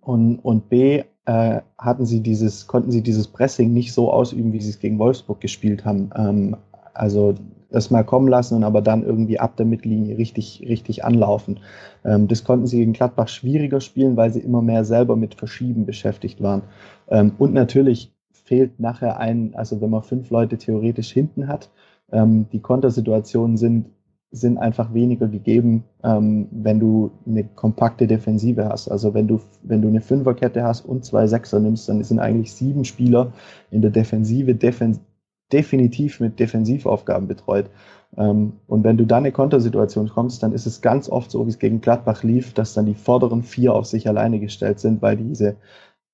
und, 0.00 0.38
und 0.38 0.68
B 0.68 1.02
äh, 1.24 1.60
hatten 1.78 2.06
sie 2.06 2.20
dieses, 2.20 2.66
konnten 2.66 2.90
sie 2.90 3.02
dieses 3.02 3.28
Pressing 3.28 3.72
nicht 3.72 3.92
so 3.92 4.12
ausüben, 4.12 4.52
wie 4.52 4.60
sie 4.60 4.70
es 4.70 4.78
gegen 4.78 4.98
Wolfsburg 4.98 5.40
gespielt 5.40 5.84
haben. 5.84 6.10
Ähm, 6.16 6.56
also 6.94 7.34
das 7.70 7.90
mal 7.90 8.04
kommen 8.04 8.28
lassen 8.28 8.56
und 8.56 8.64
aber 8.64 8.82
dann 8.82 9.04
irgendwie 9.04 9.38
ab 9.38 9.56
der 9.56 9.66
Mittellinie 9.66 10.18
richtig, 10.18 10.64
richtig 10.68 11.04
anlaufen. 11.04 11.60
Ähm, 12.04 12.28
das 12.28 12.44
konnten 12.44 12.66
sie 12.66 12.78
gegen 12.78 12.92
Gladbach 12.92 13.28
schwieriger 13.28 13.80
spielen, 13.80 14.16
weil 14.16 14.32
sie 14.32 14.40
immer 14.40 14.62
mehr 14.62 14.84
selber 14.84 15.16
mit 15.16 15.34
Verschieben 15.34 15.86
beschäftigt 15.86 16.42
waren. 16.42 16.62
Ähm, 17.08 17.32
und 17.38 17.52
natürlich 17.52 18.12
fehlt 18.32 18.80
nachher 18.80 19.18
ein, 19.18 19.54
also 19.54 19.80
wenn 19.80 19.90
man 19.90 20.02
fünf 20.02 20.30
Leute 20.30 20.58
theoretisch 20.58 21.12
hinten 21.12 21.46
hat, 21.46 21.70
ähm, 22.12 22.46
die 22.52 22.60
Kontersituationen 22.60 23.56
sind, 23.56 23.86
sind 24.32 24.58
einfach 24.58 24.94
weniger 24.94 25.26
gegeben, 25.26 25.84
ähm, 26.04 26.48
wenn 26.50 26.78
du 26.78 27.10
eine 27.26 27.44
kompakte 27.44 28.06
Defensive 28.06 28.68
hast. 28.68 28.88
Also 28.88 29.12
wenn 29.12 29.26
du, 29.26 29.40
wenn 29.62 29.82
du 29.82 29.88
eine 29.88 30.00
Fünferkette 30.00 30.62
hast 30.62 30.84
und 30.84 31.04
zwei 31.04 31.26
Sechser 31.26 31.58
nimmst, 31.58 31.88
dann 31.88 32.02
sind 32.04 32.20
eigentlich 32.20 32.52
sieben 32.52 32.84
Spieler 32.84 33.32
in 33.70 33.82
der 33.82 33.90
Defensive 33.90 34.54
defen 34.54 35.00
definitiv 35.52 36.20
mit 36.20 36.38
Defensivaufgaben 36.38 37.28
betreut. 37.28 37.70
Ähm, 38.16 38.54
und 38.66 38.84
wenn 38.84 38.96
du 38.96 39.06
dann 39.06 39.24
eine 39.24 39.32
Kontersituation 39.32 40.08
kommst, 40.08 40.42
dann 40.42 40.52
ist 40.52 40.66
es 40.66 40.80
ganz 40.80 41.08
oft 41.08 41.30
so, 41.30 41.46
wie 41.46 41.50
es 41.50 41.58
gegen 41.58 41.80
Gladbach 41.80 42.22
lief, 42.22 42.54
dass 42.54 42.74
dann 42.74 42.86
die 42.86 42.94
vorderen 42.94 43.42
vier 43.42 43.74
auf 43.74 43.86
sich 43.86 44.08
alleine 44.08 44.40
gestellt 44.40 44.80
sind, 44.80 45.00
weil 45.02 45.16
diese, 45.16 45.56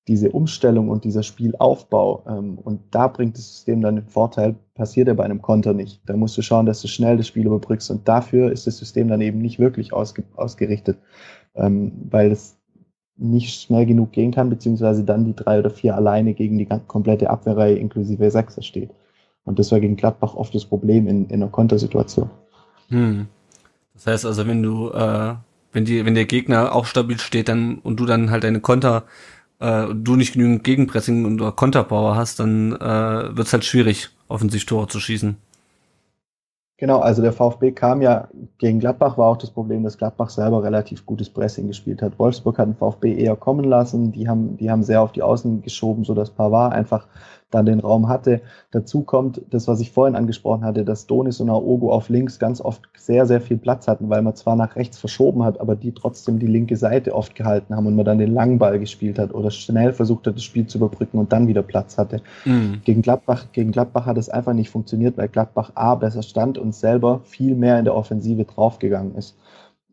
diese 0.09 0.31
Umstellung 0.31 0.89
und 0.89 1.05
dieser 1.05 1.23
Spielaufbau, 1.23 2.25
ähm, 2.29 2.59
und 2.59 2.81
da 2.91 3.09
bringt 3.09 3.37
das 3.37 3.49
System 3.49 3.81
dann 3.81 3.97
den 3.97 4.07
Vorteil, 4.07 4.57
passiert 4.75 5.09
ja 5.09 5.15
bei 5.15 5.25
einem 5.25 5.43
Konter 5.43 5.73
nicht. 5.73 6.01
Da 6.07 6.17
musst 6.17 6.37
du 6.37 6.43
schauen, 6.43 6.67
dass 6.67 6.83
du 6.83 6.89
schnell 6.89 7.17
das 7.17 7.27
Spiel 7.27 7.47
überbrückst 7.47 7.91
und 7.91 8.07
dafür 8.07 8.53
ist 8.53 8.67
das 8.67 8.79
System 8.79 9.09
dann 9.09 9.21
eben 9.21 9.39
nicht 9.39 9.59
wirklich 9.59 9.93
ausge 9.93 10.25
ausgerichtet, 10.37 10.99
ähm, 11.55 11.93
weil 12.11 12.31
es 12.31 12.59
nicht 13.19 13.63
schnell 13.63 13.87
genug 13.87 14.13
gehen 14.13 14.31
kann, 14.31 14.51
beziehungsweise 14.51 15.03
dann 15.03 15.25
die 15.25 15.35
drei 15.35 15.59
oder 15.59 15.71
vier 15.71 15.97
alleine 15.97 16.35
gegen 16.35 16.59
die 16.59 16.67
komplette 16.67 17.31
Abwehrreihe 17.31 17.77
inklusive 17.77 18.31
Sechser 18.31 18.63
steht. 18.63 18.91
Und 19.47 19.59
das 19.59 19.73
war 19.73 19.81
gegen 19.81 19.97
Gladbach 19.97 20.35
oft 20.35 20.55
das 20.55 20.67
Problem 20.67 21.07
in, 21.07 21.27
in 21.27 21.43
einer 21.43 21.51
Kontersituation. 21.51 22.29
Hm. 22.89 23.29
Das 23.95 24.07
heißt 24.07 24.27
also, 24.27 24.47
wenn 24.47 24.63
du, 24.63 24.91
äh, 24.91 25.35
wenn 25.73 25.85
die, 25.87 26.05
wenn 26.05 26.15
der 26.15 26.27
Gegner 26.27 26.75
auch 26.75 26.85
stabil 26.85 27.19
steht, 27.19 27.49
dann 27.49 27.79
und 27.79 27.99
du 27.99 28.05
dann 28.05 28.31
halt 28.31 28.45
deine 28.45 28.61
Konter, 28.61 29.05
äh, 29.61 29.87
du 29.95 30.17
nicht 30.17 30.35
genügend 30.35 30.65
Gegenpressing 30.65 31.25
und 31.25 31.57
Konterpower 31.57 32.17
hast, 32.17 32.41
dann 32.41 32.73
äh, 32.73 33.37
wird 33.37 33.47
es 33.47 33.53
halt 33.53 33.65
schwierig, 33.65 34.11
Offensivtore 34.29 34.89
zu 34.89 35.01
schießen. 35.01 35.37
Genau, 36.79 36.99
also 36.99 37.23
der 37.23 37.33
VfB 37.33 37.73
kam 37.73 38.03
ja 38.03 38.29
gegen 38.59 38.81
Gladbach, 38.81 39.17
war 39.17 39.29
auch 39.29 39.39
das 39.39 39.51
Problem, 39.51 39.83
dass 39.83 39.97
Gladbach 39.97 40.29
selber 40.29 40.63
relativ 40.63 41.07
gutes 41.07 41.31
Pressing 41.31 41.69
gespielt 41.69 42.03
hat. 42.03 42.19
Wolfsburg 42.19 42.59
hat 42.59 42.69
den 42.69 42.77
VfB 42.77 43.15
eher 43.15 43.35
kommen 43.35 43.65
lassen, 43.65 44.13
die 44.13 44.29
haben, 44.29 44.59
die 44.59 44.71
haben 44.71 44.83
sehr 44.83 45.01
auf 45.01 45.13
die 45.13 45.23
Außen 45.23 45.63
geschoben, 45.63 46.05
so 46.05 46.13
dass 46.13 46.29
Pavard 46.29 46.75
einfach 46.75 47.07
dann 47.51 47.67
den 47.67 47.81
Raum 47.81 48.09
hatte. 48.09 48.41
Dazu 48.73 49.03
kommt 49.03 49.41
das, 49.51 49.69
was 49.69 49.81
ich 49.81 49.93
vorhin 49.93 50.17
angesprochen 50.17 50.65
hatte, 50.65 50.85
dass 50.85 51.07
Donis 51.07 51.41
und 51.41 51.49
Aogo 51.49 51.93
auf 51.93 52.09
links 52.09 52.39
ganz 52.39 52.61
oft 52.61 52.83
sehr, 52.97 53.27
sehr 53.27 53.41
viel 53.41 53.57
Platz 53.57 53.87
hatten, 53.87 54.11
weil 54.11 54.23
man 54.23 54.35
zwar 54.35 54.57
nach 54.57 54.77
rechts 54.77 54.99
verschoben 54.99 55.45
hat, 55.45 55.61
aber 55.61 55.77
die 55.77 55.93
trotzdem 55.93 56.39
die 56.39 56.47
linke 56.47 56.77
Seite 56.77 57.15
oft 57.15 57.35
gehalten 57.35 57.77
haben 57.77 57.87
und 57.87 57.95
man 57.95 58.05
dann 58.05 58.19
den 58.19 58.35
langen 58.35 58.59
Ball 58.59 58.79
gespielt 58.79 59.19
hat 59.19 59.33
oder 59.33 59.51
schnell 59.51 59.93
versucht 59.93 60.27
hat, 60.27 60.35
das 60.35 60.43
Spiel 60.43 60.67
zu 60.67 60.79
überbrücken 60.79 61.19
und 61.19 61.33
dann 61.33 61.47
wieder 61.47 61.63
Platz 61.63 61.99
hatte. 61.99 62.21
Mhm. 62.45 62.81
Gegen 62.85 63.03
Gladbach, 63.03 63.47
gegen 63.53 63.71
Gladbach 63.71 64.07
hat 64.07 64.19
es 64.19 64.29
einfach 64.29 64.53
nicht 64.53 64.71
funktioniert, 64.71 65.17
weil 65.17 65.29
Gladbach 65.29 65.73
A 65.75 65.95
besser 65.95 66.23
stand 66.23 66.59
und 66.59 66.75
selber 66.75 67.21
viel 67.25 67.55
mehr 67.55 67.79
in 67.79 67.85
der 67.85 67.95
Offensive 67.95 68.45
draufgegangen 68.45 69.15
ist. 69.15 69.37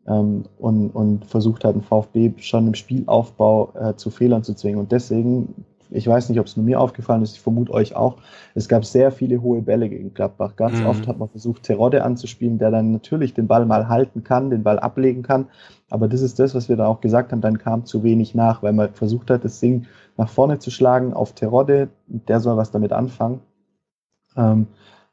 Ähm, 0.06 0.44
und, 0.58 0.90
und 0.90 1.24
versucht 1.24 1.64
hat, 1.64 1.76
den 1.76 1.82
VfB 1.82 2.34
schon 2.38 2.66
im 2.66 2.74
Spielaufbau 2.74 3.72
äh, 3.74 3.96
zu 3.96 4.10
Fehlern 4.10 4.42
zu 4.42 4.54
zwingen. 4.54 4.80
Und 4.80 4.92
deswegen 4.92 5.64
ich 5.90 6.06
weiß 6.06 6.28
nicht, 6.28 6.40
ob 6.40 6.46
es 6.46 6.56
nur 6.56 6.64
mir 6.64 6.80
aufgefallen 6.80 7.22
ist, 7.22 7.34
ich 7.34 7.40
vermute 7.40 7.72
euch 7.72 7.94
auch. 7.94 8.18
Es 8.54 8.68
gab 8.68 8.84
sehr 8.84 9.12
viele 9.12 9.42
hohe 9.42 9.62
Bälle 9.62 9.88
gegen 9.88 10.14
Gladbach. 10.14 10.56
Ganz 10.56 10.80
mhm. 10.80 10.86
oft 10.86 11.06
hat 11.06 11.18
man 11.18 11.28
versucht, 11.28 11.62
Terodde 11.62 12.04
anzuspielen, 12.04 12.58
der 12.58 12.70
dann 12.70 12.92
natürlich 12.92 13.34
den 13.34 13.46
Ball 13.46 13.66
mal 13.66 13.88
halten 13.88 14.24
kann, 14.24 14.50
den 14.50 14.62
Ball 14.62 14.78
ablegen 14.78 15.22
kann. 15.22 15.46
Aber 15.90 16.08
das 16.08 16.20
ist 16.20 16.38
das, 16.38 16.54
was 16.54 16.68
wir 16.68 16.76
da 16.76 16.86
auch 16.86 17.00
gesagt 17.00 17.32
haben, 17.32 17.40
dann 17.40 17.58
kam 17.58 17.84
zu 17.84 18.02
wenig 18.02 18.34
nach, 18.34 18.62
weil 18.62 18.72
man 18.72 18.92
versucht 18.92 19.30
hat, 19.30 19.44
das 19.44 19.60
Ding 19.60 19.86
nach 20.16 20.28
vorne 20.28 20.58
zu 20.58 20.70
schlagen 20.70 21.12
auf 21.12 21.32
Terodde. 21.32 21.88
Der 22.06 22.40
soll 22.40 22.56
was 22.56 22.70
damit 22.70 22.92
anfangen. 22.92 23.40
Ähm, 24.36 24.66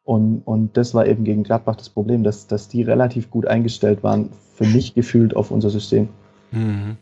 und, 0.03 0.41
und 0.45 0.77
das 0.77 0.93
war 0.93 1.05
eben 1.05 1.23
gegen 1.23 1.43
Gladbach 1.43 1.75
das 1.75 1.89
Problem, 1.89 2.23
dass, 2.23 2.47
dass 2.47 2.67
die 2.67 2.81
relativ 2.81 3.29
gut 3.29 3.45
eingestellt 3.45 4.03
waren, 4.03 4.29
für 4.55 4.65
mich 4.65 4.93
gefühlt 4.93 5.35
auf 5.35 5.51
unser 5.51 5.69
System. 5.69 6.09
Mhm. 6.51 6.97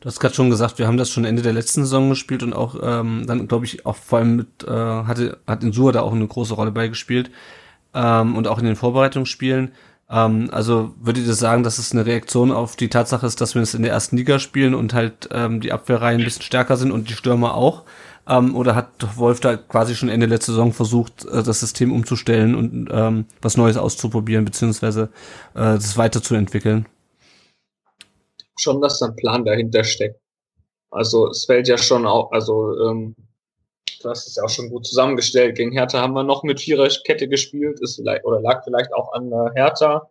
Du 0.00 0.06
hast 0.06 0.18
gerade 0.18 0.34
schon 0.34 0.48
gesagt, 0.48 0.78
wir 0.78 0.86
haben 0.86 0.96
das 0.96 1.10
schon 1.10 1.26
Ende 1.26 1.42
der 1.42 1.52
letzten 1.52 1.82
Saison 1.82 2.08
gespielt 2.08 2.42
und 2.42 2.54
auch 2.54 2.74
ähm, 2.82 3.24
dann, 3.26 3.46
glaube 3.48 3.66
ich, 3.66 3.84
auch 3.84 3.96
vor 3.96 4.20
allem 4.20 4.36
mit, 4.36 4.64
äh, 4.64 4.70
hatte, 4.70 5.38
hat 5.46 5.62
Insur 5.62 5.92
da 5.92 6.00
auch 6.00 6.14
eine 6.14 6.26
große 6.26 6.54
Rolle 6.54 6.70
beigespielt 6.70 7.30
ähm, 7.92 8.34
und 8.34 8.48
auch 8.48 8.58
in 8.58 8.64
den 8.64 8.76
Vorbereitungsspielen. 8.76 9.72
Ähm, 10.08 10.48
also 10.52 10.94
würdet 10.98 11.26
ihr 11.26 11.34
sagen, 11.34 11.64
dass 11.64 11.78
es 11.78 11.92
eine 11.92 12.06
Reaktion 12.06 12.50
auf 12.50 12.76
die 12.76 12.88
Tatsache 12.88 13.26
ist, 13.26 13.42
dass 13.42 13.54
wir 13.54 13.60
es 13.60 13.74
in 13.74 13.82
der 13.82 13.92
ersten 13.92 14.16
Liga 14.16 14.38
spielen 14.38 14.74
und 14.74 14.94
halt 14.94 15.28
ähm, 15.32 15.60
die 15.60 15.70
Abwehrreihen 15.70 16.22
ein 16.22 16.24
bisschen 16.24 16.42
stärker 16.42 16.78
sind 16.78 16.92
und 16.92 17.10
die 17.10 17.14
Stürmer 17.14 17.54
auch? 17.54 17.84
Ähm, 18.26 18.56
oder 18.56 18.74
hat 18.74 18.88
Wolf 19.16 19.40
da 19.40 19.58
quasi 19.58 19.94
schon 19.94 20.08
Ende 20.08 20.26
letzter 20.26 20.52
Saison 20.52 20.72
versucht, 20.72 21.26
äh, 21.26 21.42
das 21.42 21.60
System 21.60 21.92
umzustellen 21.92 22.54
und 22.54 22.88
ähm, 22.90 23.26
was 23.42 23.58
Neues 23.58 23.76
auszuprobieren, 23.76 24.46
beziehungsweise 24.46 25.10
äh, 25.52 25.74
das 25.74 25.98
weiterzuentwickeln? 25.98 26.86
Schon, 28.62 28.80
dass 28.80 28.98
da 28.98 29.06
ein 29.06 29.16
Plan 29.16 29.44
dahinter 29.44 29.84
steckt. 29.84 30.20
Also 30.90 31.28
es 31.28 31.44
fällt 31.46 31.68
ja 31.68 31.78
schon 31.78 32.06
auch, 32.06 32.32
also 32.32 32.78
ähm, 32.88 33.14
du 34.02 34.08
hast 34.08 34.26
es 34.26 34.36
ja 34.36 34.44
auch 34.44 34.48
schon 34.50 34.70
gut 34.70 34.86
zusammengestellt. 34.86 35.56
Gegen 35.56 35.72
Hertha 35.72 36.00
haben 36.00 36.14
wir 36.14 36.24
noch 36.24 36.42
mit 36.42 36.60
Viererkette 36.60 37.28
gespielt, 37.28 37.80
ist 37.80 37.96
vielleicht 37.96 38.24
oder 38.24 38.40
lag 38.40 38.64
vielleicht 38.64 38.92
auch 38.94 39.12
an 39.12 39.32
äh, 39.32 39.50
Hertha. 39.54 40.08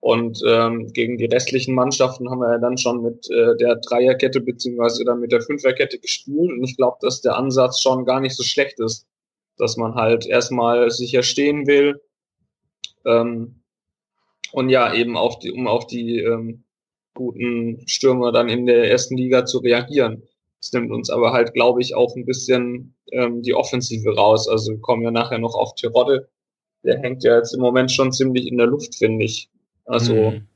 Und 0.00 0.40
ähm, 0.46 0.92
gegen 0.92 1.16
die 1.18 1.26
restlichen 1.26 1.74
Mannschaften 1.74 2.30
haben 2.30 2.40
wir 2.40 2.52
ja 2.52 2.58
dann 2.58 2.76
schon 2.78 3.02
mit 3.02 3.30
äh, 3.30 3.56
der 3.56 3.76
Dreierkette 3.76 4.40
beziehungsweise 4.40 5.04
dann 5.04 5.20
mit 5.20 5.32
der 5.32 5.40
Fünferkette 5.40 5.98
gespielt. 5.98 6.50
Und 6.50 6.62
ich 6.64 6.76
glaube, 6.76 6.98
dass 7.00 7.22
der 7.22 7.36
Ansatz 7.36 7.80
schon 7.80 8.04
gar 8.04 8.20
nicht 8.20 8.36
so 8.36 8.42
schlecht 8.42 8.80
ist, 8.80 9.06
dass 9.56 9.76
man 9.76 9.94
halt 9.94 10.26
erstmal 10.26 10.90
sicher 10.90 11.22
stehen 11.22 11.66
will, 11.66 12.00
ähm, 13.04 13.62
Und 14.52 14.68
ja, 14.68 14.92
eben 14.94 15.16
auf 15.16 15.38
die, 15.38 15.52
um 15.52 15.66
auf 15.66 15.86
die 15.86 16.20
ähm, 16.20 16.63
guten 17.14 17.86
Stürmer 17.86 18.32
dann 18.32 18.48
in 18.48 18.66
der 18.66 18.90
ersten 18.90 19.16
Liga 19.16 19.46
zu 19.46 19.58
reagieren. 19.58 20.22
Es 20.60 20.72
nimmt 20.72 20.90
uns 20.90 21.10
aber 21.10 21.32
halt, 21.32 21.54
glaube 21.54 21.80
ich, 21.80 21.94
auch 21.94 22.14
ein 22.16 22.24
bisschen 22.24 22.94
ähm, 23.12 23.42
die 23.42 23.54
Offensive 23.54 24.14
raus. 24.14 24.48
Also 24.48 24.72
wir 24.72 24.80
kommen 24.80 25.02
ja 25.02 25.10
nachher 25.10 25.38
noch 25.38 25.54
auf 25.54 25.74
Tirode. 25.74 26.28
Der 26.84 26.98
hängt 26.98 27.22
ja 27.22 27.36
jetzt 27.36 27.54
im 27.54 27.60
Moment 27.60 27.92
schon 27.92 28.12
ziemlich 28.12 28.46
in 28.46 28.58
der 28.58 28.66
Luft, 28.66 28.94
finde 28.94 29.24
ich. 29.24 29.48
Also 29.84 30.14
mhm. 30.14 30.46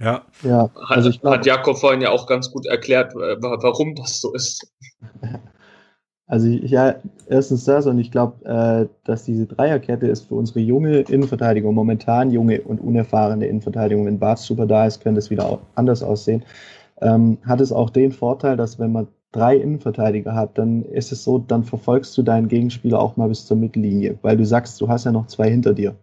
ja, 0.00 0.24
ja 0.42 0.70
also 0.88 1.10
hat, 1.10 1.20
glaub, 1.20 1.34
hat 1.34 1.46
Jakob 1.46 1.78
vorhin 1.78 2.00
ja 2.00 2.10
auch 2.10 2.26
ganz 2.26 2.50
gut 2.50 2.66
erklärt, 2.66 3.14
warum 3.14 3.94
das 3.94 4.20
so 4.20 4.32
ist. 4.32 4.72
Also 6.26 6.46
ja, 6.48 6.94
erstens 7.28 7.64
das 7.64 7.86
und 7.86 7.98
ich 7.98 8.10
glaube, 8.10 8.44
äh, 8.44 8.88
dass 9.04 9.24
diese 9.24 9.46
Dreierkette 9.46 10.06
ist 10.06 10.28
für 10.28 10.34
unsere 10.34 10.60
junge 10.60 11.00
Innenverteidigung, 11.00 11.74
momentan 11.74 12.30
junge 12.30 12.62
und 12.62 12.80
unerfahrene 12.80 13.46
Innenverteidigung, 13.46 14.06
wenn 14.06 14.18
Bart 14.18 14.38
super 14.38 14.66
da 14.66 14.86
ist, 14.86 15.02
könnte 15.02 15.18
es 15.18 15.30
wieder 15.30 15.58
anders 15.74 16.02
aussehen. 16.02 16.44
Ähm, 17.00 17.38
hat 17.44 17.60
es 17.60 17.72
auch 17.72 17.90
den 17.90 18.12
Vorteil, 18.12 18.56
dass 18.56 18.78
wenn 18.78 18.92
man 18.92 19.08
drei 19.32 19.56
Innenverteidiger 19.56 20.34
hat, 20.34 20.56
dann 20.58 20.84
ist 20.84 21.10
es 21.10 21.24
so, 21.24 21.38
dann 21.38 21.64
verfolgst 21.64 22.16
du 22.16 22.22
deinen 22.22 22.48
Gegenspieler 22.48 23.00
auch 23.00 23.16
mal 23.16 23.28
bis 23.28 23.46
zur 23.46 23.56
Mittellinie, 23.56 24.18
weil 24.22 24.36
du 24.36 24.46
sagst, 24.46 24.80
du 24.80 24.88
hast 24.88 25.04
ja 25.04 25.12
noch 25.12 25.26
zwei 25.26 25.50
hinter 25.50 25.74
dir. 25.74 25.96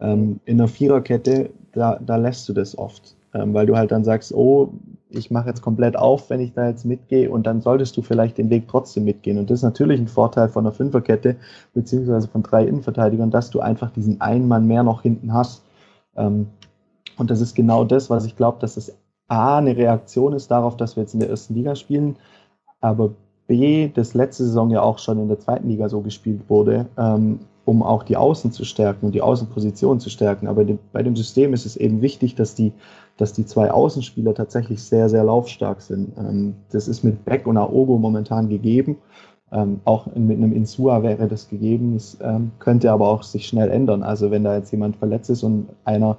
Ähm, 0.00 0.40
in 0.44 0.60
einer 0.60 0.68
Viererkette, 0.68 1.50
da, 1.72 1.98
da 2.04 2.16
lässt 2.16 2.48
du 2.48 2.52
das 2.52 2.76
oft, 2.76 3.16
ähm, 3.32 3.54
weil 3.54 3.66
du 3.66 3.76
halt 3.76 3.92
dann 3.92 4.04
sagst, 4.04 4.34
oh, 4.34 4.72
ich 5.14 5.30
mache 5.30 5.48
jetzt 5.48 5.62
komplett 5.62 5.96
auf, 5.96 6.30
wenn 6.30 6.40
ich 6.40 6.52
da 6.52 6.68
jetzt 6.68 6.84
mitgehe 6.84 7.30
und 7.30 7.46
dann 7.46 7.60
solltest 7.60 7.96
du 7.96 8.02
vielleicht 8.02 8.38
den 8.38 8.50
Weg 8.50 8.68
trotzdem 8.68 9.04
mitgehen. 9.04 9.38
Und 9.38 9.50
das 9.50 9.60
ist 9.60 9.64
natürlich 9.64 10.00
ein 10.00 10.08
Vorteil 10.08 10.48
von 10.48 10.66
einer 10.66 10.74
Fünferkette 10.74 11.36
beziehungsweise 11.72 12.28
von 12.28 12.42
drei 12.42 12.64
Innenverteidigern, 12.64 13.30
dass 13.30 13.50
du 13.50 13.60
einfach 13.60 13.90
diesen 13.90 14.20
einen 14.20 14.48
Mann 14.48 14.66
mehr 14.66 14.82
noch 14.82 15.02
hinten 15.02 15.32
hast. 15.32 15.62
Ähm, 16.16 16.48
und 17.16 17.30
das 17.30 17.40
ist 17.40 17.54
genau 17.54 17.84
das, 17.84 18.10
was 18.10 18.24
ich 18.24 18.36
glaube, 18.36 18.58
dass 18.60 18.76
es 18.76 18.96
A, 19.28 19.58
eine 19.58 19.76
Reaktion 19.76 20.32
ist 20.32 20.50
darauf, 20.50 20.76
dass 20.76 20.96
wir 20.96 21.02
jetzt 21.02 21.14
in 21.14 21.20
der 21.20 21.30
ersten 21.30 21.54
Liga 21.54 21.74
spielen, 21.76 22.16
aber 22.80 23.14
B, 23.46 23.88
das 23.88 24.14
letzte 24.14 24.44
Saison 24.44 24.70
ja 24.70 24.82
auch 24.82 24.98
schon 24.98 25.18
in 25.18 25.28
der 25.28 25.38
zweiten 25.38 25.68
Liga 25.68 25.88
so 25.88 26.00
gespielt 26.00 26.42
wurde, 26.48 26.86
ähm, 26.96 27.40
um 27.64 27.82
auch 27.82 28.02
die 28.02 28.16
Außen 28.16 28.52
zu 28.52 28.64
stärken 28.64 29.06
und 29.06 29.14
die 29.14 29.22
Außenposition 29.22 30.00
zu 30.00 30.10
stärken. 30.10 30.48
Aber 30.48 30.64
bei 30.92 31.02
dem 31.02 31.16
System 31.16 31.54
ist 31.54 31.66
es 31.66 31.76
eben 31.76 32.02
wichtig, 32.02 32.34
dass 32.34 32.54
die 32.54 32.72
dass 33.16 33.32
die 33.32 33.46
zwei 33.46 33.70
Außenspieler 33.70 34.34
tatsächlich 34.34 34.82
sehr, 34.82 35.08
sehr 35.08 35.24
laufstark 35.24 35.80
sind. 35.80 36.16
Ähm, 36.18 36.54
das 36.70 36.88
ist 36.88 37.04
mit 37.04 37.24
Beck 37.24 37.46
und 37.46 37.56
Aogo 37.56 37.98
momentan 37.98 38.48
gegeben. 38.48 38.96
Ähm, 39.52 39.80
auch 39.84 40.06
mit 40.06 40.36
einem 40.36 40.52
Insua 40.52 41.02
wäre 41.02 41.28
das 41.28 41.48
gegeben. 41.48 41.94
Es 41.94 42.18
ähm, 42.20 42.50
könnte 42.58 42.90
aber 42.90 43.08
auch 43.08 43.22
sich 43.22 43.46
schnell 43.46 43.70
ändern. 43.70 44.02
Also 44.02 44.30
wenn 44.30 44.42
da 44.42 44.56
jetzt 44.56 44.72
jemand 44.72 44.96
verletzt 44.96 45.30
ist 45.30 45.44
und 45.44 45.68
einer, 45.84 46.18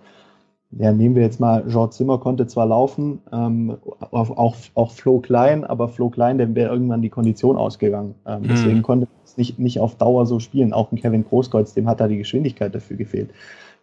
ja, 0.72 0.94
nehmen 0.94 1.16
wir 1.16 1.24
jetzt 1.24 1.42
mal, 1.42 1.64
George 1.68 1.92
Zimmer 1.92 2.18
konnte 2.18 2.48
zwar 2.48 2.66
laufen, 2.66 3.22
ähm, 3.34 3.78
auch, 4.12 4.56
auch 4.74 4.92
Flo 4.92 5.20
Klein, 5.20 5.66
aber 5.66 5.90
Flo 5.90 6.10
Klein, 6.10 6.38
dem 6.38 6.56
wäre 6.56 6.72
irgendwann 6.72 7.02
die 7.02 7.10
Kondition 7.10 7.58
ausgegangen. 7.58 8.16
Ähm, 8.26 8.44
mhm. 8.44 8.48
Deswegen 8.48 8.82
konnte 8.84 9.08
es 9.26 9.36
nicht, 9.36 9.60
nicht 9.60 9.80
auf 9.82 9.96
Dauer 9.96 10.26
so 10.26 10.40
spielen. 10.40 10.72
Auch 10.72 10.94
ein 10.94 10.98
Kevin 10.98 11.26
Großkreuz, 11.26 11.74
dem 11.74 11.90
hat 11.90 12.00
da 12.00 12.08
die 12.08 12.18
Geschwindigkeit 12.18 12.74
dafür 12.74 12.96
gefehlt. 12.96 13.32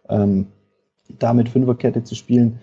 Ähm, 0.09 0.47
da 1.19 1.33
mit 1.33 1.49
Fünferkette 1.49 2.03
zu 2.03 2.15
spielen, 2.15 2.59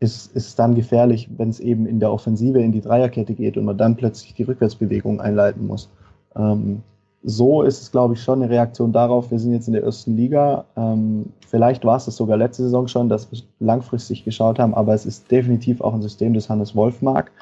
ist, 0.00 0.34
ist 0.36 0.58
dann 0.58 0.74
gefährlich, 0.74 1.28
wenn 1.36 1.48
es 1.48 1.60
eben 1.60 1.86
in 1.86 2.00
der 2.00 2.12
Offensive 2.12 2.60
in 2.60 2.72
die 2.72 2.80
Dreierkette 2.80 3.34
geht 3.34 3.56
und 3.56 3.64
man 3.64 3.78
dann 3.78 3.96
plötzlich 3.96 4.34
die 4.34 4.44
Rückwärtsbewegung 4.44 5.20
einleiten 5.20 5.66
muss. 5.66 5.90
Ähm, 6.36 6.82
so 7.24 7.62
ist 7.62 7.82
es, 7.82 7.90
glaube 7.90 8.14
ich, 8.14 8.22
schon 8.22 8.42
eine 8.42 8.50
Reaktion 8.50 8.92
darauf. 8.92 9.30
Wir 9.30 9.40
sind 9.40 9.52
jetzt 9.52 9.66
in 9.66 9.74
der 9.74 9.82
ersten 9.82 10.16
Liga. 10.16 10.64
Ähm, 10.76 11.26
vielleicht 11.48 11.84
war 11.84 11.96
es 11.96 12.04
das 12.04 12.16
sogar 12.16 12.36
letzte 12.36 12.62
Saison 12.62 12.86
schon, 12.86 13.08
dass 13.08 13.30
wir 13.32 13.40
langfristig 13.58 14.24
geschaut 14.24 14.60
haben, 14.60 14.74
aber 14.74 14.94
es 14.94 15.04
ist 15.04 15.30
definitiv 15.30 15.80
auch 15.80 15.94
ein 15.94 16.02
System, 16.02 16.32
das 16.34 16.48
Hannes 16.48 16.76
Wolf 16.76 17.02
mag. 17.02 17.32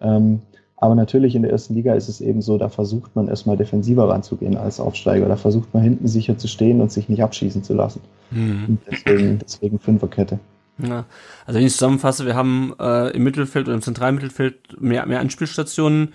Ähm, 0.00 0.42
aber 0.76 0.94
natürlich 0.94 1.34
in 1.34 1.42
der 1.42 1.50
ersten 1.50 1.74
Liga 1.74 1.94
ist 1.94 2.08
es 2.08 2.20
eben 2.20 2.42
so, 2.42 2.58
da 2.58 2.68
versucht 2.68 3.16
man 3.16 3.28
erstmal 3.28 3.56
defensiver 3.56 4.08
ranzugehen 4.08 4.56
als 4.56 4.78
Aufsteiger. 4.78 5.26
Da 5.26 5.36
versucht 5.36 5.72
man 5.72 5.82
hinten 5.82 6.06
sicher 6.06 6.36
zu 6.38 6.48
stehen 6.48 6.80
und 6.80 6.92
sich 6.92 7.08
nicht 7.08 7.22
abschießen 7.22 7.64
zu 7.64 7.74
lassen. 7.74 8.00
Mhm. 8.30 8.78
Deswegen, 8.88 9.38
deswegen 9.38 9.78
Fünferkette. 9.78 10.38
Ja. 10.78 11.06
Also 11.46 11.58
wenn 11.58 11.66
ich 11.66 11.72
zusammenfasse, 11.72 12.26
wir 12.26 12.34
haben 12.34 12.74
äh, 12.78 13.10
im 13.10 13.24
Mittelfeld 13.24 13.66
oder 13.66 13.74
im 13.74 13.82
Zentralmittelfeld 13.82 14.80
mehr, 14.80 15.06
mehr 15.06 15.20
Anspielstationen. 15.20 16.12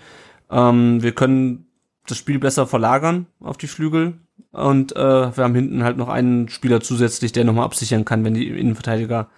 Ähm, 0.50 1.02
wir 1.02 1.12
können 1.12 1.66
das 2.06 2.18
Spiel 2.18 2.38
besser 2.38 2.66
verlagern 2.66 3.26
auf 3.40 3.56
die 3.56 3.66
Flügel 3.66 4.14
und 4.50 4.94
äh, 4.94 5.36
wir 5.36 5.44
haben 5.44 5.54
hinten 5.54 5.84
halt 5.84 5.96
noch 5.96 6.08
einen 6.08 6.48
Spieler 6.48 6.80
zusätzlich, 6.80 7.32
der 7.32 7.44
nochmal 7.44 7.64
absichern 7.64 8.04
kann, 8.04 8.24
wenn 8.24 8.34
die 8.34 8.48
Innenverteidiger 8.48 9.28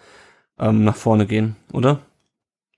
ähm, 0.58 0.84
nach 0.84 0.96
vorne 0.96 1.26
gehen, 1.26 1.56
oder? 1.72 2.00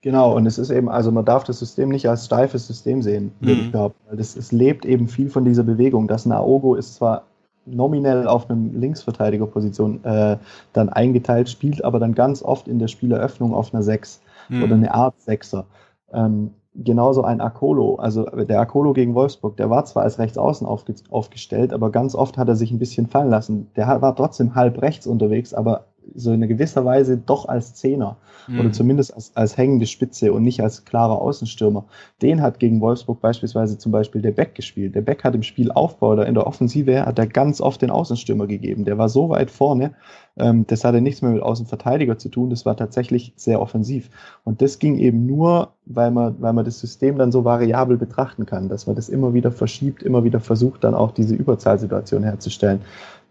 Genau, 0.01 0.35
und 0.35 0.45
es 0.45 0.57
ist 0.57 0.69
eben, 0.69 0.89
also 0.89 1.11
man 1.11 1.25
darf 1.25 1.43
das 1.43 1.59
System 1.59 1.89
nicht 1.89 2.07
als 2.07 2.25
steifes 2.25 2.67
System 2.67 3.01
sehen, 3.01 3.31
würde 3.39 3.55
mhm. 3.55 3.65
ich 3.65 3.71
behaupten. 3.71 3.99
Weil 4.07 4.17
das, 4.17 4.35
es 4.35 4.51
lebt 4.51 4.85
eben 4.85 5.07
viel 5.07 5.29
von 5.29 5.43
dieser 5.43 5.63
Bewegung. 5.63 6.07
Das 6.07 6.25
Naogo 6.25 6.75
ist 6.75 6.95
zwar 6.95 7.25
nominell 7.67 8.27
auf 8.27 8.49
einem 8.49 8.79
Linksverteidigerposition 8.79 10.03
äh, 10.03 10.37
dann 10.73 10.89
eingeteilt, 10.89 11.49
spielt 11.49 11.83
aber 11.83 11.99
dann 11.99 12.15
ganz 12.15 12.41
oft 12.41 12.67
in 12.67 12.79
der 12.79 12.87
Spieleröffnung 12.87 13.53
auf 13.53 13.73
einer 13.73 13.83
6 13.83 14.21
mhm. 14.49 14.63
oder 14.63 14.75
eine 14.75 14.93
Art 14.93 15.19
Sechser. 15.21 15.65
Ähm, 16.11 16.51
genauso 16.73 17.23
ein 17.23 17.41
Akolo, 17.41 17.95
also 17.95 18.23
der 18.25 18.59
Akolo 18.59 18.93
gegen 18.93 19.15
Wolfsburg, 19.15 19.57
der 19.57 19.69
war 19.69 19.85
zwar 19.85 20.03
als 20.03 20.19
Rechtsaußen 20.19 20.67
aufge 20.67 20.93
aufgestellt, 21.09 21.73
aber 21.73 21.91
ganz 21.91 22.15
oft 22.15 22.37
hat 22.37 22.47
er 22.47 22.55
sich 22.55 22.71
ein 22.71 22.79
bisschen 22.79 23.07
fallen 23.07 23.29
lassen. 23.29 23.69
Der 23.75 24.01
war 24.01 24.15
trotzdem 24.15 24.55
halb 24.55 24.81
rechts 24.81 25.07
unterwegs, 25.07 25.53
aber 25.53 25.85
so 26.15 26.31
in 26.31 26.47
gewisser 26.47 26.85
Weise 26.85 27.17
doch 27.17 27.47
als 27.47 27.75
Zehner 27.75 28.17
mhm. 28.47 28.59
oder 28.59 28.71
zumindest 28.71 29.13
als, 29.13 29.31
als 29.35 29.57
hängende 29.57 29.85
Spitze 29.85 30.33
und 30.33 30.43
nicht 30.43 30.61
als 30.61 30.85
klarer 30.85 31.21
Außenstürmer. 31.21 31.85
Den 32.21 32.41
hat 32.41 32.59
gegen 32.59 32.81
Wolfsburg 32.81 33.21
beispielsweise 33.21 33.77
zum 33.77 33.91
Beispiel 33.91 34.21
der 34.21 34.31
Beck 34.31 34.55
gespielt. 34.55 34.95
Der 34.95 35.01
Beck 35.01 35.23
hat 35.23 35.35
im 35.35 35.43
Spielaufbau 35.43 36.11
oder 36.11 36.25
in 36.25 36.33
der 36.33 36.47
Offensive 36.47 37.05
hat 37.05 37.19
er 37.19 37.27
ganz 37.27 37.61
oft 37.61 37.81
den 37.81 37.91
Außenstürmer 37.91 38.47
gegeben. 38.47 38.85
Der 38.85 38.97
war 38.97 39.09
so 39.09 39.29
weit 39.29 39.51
vorne, 39.51 39.93
ähm, 40.37 40.65
das 40.67 40.83
hatte 40.83 41.01
nichts 41.01 41.21
mehr 41.21 41.31
mit 41.31 41.41
Außenverteidiger 41.41 42.17
zu 42.17 42.29
tun, 42.29 42.49
das 42.49 42.65
war 42.65 42.77
tatsächlich 42.77 43.33
sehr 43.35 43.61
offensiv. 43.61 44.09
Und 44.43 44.61
das 44.61 44.79
ging 44.79 44.97
eben 44.97 45.25
nur, 45.25 45.73
weil 45.85 46.11
man, 46.11 46.41
weil 46.41 46.53
man 46.53 46.65
das 46.65 46.79
System 46.79 47.17
dann 47.17 47.31
so 47.31 47.43
variabel 47.43 47.97
betrachten 47.97 48.45
kann, 48.45 48.69
dass 48.69 48.87
man 48.87 48.95
das 48.95 49.09
immer 49.09 49.33
wieder 49.33 49.51
verschiebt, 49.51 50.03
immer 50.03 50.23
wieder 50.23 50.39
versucht, 50.39 50.83
dann 50.83 50.93
auch 50.93 51.11
diese 51.11 51.35
Überzahlsituation 51.35 52.23
herzustellen. 52.23 52.81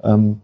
Ähm, 0.03 0.41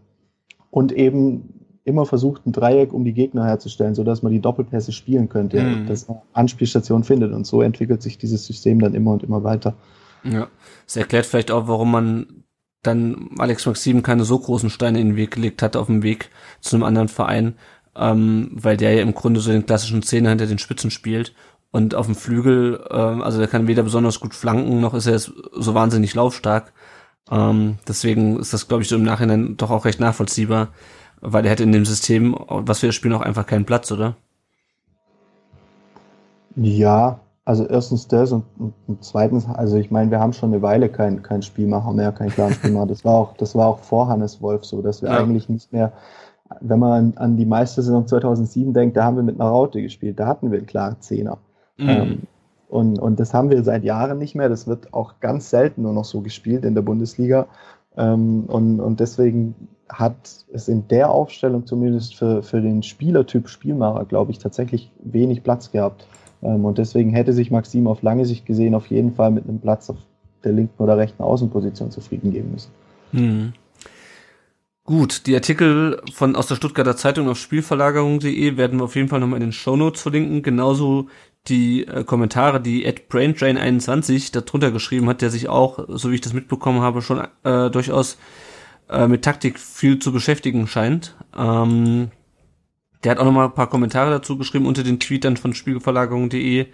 und 0.71 0.91
eben 0.91 1.62
immer 1.85 2.05
versucht, 2.05 2.45
ein 2.45 2.51
Dreieck 2.51 2.93
um 2.93 3.03
die 3.03 3.13
Gegner 3.13 3.45
herzustellen, 3.45 3.95
sodass 3.95 4.23
man 4.23 4.31
die 4.31 4.39
Doppelpässe 4.39 4.91
spielen 4.91 5.29
könnte, 5.29 5.61
mhm. 5.61 5.87
dass 5.87 6.07
man 6.07 6.19
Anspielstation 6.33 7.03
findet. 7.03 7.33
Und 7.33 7.45
so 7.45 7.61
entwickelt 7.61 8.01
sich 8.01 8.17
dieses 8.17 8.45
System 8.45 8.79
dann 8.79 8.93
immer 8.93 9.11
und 9.11 9.23
immer 9.23 9.43
weiter. 9.43 9.75
Ja, 10.23 10.47
das 10.85 10.95
erklärt 10.95 11.25
vielleicht 11.25 11.51
auch, 11.51 11.67
warum 11.67 11.91
man 11.91 12.43
dann 12.81 13.29
Alex 13.37 13.65
Maxim 13.65 14.03
keine 14.03 14.25
so 14.25 14.37
großen 14.37 14.69
Steine 14.69 14.99
in 14.99 15.09
den 15.09 15.15
Weg 15.15 15.31
gelegt 15.31 15.61
hat 15.61 15.75
auf 15.75 15.87
dem 15.87 16.03
Weg 16.03 16.29
zu 16.59 16.75
einem 16.75 16.83
anderen 16.83 17.07
Verein, 17.07 17.55
ähm, 17.95 18.51
weil 18.53 18.77
der 18.77 18.93
ja 18.93 19.01
im 19.01 19.13
Grunde 19.13 19.39
so 19.39 19.51
den 19.51 19.65
klassischen 19.65 20.03
Zehner 20.03 20.29
hinter 20.29 20.47
den 20.47 20.59
Spitzen 20.59 20.91
spielt 20.91 21.33
und 21.71 21.95
auf 21.95 22.05
dem 22.05 22.15
Flügel, 22.15 22.85
ähm, 22.91 23.21
also 23.21 23.39
der 23.39 23.47
kann 23.47 23.67
weder 23.67 23.83
besonders 23.83 24.19
gut 24.19 24.35
flanken, 24.35 24.79
noch 24.79 24.93
ist 24.93 25.07
er 25.07 25.19
so 25.19 25.73
wahnsinnig 25.73 26.13
laufstark. 26.13 26.73
Ähm, 27.31 27.77
deswegen 27.87 28.37
ist 28.37 28.53
das, 28.53 28.67
glaube 28.67 28.83
ich, 28.83 28.89
so 28.89 28.95
im 28.95 29.03
Nachhinein 29.03 29.55
doch 29.55 29.71
auch 29.71 29.85
recht 29.85 29.99
nachvollziehbar, 29.99 30.69
weil 31.23 31.45
er 31.45 31.51
hätte 31.51 31.63
in 31.63 31.71
dem 31.71 31.85
System, 31.85 32.35
was 32.47 32.81
wir 32.81 32.91
spielen, 32.91 33.13
auch 33.13 33.21
einfach 33.21 33.45
keinen 33.45 33.65
Platz, 33.65 33.91
oder? 33.91 34.15
Ja, 36.55 37.19
also 37.45 37.65
erstens 37.65 38.07
das 38.07 38.31
und, 38.31 38.45
und, 38.57 39.03
zweitens, 39.03 39.47
also 39.47 39.77
ich 39.77 39.91
meine, 39.91 40.11
wir 40.11 40.19
haben 40.19 40.33
schon 40.33 40.53
eine 40.53 40.61
Weile 40.61 40.89
kein, 40.89 41.23
kein 41.23 41.41
Spielmacher 41.41 41.91
mehr, 41.91 42.11
kein 42.11 42.29
klaren 42.29 42.53
Spielmacher. 42.53 42.87
Das 42.87 43.03
war 43.03 43.15
auch, 43.15 43.35
das 43.37 43.55
war 43.55 43.67
auch 43.67 43.79
vor 43.79 44.07
Hannes 44.07 44.41
Wolf 44.41 44.63
so, 44.63 44.81
dass 44.81 45.01
wir 45.01 45.09
ja. 45.09 45.17
eigentlich 45.17 45.49
nicht 45.49 45.73
mehr, 45.73 45.91
wenn 46.61 46.79
man 46.79 47.13
an 47.17 47.35
die 47.37 47.45
Meistersaison 47.45 48.07
2007 48.07 48.73
denkt, 48.73 48.97
da 48.97 49.05
haben 49.05 49.15
wir 49.15 49.23
mit 49.23 49.39
einer 49.39 49.49
Raute 49.49 49.81
gespielt, 49.81 50.19
da 50.19 50.27
hatten 50.27 50.51
wir 50.51 50.59
einen 50.59 50.67
klaren 50.67 51.01
Zehner. 51.01 51.37
Mhm. 51.77 51.89
Ähm, 51.89 52.21
und, 52.69 52.99
und 52.99 53.19
das 53.19 53.33
haben 53.33 53.49
wir 53.49 53.63
seit 53.63 53.83
Jahren 53.83 54.17
nicht 54.17 54.35
mehr. 54.35 54.49
Das 54.49 54.65
wird 54.65 54.93
auch 54.93 55.19
ganz 55.19 55.49
selten 55.49 55.83
nur 55.83 55.93
noch 55.93 56.05
so 56.05 56.21
gespielt 56.21 56.65
in 56.65 56.75
der 56.75 56.81
Bundesliga. 56.81 57.47
Ähm, 57.95 58.45
und, 58.47 58.79
und 58.79 58.99
deswegen 58.99 59.53
hat 59.89 60.45
es 60.51 60.67
in 60.67 60.87
der 60.87 61.09
Aufstellung 61.09 61.65
zumindest 61.65 62.15
für, 62.15 62.43
für 62.43 62.61
den 62.61 62.83
Spielertyp 62.83 63.49
Spielmacher, 63.49 64.05
glaube 64.05 64.31
ich, 64.31 64.39
tatsächlich 64.39 64.91
wenig 65.03 65.43
Platz 65.43 65.71
gehabt. 65.71 66.05
Ähm, 66.41 66.65
und 66.65 66.77
deswegen 66.77 67.11
hätte 67.11 67.33
sich 67.33 67.51
Maxim 67.51 67.87
auf 67.87 68.01
lange 68.01 68.25
Sicht 68.25 68.45
gesehen 68.45 68.75
auf 68.75 68.87
jeden 68.87 69.13
Fall 69.13 69.31
mit 69.31 69.47
einem 69.47 69.59
Platz 69.59 69.89
auf 69.89 69.97
der 70.43 70.53
linken 70.53 70.81
oder 70.81 70.97
rechten 70.97 71.23
Außenposition 71.23 71.91
zufrieden 71.91 72.31
geben 72.31 72.51
müssen. 72.51 72.71
Hm. 73.11 73.53
Gut, 74.85 75.27
die 75.27 75.35
Artikel 75.35 76.01
von 76.11 76.35
aus 76.35 76.47
der 76.47 76.55
Stuttgarter 76.55 76.97
Zeitung 76.97 77.29
auf 77.29 77.37
Spielverlagerung.de 77.37 78.57
werden 78.57 78.79
wir 78.79 78.83
auf 78.83 78.95
jeden 78.97 79.07
Fall 79.07 79.21
nochmal 79.21 79.37
in 79.37 79.47
den 79.47 79.53
Shownotes 79.53 80.01
verlinken, 80.01 80.41
genauso 80.41 81.07
die 81.47 81.87
äh, 81.87 82.03
Kommentare, 82.03 82.59
die 82.59 82.83
Ed 82.83 83.09
BrainDrain21 83.09 84.33
darunter 84.33 84.71
geschrieben 84.71 85.07
hat, 85.07 85.21
der 85.21 85.29
sich 85.29 85.47
auch, 85.47 85.85
so 85.87 86.11
wie 86.11 86.15
ich 86.15 86.21
das 86.21 86.33
mitbekommen 86.33 86.81
habe, 86.81 87.01
schon 87.01 87.25
äh, 87.43 87.69
durchaus 87.69 88.17
äh, 88.89 89.07
mit 89.07 89.23
Taktik 89.23 89.59
viel 89.59 89.99
zu 89.99 90.11
beschäftigen 90.11 90.67
scheint. 90.67 91.15
Ähm, 91.35 92.11
Der 93.03 93.11
hat 93.11 93.19
auch 93.19 93.25
nochmal 93.25 93.47
ein 93.47 93.53
paar 93.53 93.69
Kommentare 93.69 94.11
dazu 94.11 94.37
geschrieben 94.37 94.65
unter 94.65 94.83
den 94.83 94.99
Tweet 94.99 95.25
dann 95.25 95.37
von 95.37 95.53
spiegelverlagerung.de. 95.53 96.67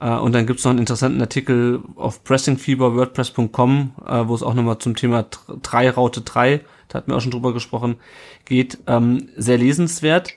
Äh, 0.00 0.10
und 0.10 0.32
dann 0.34 0.46
gibt's 0.46 0.64
noch 0.64 0.70
einen 0.70 0.78
interessanten 0.80 1.20
Artikel 1.20 1.82
auf 1.96 2.24
pressingfever.wordpress.com, 2.24 3.92
äh, 4.06 4.28
wo 4.28 4.34
es 4.34 4.42
auch 4.42 4.54
nochmal 4.54 4.78
zum 4.78 4.96
Thema 4.96 5.26
3 5.62 5.90
Raute 5.90 6.20
3, 6.22 6.64
da 6.88 6.98
hatten 6.98 7.10
wir 7.10 7.16
auch 7.16 7.20
schon 7.20 7.32
drüber 7.32 7.52
gesprochen, 7.52 7.96
geht. 8.44 8.78
Ähm, 8.86 9.28
sehr 9.36 9.58
lesenswert. 9.58 10.34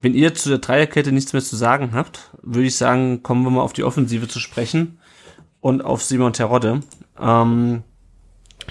Wenn 0.00 0.14
ihr 0.14 0.34
zu 0.34 0.50
der 0.50 0.58
Dreierkette 0.58 1.12
nichts 1.12 1.32
mehr 1.32 1.42
zu 1.42 1.56
sagen 1.56 1.90
habt, 1.92 2.30
würde 2.42 2.66
ich 2.66 2.76
sagen, 2.76 3.22
kommen 3.22 3.42
wir 3.42 3.50
mal 3.50 3.62
auf 3.62 3.72
die 3.72 3.84
Offensive 3.84 4.28
zu 4.28 4.38
sprechen 4.38 4.98
und 5.60 5.82
auf 5.82 6.02
Simon 6.02 6.34
Terodde. 6.34 6.80
Ähm, 7.18 7.82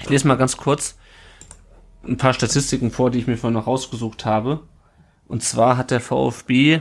ich 0.00 0.08
lese 0.08 0.28
mal 0.28 0.36
ganz 0.36 0.56
kurz 0.56 0.96
ein 2.06 2.16
paar 2.16 2.34
Statistiken 2.34 2.90
vor, 2.90 3.10
die 3.10 3.18
ich 3.18 3.26
mir 3.26 3.36
vorhin 3.36 3.54
noch 3.54 3.66
rausgesucht 3.66 4.24
habe. 4.24 4.60
Und 5.26 5.42
zwar 5.42 5.76
hat 5.76 5.90
der 5.90 6.00
VfB 6.00 6.80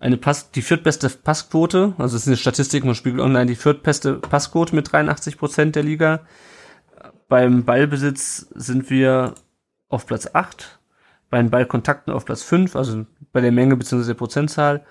eine 0.00 0.16
Pass, 0.16 0.50
die 0.50 0.62
viertbeste 0.62 1.08
Passquote, 1.08 1.94
also 1.96 2.16
es 2.16 2.22
ist 2.22 2.28
eine 2.28 2.36
Statistik 2.36 2.84
von 2.84 2.94
Spiegel 2.94 3.20
Online, 3.20 3.46
die 3.46 3.54
viertbeste 3.54 4.14
Passquote 4.14 4.74
mit 4.74 4.92
83 4.92 5.38
Prozent 5.38 5.76
der 5.76 5.82
Liga. 5.82 6.20
Beim 7.28 7.64
Ballbesitz 7.64 8.48
sind 8.54 8.90
wir 8.90 9.34
auf 9.88 10.06
Platz 10.06 10.28
8, 10.32 10.78
bei 11.30 11.38
den 11.38 11.50
Ballkontakten 11.50 12.12
auf 12.12 12.24
Platz 12.24 12.42
5, 12.42 12.76
also 12.76 13.06
bei 13.32 13.40
der 13.40 13.52
Menge 13.52 13.76
bzw. 13.76 14.06
der 14.06 14.14
Prozentzahl. 14.14 14.84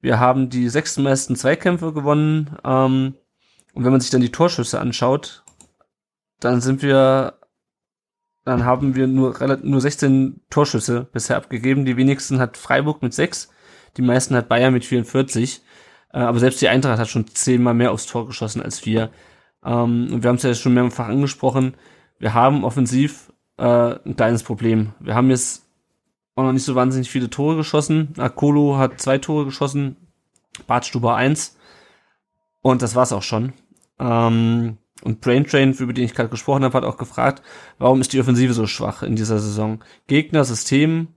Wir 0.00 0.18
haben 0.18 0.50
die 0.50 0.68
sechsten 0.68 1.02
meisten 1.02 1.36
Zweikämpfe 1.36 1.92
gewonnen. 1.92 2.56
Ähm, 2.64 3.14
und 3.72 3.84
wenn 3.84 3.92
man 3.92 4.00
sich 4.00 4.10
dann 4.10 4.20
die 4.20 4.32
Torschüsse 4.32 4.80
anschaut, 4.80 5.44
dann 6.40 6.60
sind 6.60 6.82
wir, 6.82 7.34
dann 8.44 8.64
haben 8.64 8.94
wir 8.94 9.06
nur, 9.06 9.34
nur 9.62 9.80
16 9.80 10.40
Torschüsse 10.50 11.08
bisher 11.12 11.36
abgegeben. 11.36 11.84
Die 11.84 11.96
wenigsten 11.96 12.38
hat 12.38 12.56
Freiburg 12.56 13.02
mit 13.02 13.14
6, 13.14 13.50
die 13.96 14.02
meisten 14.02 14.34
hat 14.34 14.48
Bayern 14.48 14.72
mit 14.72 14.84
44. 14.84 15.62
Äh, 16.12 16.18
aber 16.18 16.38
selbst 16.38 16.60
die 16.60 16.68
Eintracht 16.68 16.98
hat 16.98 17.08
schon 17.08 17.26
zehnmal 17.28 17.74
mehr 17.74 17.92
aufs 17.92 18.06
Tor 18.06 18.26
geschossen 18.26 18.62
als 18.62 18.84
wir. 18.84 19.10
Ähm, 19.64 20.08
und 20.12 20.22
wir 20.22 20.28
haben 20.28 20.36
es 20.36 20.42
ja 20.42 20.54
schon 20.54 20.74
mehrfach 20.74 21.08
angesprochen. 21.08 21.74
Wir 22.18 22.34
haben 22.34 22.64
offensiv 22.64 23.32
äh, 23.58 23.96
ein 24.04 24.16
kleines 24.16 24.42
Problem. 24.42 24.92
Wir 25.00 25.14
haben 25.14 25.30
jetzt 25.30 25.66
auch 26.34 26.44
noch 26.44 26.52
nicht 26.52 26.64
so 26.64 26.74
wahnsinnig 26.74 27.10
viele 27.10 27.30
Tore 27.30 27.56
geschossen. 27.56 28.14
Akolo 28.18 28.76
hat 28.78 29.00
zwei 29.00 29.18
Tore 29.18 29.44
geschossen, 29.44 29.96
Bartstuber 30.66 31.14
eins. 31.14 31.56
Und 32.60 32.82
das 32.82 32.94
war's 32.94 33.12
auch 33.12 33.22
schon. 33.22 33.52
Ähm, 33.98 34.78
und 35.02 35.20
Brain 35.20 35.44
Train, 35.44 35.72
über 35.72 35.92
den 35.92 36.04
ich 36.04 36.14
gerade 36.14 36.28
gesprochen 36.28 36.64
habe, 36.64 36.76
hat 36.76 36.84
auch 36.84 36.96
gefragt, 36.96 37.42
warum 37.78 38.00
ist 38.00 38.12
die 38.12 38.20
Offensive 38.20 38.54
so 38.54 38.66
schwach 38.66 39.02
in 39.02 39.16
dieser 39.16 39.38
Saison? 39.38 39.82
Gegner, 40.06 40.44
System, 40.44 41.08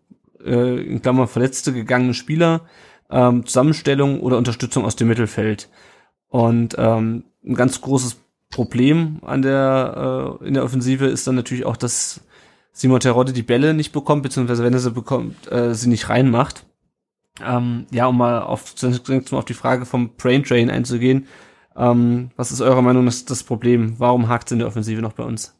äh, 0.43 0.81
in 0.83 1.01
Klammern 1.01 1.27
verletzte, 1.27 1.73
gegangene 1.73 2.13
Spieler, 2.13 2.65
ähm, 3.09 3.45
Zusammenstellung 3.45 4.19
oder 4.21 4.37
Unterstützung 4.37 4.85
aus 4.85 4.95
dem 4.95 5.07
Mittelfeld. 5.07 5.69
Und 6.29 6.75
ähm, 6.77 7.25
ein 7.45 7.55
ganz 7.55 7.81
großes 7.81 8.17
Problem 8.49 9.19
an 9.23 9.41
der 9.41 10.39
äh, 10.41 10.47
in 10.47 10.53
der 10.53 10.63
Offensive 10.63 11.05
ist 11.05 11.27
dann 11.27 11.35
natürlich 11.35 11.65
auch, 11.65 11.77
dass 11.77 12.21
Simon 12.71 12.99
Terodde 12.99 13.33
die 13.33 13.43
Bälle 13.43 13.73
nicht 13.73 13.91
bekommt, 13.91 14.23
beziehungsweise 14.23 14.63
wenn 14.63 14.73
er 14.73 14.79
sie 14.79 14.91
bekommt, 14.91 15.51
äh, 15.51 15.73
sie 15.73 15.89
nicht 15.89 16.09
reinmacht. 16.09 16.65
Ähm, 17.45 17.85
ja, 17.91 18.07
um 18.07 18.17
mal 18.17 18.41
auf, 18.41 18.73
auf 19.31 19.45
die 19.45 19.53
Frage 19.53 19.85
vom 19.85 20.15
Brain 20.15 20.43
Drain 20.43 20.69
einzugehen. 20.69 21.27
Ähm, 21.77 22.31
was 22.35 22.51
ist 22.51 22.61
eurer 22.61 22.81
Meinung 22.81 23.05
nach 23.05 23.13
das 23.27 23.43
Problem? 23.43 23.95
Warum 23.97 24.29
hakt 24.29 24.47
es 24.47 24.51
in 24.53 24.59
der 24.59 24.67
Offensive 24.67 25.01
noch 25.01 25.13
bei 25.13 25.23
uns? 25.23 25.53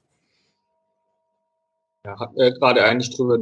Ja, 2.05 2.19
hat 2.19 2.31
er 2.37 2.51
gerade 2.51 2.83
eigentlich 2.83 3.15
drüber 3.15 3.39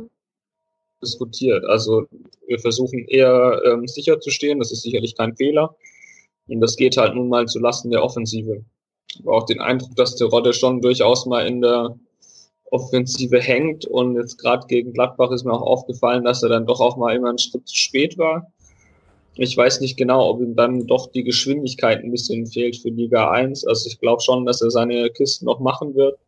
diskutiert. 1.02 1.66
Also 1.66 2.08
wir 2.48 2.60
versuchen 2.60 3.06
eher 3.08 3.62
ähm, 3.66 3.88
sicher 3.88 4.20
zu 4.20 4.32
stehen, 4.32 4.60
das 4.60 4.72
ist 4.72 4.84
sicherlich 4.84 5.16
kein 5.16 5.36
Fehler. 5.36 5.76
Und 6.48 6.62
das 6.62 6.76
geht 6.76 6.98
halt 6.98 7.16
nun 7.16 7.30
mal 7.30 7.46
zu 7.46 7.60
Lasten 7.60 7.92
der 7.92 8.04
Offensive. 8.04 8.64
Habe 9.20 9.32
auch 9.32 9.46
den 9.46 9.60
Eindruck, 9.60 9.96
dass 9.96 10.16
der 10.16 10.28
Rodde 10.28 10.54
schon 10.54 10.82
durchaus 10.82 11.26
mal 11.26 11.46
in 11.46 11.62
der 11.62 11.96
Offensive 12.72 13.40
hängt 13.40 13.86
und 13.86 14.16
jetzt 14.16 14.40
gerade 14.40 14.66
gegen 14.66 14.94
Gladbach 14.94 15.30
ist 15.30 15.44
mir 15.44 15.54
auch 15.54 15.62
aufgefallen, 15.62 16.24
dass 16.24 16.42
er 16.42 16.50
dann 16.50 16.66
doch 16.66 16.80
auch 16.80 16.98
mal 16.98 17.16
immer 17.16 17.30
einen 17.30 17.38
Schritt 17.38 17.68
zu 17.68 17.76
spät 17.76 18.18
war. 18.18 18.52
Ich 19.36 19.58
weiß 19.58 19.82
nicht 19.82 19.98
genau, 19.98 20.30
ob 20.30 20.42
ihm 20.42 20.56
dann 20.56 20.86
doch 20.86 21.12
die 21.12 21.24
Geschwindigkeit 21.24 22.04
ein 22.04 22.12
bisschen 22.12 22.46
fehlt 22.46 22.78
für 22.78 22.90
Liga 22.90 23.32
1. 23.32 23.66
Also 23.66 23.88
ich 23.90 24.00
glaube 24.00 24.22
schon, 24.22 24.46
dass 24.46 24.62
er 24.62 24.70
seine 24.70 25.10
Kisten 25.10 25.46
noch 25.46 25.60
machen 25.60 25.96
wird. 25.96 26.20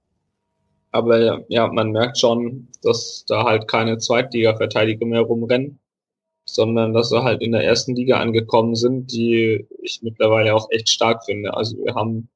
Aber 0.92 1.44
ja, 1.50 1.68
man 1.68 1.92
merkt 1.92 2.18
schon, 2.18 2.68
dass 2.82 3.26
da 3.28 3.44
halt 3.44 3.68
keine 3.68 3.98
Zweitliga-Verteidiger 3.98 5.06
mehr 5.06 5.22
rumrennen, 5.22 5.80
sondern 6.46 6.94
dass 6.94 7.10
sie 7.10 7.22
halt 7.22 7.42
in 7.42 7.52
der 7.52 7.64
ersten 7.64 7.96
Liga 7.96 8.20
angekommen 8.20 8.76
sind, 8.76 9.12
die 9.12 9.68
ich 9.82 10.02
mittlerweile 10.02 10.56
auch 10.56 10.68
echt 10.72 10.90
stark 10.90 11.26
finde. 11.26 11.54
Also 11.54 11.78
wir 11.84 11.94
haben 11.96 12.30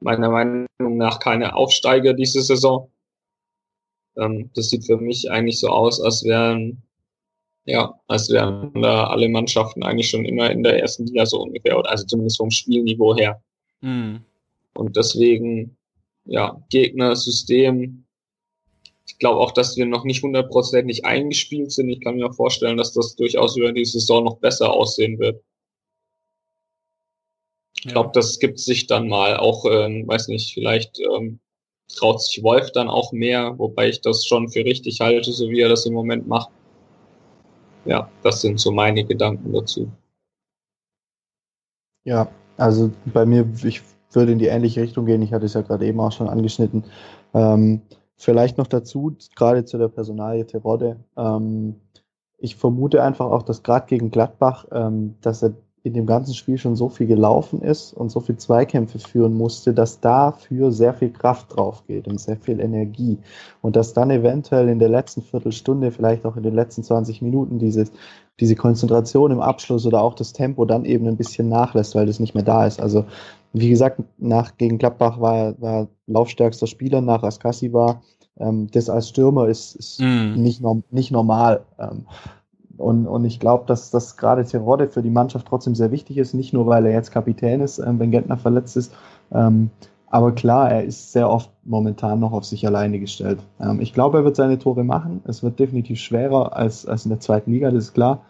meiner 0.00 0.30
Meinung 0.30 0.66
nach 0.78 1.20
keine 1.20 1.54
Aufsteiger 1.54 2.14
diese 2.14 2.42
Saison. 2.42 2.90
Ähm, 4.16 4.50
das 4.54 4.70
sieht 4.70 4.86
für 4.86 4.96
mich 4.96 5.30
eigentlich 5.30 5.60
so 5.60 5.68
aus, 5.68 6.00
als 6.00 6.24
wären 6.24 6.82
ja, 7.68 8.00
als 8.06 8.30
wären 8.30 8.72
da 8.80 9.08
alle 9.08 9.28
Mannschaften 9.28 9.82
eigentlich 9.82 10.08
schon 10.08 10.24
immer 10.24 10.50
in 10.50 10.62
der 10.62 10.80
ersten 10.80 11.04
Liga 11.06 11.26
so 11.26 11.42
ungefähr, 11.42 11.76
also 11.84 12.06
zumindest 12.06 12.38
vom 12.38 12.50
Spielniveau 12.50 13.14
her. 13.14 13.42
Mhm. 13.82 14.24
Und 14.72 14.96
deswegen, 14.96 15.76
ja, 16.24 16.62
Gegner, 16.70 17.14
System. 17.14 18.04
Ich 19.06 19.18
glaube 19.18 19.40
auch, 19.40 19.52
dass 19.52 19.76
wir 19.76 19.84
noch 19.84 20.04
nicht 20.04 20.22
hundertprozentig 20.22 21.04
eingespielt 21.04 21.70
sind. 21.70 21.90
Ich 21.90 22.00
kann 22.00 22.16
mir 22.16 22.28
auch 22.30 22.34
vorstellen, 22.34 22.78
dass 22.78 22.94
das 22.94 23.16
durchaus 23.16 23.56
über 23.56 23.72
die 23.72 23.84
Saison 23.84 24.24
noch 24.24 24.38
besser 24.38 24.72
aussehen 24.72 25.18
wird. 25.18 25.42
Ich 27.76 27.88
glaube, 27.88 28.10
das 28.14 28.38
gibt 28.38 28.58
sich 28.60 28.86
dann 28.86 29.08
mal 29.08 29.36
auch, 29.36 29.66
ähm, 29.66 30.08
weiß 30.08 30.28
nicht, 30.28 30.54
vielleicht 30.54 30.98
ähm, 31.00 31.38
traut 31.94 32.22
sich 32.22 32.42
Wolf 32.42 32.72
dann 32.72 32.88
auch 32.88 33.12
mehr, 33.12 33.58
wobei 33.58 33.90
ich 33.90 34.00
das 34.00 34.24
schon 34.24 34.48
für 34.48 34.64
richtig 34.64 35.00
halte, 35.00 35.32
so 35.32 35.50
wie 35.50 35.60
er 35.60 35.68
das 35.68 35.84
im 35.84 35.92
Moment 35.92 36.26
macht 36.26 36.50
ja, 37.84 38.08
das 38.22 38.40
sind 38.40 38.60
so 38.60 38.70
meine 38.70 39.04
Gedanken 39.04 39.52
dazu. 39.52 39.90
Ja, 42.04 42.28
also 42.56 42.90
bei 43.06 43.26
mir, 43.26 43.46
ich 43.64 43.82
würde 44.12 44.32
in 44.32 44.38
die 44.38 44.46
ähnliche 44.46 44.80
Richtung 44.80 45.06
gehen. 45.06 45.22
Ich 45.22 45.32
hatte 45.32 45.46
es 45.46 45.54
ja 45.54 45.62
gerade 45.62 45.86
eben 45.86 46.00
auch 46.00 46.12
schon 46.12 46.28
angeschnitten. 46.28 46.84
Ähm, 47.34 47.82
vielleicht 48.16 48.58
noch 48.58 48.66
dazu, 48.66 49.16
gerade 49.36 49.64
zu 49.64 49.78
der 49.78 49.88
Personalie 49.88 50.46
Terodde. 50.46 50.96
Ähm, 51.16 51.76
ich 52.38 52.56
vermute 52.56 53.02
einfach 53.02 53.26
auch, 53.26 53.42
dass 53.42 53.62
gerade 53.62 53.86
gegen 53.86 54.10
Gladbach, 54.10 54.66
ähm, 54.72 55.16
dass 55.20 55.42
er 55.42 55.54
in 55.88 55.94
dem 55.94 56.06
ganzen 56.06 56.34
Spiel 56.34 56.56
schon 56.58 56.76
so 56.76 56.88
viel 56.88 57.06
gelaufen 57.06 57.60
ist 57.60 57.92
und 57.92 58.10
so 58.10 58.20
viel 58.20 58.36
Zweikämpfe 58.36 58.98
führen 58.98 59.34
musste, 59.34 59.74
dass 59.74 60.00
dafür 60.00 60.70
sehr 60.70 60.94
viel 60.94 61.10
Kraft 61.10 61.56
drauf 61.56 61.82
geht 61.86 62.06
und 62.06 62.20
sehr 62.20 62.36
viel 62.36 62.60
Energie. 62.60 63.18
Und 63.60 63.76
dass 63.76 63.92
dann 63.92 64.10
eventuell 64.10 64.68
in 64.68 64.78
der 64.78 64.88
letzten 64.88 65.22
Viertelstunde, 65.22 65.90
vielleicht 65.90 66.24
auch 66.24 66.36
in 66.36 66.42
den 66.42 66.54
letzten 66.54 66.82
20 66.82 67.22
Minuten 67.22 67.58
dieses, 67.58 67.90
diese 68.40 68.54
Konzentration 68.54 69.32
im 69.32 69.40
Abschluss 69.40 69.84
oder 69.86 70.02
auch 70.02 70.14
das 70.14 70.32
Tempo 70.32 70.64
dann 70.64 70.84
eben 70.84 71.08
ein 71.08 71.16
bisschen 71.16 71.48
nachlässt, 71.48 71.94
weil 71.94 72.06
das 72.06 72.20
nicht 72.20 72.34
mehr 72.34 72.44
da 72.44 72.66
ist. 72.66 72.80
Also, 72.80 73.04
wie 73.52 73.70
gesagt, 73.70 74.00
nach, 74.18 74.56
gegen 74.56 74.78
Klappbach 74.78 75.20
war, 75.20 75.60
war 75.60 75.88
laufstärkster 76.06 76.66
Spieler, 76.66 77.00
nach 77.00 77.22
Askassi 77.22 77.72
war, 77.72 78.02
ähm, 78.38 78.68
das 78.70 78.88
als 78.88 79.08
Stürmer 79.08 79.48
ist, 79.48 79.74
ist 79.74 80.00
mm. 80.00 80.34
nicht, 80.34 80.62
nicht 80.90 81.10
normal. 81.10 81.64
Ähm, 81.78 82.06
und, 82.78 83.06
und 83.06 83.24
ich 83.24 83.40
glaube, 83.40 83.64
dass 83.66 83.90
das 83.90 84.16
gerade 84.16 84.44
Terodde 84.44 84.88
für 84.88 85.02
die 85.02 85.10
Mannschaft 85.10 85.46
trotzdem 85.48 85.74
sehr 85.74 85.90
wichtig 85.90 86.16
ist, 86.18 86.32
nicht 86.32 86.52
nur 86.52 86.66
weil 86.66 86.86
er 86.86 86.92
jetzt 86.92 87.10
Kapitän 87.10 87.60
ist, 87.60 87.78
ähm, 87.78 87.98
wenn 87.98 88.10
Gentner 88.10 88.36
verletzt 88.36 88.76
ist. 88.76 88.94
Ähm, 89.32 89.70
aber 90.10 90.32
klar, 90.32 90.70
er 90.70 90.84
ist 90.84 91.12
sehr 91.12 91.28
oft 91.28 91.50
momentan 91.64 92.20
noch 92.20 92.32
auf 92.32 92.44
sich 92.44 92.66
alleine 92.66 92.98
gestellt. 92.98 93.40
Ähm, 93.60 93.80
ich 93.80 93.92
glaube, 93.92 94.18
er 94.18 94.24
wird 94.24 94.36
seine 94.36 94.58
Tore 94.58 94.84
machen. 94.84 95.22
Es 95.26 95.42
wird 95.42 95.58
definitiv 95.58 95.98
schwerer 95.98 96.56
als, 96.56 96.86
als 96.86 97.04
in 97.04 97.10
der 97.10 97.20
zweiten 97.20 97.52
Liga, 97.52 97.70
das 97.70 97.84
ist 97.84 97.94
klar. 97.94 98.22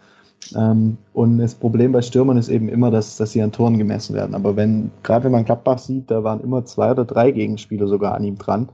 Ähm, 0.56 0.96
und 1.12 1.38
das 1.38 1.54
Problem 1.54 1.92
bei 1.92 2.02
Stürmern 2.02 2.36
ist 2.36 2.48
eben 2.48 2.68
immer, 2.68 2.90
dass, 2.90 3.16
dass 3.16 3.32
sie 3.32 3.42
an 3.42 3.52
Toren 3.52 3.78
gemessen 3.78 4.14
werden. 4.14 4.34
Aber 4.34 4.56
wenn, 4.56 4.90
gerade 5.02 5.24
wenn 5.24 5.32
man 5.32 5.44
Klappbach 5.44 5.78
sieht, 5.78 6.10
da 6.10 6.24
waren 6.24 6.40
immer 6.40 6.64
zwei 6.64 6.90
oder 6.90 7.04
drei 7.04 7.30
Gegenspieler 7.30 7.86
sogar 7.86 8.14
an 8.14 8.24
ihm 8.24 8.38
dran 8.38 8.68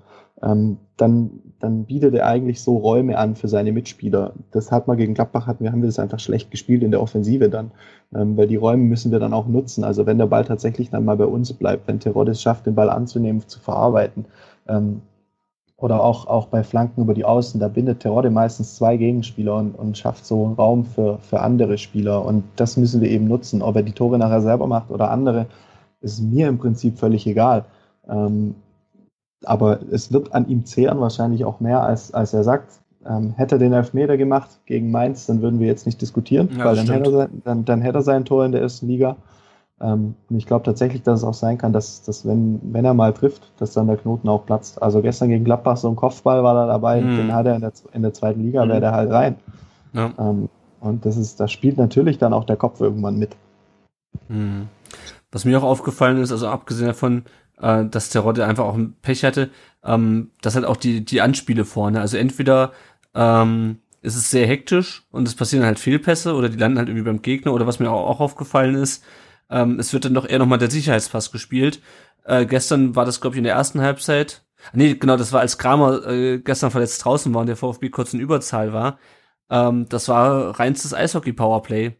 ähm, 0.44 0.78
dann, 0.96 1.30
dann 1.58 1.84
bietet 1.84 2.14
er 2.14 2.26
eigentlich 2.26 2.62
so 2.62 2.76
Räume 2.76 3.18
an 3.18 3.34
für 3.34 3.48
seine 3.48 3.72
Mitspieler. 3.72 4.34
Das 4.50 4.70
hat 4.70 4.86
man 4.86 4.96
gegen 4.96 5.14
Gladbach, 5.14 5.46
hatten 5.46 5.64
wir, 5.64 5.72
haben 5.72 5.82
wir 5.82 5.88
das 5.88 5.98
einfach 5.98 6.20
schlecht 6.20 6.50
gespielt 6.50 6.82
in 6.82 6.90
der 6.90 7.02
Offensive 7.02 7.48
dann, 7.48 7.72
ähm, 8.14 8.36
weil 8.36 8.46
die 8.46 8.56
Räume 8.56 8.84
müssen 8.84 9.10
wir 9.10 9.18
dann 9.18 9.32
auch 9.32 9.46
nutzen. 9.48 9.82
Also 9.84 10.06
wenn 10.06 10.18
der 10.18 10.26
Ball 10.26 10.44
tatsächlich 10.44 10.90
dann 10.90 11.04
mal 11.04 11.16
bei 11.16 11.26
uns 11.26 11.52
bleibt, 11.52 11.88
wenn 11.88 12.00
Terodde 12.00 12.32
es 12.32 12.42
schafft, 12.42 12.66
den 12.66 12.74
Ball 12.74 12.90
anzunehmen, 12.90 13.42
zu 13.46 13.58
verarbeiten, 13.58 14.26
ähm, 14.68 15.00
oder 15.76 16.02
auch, 16.02 16.26
auch 16.28 16.46
bei 16.46 16.62
Flanken 16.62 17.02
über 17.02 17.14
die 17.14 17.24
Außen, 17.24 17.60
da 17.60 17.68
bindet 17.68 18.00
Terodde 18.00 18.30
meistens 18.30 18.76
zwei 18.76 18.96
Gegenspieler 18.96 19.56
und, 19.56 19.72
und 19.74 19.98
schafft 19.98 20.24
so 20.24 20.44
einen 20.44 20.54
Raum 20.54 20.84
für, 20.84 21.18
für 21.18 21.40
andere 21.40 21.78
Spieler. 21.78 22.24
Und 22.24 22.44
das 22.56 22.76
müssen 22.76 23.00
wir 23.00 23.10
eben 23.10 23.26
nutzen. 23.26 23.60
Ob 23.60 23.76
er 23.76 23.82
die 23.82 23.92
Tore 23.92 24.18
nachher 24.18 24.40
selber 24.40 24.66
macht 24.66 24.90
oder 24.90 25.10
andere, 25.10 25.46
ist 26.00 26.22
mir 26.22 26.48
im 26.48 26.58
Prinzip 26.58 26.98
völlig 26.98 27.26
egal. 27.26 27.64
Ähm, 28.08 28.54
aber 29.46 29.80
es 29.90 30.12
wird 30.12 30.34
an 30.34 30.48
ihm 30.48 30.64
zehren, 30.64 31.00
wahrscheinlich 31.00 31.44
auch 31.44 31.60
mehr, 31.60 31.82
als, 31.82 32.12
als 32.12 32.34
er 32.34 32.44
sagt. 32.44 32.80
Ähm, 33.06 33.34
hätte 33.36 33.56
er 33.56 33.58
den 33.58 33.74
Elfmeter 33.74 34.16
gemacht 34.16 34.48
gegen 34.64 34.90
Mainz, 34.90 35.26
dann 35.26 35.42
würden 35.42 35.60
wir 35.60 35.66
jetzt 35.66 35.84
nicht 35.84 36.00
diskutieren, 36.00 36.48
ja, 36.56 36.64
weil 36.64 36.76
dann 36.76 36.88
hätte, 36.88 37.10
er, 37.10 37.28
dann, 37.44 37.64
dann 37.66 37.82
hätte 37.82 37.98
er 37.98 38.02
sein 38.02 38.24
Tor 38.24 38.46
in 38.46 38.52
der 38.52 38.62
ersten 38.62 38.86
Liga. 38.86 39.16
Ähm, 39.80 40.14
und 40.30 40.36
ich 40.36 40.46
glaube 40.46 40.64
tatsächlich, 40.64 41.02
dass 41.02 41.20
es 41.20 41.24
auch 41.24 41.34
sein 41.34 41.58
kann, 41.58 41.72
dass, 41.72 42.02
dass 42.02 42.26
wenn, 42.26 42.60
wenn 42.62 42.84
er 42.84 42.94
mal 42.94 43.12
trifft, 43.12 43.52
dass 43.58 43.72
dann 43.72 43.88
der 43.88 43.98
Knoten 43.98 44.28
auch 44.28 44.46
platzt. 44.46 44.80
Also 44.80 45.02
gestern 45.02 45.28
gegen 45.28 45.44
Gladbach 45.44 45.76
so 45.76 45.88
ein 45.88 45.96
Kopfball 45.96 46.42
war 46.42 46.54
da 46.54 46.66
dabei, 46.66 47.00
mhm. 47.00 47.16
den 47.16 47.34
hat 47.34 47.46
er 47.46 47.56
in 47.56 47.60
der, 47.60 47.72
in 47.92 48.02
der 48.02 48.14
zweiten 48.14 48.42
Liga, 48.42 48.64
mhm. 48.64 48.70
wäre 48.70 48.80
der 48.80 48.92
halt 48.92 49.10
rein. 49.10 49.36
Ja. 49.92 50.10
Ähm, 50.18 50.48
und 50.80 51.04
das 51.04 51.16
ist, 51.16 51.40
das 51.40 51.50
spielt 51.50 51.76
natürlich 51.76 52.18
dann 52.18 52.32
auch 52.32 52.44
der 52.44 52.56
Kopf 52.56 52.80
irgendwann 52.80 53.18
mit. 53.18 53.36
Mhm. 54.28 54.68
Was 55.32 55.44
mir 55.44 55.58
auch 55.58 55.64
aufgefallen 55.64 56.18
ist, 56.18 56.30
also 56.30 56.46
abgesehen 56.46 56.86
davon, 56.86 57.24
äh, 57.60 57.84
dass 57.84 58.10
Terodde 58.10 58.46
einfach 58.46 58.64
auch 58.64 58.74
ein 58.74 58.96
Pech 59.02 59.24
hatte, 59.24 59.50
ähm, 59.84 60.30
dass 60.40 60.54
halt 60.54 60.64
auch 60.64 60.76
die, 60.76 61.04
die 61.04 61.20
Anspiele 61.20 61.64
vorne, 61.64 62.00
also 62.00 62.16
entweder 62.16 62.72
ähm, 63.14 63.78
ist 64.02 64.16
es 64.16 64.30
sehr 64.30 64.46
hektisch 64.46 65.06
und 65.10 65.26
es 65.26 65.34
passieren 65.34 65.64
halt 65.64 65.78
Fehlpässe 65.78 66.34
oder 66.34 66.48
die 66.48 66.58
landen 66.58 66.78
halt 66.78 66.88
irgendwie 66.88 67.06
beim 67.06 67.22
Gegner 67.22 67.52
oder 67.52 67.66
was 67.66 67.78
mir 67.78 67.90
auch, 67.90 68.08
auch 68.08 68.20
aufgefallen 68.20 68.74
ist, 68.74 69.04
ähm, 69.50 69.78
es 69.78 69.92
wird 69.92 70.04
dann 70.04 70.14
doch 70.14 70.28
eher 70.28 70.38
nochmal 70.38 70.58
der 70.58 70.70
Sicherheitspass 70.70 71.32
gespielt. 71.32 71.80
Äh, 72.24 72.46
gestern 72.46 72.96
war 72.96 73.04
das, 73.04 73.20
glaube 73.20 73.36
ich, 73.36 73.38
in 73.38 73.44
der 73.44 73.54
ersten 73.54 73.80
Halbzeit. 73.80 74.44
Nee, 74.72 74.94
genau, 74.94 75.16
das 75.16 75.32
war 75.32 75.40
als 75.40 75.58
Kramer 75.58 76.06
äh, 76.06 76.38
gestern 76.38 76.70
verletzt 76.70 77.04
draußen 77.04 77.32
war 77.34 77.42
und 77.42 77.46
der 77.48 77.56
VfB 77.56 77.90
kurz 77.90 78.14
in 78.14 78.20
Überzahl 78.20 78.72
war. 78.72 78.98
Ähm, 79.50 79.86
das 79.88 80.08
war 80.08 80.58
reinstes 80.58 80.94
Eishockey-Powerplay. 80.94 81.96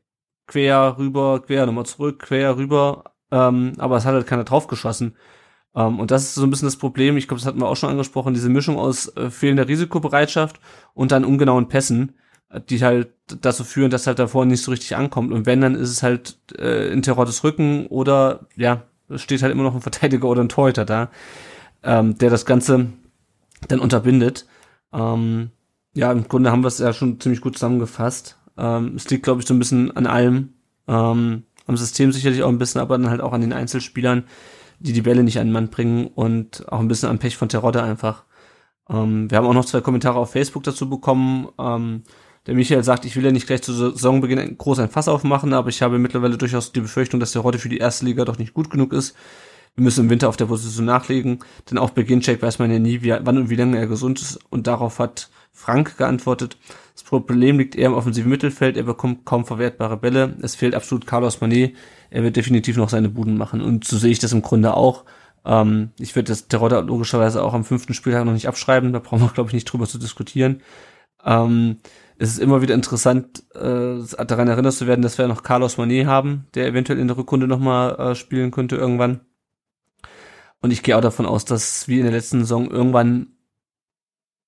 Quer, 0.47 0.97
rüber, 0.99 1.43
quer, 1.43 1.67
nochmal 1.67 1.87
zurück, 1.87 2.21
quer, 2.21 2.57
rüber. 2.57 3.15
Ähm, 3.31 3.75
aber 3.79 3.97
es 3.97 4.05
hat 4.05 4.15
halt 4.15 4.27
keiner 4.27 4.45
draufgeschossen. 4.45 5.17
Um, 5.77 5.95
ähm, 5.95 6.01
und 6.01 6.11
das 6.11 6.23
ist 6.23 6.35
so 6.35 6.45
ein 6.45 6.51
bisschen 6.51 6.69
das 6.69 6.77
Problem, 6.77 7.17
ich 7.17 7.27
glaube, 7.27 7.41
das 7.41 7.47
hatten 7.47 7.61
wir 7.61 7.69
auch 7.69 7.77
schon 7.77 7.91
angesprochen, 7.91 8.33
diese 8.33 8.49
Mischung 8.49 8.79
aus 8.79 9.09
äh, 9.17 9.29
fehlender 9.29 9.67
Risikobereitschaft 9.67 10.61
und 10.95 11.11
dann 11.11 11.25
ungenauen 11.25 11.69
Pässen 11.69 12.15
die 12.69 12.83
halt 12.83 13.09
dazu 13.41 13.65
führen, 13.65 13.91
dass 13.91 14.07
halt 14.07 14.19
davor 14.19 14.45
nicht 14.45 14.63
so 14.63 14.71
richtig 14.71 14.97
ankommt. 14.97 15.33
Und 15.33 15.47
wenn, 15.47 15.61
dann 15.61 15.75
ist 15.75 15.91
es 15.91 16.03
halt 16.03 16.39
äh, 16.59 16.93
in 16.93 17.03
Terottes 17.03 17.45
Rücken 17.45 17.87
oder 17.87 18.47
ja, 18.57 18.83
steht 19.15 19.43
halt 19.43 19.53
immer 19.53 19.63
noch 19.63 19.75
ein 19.75 19.81
Verteidiger 19.81 20.29
oder 20.29 20.43
ein 20.43 20.49
Torhüter 20.49 20.85
da, 20.85 21.11
ähm, 21.83 22.17
der 22.19 22.31
das 22.31 22.47
Ganze 22.47 22.89
dann 23.69 23.81
unterbindet. 23.81 24.47
Ähm, 24.93 25.51
ja, 25.95 26.13
im 26.13 26.29
Grunde 26.29 26.51
haben 26.51 26.63
wir 26.63 26.69
es 26.69 26.79
ja 26.79 26.93
schon 26.93 27.21
ziemlich 27.21 27.41
gut 27.41 27.55
zusammengefasst. 27.55 28.39
Ähm, 28.57 28.95
es 28.97 29.09
liegt, 29.11 29.25
glaube 29.25 29.41
ich, 29.41 29.47
so 29.47 29.55
ein 29.55 29.59
bisschen 29.59 29.97
an 29.97 30.07
allem. 30.07 30.55
Ähm, 30.87 31.45
am 31.67 31.77
System 31.77 32.13
sicherlich 32.13 32.43
auch 32.43 32.49
ein 32.49 32.59
bisschen, 32.59 32.81
aber 32.81 32.99
dann 32.99 33.11
halt 33.11 33.23
auch 33.23 33.33
an 33.33 33.41
den 33.41 33.55
Einzelspielern, 33.55 34.25
die 34.85 34.93
die 34.93 35.03
Bälle 35.03 35.25
nicht 35.25 35.39
an 35.39 35.47
den 35.47 35.53
Mann 35.53 35.71
bringen 35.71 36.07
und 36.09 36.71
auch 36.71 36.81
ein 36.81 36.89
bisschen 36.89 37.09
am 37.09 37.19
Pech 37.19 37.37
von 37.37 37.49
Terodde 37.49 37.83
einfach. 37.83 38.25
Ähm, 38.91 39.31
wir 39.31 39.39
haben 39.39 39.47
auch 39.47 39.55
noch 39.55 39.65
zwei 39.65 39.81
Kommentare 39.81 40.19
auf 40.19 40.33
Facebook 40.33 40.63
dazu 40.63 40.91
bekommen. 40.91 41.49
Ähm, 41.59 42.03
der 42.47 42.55
Michael 42.55 42.85
sagt, 42.85 43.07
ich 43.07 43.17
will 43.17 43.25
ja 43.25 43.33
nicht 43.33 43.47
gleich 43.47 43.63
zu 43.63 43.73
Saisonbeginn 43.73 44.59
groß 44.59 44.81
ein 44.81 44.91
Fass 44.91 45.09
aufmachen, 45.09 45.55
aber 45.55 45.71
ich 45.71 45.81
habe 45.81 45.99
mittlerweile 45.99 46.37
durchaus 46.37 46.73
die 46.73 46.81
Befürchtung, 46.81 47.19
dass 47.19 47.33
der 47.33 47.43
für 47.43 47.69
die 47.71 47.79
erste 47.79 48.05
Liga 48.05 48.27
doch 48.27 48.37
nicht 48.37 48.53
gut 48.53 48.69
genug 48.69 48.93
ist. 48.93 49.17
Wir 49.77 49.83
müssen 49.83 50.05
im 50.05 50.11
Winter 50.11 50.29
auf 50.29 50.37
der 50.37 50.47
Position 50.47 50.87
nachlegen, 50.87 51.41
denn 51.69 51.79
auch 51.79 51.91
bei 51.91 52.03
Ginchek 52.03 52.41
weiß 52.41 52.61
man 52.61 52.71
ja 52.71 52.79
nie, 52.79 53.03
wie, 53.03 53.11
wann 53.11 53.39
und 53.39 53.51
wie 53.51 53.57
lange 53.57 53.79
er 53.79 53.89
gesund 53.89 54.21
ist. 54.21 54.39
Und 54.51 54.69
darauf 54.69 55.01
hat 55.01 55.31
Frank 55.53 55.97
geantwortet. 55.97 56.57
Das 56.95 57.03
Problem 57.03 57.59
liegt 57.59 57.75
eher 57.75 57.87
im 57.89 57.95
offensiven 57.95 58.31
Mittelfeld. 58.31 58.77
Er 58.77 58.85
bekommt 58.85 59.25
kaum 59.25 59.45
verwertbare 59.45 59.97
Bälle. 59.97 60.37
Es 60.43 60.55
fehlt 60.55 60.77
absolut 60.77 61.07
Carlos 61.07 61.41
Manet. 61.41 61.75
Er 62.11 62.23
wird 62.23 62.37
definitiv 62.37 62.77
noch 62.77 62.89
seine 62.89 63.09
Buden 63.09 63.37
machen. 63.37 63.61
Und 63.61 63.85
so 63.85 63.99
sehe 63.99 64.13
ich 64.13 64.21
das 64.21 64.33
im 64.33 64.43
Grunde 64.43 64.75
auch. 64.75 65.05
Ähm, 65.45 65.91
ich 65.99 66.15
würde 66.15 66.29
das 66.29 66.47
Terodde 66.47 66.81
logischerweise 66.81 67.43
auch 67.43 67.55
am 67.55 67.65
fünften 67.65 67.95
Spieltag 67.95 68.25
noch 68.25 68.33
nicht 68.33 68.47
abschreiben. 68.47 68.93
Da 68.93 69.01
brauchen 69.01 69.23
wir, 69.23 69.29
glaube 69.29 69.51
ich, 69.51 69.55
nicht 69.55 69.65
drüber 69.65 69.89
zu 69.89 69.99
diskutieren. 69.99 70.63
Ähm, 71.25 71.79
es 72.17 72.29
ist 72.31 72.39
immer 72.39 72.63
wieder 72.63 72.75
interessant, 72.75 73.43
äh, 73.55 74.25
daran 74.25 74.47
erinnert 74.49 74.75
zu 74.75 74.87
werden, 74.87 75.03
dass 75.03 75.19
wir 75.19 75.27
noch 75.27 75.43
Carlos 75.43 75.79
Manet 75.79 76.07
haben, 76.07 76.47
der 76.55 76.67
eventuell 76.67 77.01
in 77.01 77.09
der 77.09 77.17
Rückrunde 77.17 77.49
nochmal 77.49 77.97
äh, 77.97 78.15
spielen 78.15 78.53
könnte 78.53 78.77
irgendwann. 78.77 79.21
Und 80.65 80.71
ich 80.71 80.83
gehe 80.83 80.97
auch 80.97 81.03
davon 81.03 81.27
aus, 81.27 81.45
dass 81.45 81.89
wie 81.89 81.99
in 81.99 82.05
der 82.05 82.13
letzten 82.13 82.41
Saison 82.41 82.71
irgendwann 82.71 83.27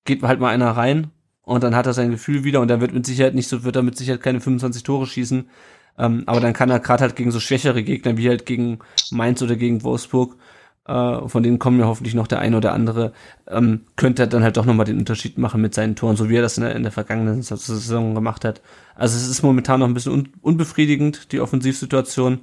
geht 0.07 0.23
halt 0.23 0.41
mal 0.41 0.49
einer 0.49 0.71
rein 0.71 1.11
und 1.43 1.63
dann 1.63 1.77
hat 1.77 1.85
er 1.85 1.93
sein 1.93 2.11
Gefühl 2.11 2.43
wieder 2.43 2.63
und 2.63 2.71
er 2.71 2.81
wird 2.81 2.95
mit 2.95 3.05
Sicherheit 3.05 3.35
nicht 3.35 3.49
so, 3.49 3.65
wird 3.65 3.77
er 3.77 3.83
mit 3.83 3.99
Sicherheit 3.99 4.23
keine 4.23 4.41
25 4.41 4.83
Tore 4.83 5.07
schießen. 5.07 5.51
Ähm, 5.99 6.23
aber 6.25 6.41
dann 6.41 6.55
kann 6.55 6.71
er 6.71 6.81
gerade 6.81 7.03
halt 7.03 7.17
gegen 7.17 7.33
so 7.33 7.39
schwächere 7.39 7.83
Gegner 7.83 8.17
wie 8.17 8.31
halt 8.31 8.47
gegen 8.47 8.79
Mainz 9.11 9.43
oder 9.43 9.57
gegen 9.57 9.83
Wolfsburg 9.83 10.39
äh, 10.87 11.29
von 11.29 11.43
denen 11.43 11.59
kommen 11.59 11.81
ja 11.81 11.87
hoffentlich 11.87 12.15
noch 12.15 12.29
der 12.29 12.39
eine 12.39 12.57
oder 12.57 12.73
andere, 12.73 13.13
ähm, 13.47 13.83
könnte 13.97 14.23
er 14.23 14.27
dann 14.27 14.43
halt 14.43 14.57
doch 14.57 14.65
nochmal 14.65 14.87
den 14.87 14.99
Unterschied 14.99 15.37
machen 15.37 15.61
mit 15.61 15.75
seinen 15.75 15.97
Toren, 15.97 16.17
so 16.17 16.31
wie 16.31 16.37
er 16.37 16.43
das 16.43 16.57
in 16.57 16.65
der, 16.65 16.75
in 16.77 16.83
der 16.83 16.93
vergangenen 16.93 17.43
Saison 17.43 18.15
gemacht 18.15 18.43
hat. 18.43 18.63
Also 18.95 19.19
es 19.19 19.29
ist 19.29 19.43
momentan 19.43 19.81
noch 19.81 19.87
ein 19.87 19.93
bisschen 19.93 20.13
un 20.13 20.29
unbefriedigend, 20.41 21.33
die 21.33 21.41
Offensivsituation. 21.41 22.41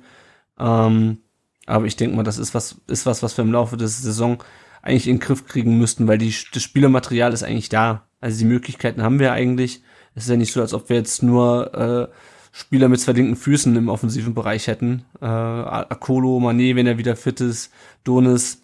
Ähm, 0.59 1.22
aber 1.65 1.85
ich 1.85 1.95
denke 1.95 2.15
mal, 2.15 2.23
das 2.23 2.37
ist 2.37 2.53
was, 2.53 2.81
ist 2.87 3.05
was, 3.05 3.23
was 3.23 3.37
wir 3.37 3.43
im 3.43 3.51
Laufe 3.51 3.77
der 3.77 3.87
Saison 3.87 4.43
eigentlich 4.81 5.07
in 5.07 5.15
den 5.15 5.21
Griff 5.21 5.45
kriegen 5.45 5.77
müssten, 5.77 6.07
weil 6.07 6.17
die, 6.17 6.33
das 6.53 6.63
Spielermaterial 6.63 7.33
ist 7.33 7.43
eigentlich 7.43 7.69
da. 7.69 8.03
Also 8.19 8.39
die 8.39 8.45
Möglichkeiten 8.45 9.01
haben 9.01 9.19
wir 9.19 9.31
eigentlich. 9.31 9.81
Es 10.15 10.23
ist 10.23 10.29
ja 10.29 10.35
nicht 10.35 10.51
so, 10.51 10.61
als 10.61 10.73
ob 10.73 10.89
wir 10.89 10.97
jetzt 10.97 11.23
nur 11.23 11.73
äh, 11.73 12.13
Spieler 12.51 12.89
mit 12.89 12.99
zwei 12.99 13.13
linken 13.13 13.35
Füßen 13.35 13.75
im 13.75 13.89
offensiven 13.89 14.33
Bereich 14.33 14.67
hätten. 14.67 15.05
Äh, 15.21 15.25
Akolo, 15.25 16.37
Mané, 16.37 16.75
wenn 16.75 16.85
er 16.85 16.97
wieder 16.97 17.15
fit 17.15 17.41
ist, 17.41 17.71
Donis, 18.03 18.61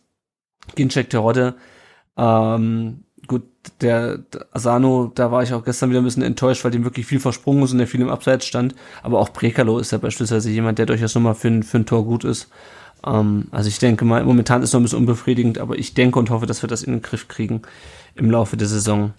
Ginczek, 0.76 1.10
Terodde. 1.10 1.56
Ähm, 2.18 3.06
gut, 3.26 3.44
der, 3.82 4.18
der 4.18 4.46
Asano, 4.52 5.12
da 5.16 5.32
war 5.32 5.42
ich 5.42 5.54
auch 5.54 5.64
gestern 5.64 5.90
wieder 5.90 6.02
ein 6.02 6.06
bisschen 6.06 6.24
enttäuscht, 6.24 6.64
weil 6.64 6.72
dem 6.72 6.84
wirklich 6.84 7.06
viel 7.06 7.20
versprungen 7.20 7.64
ist 7.64 7.72
und 7.72 7.78
der 7.80 7.88
viel 7.88 8.02
im 8.02 8.10
Abseits 8.10 8.46
stand. 8.46 8.76
Aber 9.02 9.20
auch 9.20 9.30
Brekalo 9.30 9.80
ist 9.80 9.92
ja 9.92 9.98
beispielsweise 9.98 10.50
jemand, 10.50 10.80
der 10.80 10.86
durchaus 10.86 11.16
nochmal 11.16 11.36
für, 11.36 11.48
ein, 11.48 11.64
für 11.64 11.78
ein 11.78 11.86
Tor 11.86 12.06
gut 12.06 12.26
ist. 12.26 12.50
Ähm, 13.06 13.48
also 13.52 13.68
ich 13.68 13.80
denke 13.80 14.06
mal, 14.06 14.24
momentan 14.24 14.62
ist 14.64 14.74
noch 14.74 14.80
ein 14.80 14.84
bisschen 14.84 15.00
unbefriedigend, 15.00 15.58
aber 15.58 15.78
ich 15.78 15.94
denke 15.94 16.20
und 16.20 16.30
hoffe, 16.30 16.46
dass 16.46 16.64
wir 16.64 16.68
das 16.68 16.84
in 16.84 16.94
den 16.94 17.02
Griff 17.02 17.28
kriegen 17.28 17.62
im 18.16 18.32
Laufe 18.32 18.58
der 18.58 18.68
Saison. 18.68 19.14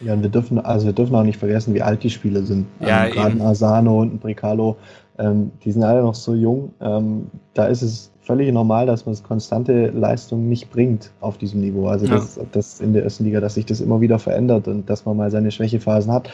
Ja, 0.00 0.14
und 0.14 0.22
wir 0.22 0.30
dürfen, 0.30 0.58
also 0.58 0.86
wir 0.86 0.92
dürfen 0.92 1.14
auch 1.14 1.24
nicht 1.24 1.38
vergessen, 1.38 1.74
wie 1.74 1.82
alt 1.82 2.02
die 2.02 2.10
Spieler 2.10 2.42
sind. 2.42 2.66
Ja, 2.80 3.06
ähm, 3.06 3.12
Gerade 3.12 3.40
Asano 3.42 4.00
und 4.00 4.14
ein 4.14 4.18
Bricalo, 4.18 4.76
ähm, 5.18 5.52
die 5.64 5.72
sind 5.72 5.82
alle 5.82 6.02
noch 6.02 6.14
so 6.14 6.34
jung. 6.34 6.72
Ähm, 6.80 7.26
da 7.54 7.66
ist 7.66 7.82
es 7.82 8.10
völlig 8.20 8.52
normal, 8.52 8.86
dass 8.86 9.06
man 9.06 9.14
das 9.14 9.22
konstante 9.22 9.88
Leistung 9.88 10.48
nicht 10.48 10.70
bringt 10.70 11.10
auf 11.20 11.38
diesem 11.38 11.60
Niveau. 11.60 11.88
Also 11.88 12.06
ja. 12.06 12.14
das, 12.14 12.40
das 12.52 12.80
in 12.80 12.92
der 12.92 13.04
ersten 13.04 13.24
Liga, 13.24 13.40
dass 13.40 13.54
sich 13.54 13.66
das 13.66 13.80
immer 13.80 14.00
wieder 14.00 14.18
verändert 14.18 14.68
und 14.68 14.88
dass 14.88 15.04
man 15.04 15.16
mal 15.16 15.30
seine 15.30 15.50
Schwächephasen 15.50 16.12
hat. 16.12 16.30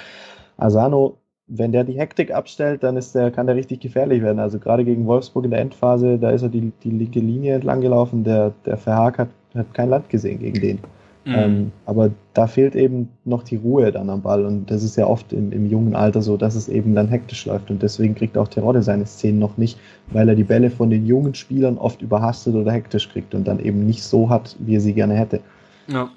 Asano, 0.58 1.16
wenn 1.48 1.72
der 1.72 1.84
die 1.84 1.98
Hektik 1.98 2.32
abstellt, 2.32 2.82
dann 2.82 2.96
ist 2.96 3.14
der, 3.14 3.30
kann 3.30 3.46
der 3.46 3.56
richtig 3.56 3.80
gefährlich 3.80 4.22
werden. 4.22 4.38
Also 4.38 4.58
gerade 4.58 4.84
gegen 4.84 5.06
Wolfsburg 5.06 5.44
in 5.44 5.50
der 5.50 5.60
Endphase, 5.60 6.18
da 6.18 6.30
ist 6.30 6.42
er 6.42 6.50
die, 6.50 6.72
die 6.84 6.90
linke 6.90 7.20
Linie 7.20 7.54
entlang 7.54 7.80
gelaufen. 7.80 8.22
Der, 8.24 8.52
der 8.66 8.76
Verhaag 8.76 9.18
hat, 9.18 9.28
hat 9.54 9.72
kein 9.74 9.88
Land 9.88 10.10
gesehen 10.10 10.40
gegen 10.40 10.60
den. 10.60 10.78
Mhm. 11.24 11.34
Ähm, 11.34 11.72
aber 11.84 12.10
da 12.32 12.46
fehlt 12.46 12.74
eben 12.74 13.08
noch 13.24 13.42
die 13.42 13.56
Ruhe 13.56 13.92
dann 13.92 14.08
am 14.08 14.22
Ball 14.22 14.46
und 14.46 14.70
das 14.70 14.82
ist 14.82 14.96
ja 14.96 15.06
oft 15.06 15.32
im, 15.32 15.52
im, 15.52 15.68
jungen 15.68 15.94
Alter 15.94 16.22
so, 16.22 16.38
dass 16.38 16.54
es 16.54 16.68
eben 16.68 16.94
dann 16.94 17.08
hektisch 17.08 17.44
läuft 17.44 17.70
und 17.70 17.82
deswegen 17.82 18.14
kriegt 18.14 18.38
auch 18.38 18.48
Terodde 18.48 18.82
seine 18.82 19.04
Szenen 19.04 19.38
noch 19.38 19.58
nicht, 19.58 19.78
weil 20.10 20.28
er 20.28 20.34
die 20.34 20.44
Bälle 20.44 20.70
von 20.70 20.88
den 20.88 21.06
jungen 21.06 21.34
Spielern 21.34 21.76
oft 21.76 22.00
überhastet 22.00 22.54
oder 22.54 22.72
hektisch 22.72 23.10
kriegt 23.10 23.34
und 23.34 23.46
dann 23.46 23.58
eben 23.58 23.84
nicht 23.84 24.02
so 24.02 24.30
hat, 24.30 24.56
wie 24.60 24.76
er 24.76 24.80
sie 24.80 24.94
gerne 24.94 25.14
hätte. 25.14 25.40
Ja. 25.88 26.08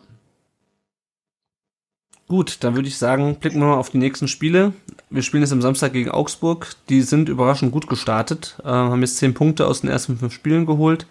Gut, 2.32 2.64
dann 2.64 2.76
würde 2.76 2.88
ich 2.88 2.98
sagen, 2.98 3.36
blicken 3.41 3.60
wir 3.60 3.68
mal 3.68 3.76
auf 3.76 3.90
die 3.90 3.98
nächsten 3.98 4.30
Spiele. 4.30 4.72
Wir 5.10 5.22
spielen 5.22 5.44
jetzt 5.44 5.52
am 5.52 5.62
Samstag 5.62 5.91
gegen 5.91 6.12
Augsburg. 6.12 6.78
Die 6.88 7.02
sind 7.02 7.28
überraschend 7.28 7.74
gut 7.74 7.90
gestartet, 7.90 8.56
äh, 8.64 8.70
haben 8.70 9.02
jetzt 9.02 9.18
zehn 9.18 9.34
Punkte 9.34 9.68
aus 9.68 9.82
den 9.82 9.90
ersten 9.90 10.18
fünf 10.18 10.32
Spielen 10.32 10.66
geholt 10.66 11.08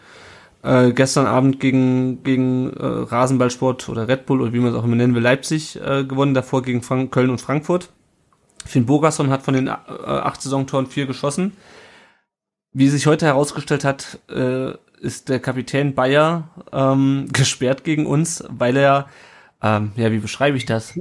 äh, 0.62 0.92
gestern 0.92 1.26
Abend 1.26 1.60
gegen, 1.60 2.22
gegen 2.22 2.72
äh, 2.72 2.84
Rasenballsport 2.84 3.90
oder 3.90 4.08
Red 4.08 4.24
Bull 4.24 4.40
oder 4.40 4.54
wie 4.54 4.60
man 4.60 4.72
es 4.72 4.78
auch 4.78 4.84
immer 4.84 4.96
nennen 4.96 5.14
will, 5.14 5.22
Leipzig 5.22 5.76
äh, 5.76 6.04
gewonnen, 6.04 6.32
davor 6.32 6.62
gegen 6.62 6.80
Frank 6.80 7.12
Köln 7.12 7.28
und 7.28 7.40
Frankfurt. 7.42 7.90
Finn 8.64 8.86
Bogerson 8.86 9.28
hat 9.28 9.42
von 9.42 9.52
den 9.52 9.66
äh, 9.66 9.70
acht 9.70 10.40
Saisontoren 10.40 10.86
vier 10.86 11.04
geschossen. 11.04 11.52
Wie 12.72 12.88
sich 12.88 13.06
heute 13.06 13.26
herausgestellt 13.26 13.84
hat, 13.84 14.20
äh, 14.30 14.72
ist 15.00 15.28
der 15.28 15.40
Kapitän 15.40 15.94
Bayer 15.94 16.48
ähm, 16.72 17.28
gesperrt 17.32 17.84
gegen 17.84 18.06
uns, 18.06 18.44
weil 18.48 18.78
er, 18.78 19.08
ähm, 19.62 19.92
ja, 19.96 20.10
wie 20.12 20.18
beschreibe 20.18 20.56
ich 20.56 20.66
das? 20.66 20.98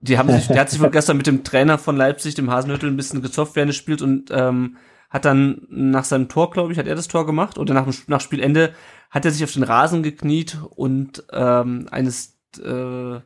Die 0.00 0.18
haben 0.18 0.30
sich, 0.30 0.48
der 0.48 0.60
hat 0.60 0.70
sich 0.70 0.80
wohl 0.80 0.90
gestern 0.90 1.16
mit 1.16 1.26
dem 1.26 1.44
Trainer 1.44 1.78
von 1.78 1.96
Leipzig, 1.96 2.34
dem 2.34 2.50
Hasenhüttel, 2.50 2.90
ein 2.90 2.96
bisschen 2.96 3.22
gezopft 3.22 3.56
während 3.56 3.70
des 3.70 3.76
Spiels 3.76 4.02
und 4.02 4.30
ähm, 4.30 4.76
hat 5.08 5.24
dann 5.24 5.62
nach 5.70 6.04
seinem 6.04 6.28
Tor, 6.28 6.50
glaube 6.50 6.72
ich, 6.72 6.78
hat 6.78 6.86
er 6.86 6.96
das 6.96 7.08
Tor 7.08 7.24
gemacht 7.24 7.56
oder 7.56 7.72
nach, 7.72 7.86
nach 8.06 8.20
Spielende 8.20 8.74
hat 9.10 9.24
er 9.24 9.30
sich 9.30 9.44
auf 9.44 9.52
den 9.52 9.62
Rasen 9.62 10.02
gekniet 10.02 10.58
und 10.74 11.24
ähm, 11.32 11.88
eines 11.90 12.36
äh, 12.62 13.20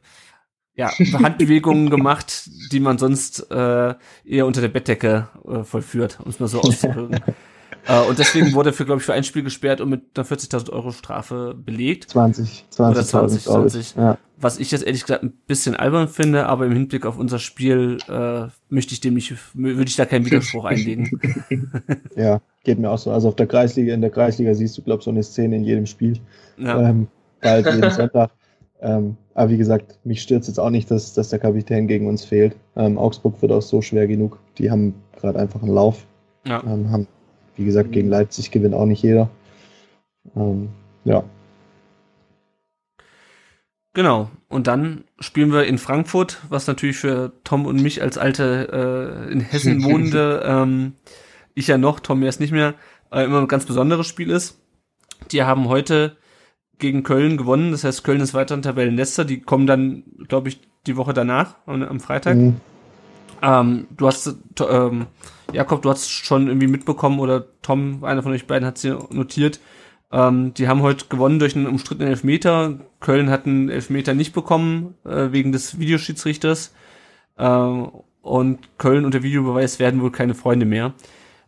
ja, 0.74 0.90
Handbewegungen 0.90 1.90
gemacht, 1.90 2.48
die 2.70 2.78
man 2.78 2.98
sonst 2.98 3.50
äh, 3.50 3.94
eher 4.24 4.46
unter 4.46 4.60
der 4.60 4.68
Bettdecke 4.68 5.28
äh, 5.48 5.64
vollführt, 5.64 6.20
um 6.22 6.30
es 6.30 6.38
mal 6.38 6.46
so 6.46 6.60
auszudrücken. 6.60 7.20
Äh, 7.88 8.02
und 8.02 8.18
deswegen 8.18 8.52
wurde 8.52 8.70
er 8.70 8.72
für, 8.74 8.84
glaube 8.84 9.00
ich, 9.00 9.06
für 9.06 9.14
ein 9.14 9.24
Spiel 9.24 9.42
gesperrt 9.42 9.80
und 9.80 9.88
mit 9.88 10.02
einer 10.14 10.26
40.000 10.26 10.70
Euro 10.70 10.92
Strafe 10.92 11.54
belegt. 11.56 12.10
20, 12.10 12.66
20, 12.70 12.96
Oder 12.96 13.06
20, 13.06 13.44
20. 13.44 13.94
Ja. 13.96 14.18
Was 14.36 14.58
ich 14.58 14.70
jetzt 14.70 14.84
ehrlich 14.84 15.02
gesagt 15.02 15.24
ein 15.24 15.32
bisschen 15.46 15.74
albern 15.74 16.06
finde, 16.06 16.46
aber 16.46 16.66
im 16.66 16.72
Hinblick 16.72 17.06
auf 17.06 17.18
unser 17.18 17.38
Spiel 17.38 17.98
äh, 18.08 18.46
möchte 18.68 18.92
ich 18.92 19.00
dem 19.00 19.14
nicht, 19.14 19.34
würde 19.54 19.88
ich 19.88 19.96
da 19.96 20.04
keinen 20.04 20.26
Widerspruch 20.26 20.64
einlegen. 20.64 21.18
ja, 22.14 22.40
geht 22.62 22.78
mir 22.78 22.90
auch 22.90 22.98
so. 22.98 23.10
Also 23.10 23.28
auf 23.28 23.36
der 23.36 23.46
Kreisliga, 23.46 23.94
in 23.94 24.02
der 24.02 24.10
Kreisliga 24.10 24.54
siehst 24.54 24.78
du, 24.78 24.82
glaube 24.82 25.00
ich, 25.00 25.04
so 25.04 25.10
eine 25.10 25.22
Szene 25.22 25.56
in 25.56 25.64
jedem 25.64 25.86
Spiel. 25.86 26.20
Ja. 26.58 26.90
Ähm, 26.90 27.08
bald 27.40 27.66
jeden 27.74 27.90
Sonntag. 27.90 28.30
Ähm, 28.80 29.16
aber 29.34 29.50
wie 29.50 29.56
gesagt, 29.58 29.98
mich 30.04 30.22
stört 30.22 30.46
jetzt 30.46 30.60
auch 30.60 30.70
nicht, 30.70 30.90
dass, 30.90 31.14
dass 31.14 31.30
der 31.30 31.38
Kapitän 31.38 31.88
gegen 31.88 32.06
uns 32.06 32.24
fehlt. 32.24 32.54
Ähm, 32.76 32.98
Augsburg 32.98 33.40
wird 33.42 33.50
auch 33.50 33.62
so 33.62 33.82
schwer 33.82 34.06
genug. 34.06 34.38
Die 34.58 34.70
haben 34.70 34.94
gerade 35.16 35.38
einfach 35.38 35.62
einen 35.62 35.74
Lauf. 35.74 36.06
Ja. 36.44 36.62
Ähm, 36.64 36.90
haben, 36.90 37.08
wie 37.58 37.64
gesagt, 37.64 37.92
gegen 37.92 38.08
Leipzig 38.08 38.50
gewinnt 38.50 38.74
auch 38.74 38.86
nicht 38.86 39.02
jeder. 39.02 39.28
Ähm, 40.36 40.68
ja. 41.04 41.24
Genau. 43.94 44.30
Und 44.48 44.66
dann 44.66 45.04
spielen 45.18 45.52
wir 45.52 45.64
in 45.64 45.78
Frankfurt, 45.78 46.38
was 46.48 46.66
natürlich 46.66 46.96
für 46.96 47.32
Tom 47.44 47.66
und 47.66 47.82
mich 47.82 48.00
als 48.00 48.16
alte 48.16 49.26
äh, 49.28 49.32
in 49.32 49.40
Hessen 49.40 49.82
wohnende, 49.84 50.42
ähm, 50.44 50.94
ich 51.54 51.66
ja 51.66 51.78
noch, 51.78 52.00
Tom 52.00 52.22
erst 52.22 52.40
nicht 52.40 52.52
mehr, 52.52 52.74
äh, 53.10 53.24
immer 53.24 53.40
ein 53.40 53.48
ganz 53.48 53.66
besonderes 53.66 54.06
Spiel 54.06 54.30
ist. 54.30 54.60
Die 55.32 55.42
haben 55.42 55.68
heute 55.68 56.16
gegen 56.78 57.02
Köln 57.02 57.36
gewonnen. 57.36 57.72
Das 57.72 57.84
heißt, 57.84 58.04
Köln 58.04 58.20
ist 58.20 58.34
weiterhin 58.34 58.62
Tabellenletzter. 58.62 59.24
Die 59.24 59.40
kommen 59.40 59.66
dann, 59.66 60.04
glaube 60.28 60.48
ich, 60.48 60.60
die 60.86 60.96
Woche 60.96 61.12
danach, 61.12 61.56
am, 61.66 61.82
am 61.82 62.00
Freitag. 62.00 62.36
Mhm. 62.36 62.60
Ähm, 63.42 63.86
du 63.96 64.06
hast, 64.06 64.34
ähm, 64.68 65.06
Jakob, 65.52 65.82
du 65.82 65.90
hast 65.90 66.10
schon 66.10 66.48
irgendwie 66.48 66.66
mitbekommen 66.66 67.20
oder 67.20 67.46
Tom, 67.62 68.04
einer 68.04 68.22
von 68.22 68.32
euch 68.32 68.46
beiden 68.46 68.66
hat 68.66 68.78
sie 68.78 68.96
notiert. 69.10 69.60
Ähm, 70.10 70.54
die 70.54 70.68
haben 70.68 70.82
heute 70.82 71.06
gewonnen 71.06 71.38
durch 71.38 71.54
einen 71.54 71.66
umstrittenen 71.66 72.10
Elfmeter. 72.10 72.78
Köln 73.00 73.30
hat 73.30 73.46
einen 73.46 73.68
Elfmeter 73.68 74.14
nicht 74.14 74.32
bekommen 74.32 74.94
äh, 75.04 75.32
wegen 75.32 75.52
des 75.52 75.78
Videoschiedsrichters. 75.78 76.72
Ähm, 77.36 77.90
und 78.22 78.78
Köln 78.78 79.04
und 79.04 79.14
der 79.14 79.22
Videobeweis 79.22 79.78
werden 79.78 80.02
wohl 80.02 80.12
keine 80.12 80.34
Freunde 80.34 80.66
mehr. 80.66 80.94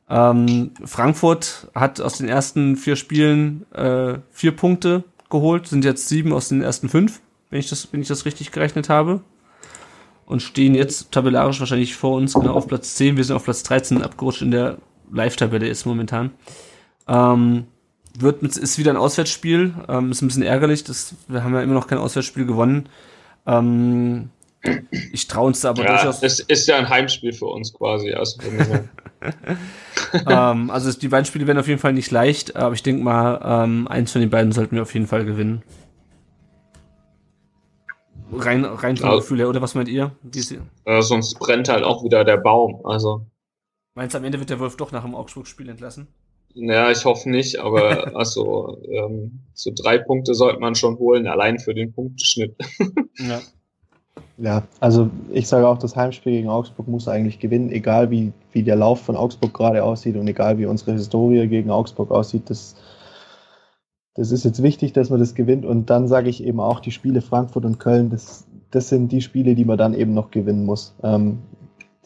Ähm, 0.08 0.72
Frankfurt 0.84 1.70
hat 1.74 2.00
aus 2.00 2.18
den 2.18 2.28
ersten 2.28 2.76
vier 2.76 2.96
Spielen 2.96 3.70
äh, 3.72 4.18
vier 4.30 4.52
Punkte 4.52 5.04
geholt, 5.30 5.68
sind 5.68 5.84
jetzt 5.84 6.08
sieben 6.08 6.32
aus 6.32 6.48
den 6.48 6.62
ersten 6.62 6.88
fünf, 6.88 7.20
wenn 7.50 7.60
ich 7.60 7.68
das, 7.68 7.92
wenn 7.92 8.02
ich 8.02 8.08
das 8.08 8.24
richtig 8.24 8.50
gerechnet 8.50 8.88
habe. 8.88 9.20
Und 10.31 10.43
stehen 10.43 10.77
jetzt 10.77 11.11
tabellarisch 11.11 11.59
wahrscheinlich 11.59 11.97
vor 11.97 12.16
uns 12.16 12.35
genau 12.35 12.52
auf 12.52 12.69
Platz 12.69 12.94
10. 12.94 13.16
Wir 13.16 13.24
sind 13.24 13.35
auf 13.35 13.43
Platz 13.43 13.65
13 13.65 14.01
abgerutscht 14.01 14.43
in 14.43 14.52
der 14.52 14.77
Live-Tabelle 15.12 15.66
jetzt 15.66 15.86
momentan. 15.86 16.31
Ähm, 17.09 17.66
wird 18.16 18.40
mit, 18.40 18.57
ist 18.57 18.78
wieder 18.78 18.93
ein 18.93 18.97
Auswärtsspiel. 18.97 19.74
Ähm, 19.89 20.12
ist 20.12 20.23
ein 20.23 20.28
bisschen 20.28 20.44
ärgerlich, 20.44 20.85
dass 20.85 21.15
wir 21.27 21.43
haben 21.43 21.52
ja 21.52 21.62
immer 21.62 21.74
noch 21.74 21.89
kein 21.89 21.98
Auswärtsspiel 21.98 22.47
gewonnen. 22.47 22.89
Ähm, 23.44 24.31
ich 25.12 25.27
traue 25.27 25.48
uns 25.48 25.62
da 25.62 25.70
aber 25.70 25.82
Ja, 25.82 25.97
durchaus. 25.97 26.23
es 26.23 26.39
ist 26.39 26.69
ja 26.69 26.77
ein 26.77 26.89
Heimspiel 26.89 27.32
für 27.32 27.47
uns 27.47 27.73
quasi. 27.74 28.12
Also 28.12 28.40
ähm, 30.28 30.70
also 30.70 30.93
die 30.93 31.09
beiden 31.09 31.24
Spiele 31.24 31.48
werden 31.48 31.59
auf 31.59 31.66
jeden 31.66 31.81
Fall 31.81 31.93
nicht 31.93 32.12
leicht, 32.12 32.55
aber 32.55 32.74
ich 32.74 32.85
denke 32.85 33.02
mal, 33.02 33.40
ähm, 33.65 33.89
eins 33.89 34.12
von 34.12 34.20
den 34.20 34.31
beiden 34.31 34.52
sollten 34.52 34.77
wir 34.77 34.82
auf 34.82 34.94
jeden 34.94 35.09
Fall 35.09 35.24
gewinnen. 35.24 35.62
Rein, 38.32 38.65
rein 38.65 38.97
vom 38.97 39.11
Ja. 39.11 39.16
Gefühl 39.16 39.39
her, 39.39 39.48
oder 39.48 39.62
was 39.62 39.74
meint 39.74 39.89
ihr? 39.89 40.12
Äh, 40.85 41.02
sonst 41.02 41.39
brennt 41.39 41.69
halt 41.69 41.85
auch 41.85 42.05
wieder 42.05 42.24
der 42.24 42.36
Baum. 42.36 42.81
Also, 42.85 43.27
meinst 43.94 44.15
du, 44.15 44.19
am 44.19 44.24
Ende 44.24 44.39
wird 44.39 44.51
der 44.51 44.61
Wolf 44.61 44.77
doch 44.77 44.93
nach 44.93 45.05
dem 45.05 45.15
Augsburg-Spiel 45.15 45.69
entlassen? 45.69 46.09
naja, 46.55 46.90
ich 46.90 47.05
hoffe 47.05 47.31
nicht, 47.31 47.59
aber 47.59 48.16
also 48.16 48.78
ähm, 48.90 49.39
so 49.55 49.70
drei 49.74 49.98
Punkte 49.98 50.35
sollte 50.35 50.59
man 50.59 50.74
schon 50.74 50.98
holen, 50.98 51.27
allein 51.27 51.59
für 51.59 51.74
den 51.74 51.93
Punkteschnitt. 51.93 52.55
Ja. 53.19 53.40
Ja, 54.39 54.62
also 54.81 55.11
ich 55.31 55.47
sage 55.47 55.69
auch, 55.69 55.78
das 55.78 55.94
Heimspiel 55.94 56.32
gegen 56.32 56.48
Augsburg 56.48 56.89
muss 56.89 57.07
eigentlich 57.07 57.39
gewinnen, 57.39 57.70
egal 57.70 58.11
wie, 58.11 58.32
wie 58.52 58.62
der 58.62 58.77
Lauf 58.77 59.02
von 59.02 59.15
Augsburg 59.15 59.52
gerade 59.52 59.85
aussieht 59.85 60.16
und 60.16 60.27
egal 60.27 60.57
wie 60.57 60.65
unsere 60.65 60.93
Historie 60.93 61.47
gegen 61.47 61.70
Augsburg 61.70 62.11
aussieht. 62.11 62.48
Das, 62.48 62.74
das 64.15 64.32
ist 64.32 64.45
jetzt 64.45 64.62
wichtig, 64.62 64.93
dass 64.93 65.11
man 65.11 65.20
das 65.20 65.35
gewinnt. 65.35 65.65
Und 65.65 65.91
dann 65.91 66.09
sage 66.09 66.28
ich 66.28 66.45
eben 66.45 66.61
auch, 66.61 66.81
die 66.81 66.91
Spiele 66.91 67.20
Frankfurt 67.20 67.65
und 67.65 67.78
Köln, 67.78 68.11
das, 68.11 68.47
das 68.70 68.89
sind 68.89 69.12
die 69.12 69.20
Spiele, 69.20 69.55
die 69.55 69.65
man 69.65 69.78
dann 69.78 69.95
eben 69.95 70.15
noch 70.15 70.31
gewinnen 70.31 70.65
muss. 70.65 70.95
Ähm, 71.03 71.39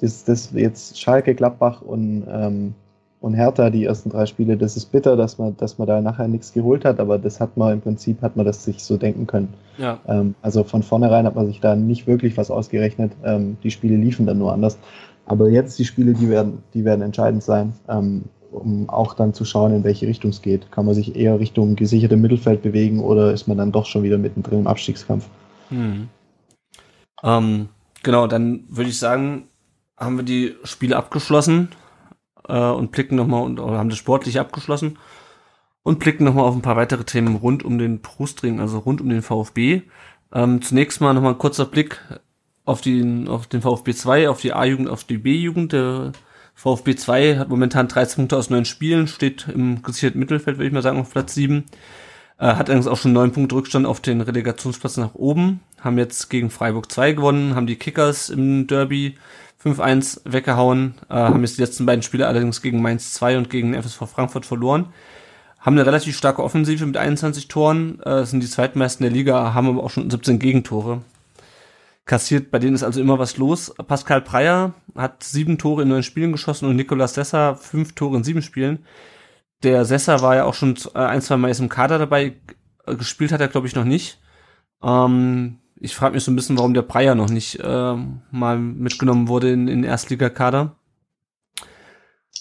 das, 0.00 0.24
das 0.24 0.52
jetzt 0.52 1.00
Schalke, 1.00 1.34
Gladbach 1.34 1.80
und, 1.80 2.24
ähm, 2.28 2.74
und 3.20 3.32
Hertha, 3.32 3.70
die 3.70 3.84
ersten 3.84 4.10
drei 4.10 4.26
Spiele, 4.26 4.56
das 4.56 4.76
ist 4.76 4.92
bitter, 4.92 5.16
dass 5.16 5.38
man, 5.38 5.56
dass 5.56 5.78
man 5.78 5.88
da 5.88 6.00
nachher 6.02 6.28
nichts 6.28 6.52
geholt 6.52 6.84
hat, 6.84 7.00
aber 7.00 7.18
das 7.18 7.40
hat 7.40 7.56
man 7.56 7.72
im 7.72 7.80
Prinzip, 7.80 8.20
hat 8.20 8.36
man 8.36 8.44
das 8.44 8.64
sich 8.64 8.84
so 8.84 8.98
denken 8.98 9.26
können. 9.26 9.54
Ja. 9.78 9.98
Ähm, 10.06 10.34
also 10.42 10.62
von 10.62 10.82
vornherein 10.82 11.24
hat 11.24 11.34
man 11.34 11.46
sich 11.46 11.60
da 11.60 11.74
nicht 11.74 12.06
wirklich 12.06 12.36
was 12.36 12.50
ausgerechnet. 12.50 13.12
Ähm, 13.24 13.56
die 13.62 13.70
Spiele 13.70 13.96
liefen 13.96 14.26
dann 14.26 14.38
nur 14.38 14.52
anders. 14.52 14.78
Aber 15.26 15.48
jetzt 15.48 15.78
die 15.78 15.86
Spiele, 15.86 16.12
die 16.12 16.28
werden, 16.28 16.62
die 16.74 16.84
werden 16.84 17.00
entscheidend 17.00 17.42
sein, 17.42 17.72
ähm, 17.88 18.24
um 18.54 18.88
auch 18.88 19.14
dann 19.14 19.34
zu 19.34 19.44
schauen, 19.44 19.74
in 19.74 19.84
welche 19.84 20.06
Richtung 20.06 20.30
es 20.30 20.42
geht. 20.42 20.70
Kann 20.70 20.86
man 20.86 20.94
sich 20.94 21.16
eher 21.16 21.40
Richtung 21.40 21.76
gesicherte 21.76 22.16
Mittelfeld 22.16 22.62
bewegen 22.62 23.00
oder 23.00 23.32
ist 23.32 23.48
man 23.48 23.58
dann 23.58 23.72
doch 23.72 23.86
schon 23.86 24.02
wieder 24.02 24.18
mittendrin 24.18 24.60
im 24.60 24.66
Abstiegskampf? 24.66 25.26
Hm. 25.68 26.08
Ähm, 27.22 27.68
genau, 28.02 28.26
dann 28.26 28.64
würde 28.68 28.90
ich 28.90 28.98
sagen, 28.98 29.48
haben 29.96 30.16
wir 30.16 30.24
die 30.24 30.54
Spiele 30.64 30.96
abgeschlossen 30.96 31.68
äh, 32.48 32.58
und 32.58 32.90
blicken 32.92 33.16
nochmal 33.16 33.42
und 33.42 33.60
haben 33.60 33.90
das 33.90 33.98
sportlich 33.98 34.38
abgeschlossen 34.38 34.98
und 35.82 35.98
blicken 35.98 36.24
nochmal 36.24 36.44
auf 36.44 36.54
ein 36.54 36.62
paar 36.62 36.76
weitere 36.76 37.04
Themen 37.04 37.36
rund 37.36 37.64
um 37.64 37.78
den 37.78 38.00
Brustring, 38.00 38.60
also 38.60 38.78
rund 38.78 39.00
um 39.00 39.08
den 39.08 39.22
VfB. 39.22 39.82
Ähm, 40.32 40.62
zunächst 40.62 41.00
mal 41.00 41.14
nochmal 41.14 41.32
ein 41.32 41.38
kurzer 41.38 41.66
Blick 41.66 42.00
auf 42.64 42.80
den, 42.80 43.28
auf 43.28 43.46
den 43.46 43.62
VfB 43.62 43.92
2, 43.94 44.28
auf 44.28 44.40
die 44.40 44.52
A-Jugend, 44.52 44.88
auf 44.88 45.04
die 45.04 45.18
B-Jugend. 45.18 45.72
Der 45.72 46.12
VfB 46.54 46.94
2 46.96 47.38
hat 47.38 47.48
momentan 47.48 47.88
13 47.88 48.16
Punkte 48.16 48.36
aus 48.36 48.50
neun 48.50 48.64
Spielen, 48.64 49.08
steht 49.08 49.48
im 49.52 49.82
gesicherten 49.82 50.18
Mittelfeld, 50.18 50.56
würde 50.56 50.68
ich 50.68 50.72
mal 50.72 50.82
sagen, 50.82 51.00
auf 51.00 51.10
Platz 51.10 51.34
7. 51.34 51.64
Äh, 52.38 52.46
hat 52.46 52.68
allerdings 52.68 52.86
auch 52.86 52.96
schon 52.96 53.12
neun 53.12 53.32
Punkte 53.32 53.54
Rückstand 53.54 53.86
auf 53.86 54.00
den 54.00 54.20
Relegationsplatz 54.20 54.96
nach 54.96 55.14
oben. 55.14 55.60
Haben 55.80 55.98
jetzt 55.98 56.30
gegen 56.30 56.50
Freiburg 56.50 56.90
2 56.90 57.12
gewonnen, 57.12 57.54
haben 57.54 57.66
die 57.66 57.76
Kickers 57.76 58.30
im 58.30 58.66
Derby 58.66 59.16
5-1 59.62 60.20
weggehauen, 60.24 60.94
äh, 61.08 61.14
haben 61.14 61.40
jetzt 61.42 61.58
die 61.58 61.62
letzten 61.62 61.86
beiden 61.86 62.02
Spiele 62.02 62.26
allerdings 62.26 62.62
gegen 62.62 62.82
Mainz 62.82 63.12
2 63.14 63.38
und 63.38 63.50
gegen 63.50 63.74
FSV 63.74 64.06
Frankfurt 64.06 64.46
verloren. 64.46 64.86
Haben 65.58 65.78
eine 65.78 65.86
relativ 65.86 66.16
starke 66.16 66.42
Offensive 66.42 66.84
mit 66.84 66.96
21 66.96 67.48
Toren, 67.48 68.00
äh, 68.02 68.24
sind 68.24 68.42
die 68.42 68.50
zweitmeisten 68.50 69.04
der 69.04 69.12
Liga, 69.12 69.54
haben 69.54 69.68
aber 69.68 69.82
auch 69.82 69.90
schon 69.90 70.10
17 70.10 70.38
Gegentore. 70.38 71.00
Kassiert, 72.06 72.50
bei 72.50 72.58
denen 72.58 72.74
ist 72.74 72.82
also 72.82 73.00
immer 73.00 73.18
was 73.18 73.38
los. 73.38 73.74
Pascal 73.86 74.20
Breyer 74.20 74.74
hat 74.94 75.22
sieben 75.22 75.56
Tore 75.56 75.82
in 75.82 75.88
neun 75.88 76.02
Spielen 76.02 76.32
geschossen 76.32 76.68
und 76.68 76.76
Nicolas 76.76 77.14
Sessa 77.14 77.54
fünf 77.54 77.94
Tore 77.94 78.18
in 78.18 78.24
sieben 78.24 78.42
Spielen. 78.42 78.84
Der 79.62 79.86
Sessa 79.86 80.20
war 80.20 80.36
ja 80.36 80.44
auch 80.44 80.52
schon 80.52 80.76
äh, 80.94 80.98
ein, 80.98 81.22
zwei 81.22 81.38
Mal 81.38 81.50
im 81.50 81.70
Kader 81.70 81.98
dabei. 81.98 82.36
Äh, 82.86 82.96
Gespielt 82.96 83.32
hat 83.32 83.40
er, 83.40 83.48
glaube 83.48 83.66
ich, 83.66 83.74
noch 83.74 83.84
nicht. 83.84 84.20
Ähm, 84.82 85.60
ich 85.76 85.94
frage 85.94 86.14
mich 86.14 86.24
so 86.24 86.30
ein 86.30 86.36
bisschen, 86.36 86.58
warum 86.58 86.74
der 86.74 86.82
Breyer 86.82 87.14
noch 87.14 87.30
nicht 87.30 87.58
ähm, 87.62 88.20
mal 88.30 88.58
mitgenommen 88.58 89.28
wurde 89.28 89.50
in, 89.50 89.68
in 89.68 89.82
den 89.82 89.90
Erstligakader. 89.90 90.76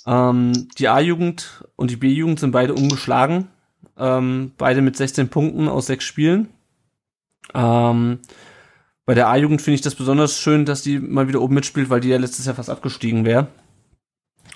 Ähm, 0.06 0.68
die 0.78 0.90
A-Jugend 0.90 1.64
und 1.78 1.90
die 1.90 1.96
B-Jugend 1.96 2.40
sind 2.40 2.52
beide 2.52 2.74
ungeschlagen. 2.74 3.48
Ähm, 3.98 4.52
beide 4.58 4.82
mit 4.82 4.98
16 4.98 5.30
Punkten 5.30 5.70
aus 5.70 5.86
sechs 5.86 6.04
Spielen. 6.04 6.50
Ähm, 7.54 8.20
bei 9.06 9.14
der 9.14 9.28
A-Jugend 9.28 9.62
finde 9.62 9.76
ich 9.76 9.82
das 9.82 9.96
besonders 9.96 10.40
schön, 10.40 10.66
dass 10.66 10.82
die 10.82 11.00
mal 11.00 11.28
wieder 11.28 11.42
oben 11.42 11.56
mitspielt, 11.56 11.90
weil 11.90 12.00
die 12.00 12.10
ja 12.10 12.18
letztes 12.18 12.46
Jahr 12.46 12.56
fast 12.56 12.70
abgestiegen 12.70 13.26
wäre. 13.26 13.48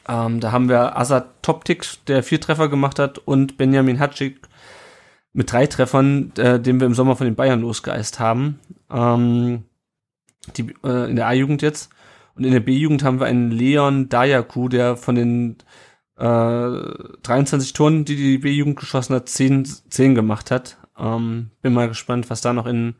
Ähm, 0.07 0.39
da 0.39 0.51
haben 0.51 0.69
wir 0.69 0.97
Azad 0.97 1.43
Toptik, 1.43 1.85
der 2.07 2.23
vier 2.23 2.39
Treffer 2.39 2.69
gemacht 2.69 2.99
hat, 2.99 3.17
und 3.17 3.57
Benjamin 3.57 3.99
Hatschik 3.99 4.47
mit 5.33 5.51
drei 5.51 5.67
Treffern, 5.67 6.31
äh, 6.37 6.59
den 6.59 6.79
wir 6.79 6.87
im 6.87 6.93
Sommer 6.93 7.15
von 7.15 7.25
den 7.25 7.35
Bayern 7.35 7.61
losgeeist 7.61 8.19
haben. 8.19 8.59
Ähm, 8.89 9.65
die, 10.55 10.73
äh, 10.83 11.09
in 11.09 11.15
der 11.15 11.27
A-Jugend 11.27 11.61
jetzt. 11.61 11.89
Und 12.35 12.43
in 12.43 12.51
der 12.51 12.59
B-Jugend 12.59 13.03
haben 13.03 13.19
wir 13.19 13.27
einen 13.27 13.51
Leon 13.51 14.09
Dayaku, 14.09 14.69
der 14.69 14.95
von 14.95 15.15
den 15.15 15.57
äh, 16.17 16.23
23 17.23 17.73
Toren, 17.73 18.05
die 18.05 18.15
die 18.15 18.37
B-Jugend 18.37 18.79
geschossen 18.79 19.15
hat, 19.15 19.27
10, 19.27 19.65
10 19.65 20.15
gemacht 20.15 20.51
hat. 20.51 20.77
Ähm, 20.97 21.51
bin 21.61 21.73
mal 21.73 21.87
gespannt, 21.87 22.29
was 22.29 22.41
da 22.41 22.53
noch 22.53 22.65
in, 22.65 22.95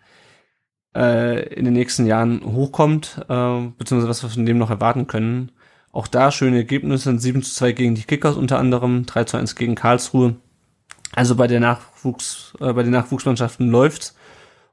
äh, 0.96 1.54
in 1.54 1.66
den 1.66 1.74
nächsten 1.74 2.06
Jahren 2.06 2.42
hochkommt, 2.44 3.26
äh, 3.30 3.62
beziehungsweise 3.78 4.10
was 4.10 4.24
wir 4.24 4.30
von 4.30 4.46
dem 4.46 4.58
noch 4.58 4.70
erwarten 4.70 5.08
können. 5.08 5.52
Auch 5.92 6.08
da 6.08 6.32
schöne 6.32 6.58
Ergebnisse, 6.58 7.18
7 7.18 7.42
zu 7.42 7.54
2 7.54 7.72
gegen 7.72 7.96
die 7.96 8.04
Kickers 8.04 8.36
unter 8.36 8.60
anderem, 8.60 9.06
3 9.06 9.24
zu 9.24 9.38
1 9.38 9.56
gegen 9.56 9.76
Karlsruhe. 9.76 10.36
Also 11.14 11.36
bei 11.36 11.48
der 11.48 11.60
Nachwuchs, 11.60 12.54
äh, 12.60 12.74
bei 12.74 12.84
den 12.84 12.92
Nachwuchsmannschaften 12.92 13.70
läuft's. 13.70 14.16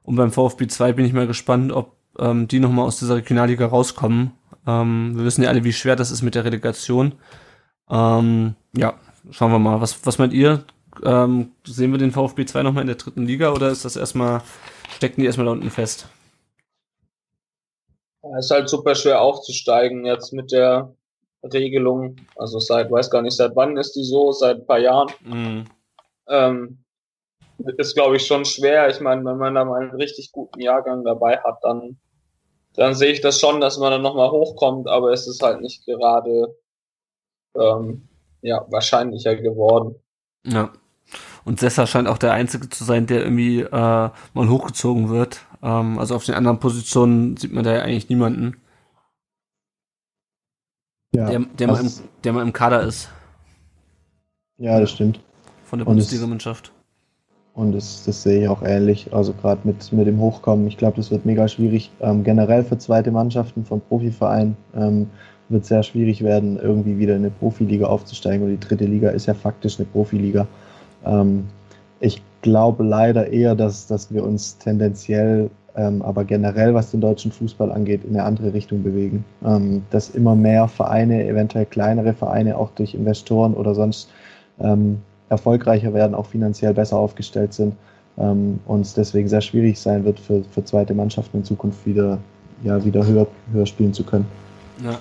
Und 0.03 0.15
beim 0.15 0.31
VfB 0.31 0.67
2 0.67 0.93
bin 0.93 1.05
ich 1.05 1.13
mal 1.13 1.25
gespannt, 1.25 1.71
ob 1.71 1.95
ähm, 2.19 2.47
die 2.47 2.59
nochmal 2.59 2.85
aus 2.85 2.99
dieser 2.99 3.15
Regionalliga 3.15 3.65
rauskommen. 3.65 4.31
Ähm, 4.67 5.13
wir 5.15 5.25
wissen 5.25 5.43
ja 5.43 5.49
alle, 5.49 5.63
wie 5.63 5.73
schwer 5.73 5.95
das 5.95 6.11
ist 6.11 6.21
mit 6.21 6.35
der 6.35 6.45
Relegation. 6.45 7.13
Ähm, 7.89 8.55
ja, 8.75 8.93
schauen 9.31 9.51
wir 9.51 9.59
mal. 9.59 9.81
Was, 9.81 10.05
was 10.05 10.17
meint 10.17 10.33
ihr? 10.33 10.63
Ähm, 11.03 11.49
sehen 11.65 11.91
wir 11.91 11.97
den 11.97 12.11
VfB 12.11 12.45
2 12.45 12.63
nochmal 12.63 12.81
in 12.81 12.87
der 12.87 12.95
dritten 12.95 13.25
Liga 13.25 13.51
oder 13.51 13.69
ist 13.69 13.85
das 13.85 13.95
erstmal, 13.95 14.41
stecken 14.95 15.21
die 15.21 15.27
erstmal 15.27 15.45
da 15.45 15.51
unten 15.51 15.69
fest? 15.69 16.07
Es 18.37 18.45
ist 18.45 18.51
halt 18.51 18.69
super 18.69 18.95
schwer 18.95 19.21
aufzusteigen 19.21 20.05
jetzt 20.05 20.33
mit 20.33 20.51
der 20.51 20.95
Regelung. 21.43 22.15
Also 22.35 22.59
seit, 22.59 22.89
weiß 22.89 23.11
gar 23.11 23.21
nicht, 23.21 23.37
seit 23.37 23.55
wann 23.55 23.77
ist 23.77 23.93
die 23.95 24.03
so? 24.03 24.31
Seit 24.31 24.57
ein 24.57 24.65
paar 24.65 24.79
Jahren. 24.79 25.11
Mhm. 25.23 25.65
Ähm, 26.27 26.79
ist, 27.77 27.95
glaube 27.95 28.15
ich, 28.15 28.25
schon 28.25 28.45
schwer. 28.45 28.89
Ich 28.89 28.99
meine, 28.99 29.23
wenn 29.25 29.37
man 29.37 29.55
da 29.55 29.63
mal 29.63 29.81
einen 29.81 29.95
richtig 29.95 30.31
guten 30.31 30.59
Jahrgang 30.59 31.03
dabei 31.03 31.37
hat, 31.37 31.59
dann, 31.63 31.97
dann 32.73 32.95
sehe 32.95 33.11
ich 33.11 33.21
das 33.21 33.39
schon, 33.39 33.61
dass 33.61 33.77
man 33.77 33.91
dann 33.91 34.01
nochmal 34.01 34.31
hochkommt, 34.31 34.87
aber 34.87 35.11
es 35.11 35.27
ist 35.27 35.41
halt 35.41 35.61
nicht 35.61 35.85
gerade 35.85 36.57
ähm, 37.55 38.07
ja, 38.41 38.65
wahrscheinlicher 38.69 39.35
geworden. 39.35 39.95
Ja. 40.45 40.73
Und 41.45 41.59
Sessa 41.59 41.85
scheint 41.85 42.07
auch 42.07 42.17
der 42.17 42.33
Einzige 42.33 42.69
zu 42.69 42.83
sein, 42.83 43.05
der 43.05 43.23
irgendwie 43.23 43.61
äh, 43.61 43.69
mal 43.71 44.49
hochgezogen 44.49 45.09
wird. 45.09 45.45
Ähm, 45.61 45.99
also 45.99 46.15
auf 46.15 46.25
den 46.25 46.35
anderen 46.35 46.59
Positionen 46.59 47.37
sieht 47.37 47.53
man 47.53 47.63
da 47.63 47.73
ja 47.73 47.81
eigentlich 47.83 48.09
niemanden. 48.09 48.57
Ja, 51.13 51.29
der, 51.29 51.39
der, 51.39 51.67
mal 51.67 51.79
im, 51.79 51.91
der 52.23 52.33
mal 52.33 52.41
im 52.41 52.51
Kader 52.51 52.81
ist. 52.81 53.09
Ja, 54.57 54.79
das 54.79 54.91
stimmt. 54.91 55.19
Von 55.63 55.79
der 55.79 55.85
Bundesliga-Mannschaft. 55.85 56.71
Und 57.53 57.71
das, 57.71 58.03
das 58.03 58.23
sehe 58.23 58.41
ich 58.41 58.49
auch 58.49 58.63
ähnlich. 58.63 59.13
Also 59.13 59.31
gerade 59.33 59.61
mit, 59.63 59.91
mit 59.93 60.07
dem 60.07 60.19
Hochkommen, 60.19 60.67
ich 60.67 60.77
glaube, 60.77 60.97
das 60.97 61.09
wird 61.11 61.25
mega 61.25 61.47
schwierig. 61.47 61.91
Ähm, 62.01 62.23
generell 62.23 62.63
für 62.63 62.77
zweite 62.77 63.11
Mannschaften 63.11 63.63
von 63.63 63.79
Profivereinen 63.79 64.57
ähm, 64.75 65.09
wird 65.47 65.65
sehr 65.65 65.83
schwierig 65.83 66.21
werden, 66.23 66.59
irgendwie 66.59 66.97
wieder 66.97 67.15
in 67.15 67.21
eine 67.21 67.31
Profiliga 67.31 67.85
aufzusteigen. 67.85 68.43
Und 68.43 68.49
die 68.49 68.67
dritte 68.67 68.85
Liga 68.85 69.11
ist 69.11 69.27
ja 69.27 69.33
faktisch 69.33 69.79
eine 69.79 69.85
Profiliga. 69.85 70.47
Ähm, 71.05 71.45
ich 71.99 72.21
glaube 72.41 72.83
leider 72.83 73.27
eher, 73.27 73.55
dass, 73.55 73.87
dass 73.87 74.13
wir 74.13 74.23
uns 74.23 74.57
tendenziell, 74.57 75.49
ähm, 75.75 76.01
aber 76.01 76.23
generell, 76.23 76.73
was 76.73 76.91
den 76.91 77.01
deutschen 77.01 77.31
Fußball 77.31 77.71
angeht, 77.71 78.03
in 78.03 78.11
eine 78.11 78.23
andere 78.23 78.53
Richtung 78.53 78.83
bewegen. 78.83 79.25
Ähm, 79.43 79.83
dass 79.89 80.09
immer 80.11 80.35
mehr 80.35 80.67
Vereine, 80.67 81.27
eventuell 81.27 81.65
kleinere 81.65 82.13
Vereine, 82.13 82.57
auch 82.57 82.71
durch 82.71 82.93
Investoren 82.93 83.53
oder 83.53 83.73
sonst 83.73 84.09
ähm, 84.59 84.99
erfolgreicher 85.29 85.93
werden, 85.93 86.15
auch 86.15 86.27
finanziell 86.27 86.73
besser 86.73 86.97
aufgestellt 86.97 87.53
sind 87.53 87.75
ähm, 88.17 88.59
und 88.65 88.81
es 88.81 88.93
deswegen 88.93 89.27
sehr 89.27 89.41
schwierig 89.41 89.79
sein 89.79 90.05
wird, 90.05 90.19
für, 90.19 90.43
für 90.43 90.63
zweite 90.63 90.93
Mannschaften 90.93 91.37
in 91.37 91.43
Zukunft 91.43 91.85
wieder, 91.85 92.19
ja, 92.63 92.83
wieder 92.83 93.05
höher, 93.05 93.27
höher 93.51 93.65
spielen 93.65 93.93
zu 93.93 94.03
können. 94.03 94.25
Ja. 94.83 94.99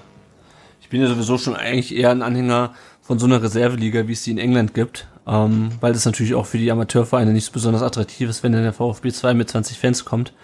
Ich 0.84 0.90
bin 0.90 1.00
ja 1.00 1.08
sowieso 1.08 1.38
schon 1.38 1.56
eigentlich 1.56 1.96
eher 1.96 2.10
ein 2.10 2.20
Anhänger 2.20 2.74
von 3.00 3.18
so 3.18 3.24
einer 3.24 3.42
Reserveliga, 3.42 4.06
wie 4.06 4.12
es 4.12 4.22
sie 4.22 4.32
in 4.32 4.38
England 4.38 4.74
gibt, 4.74 5.08
ähm, 5.26 5.70
weil 5.80 5.94
das 5.94 6.04
natürlich 6.04 6.34
auch 6.34 6.44
für 6.44 6.58
die 6.58 6.70
Amateurvereine 6.70 7.32
nicht 7.32 7.46
so 7.46 7.52
besonders 7.52 7.82
attraktiv 7.82 8.28
ist, 8.28 8.42
wenn 8.42 8.52
dann 8.52 8.64
der 8.64 8.74
VfB 8.74 9.10
2 9.10 9.32
mit 9.32 9.48
20 9.48 9.78
Fans 9.78 10.04
kommt. 10.04 10.34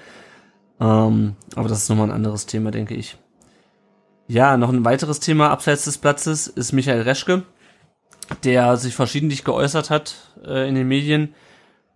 Ähm, 0.81 1.37
aber 1.57 1.69
das 1.69 1.83
ist 1.83 1.91
nochmal 1.91 2.09
ein 2.09 2.15
anderes 2.15 2.47
Thema, 2.47 2.71
denke 2.71 2.95
ich. 2.95 3.19
Ja, 4.29 4.57
noch 4.57 4.71
ein 4.71 4.83
weiteres 4.83 5.21
Thema 5.21 5.51
abseits 5.51 5.85
des 5.85 5.99
Platzes 5.99 6.47
ist 6.47 6.73
Michael 6.73 7.03
Reschke, 7.03 7.43
der 8.43 8.79
sich 8.79 8.95
verschiedentlich 8.95 9.45
geäußert 9.45 9.91
hat 9.91 10.33
äh, 10.43 10.67
in 10.67 10.75
den 10.75 10.89
Medien. 10.89 11.35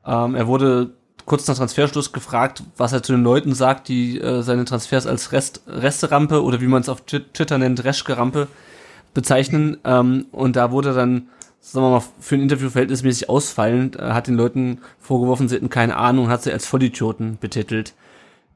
Ähm, 0.04 0.34
er 0.34 0.46
wurde 0.46 0.98
kurz 1.26 1.46
nach 1.46 1.56
Transferschluss 1.56 2.12
gefragt, 2.12 2.62
was 2.76 2.92
er 2.92 3.02
zu 3.02 3.12
den 3.12 3.22
Leuten 3.22 3.54
sagt, 3.54 3.88
die 3.88 4.20
äh, 4.20 4.42
seine 4.42 4.64
Transfers 4.64 5.06
als 5.06 5.32
Rest, 5.32 5.62
Resterampe 5.66 6.42
oder 6.42 6.60
wie 6.60 6.66
man 6.66 6.82
es 6.82 6.88
auf 6.88 7.02
Twitter 7.02 7.58
nennt, 7.58 7.84
Reschke-Rampe 7.84 8.48
bezeichnen. 9.14 9.78
Ähm, 9.84 10.26
und 10.32 10.56
da 10.56 10.70
wurde 10.70 10.92
dann, 10.92 11.28
sagen 11.60 11.86
wir 11.86 11.90
mal, 11.90 12.02
für 12.20 12.34
ein 12.34 12.42
Interview 12.42 12.68
verhältnismäßig 12.68 13.28
ausfallend, 13.28 13.96
äh, 13.96 14.12
hat 14.12 14.26
den 14.26 14.36
Leuten 14.36 14.80
vorgeworfen, 15.00 15.48
sie 15.48 15.56
hätten 15.56 15.70
keine 15.70 15.96
Ahnung, 15.96 16.28
hat 16.28 16.42
sie 16.42 16.52
als 16.52 16.66
Vollidioten 16.66 17.38
betitelt. 17.38 17.94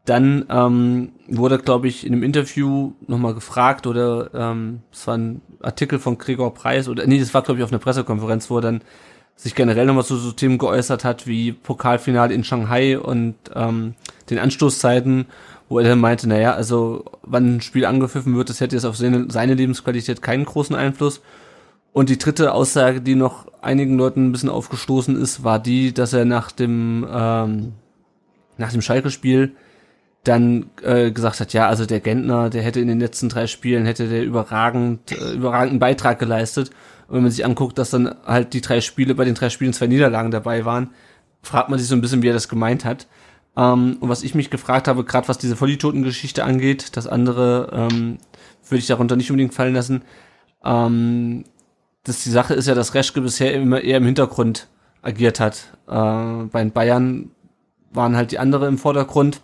Dann 0.05 0.47
ähm, 0.49 1.13
wurde, 1.29 1.59
glaube 1.59 1.87
ich, 1.87 2.07
in 2.07 2.15
einem 2.15 2.23
Interview 2.23 2.93
nochmal 3.07 3.35
gefragt 3.35 3.87
oder 3.87 4.31
ähm, 4.33 4.81
es 4.91 5.07
war 5.07 5.19
ein 5.19 5.43
Artikel 5.61 5.99
von 5.99 6.17
Gregor 6.17 6.55
Preis 6.55 6.89
oder 6.89 7.07
nee, 7.07 7.19
das 7.19 7.35
war, 7.35 7.43
glaube 7.43 7.59
ich, 7.59 7.65
auf 7.65 7.71
einer 7.71 7.79
Pressekonferenz, 7.79 8.49
wo 8.49 8.57
er 8.57 8.63
dann 8.63 8.81
sich 9.39 9.55
generell 9.55 9.87
nochmal 9.87 10.05
zu 10.05 10.17
so 10.17 10.33
Themen 10.33 10.59
geäußert 10.59 11.05
hat 11.05 11.29
wie 11.29 11.53
Pokalfinale 11.53 12.35
in 12.35 12.43
Shanghai 12.43 12.99
und 12.99 13.37
ähm, 13.55 13.95
den 14.31 14.41
Anstoßzeiten, 14.41 15.27
wo 15.69 15.79
er 15.79 15.89
dann 15.89 16.01
meinte, 16.01 16.29
naja, 16.29 16.55
also 16.55 17.05
wann 17.23 17.57
ein 17.57 17.61
Spiel 17.61 17.85
angepfiffen 17.85 18.37
wird, 18.37 18.51
das 18.51 18.61
hätte 18.61 18.75
jetzt 18.75 18.85
auf 18.85 18.97
seine, 18.97 19.31
seine 19.31 19.55
Lebensqualität 19.55 20.23
keinen 20.23 20.45
großen 20.45 20.75
Einfluss. 20.75 21.23
Und 21.93 22.11
die 22.11 22.19
dritte 22.19 22.53
Aussage, 22.53 23.01
die 23.01 23.15
noch 23.15 23.47
einigen 23.63 23.97
Leuten 23.97 24.27
ein 24.27 24.33
bisschen 24.33 24.51
aufgestoßen 24.51 25.17
ist, 25.17 25.45
war 25.45 25.61
die, 25.61 25.95
dass 25.95 26.13
er 26.13 26.25
nach 26.25 26.51
dem 26.51 27.07
ähm, 27.11 27.73
nach 28.57 28.73
dem 28.73 28.83
Schalke-Spiel 28.83 29.53
dann 30.25 30.67
äh, 30.83 31.13
gesagt 31.13 31.41
hat, 31.41 31.53
ja, 31.53 31.69
also 31.69 31.87
der 31.87 32.01
Gentner, 32.01 32.51
der 32.51 32.63
hätte 32.63 32.81
in 32.81 32.89
den 32.89 33.01
letzten 33.01 33.29
drei 33.29 33.47
Spielen 33.47 33.87
hätte 33.87 34.09
der 34.09 34.25
überragend 34.25 35.13
äh, 35.13 35.33
überragenden 35.33 35.79
Beitrag 35.79 36.19
geleistet. 36.19 36.71
Und 37.09 37.17
wenn 37.17 37.23
man 37.23 37.33
sich 37.33 37.45
anguckt, 37.45 37.79
dass 37.79 37.91
dann 37.91 38.15
halt 38.25 38.53
die 38.53 38.61
drei 38.61 38.81
Spiele 38.81 39.15
bei 39.15 39.25
den 39.25 39.35
drei 39.35 39.51
Spielen 39.51 39.73
zwei 39.73 39.87
Niederlagen 39.87 40.31
dabei 40.31 40.65
waren, 40.65 40.91
fragt 41.43 41.71
man 41.71 41.79
sich 41.79 41.89
so 41.89 41.97
ein 41.97 42.01
bisschen, 42.01 42.23
wie 42.23 42.29
er 42.29 42.35
das 42.35 42.49
gemeint 42.49 42.85
hat. 42.85 43.07
Ähm, 43.57 43.97
und 44.01 44.09
was 44.09 44.23
ich 44.23 44.35
mich 44.35 44.51
gefragt 44.51 44.87
habe, 44.89 45.05
gerade 45.05 45.27
was 45.29 45.39
diese 45.39 45.57
Vollidioten-Geschichte 45.57 46.45
angeht, 46.45 46.97
das 46.97 47.07
andere 47.07 47.71
ähm, 47.73 48.19
würde 48.69 48.81
ich 48.81 48.87
darunter 48.87 49.17
nicht 49.17 49.31
unbedingt 49.31 49.55
fallen 49.55 49.75
lassen. 49.75 50.03
Ähm, 50.65 51.45
dass 52.05 52.23
die 52.23 52.31
Sache 52.31 52.55
ist 52.55 52.69
ja, 52.69 52.75
dass 52.75 52.95
Reschke 52.95 53.21
bisher 53.21 53.53
immer 53.55 53.81
eher 53.81 53.99
im 53.99 54.05
Hintergrund 54.05 54.69
agiert 55.03 55.41
hat. 55.41 55.79
Äh, 55.87 56.47
bei 56.51 56.61
den 56.63 56.73
Bayern 56.73 57.31
waren 57.91 58.17
halt 58.17 58.33
die 58.33 58.39
andere 58.39 58.67
im 58.67 58.79
Vordergrund. 58.79 59.41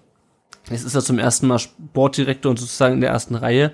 Jetzt 0.70 0.84
ist 0.84 0.94
er 0.94 1.02
zum 1.02 1.18
ersten 1.18 1.46
Mal 1.46 1.58
Sportdirektor 1.58 2.50
und 2.50 2.58
sozusagen 2.58 2.94
in 2.94 3.00
der 3.00 3.10
ersten 3.10 3.34
Reihe. 3.34 3.72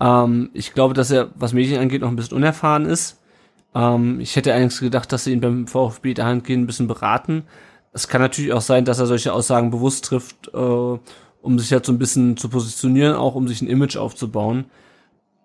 Ähm, 0.00 0.50
ich 0.52 0.74
glaube, 0.74 0.94
dass 0.94 1.10
er, 1.10 1.30
was 1.34 1.52
Medien 1.52 1.80
angeht, 1.80 2.02
noch 2.02 2.08
ein 2.08 2.16
bisschen 2.16 2.36
unerfahren 2.36 2.86
ist. 2.86 3.20
Ähm, 3.74 4.20
ich 4.20 4.36
hätte 4.36 4.54
eigentlich 4.54 4.80
gedacht, 4.80 5.12
dass 5.12 5.24
sie 5.24 5.32
ihn 5.32 5.40
beim 5.40 5.66
VfB 5.66 6.14
dahingehend 6.14 6.64
ein 6.64 6.66
bisschen 6.66 6.88
beraten. 6.88 7.44
Es 7.92 8.08
kann 8.08 8.20
natürlich 8.20 8.52
auch 8.52 8.60
sein, 8.60 8.84
dass 8.84 8.98
er 8.98 9.06
solche 9.06 9.32
Aussagen 9.32 9.70
bewusst 9.70 10.04
trifft, 10.06 10.48
äh, 10.54 10.58
um 10.58 11.58
sich 11.58 11.72
halt 11.72 11.86
so 11.86 11.92
ein 11.92 11.98
bisschen 11.98 12.36
zu 12.36 12.48
positionieren, 12.48 13.14
auch 13.16 13.34
um 13.34 13.48
sich 13.48 13.62
ein 13.62 13.68
Image 13.68 13.96
aufzubauen, 13.96 14.66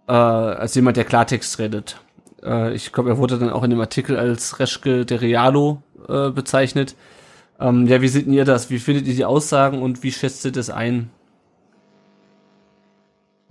äh, 0.08 0.14
als 0.14 0.76
jemand, 0.76 0.98
der 0.98 1.06
Klartext 1.06 1.60
redet. 1.60 1.98
Äh, 2.44 2.74
ich 2.74 2.92
glaube, 2.92 3.10
er 3.10 3.18
wurde 3.18 3.38
dann 3.38 3.50
auch 3.50 3.64
in 3.64 3.70
dem 3.70 3.80
Artikel 3.80 4.18
als 4.18 4.60
Reschke 4.60 5.06
de 5.06 5.18
Realo 5.18 5.82
äh, 6.10 6.30
bezeichnet. 6.32 6.96
Ähm, 7.60 7.86
ja, 7.88 8.02
wie 8.02 8.08
seht 8.08 8.28
ihr 8.28 8.46
das? 8.46 8.70
Wie 8.70 8.80
findet 8.80 9.08
ihr 9.08 9.16
die 9.16 9.26
Aussagen 9.26 9.82
und 9.82 10.04
wie 10.04 10.12
schätzt 10.12 10.44
ihr 10.46 10.52
das 10.52 10.70
ein? 10.70 11.10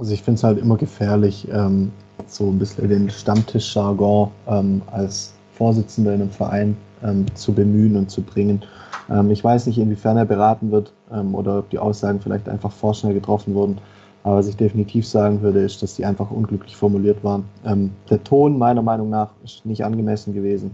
Also 0.00 0.14
ich 0.14 0.22
finde 0.22 0.38
es 0.38 0.44
halt 0.44 0.58
immer 0.58 0.78
gefährlich, 0.78 1.46
ähm, 1.52 1.92
so 2.26 2.48
ein 2.48 2.58
bisschen 2.58 2.88
den 2.88 3.10
Stammtisch-Jargon 3.10 4.30
ähm, 4.48 4.80
als 4.90 5.34
Vorsitzender 5.52 6.14
in 6.14 6.22
einem 6.22 6.30
Verein 6.30 6.74
ähm, 7.04 7.26
zu 7.34 7.52
bemühen 7.52 7.96
und 7.96 8.10
zu 8.10 8.22
bringen. 8.22 8.64
Ähm, 9.10 9.30
ich 9.30 9.44
weiß 9.44 9.66
nicht, 9.66 9.76
inwiefern 9.76 10.16
er 10.16 10.24
beraten 10.24 10.70
wird 10.70 10.94
ähm, 11.12 11.34
oder 11.34 11.58
ob 11.58 11.68
die 11.68 11.78
Aussagen 11.78 12.18
vielleicht 12.18 12.48
einfach 12.48 12.72
vorschnell 12.72 13.12
getroffen 13.12 13.52
wurden. 13.54 13.76
Aber 14.22 14.36
was 14.36 14.48
ich 14.48 14.56
definitiv 14.56 15.06
sagen 15.06 15.42
würde, 15.42 15.60
ist, 15.60 15.82
dass 15.82 15.96
die 15.96 16.06
einfach 16.06 16.30
unglücklich 16.30 16.74
formuliert 16.74 17.22
waren. 17.22 17.44
Ähm, 17.66 17.90
der 18.08 18.24
Ton 18.24 18.56
meiner 18.56 18.80
Meinung 18.80 19.10
nach 19.10 19.28
ist 19.44 19.66
nicht 19.66 19.84
angemessen 19.84 20.32
gewesen 20.32 20.70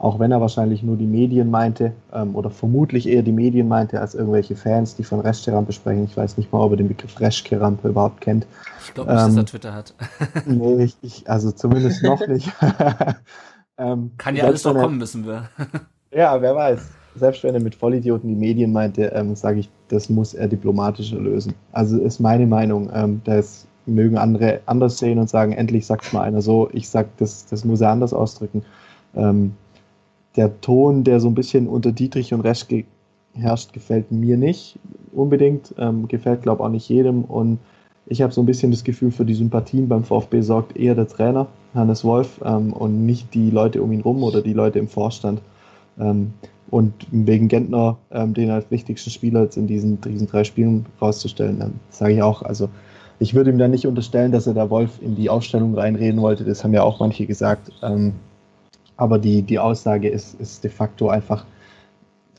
auch 0.00 0.18
wenn 0.18 0.32
er 0.32 0.40
wahrscheinlich 0.40 0.82
nur 0.82 0.96
die 0.96 1.06
Medien 1.06 1.50
meinte 1.50 1.92
ähm, 2.14 2.34
oder 2.34 2.48
vermutlich 2.48 3.06
eher 3.06 3.22
die 3.22 3.32
Medien 3.32 3.68
meinte 3.68 4.00
als 4.00 4.14
irgendwelche 4.14 4.56
Fans, 4.56 4.96
die 4.96 5.04
von 5.04 5.20
Reschke-Rampe 5.20 5.74
sprechen. 5.74 6.04
Ich 6.04 6.16
weiß 6.16 6.38
nicht 6.38 6.50
mal, 6.50 6.60
ob 6.60 6.70
er 6.70 6.78
den 6.78 6.88
Begriff 6.88 7.20
Reschke-Rampe 7.20 7.88
überhaupt 7.88 8.22
kennt. 8.22 8.46
Ich 8.82 8.94
glaube 8.94 9.12
nicht, 9.12 9.20
ähm, 9.20 9.28
dass 9.28 9.36
er 9.36 9.44
Twitter 9.44 9.74
hat. 9.74 9.94
nee, 10.46 10.88
ich, 11.02 11.28
also 11.28 11.52
zumindest 11.52 12.02
noch 12.02 12.26
nicht. 12.26 12.50
ähm, 13.78 14.12
Kann 14.16 14.36
ja 14.36 14.44
alles 14.44 14.64
noch 14.64 14.72
kommen, 14.72 14.96
müssen 14.96 15.26
wir. 15.26 15.50
ja, 16.14 16.40
wer 16.40 16.56
weiß. 16.56 16.80
Selbst 17.16 17.44
wenn 17.44 17.54
er 17.54 17.60
mit 17.60 17.74
Vollidioten 17.74 18.30
die 18.30 18.36
Medien 18.40 18.72
meinte, 18.72 19.12
ähm, 19.14 19.36
sage 19.36 19.60
ich, 19.60 19.68
das 19.88 20.08
muss 20.08 20.32
er 20.32 20.48
diplomatischer 20.48 21.18
lösen. 21.18 21.52
Also 21.72 22.00
ist 22.00 22.20
meine 22.20 22.46
Meinung. 22.46 22.88
Ähm, 22.94 23.20
das 23.24 23.66
mögen 23.84 24.16
andere 24.16 24.60
anders 24.64 24.96
sehen 24.96 25.18
und 25.18 25.28
sagen, 25.28 25.52
endlich 25.52 25.84
sagt 25.84 26.10
mal 26.14 26.22
einer 26.22 26.40
so. 26.40 26.70
Ich 26.72 26.88
sag, 26.88 27.14
das, 27.18 27.44
das 27.44 27.66
muss 27.66 27.82
er 27.82 27.90
anders 27.90 28.14
ausdrücken. 28.14 28.64
Ähm, 29.14 29.54
der 30.36 30.60
Ton, 30.60 31.04
der 31.04 31.20
so 31.20 31.28
ein 31.28 31.34
bisschen 31.34 31.68
unter 31.68 31.92
Dietrich 31.92 32.32
und 32.32 32.40
Resch 32.40 32.66
herrscht, 33.34 33.72
gefällt 33.72 34.10
mir 34.10 34.36
nicht 34.36 34.78
unbedingt. 35.12 35.74
Ähm, 35.78 36.08
gefällt, 36.08 36.42
glaube 36.42 36.62
ich, 36.62 36.66
auch 36.66 36.70
nicht 36.70 36.88
jedem. 36.88 37.24
Und 37.24 37.58
ich 38.06 38.22
habe 38.22 38.32
so 38.32 38.42
ein 38.42 38.46
bisschen 38.46 38.70
das 38.70 38.84
Gefühl, 38.84 39.10
für 39.10 39.24
die 39.24 39.34
Sympathien 39.34 39.88
beim 39.88 40.04
VfB 40.04 40.40
sorgt 40.40 40.76
eher 40.76 40.94
der 40.94 41.08
Trainer, 41.08 41.46
Hannes 41.74 42.04
Wolf, 42.04 42.40
ähm, 42.44 42.72
und 42.72 43.06
nicht 43.06 43.32
die 43.34 43.50
Leute 43.50 43.82
um 43.82 43.92
ihn 43.92 44.00
rum 44.00 44.22
oder 44.22 44.42
die 44.42 44.52
Leute 44.52 44.78
im 44.78 44.88
Vorstand. 44.88 45.40
Ähm, 45.98 46.32
und 46.70 46.92
wegen 47.10 47.48
Gentner, 47.48 47.98
ähm, 48.12 48.32
den 48.32 48.50
als 48.50 48.70
wichtigsten 48.70 49.10
Spieler 49.10 49.42
jetzt 49.42 49.56
in 49.56 49.66
diesen, 49.66 50.00
diesen 50.00 50.28
drei 50.28 50.44
Spielen 50.44 50.86
rauszustellen, 51.00 51.60
ähm, 51.60 51.72
sage 51.90 52.14
ich 52.14 52.22
auch, 52.22 52.42
also 52.42 52.68
ich 53.18 53.34
würde 53.34 53.50
ihm 53.50 53.58
dann 53.58 53.72
nicht 53.72 53.86
unterstellen, 53.86 54.32
dass 54.32 54.46
er 54.46 54.54
da 54.54 54.70
Wolf 54.70 55.02
in 55.02 55.14
die 55.14 55.28
Aufstellung 55.28 55.74
reinreden 55.74 56.22
wollte. 56.22 56.44
Das 56.44 56.64
haben 56.64 56.72
ja 56.72 56.82
auch 56.82 57.00
manche 57.00 57.26
gesagt. 57.26 57.70
Aber 59.00 59.18
die, 59.18 59.40
die 59.40 59.58
Aussage 59.58 60.10
ist, 60.10 60.38
ist 60.40 60.62
de 60.62 60.70
facto 60.70 61.08
einfach 61.08 61.46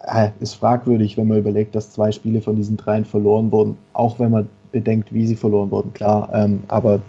äh, 0.01 0.29
ist 0.39 0.53
fragwürdig, 0.53 1.17
wenn 1.17 1.27
man 1.27 1.39
überlegt, 1.39 1.73
dass 1.73 1.91
zwei 1.91 2.11
Spiele 2.11 2.39
von 2.39 2.55
diesen 2.55 2.77
dreien 2.77 3.03
verloren 3.03 3.51
wurden, 3.51 3.77
auch 3.93 4.19
wenn 4.19 4.29
man 4.29 4.47
bedenkt, 4.71 5.11
wie 5.11 5.25
sie 5.25 5.35
verloren 5.35 5.71
wurden, 5.71 5.91
klar, 5.93 6.29
ähm, 6.33 6.61
aber 6.67 7.01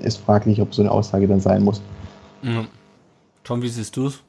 ist 0.00 0.18
fraglich, 0.18 0.60
ob 0.60 0.74
so 0.74 0.82
eine 0.82 0.90
Aussage 0.90 1.26
dann 1.26 1.40
sein 1.40 1.64
muss. 1.64 1.80
Tom, 3.44 3.62
wie 3.62 3.68
siehst 3.68 3.96
du 3.96 4.08
es? 4.08 4.22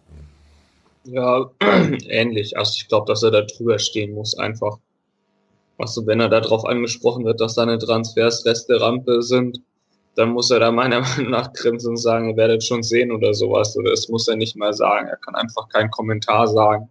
Ja, 1.03 1.49
ähnlich. 2.07 2.57
Also 2.57 2.73
ich 2.77 2.87
glaube, 2.87 3.05
dass 3.07 3.21
er 3.21 3.31
da 3.31 3.41
drüber 3.41 3.79
stehen 3.79 4.13
muss, 4.13 4.37
einfach. 4.37 4.77
Also 5.77 6.07
wenn 6.07 6.21
er 6.21 6.29
darauf 6.29 6.65
angesprochen 6.65 7.25
wird, 7.25 7.41
dass 7.41 7.55
seine 7.55 7.77
Transfers 7.77 8.45
Reste 8.45 8.79
Rampe 8.79 9.21
sind, 9.23 9.59
dann 10.19 10.31
muss 10.31 10.51
er 10.51 10.59
da 10.59 10.71
meiner 10.71 10.99
Meinung 11.17 11.31
nach 11.31 11.53
grinsen 11.53 11.91
und 11.91 11.97
sagen, 11.97 12.29
ihr 12.29 12.35
werdet 12.35 12.63
schon 12.63 12.83
sehen 12.83 13.11
oder 13.11 13.33
sowas. 13.33 13.75
Oder 13.77 13.93
es 13.93 14.09
muss 14.09 14.27
er 14.27 14.35
nicht 14.35 14.57
mal 14.57 14.73
sagen. 14.73 15.07
Er 15.07 15.15
kann 15.15 15.35
einfach 15.35 15.69
keinen 15.69 15.89
Kommentar 15.91 16.47
sagen. 16.47 16.89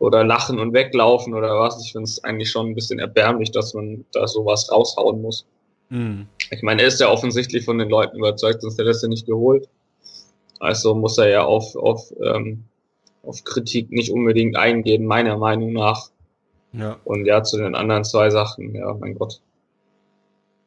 Oder 0.00 0.24
lachen 0.24 0.58
und 0.58 0.72
weglaufen 0.72 1.34
oder 1.34 1.60
was. 1.60 1.80
Ich 1.84 1.92
finde 1.92 2.04
es 2.04 2.24
eigentlich 2.24 2.50
schon 2.50 2.68
ein 2.68 2.74
bisschen 2.74 2.98
erbärmlich, 2.98 3.52
dass 3.52 3.74
man 3.74 4.04
da 4.12 4.26
sowas 4.26 4.70
raushauen 4.72 5.22
muss. 5.22 5.46
Mhm. 5.90 6.26
Ich 6.50 6.62
meine, 6.62 6.82
er 6.82 6.88
ist 6.88 7.00
ja 7.00 7.08
offensichtlich 7.08 7.64
von 7.64 7.78
den 7.78 7.88
Leuten 7.88 8.18
überzeugt, 8.18 8.62
sonst 8.62 8.78
hätte 8.78 8.88
er 8.88 8.92
es 8.92 9.02
ja 9.02 9.08
nicht 9.08 9.26
geholt. 9.26 9.68
Also 10.58 10.94
muss 10.94 11.18
er 11.18 11.28
ja 11.28 11.44
auf, 11.44 11.76
auf, 11.76 12.12
ähm, 12.20 12.64
auf 13.22 13.44
Kritik 13.44 13.90
nicht 13.90 14.10
unbedingt 14.10 14.56
eingehen, 14.56 15.06
meiner 15.06 15.36
Meinung 15.36 15.72
nach. 15.72 16.10
Ja. 16.72 16.96
Und 17.04 17.26
ja, 17.26 17.42
zu 17.42 17.58
den 17.58 17.74
anderen 17.74 18.04
zwei 18.04 18.30
Sachen, 18.30 18.74
ja, 18.74 18.94
mein 18.94 19.14
Gott. 19.16 19.40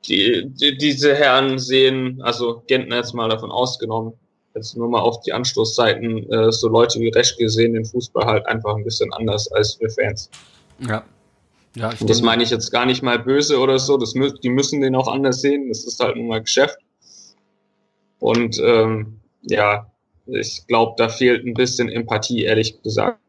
Die, 0.06 0.50
die, 0.50 0.78
diese 0.78 1.16
Herren 1.16 1.60
sehen, 1.60 2.22
also 2.22 2.64
Gentner 2.68 2.98
jetzt 2.98 3.14
mal 3.14 3.30
davon 3.30 3.52
ausgenommen, 3.52 4.14
jetzt 4.54 4.76
nur 4.76 4.90
mal 4.90 5.00
auf 5.00 5.22
die 5.22 5.34
Anstoßzeiten, 5.34 6.30
äh, 6.32 6.52
so 6.52 6.68
Leute 6.68 7.00
wie 7.00 7.10
Reschke 7.10 7.50
sehen 7.50 7.74
den 7.74 7.86
Fußball 7.86 8.26
halt 8.26 8.46
einfach 8.46 8.76
ein 8.76 8.84
bisschen 8.84 9.12
anders 9.14 9.52
als 9.52 9.80
wir 9.80 9.90
Fans. 9.90 10.30
Ja. 10.80 11.04
Ja, 11.76 11.92
ich 11.92 12.06
das 12.06 12.22
meine 12.22 12.44
ich 12.44 12.52
jetzt 12.52 12.70
gar 12.70 12.86
nicht 12.86 13.02
mal 13.02 13.18
böse 13.18 13.58
oder 13.58 13.80
so. 13.80 13.98
Das, 13.98 14.14
die 14.14 14.50
müssen 14.50 14.82
den 14.82 14.96
auch 14.96 15.08
anders 15.08 15.42
sehen. 15.42 15.70
Das 15.70 15.86
ist 15.86 16.00
halt 16.00 16.16
nun 16.16 16.28
mal 16.28 16.42
Geschäft. 16.42 16.78
Und 18.20 18.60
ähm, 18.60 19.20
ja, 19.42 19.92
ich 20.28 20.66
glaube, 20.68 20.94
da 20.98 21.10
fehlt 21.10 21.46
ein 21.46 21.56
bisschen 21.56 21.90
Empathie, 21.90 22.44
ehrlich 22.44 22.82
gesagt, 22.84 23.20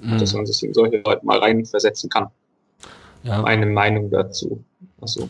mhm. 0.00 0.18
dass 0.18 0.32
man 0.32 0.46
sich 0.46 0.62
in 0.62 0.72
solche 0.72 1.02
Leute 1.04 1.24
mal 1.24 1.38
reinversetzen 1.38 2.08
kann. 2.08 2.28
Ja. 3.24 3.42
Meine 3.42 3.66
Meinung 3.66 4.10
dazu. 4.10 4.64
Also 5.00 5.28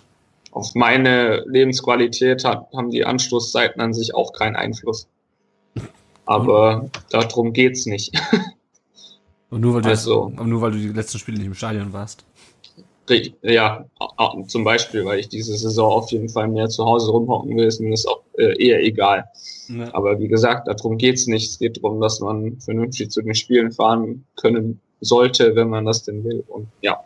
auf 0.52 0.74
meine 0.74 1.44
Lebensqualität 1.46 2.44
hat, 2.44 2.68
haben 2.76 2.90
die 2.90 3.04
Anstoßzeiten 3.04 3.80
an 3.80 3.94
sich 3.94 4.14
auch 4.14 4.32
keinen 4.32 4.54
Einfluss. 4.54 5.08
Aber 6.26 6.88
darum 7.10 7.52
geht's 7.52 7.86
nicht. 7.86 8.14
Und 9.50 9.60
nur 9.60 9.74
weil, 9.74 9.82
du 9.82 9.88
also, 9.88 10.28
jetzt, 10.30 10.44
nur 10.44 10.62
weil 10.62 10.70
du 10.70 10.78
die 10.78 10.88
letzten 10.88 11.18
Spiele 11.18 11.38
nicht 11.38 11.46
im 11.46 11.54
Stadion 11.54 11.92
warst. 11.92 12.24
Ja, 13.42 13.84
zum 14.46 14.64
Beispiel, 14.64 15.04
weil 15.04 15.18
ich 15.18 15.28
diese 15.28 15.54
Saison 15.54 15.92
auf 15.92 16.10
jeden 16.10 16.30
Fall 16.30 16.48
mehr 16.48 16.68
zu 16.68 16.86
Hause 16.86 17.10
rumhocken 17.10 17.54
will, 17.56 17.66
ist 17.66 17.80
mir 17.80 17.90
das 17.90 18.06
auch 18.06 18.22
äh, 18.38 18.56
eher 18.64 18.82
egal. 18.82 19.26
Ja. 19.68 19.92
Aber 19.92 20.18
wie 20.18 20.28
gesagt, 20.28 20.68
darum 20.68 20.96
geht's 20.96 21.26
nicht. 21.26 21.50
Es 21.50 21.58
geht 21.58 21.82
darum, 21.82 22.00
dass 22.00 22.20
man 22.20 22.58
vernünftig 22.60 23.10
zu 23.10 23.20
den 23.20 23.34
Spielen 23.34 23.72
fahren 23.72 24.24
können 24.36 24.80
sollte, 25.02 25.54
wenn 25.54 25.68
man 25.68 25.84
das 25.84 26.04
denn 26.04 26.24
will. 26.24 26.44
Und 26.48 26.68
ja. 26.80 26.98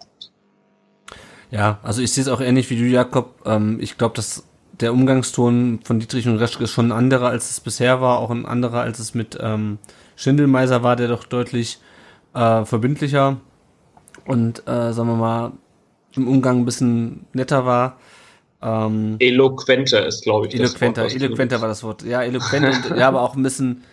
Ja, 1.51 1.79
also 1.83 2.03
ich 2.03 2.13
sehe 2.13 2.23
es 2.23 2.29
auch 2.29 2.41
ähnlich 2.41 2.71
wie 2.71 2.77
du, 2.77 2.85
Jakob. 2.85 3.43
Ähm, 3.45 3.79
ich 3.81 3.99
glaube, 3.99 4.15
dass 4.15 4.45
der 4.81 4.93
Umgangston 4.93 5.81
von 5.85 6.01
Dietrich 6.01 6.29
und 6.29 6.37
Reschke 6.37 6.65
ist 6.65 6.73
schon 6.73 6.89
ein 6.89 6.93
anderer, 6.93 7.29
als 7.29 7.51
es 7.51 7.61
bisher 7.61 8.01
war, 8.01 8.19
auch 8.19 8.31
ein 8.31 8.47
anderer, 8.47 8.81
als 8.81 8.99
es 8.99 9.15
mit 9.15 9.39
ähm, 9.41 9.79
Schindelmeiser 10.17 10.83
war, 10.83 10.97
der 10.97 11.09
doch 11.09 11.25
deutlich 11.25 11.79
äh, 12.35 12.65
verbindlicher 12.65 13.39
und, 14.27 14.61
äh, 14.67 14.93
sagen 14.93 15.09
wir 15.09 15.17
mal, 15.17 15.53
im 16.15 16.29
Umgang 16.29 16.61
ein 16.61 16.65
bisschen 16.65 17.27
netter 17.33 17.65
war. 17.65 17.99
Ähm, 18.63 19.17
eloquenter 19.19 20.07
ist, 20.07 20.23
glaube 20.23 20.49
ich. 20.49 20.55
Eloquenter, 20.55 21.05
das 21.05 21.13
Wort, 21.13 21.23
eloquenter 21.23 21.61
war 21.61 21.69
das 21.69 21.83
Wort. 21.83 22.03
Ja, 22.03 22.23
eloquent 22.23 22.91
und 22.91 22.99
ja, 22.99 23.09
aber 23.09 23.23
auch 23.23 23.37
ein 23.37 23.43
bisschen, 23.43 23.85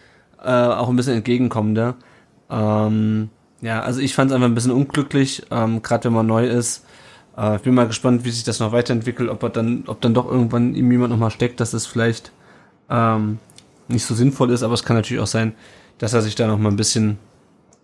äh, 0.42 0.50
auch 0.50 0.90
ein 0.90 0.96
bisschen 0.96 1.16
entgegenkommender. 1.16 1.96
Ähm, 2.50 3.30
ja, 3.62 3.82
also 3.82 4.00
ich 4.00 4.16
fand 4.16 4.32
es 4.32 4.36
einfach 4.36 4.48
ein 4.48 4.56
bisschen 4.56 4.72
unglücklich, 4.72 5.44
ähm, 5.52 5.82
gerade 5.82 6.06
wenn 6.06 6.14
man 6.14 6.28
neu 6.28 6.48
ist. 6.48 6.86
Äh, 7.38 7.58
ich 7.58 7.62
bin 7.62 7.74
mal 7.74 7.88
gespannt, 7.88 8.26
wie 8.26 8.32
sich 8.32 8.44
das 8.44 8.60
noch 8.60 8.72
weiterentwickelt, 8.72 9.30
ob 9.30 9.44
er 9.44 9.50
dann, 9.50 9.84
ob 9.88 10.02
dann 10.02 10.14
doch 10.14 10.30
irgendwann 10.30 10.76
ihm 10.76 10.92
jemand 10.92 11.12
nochmal 11.12 11.32
steckt, 11.32 11.60
dass 11.60 11.74
es 11.74 11.86
vielleicht 11.86 12.32
ähm, 12.90 13.40
nicht 13.88 14.06
so 14.06 14.16
sinnvoll 14.16 14.52
ist, 14.52 14.64
aber 14.64 14.74
es 14.74 14.84
kann 14.84 14.96
natürlich 14.96 15.22
auch 15.22 15.28
sein, 15.28 15.54
dass 15.98 16.14
er 16.14 16.22
sich 16.22 16.36
da 16.36 16.48
nochmal 16.48 16.72
ein 16.72 16.78
bisschen 16.78 17.18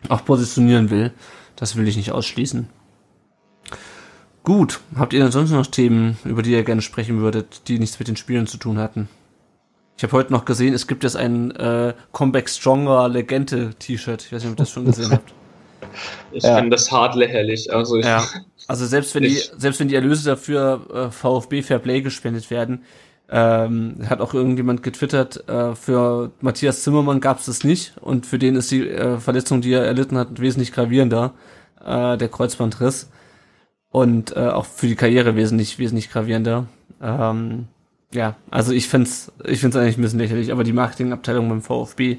auch 0.07 0.23
positionieren 0.23 0.89
will. 0.89 1.11
Das 1.55 1.75
will 1.75 1.87
ich 1.87 1.97
nicht 1.97 2.11
ausschließen. 2.11 2.69
Gut, 4.43 4.79
habt 4.95 5.13
ihr 5.13 5.19
denn 5.19 5.31
sonst 5.31 5.51
noch 5.51 5.67
Themen, 5.67 6.17
über 6.23 6.41
die 6.41 6.51
ihr 6.51 6.63
gerne 6.63 6.81
sprechen 6.81 7.19
würdet, 7.19 7.67
die 7.67 7.77
nichts 7.77 7.99
mit 7.99 8.07
den 8.07 8.15
Spielen 8.15 8.47
zu 8.47 8.57
tun 8.57 8.77
hatten? 8.77 9.09
Ich 9.97 10.03
habe 10.03 10.13
heute 10.13 10.31
noch 10.31 10.45
gesehen, 10.45 10.73
es 10.73 10.87
gibt 10.87 11.03
jetzt 11.03 11.17
ein 11.17 11.51
äh, 11.51 11.93
Comeback 12.13 12.49
Stronger 12.49 13.09
Legende 13.09 13.73
T-Shirt. 13.77 14.23
Ich 14.23 14.31
weiß 14.31 14.43
nicht, 14.43 14.51
ob 14.53 14.57
ihr 14.57 14.63
das 14.63 14.71
schon 14.71 14.85
gesehen 14.85 15.11
habt. 15.11 15.33
Ich 16.31 16.43
ja. 16.43 16.55
finde 16.55 16.71
das 16.71 16.91
hart 16.91 17.15
lächerlich. 17.15 17.73
Also, 17.73 17.97
ich, 17.97 18.05
ja. 18.05 18.23
also 18.67 18.85
selbst 18.85 19.15
wenn 19.15 19.23
die, 19.23 19.41
selbst 19.57 19.79
wenn 19.79 19.87
die 19.87 19.95
Erlöse 19.95 20.29
dafür 20.29 20.81
äh, 20.93 21.11
VfB 21.11 21.61
Fair 21.61 21.79
Play 21.79 22.01
gespendet 22.01 22.49
werden, 22.51 22.83
ähm, 23.31 23.97
hat 24.09 24.21
auch 24.21 24.33
irgendjemand 24.33 24.81
getwittert, 24.81 25.47
äh, 25.47 25.75
für 25.75 26.31
Matthias 26.41 26.83
Zimmermann 26.83 27.19
gab 27.19 27.39
es 27.39 27.45
das 27.45 27.63
nicht 27.63 27.93
und 28.01 28.25
für 28.25 28.39
den 28.39 28.55
ist 28.55 28.71
die 28.71 28.89
äh, 28.89 29.17
Verletzung, 29.19 29.61
die 29.61 29.71
er 29.71 29.85
erlitten 29.85 30.17
hat, 30.17 30.39
wesentlich 30.41 30.71
gravierender, 30.71 31.33
äh, 31.85 32.17
der 32.17 32.27
Kreuzbandriss 32.29 33.09
und 33.91 34.35
äh, 34.35 34.47
auch 34.47 34.65
für 34.65 34.87
die 34.87 34.95
Karriere 34.95 35.35
wesentlich, 35.35 35.77
wesentlich 35.77 36.09
gravierender. 36.09 36.65
Ähm, 37.01 37.67
ja, 38.11 38.35
also 38.49 38.73
ich 38.73 38.87
find's, 38.87 39.31
ich 39.45 39.59
find's 39.59 39.75
eigentlich 39.75 39.97
ein 39.97 40.01
bisschen 40.01 40.19
lächerlich, 40.19 40.51
aber 40.51 40.63
die 40.63 40.73
Marketingabteilung 40.73 41.49
beim 41.49 41.61
VfB 41.61 42.17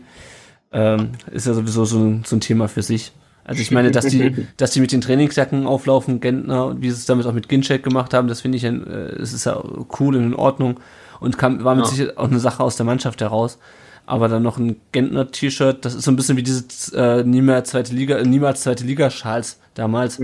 ähm, 0.73 1.12
ist 1.32 1.47
ja 1.49 1.55
sowieso 1.55 1.85
so 1.85 1.99
ein, 1.99 2.23
so 2.24 2.37
ein 2.37 2.41
Thema 2.41 2.69
für 2.69 2.82
sich. 2.82 3.12
Also 3.51 3.62
ich 3.62 3.72
meine, 3.72 3.90
dass 3.90 4.06
die, 4.06 4.47
dass 4.59 4.70
die 4.70 4.81
mit 4.81 4.93
den 4.93 5.01
Trainingsjacken 5.01 5.66
auflaufen, 5.66 6.20
Gentner, 6.20 6.81
wie 6.81 6.89
sie 6.89 6.94
es 6.94 7.06
damit 7.06 7.27
auch 7.27 7.32
mit 7.32 7.48
Ginchek 7.48 7.82
gemacht 7.82 8.14
haben, 8.14 8.28
das 8.28 8.43
finde 8.43 8.59
ich, 8.59 8.62
äh, 8.62 8.68
es 8.68 9.32
ist 9.32 9.44
ja 9.44 9.60
cool 9.98 10.14
und 10.14 10.22
in 10.22 10.35
Ordnung 10.36 10.78
und 11.18 11.36
kam, 11.36 11.64
war 11.64 11.74
mit 11.74 11.86
ja. 11.86 11.90
Sicherheit 11.90 12.16
auch 12.16 12.28
eine 12.28 12.39
Sache 12.39 12.62
aus 12.62 12.77
der 12.77 12.86
Mannschaft 12.86 13.20
heraus. 13.20 13.59
Aber 14.06 14.28
dann 14.28 14.44
noch 14.44 14.56
ein 14.56 14.77
Gentner-T-Shirt, 14.93 15.85
das 15.85 15.97
ist 15.97 16.05
so 16.05 16.12
ein 16.12 16.16
bisschen 16.16 16.36
wie 16.36 16.44
diese 16.44 16.64
äh, 16.94 17.24
niemals 17.24 17.70
zweite 17.70 17.93
Liga, 17.93 18.18
äh, 18.18 18.24
niemals 18.24 18.60
zweite 18.60 18.85
Liga-Schals 18.85 19.59
damals. 19.74 20.22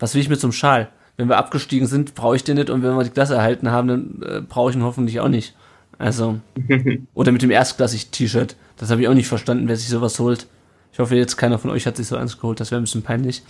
Was 0.00 0.14
will 0.14 0.22
ich 0.22 0.28
mit 0.28 0.40
so 0.40 0.48
einem 0.48 0.52
Schal? 0.52 0.88
Wenn 1.16 1.28
wir 1.28 1.38
abgestiegen 1.38 1.86
sind, 1.86 2.16
brauche 2.16 2.34
ich 2.34 2.42
den 2.42 2.56
nicht 2.56 2.68
und 2.68 2.82
wenn 2.82 2.96
wir 2.96 3.04
die 3.04 3.10
Klasse 3.10 3.36
erhalten 3.36 3.70
haben, 3.70 3.86
dann 3.86 4.22
äh, 4.22 4.40
brauche 4.40 4.70
ich 4.70 4.76
ihn 4.76 4.82
hoffentlich 4.82 5.20
auch 5.20 5.28
nicht. 5.28 5.54
Also, 5.98 6.40
oder 7.14 7.30
mit 7.30 7.42
dem 7.42 7.52
erstklassig 7.52 8.10
T-Shirt. 8.10 8.56
Das 8.76 8.90
habe 8.90 9.02
ich 9.02 9.08
auch 9.08 9.14
nicht 9.14 9.28
verstanden, 9.28 9.68
wer 9.68 9.76
sich 9.76 9.88
sowas 9.88 10.18
holt. 10.18 10.48
Ich 10.92 10.98
hoffe, 10.98 11.16
jetzt 11.16 11.36
keiner 11.36 11.58
von 11.58 11.70
euch 11.70 11.86
hat 11.86 11.96
sich 11.96 12.06
so 12.06 12.16
eins 12.16 12.38
geholt, 12.38 12.60
das 12.60 12.70
wäre 12.70 12.80
ein 12.80 12.84
bisschen 12.84 13.02
peinlich. 13.02 13.42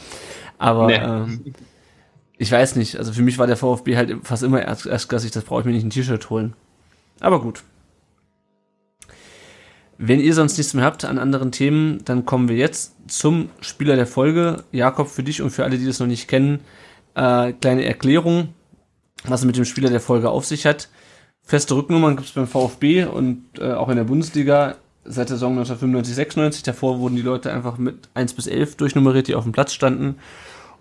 Aber 0.58 0.86
nee. 0.86 0.94
ähm, 0.94 1.54
ich 2.38 2.50
weiß 2.50 2.76
nicht. 2.76 2.96
Also 2.96 3.12
für 3.12 3.22
mich 3.22 3.38
war 3.38 3.46
der 3.46 3.56
VfB 3.56 3.96
halt 3.96 4.14
fast 4.22 4.42
immer 4.42 4.62
erst, 4.62 4.86
erstklassig, 4.86 5.30
das 5.30 5.44
brauche 5.44 5.60
ich 5.60 5.66
mir 5.66 5.72
nicht 5.72 5.84
ein 5.84 5.90
T-Shirt 5.90 6.28
holen. 6.30 6.54
Aber 7.20 7.40
gut. 7.40 7.62
Wenn 9.98 10.20
ihr 10.20 10.34
sonst 10.34 10.58
nichts 10.58 10.74
mehr 10.74 10.84
habt 10.84 11.04
an 11.06 11.18
anderen 11.18 11.52
Themen, 11.52 12.04
dann 12.04 12.26
kommen 12.26 12.48
wir 12.48 12.56
jetzt 12.56 12.94
zum 13.08 13.48
Spieler 13.60 13.96
der 13.96 14.06
Folge. 14.06 14.64
Jakob, 14.70 15.08
für 15.08 15.22
dich 15.22 15.40
und 15.40 15.50
für 15.50 15.64
alle, 15.64 15.78
die 15.78 15.86
das 15.86 16.00
noch 16.00 16.06
nicht 16.06 16.28
kennen, 16.28 16.60
äh, 17.14 17.52
kleine 17.54 17.86
Erklärung, 17.86 18.48
was 19.24 19.40
es 19.40 19.46
mit 19.46 19.56
dem 19.56 19.64
Spieler 19.64 19.88
der 19.88 20.00
Folge 20.00 20.28
auf 20.28 20.44
sich 20.44 20.66
hat. 20.66 20.90
Feste 21.42 21.74
Rücknummern 21.74 22.16
gibt 22.16 22.28
es 22.28 22.34
beim 22.34 22.46
VfB 22.46 23.04
und 23.04 23.44
äh, 23.58 23.72
auch 23.72 23.88
in 23.88 23.96
der 23.96 24.04
Bundesliga 24.04 24.76
seit 25.08 25.30
der 25.30 25.36
Saison 25.36 25.52
1995, 25.52 26.14
96. 26.14 26.62
Davor 26.62 26.98
wurden 26.98 27.16
die 27.16 27.22
Leute 27.22 27.52
einfach 27.52 27.78
mit 27.78 28.08
1 28.14 28.34
bis 28.34 28.46
11 28.46 28.76
durchnummeriert, 28.76 29.28
die 29.28 29.34
auf 29.34 29.44
dem 29.44 29.52
Platz 29.52 29.72
standen. 29.72 30.16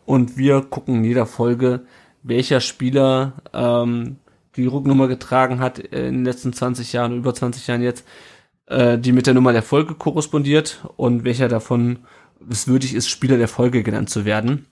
Und 0.06 0.38
wir 0.38 0.61
gucken 0.61 0.95
in 0.95 1.03
jeder 1.03 1.26
Folge, 1.26 1.81
welcher 2.23 2.60
Spieler 2.60 3.34
ähm, 3.53 4.18
die 4.56 4.65
Rücknummer 4.65 5.07
getragen 5.07 5.60
hat 5.60 5.80
in 5.80 5.91
den 5.91 6.26
letzten 6.26 6.53
20 6.53 6.93
Jahren, 6.93 7.18
über 7.18 7.34
20 7.34 7.68
Jahren 7.68 7.81
jetzt, 7.81 8.06
äh, 8.68 8.97
die 8.97 9.11
mit 9.11 9.27
der 9.27 9.34
Nummer 9.34 9.53
der 9.53 9.64
Folge 9.64 9.95
korrespondiert 9.95 10.85
und 10.97 11.23
welcher 11.23 11.47
davon 11.47 11.99
es 12.49 12.68
würdig 12.68 12.93
ist, 12.93 13.10
Spieler 13.10 13.38
der 13.38 13.47
Folge 13.47 13.84
genannt 13.84 14.10
zu 14.10 14.26
werden. 14.26 14.65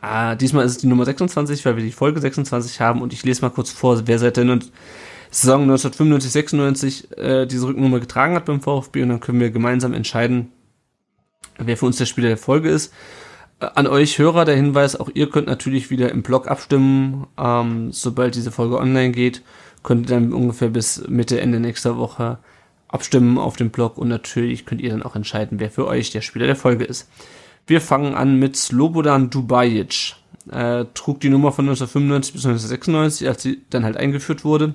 Ah, 0.00 0.34
diesmal 0.34 0.64
ist 0.64 0.72
es 0.72 0.78
die 0.78 0.86
Nummer 0.86 1.04
26, 1.04 1.64
weil 1.64 1.76
wir 1.76 1.84
die 1.84 1.92
Folge 1.92 2.20
26 2.20 2.80
haben 2.80 3.02
und 3.02 3.12
ich 3.12 3.24
lese 3.24 3.42
mal 3.42 3.50
kurz 3.50 3.70
vor, 3.70 4.02
wer 4.06 4.18
seit 4.18 4.36
der 4.36 4.44
Saison 5.32 5.62
1995, 5.62 6.30
96 6.30 7.18
äh, 7.18 7.46
diese 7.46 7.66
Rücknummer 7.66 8.00
getragen 8.00 8.34
hat 8.34 8.44
beim 8.44 8.60
VfB 8.60 9.02
und 9.02 9.08
dann 9.08 9.20
können 9.20 9.40
wir 9.40 9.50
gemeinsam 9.50 9.94
entscheiden, 9.94 10.52
wer 11.56 11.78
für 11.78 11.86
uns 11.86 11.96
der 11.96 12.04
Spieler 12.04 12.28
der 12.28 12.36
Folge 12.36 12.68
ist. 12.68 12.92
Äh, 13.58 13.68
an 13.74 13.86
euch 13.86 14.18
Hörer 14.18 14.44
der 14.44 14.56
Hinweis, 14.56 14.94
auch 14.94 15.08
ihr 15.14 15.30
könnt 15.30 15.46
natürlich 15.46 15.90
wieder 15.90 16.10
im 16.12 16.22
Blog 16.22 16.48
abstimmen, 16.48 17.26
ähm, 17.38 17.92
sobald 17.92 18.34
diese 18.34 18.52
Folge 18.52 18.76
online 18.76 19.12
geht, 19.12 19.42
könnt 19.82 20.10
ihr 20.10 20.16
dann 20.16 20.34
ungefähr 20.34 20.68
bis 20.68 21.08
Mitte, 21.08 21.40
Ende 21.40 21.60
nächster 21.60 21.96
Woche 21.96 22.38
abstimmen 22.88 23.38
auf 23.38 23.56
dem 23.56 23.70
Blog 23.70 23.96
und 23.96 24.08
natürlich 24.08 24.66
könnt 24.66 24.82
ihr 24.82 24.90
dann 24.90 25.02
auch 25.02 25.16
entscheiden, 25.16 25.60
wer 25.60 25.70
für 25.70 25.86
euch 25.86 26.10
der 26.10 26.20
Spieler 26.20 26.46
der 26.46 26.56
Folge 26.56 26.84
ist. 26.84 27.08
Wir 27.66 27.80
fangen 27.80 28.14
an 28.14 28.38
mit 28.38 28.56
Slobodan 28.56 29.30
Dubajic. 29.30 30.16
Äh, 30.50 30.84
trug 30.92 31.20
die 31.20 31.30
Nummer 31.30 31.52
von 31.52 31.64
1995 31.64 32.34
bis 32.34 32.44
1996, 32.44 33.28
als 33.28 33.42
sie 33.42 33.62
dann 33.70 33.84
halt 33.84 33.96
eingeführt 33.96 34.44
wurde. 34.44 34.74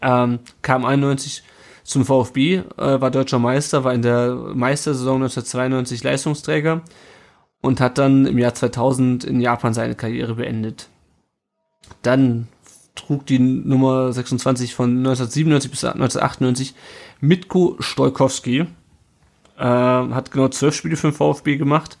Ähm, 0.00 0.40
kam 0.62 0.84
91 0.84 1.42
zum 1.82 2.04
VfB, 2.04 2.56
äh, 2.56 2.62
war 2.76 3.10
deutscher 3.10 3.38
Meister, 3.38 3.82
war 3.84 3.94
in 3.94 4.02
der 4.02 4.34
Meistersaison 4.34 5.22
1992 5.22 6.04
Leistungsträger 6.04 6.82
und 7.60 7.80
hat 7.80 7.98
dann 7.98 8.26
im 8.26 8.38
Jahr 8.38 8.54
2000 8.54 9.24
in 9.24 9.40
Japan 9.40 9.74
seine 9.74 9.94
Karriere 9.94 10.34
beendet. 10.34 10.88
Dann 12.02 12.48
trug 12.94 13.26
die 13.26 13.38
Nummer 13.38 14.12
26 14.12 14.74
von 14.74 14.98
1997 14.98 15.70
bis 15.70 15.84
1998 15.84 16.74
Mitko 17.20 17.76
Stojkowski. 17.78 18.66
Äh, 19.56 19.64
hat 19.64 20.30
genau 20.30 20.48
zwölf 20.48 20.74
Spiele 20.74 20.96
für 20.96 21.08
den 21.08 21.16
VfB 21.16 21.56
gemacht 21.56 21.98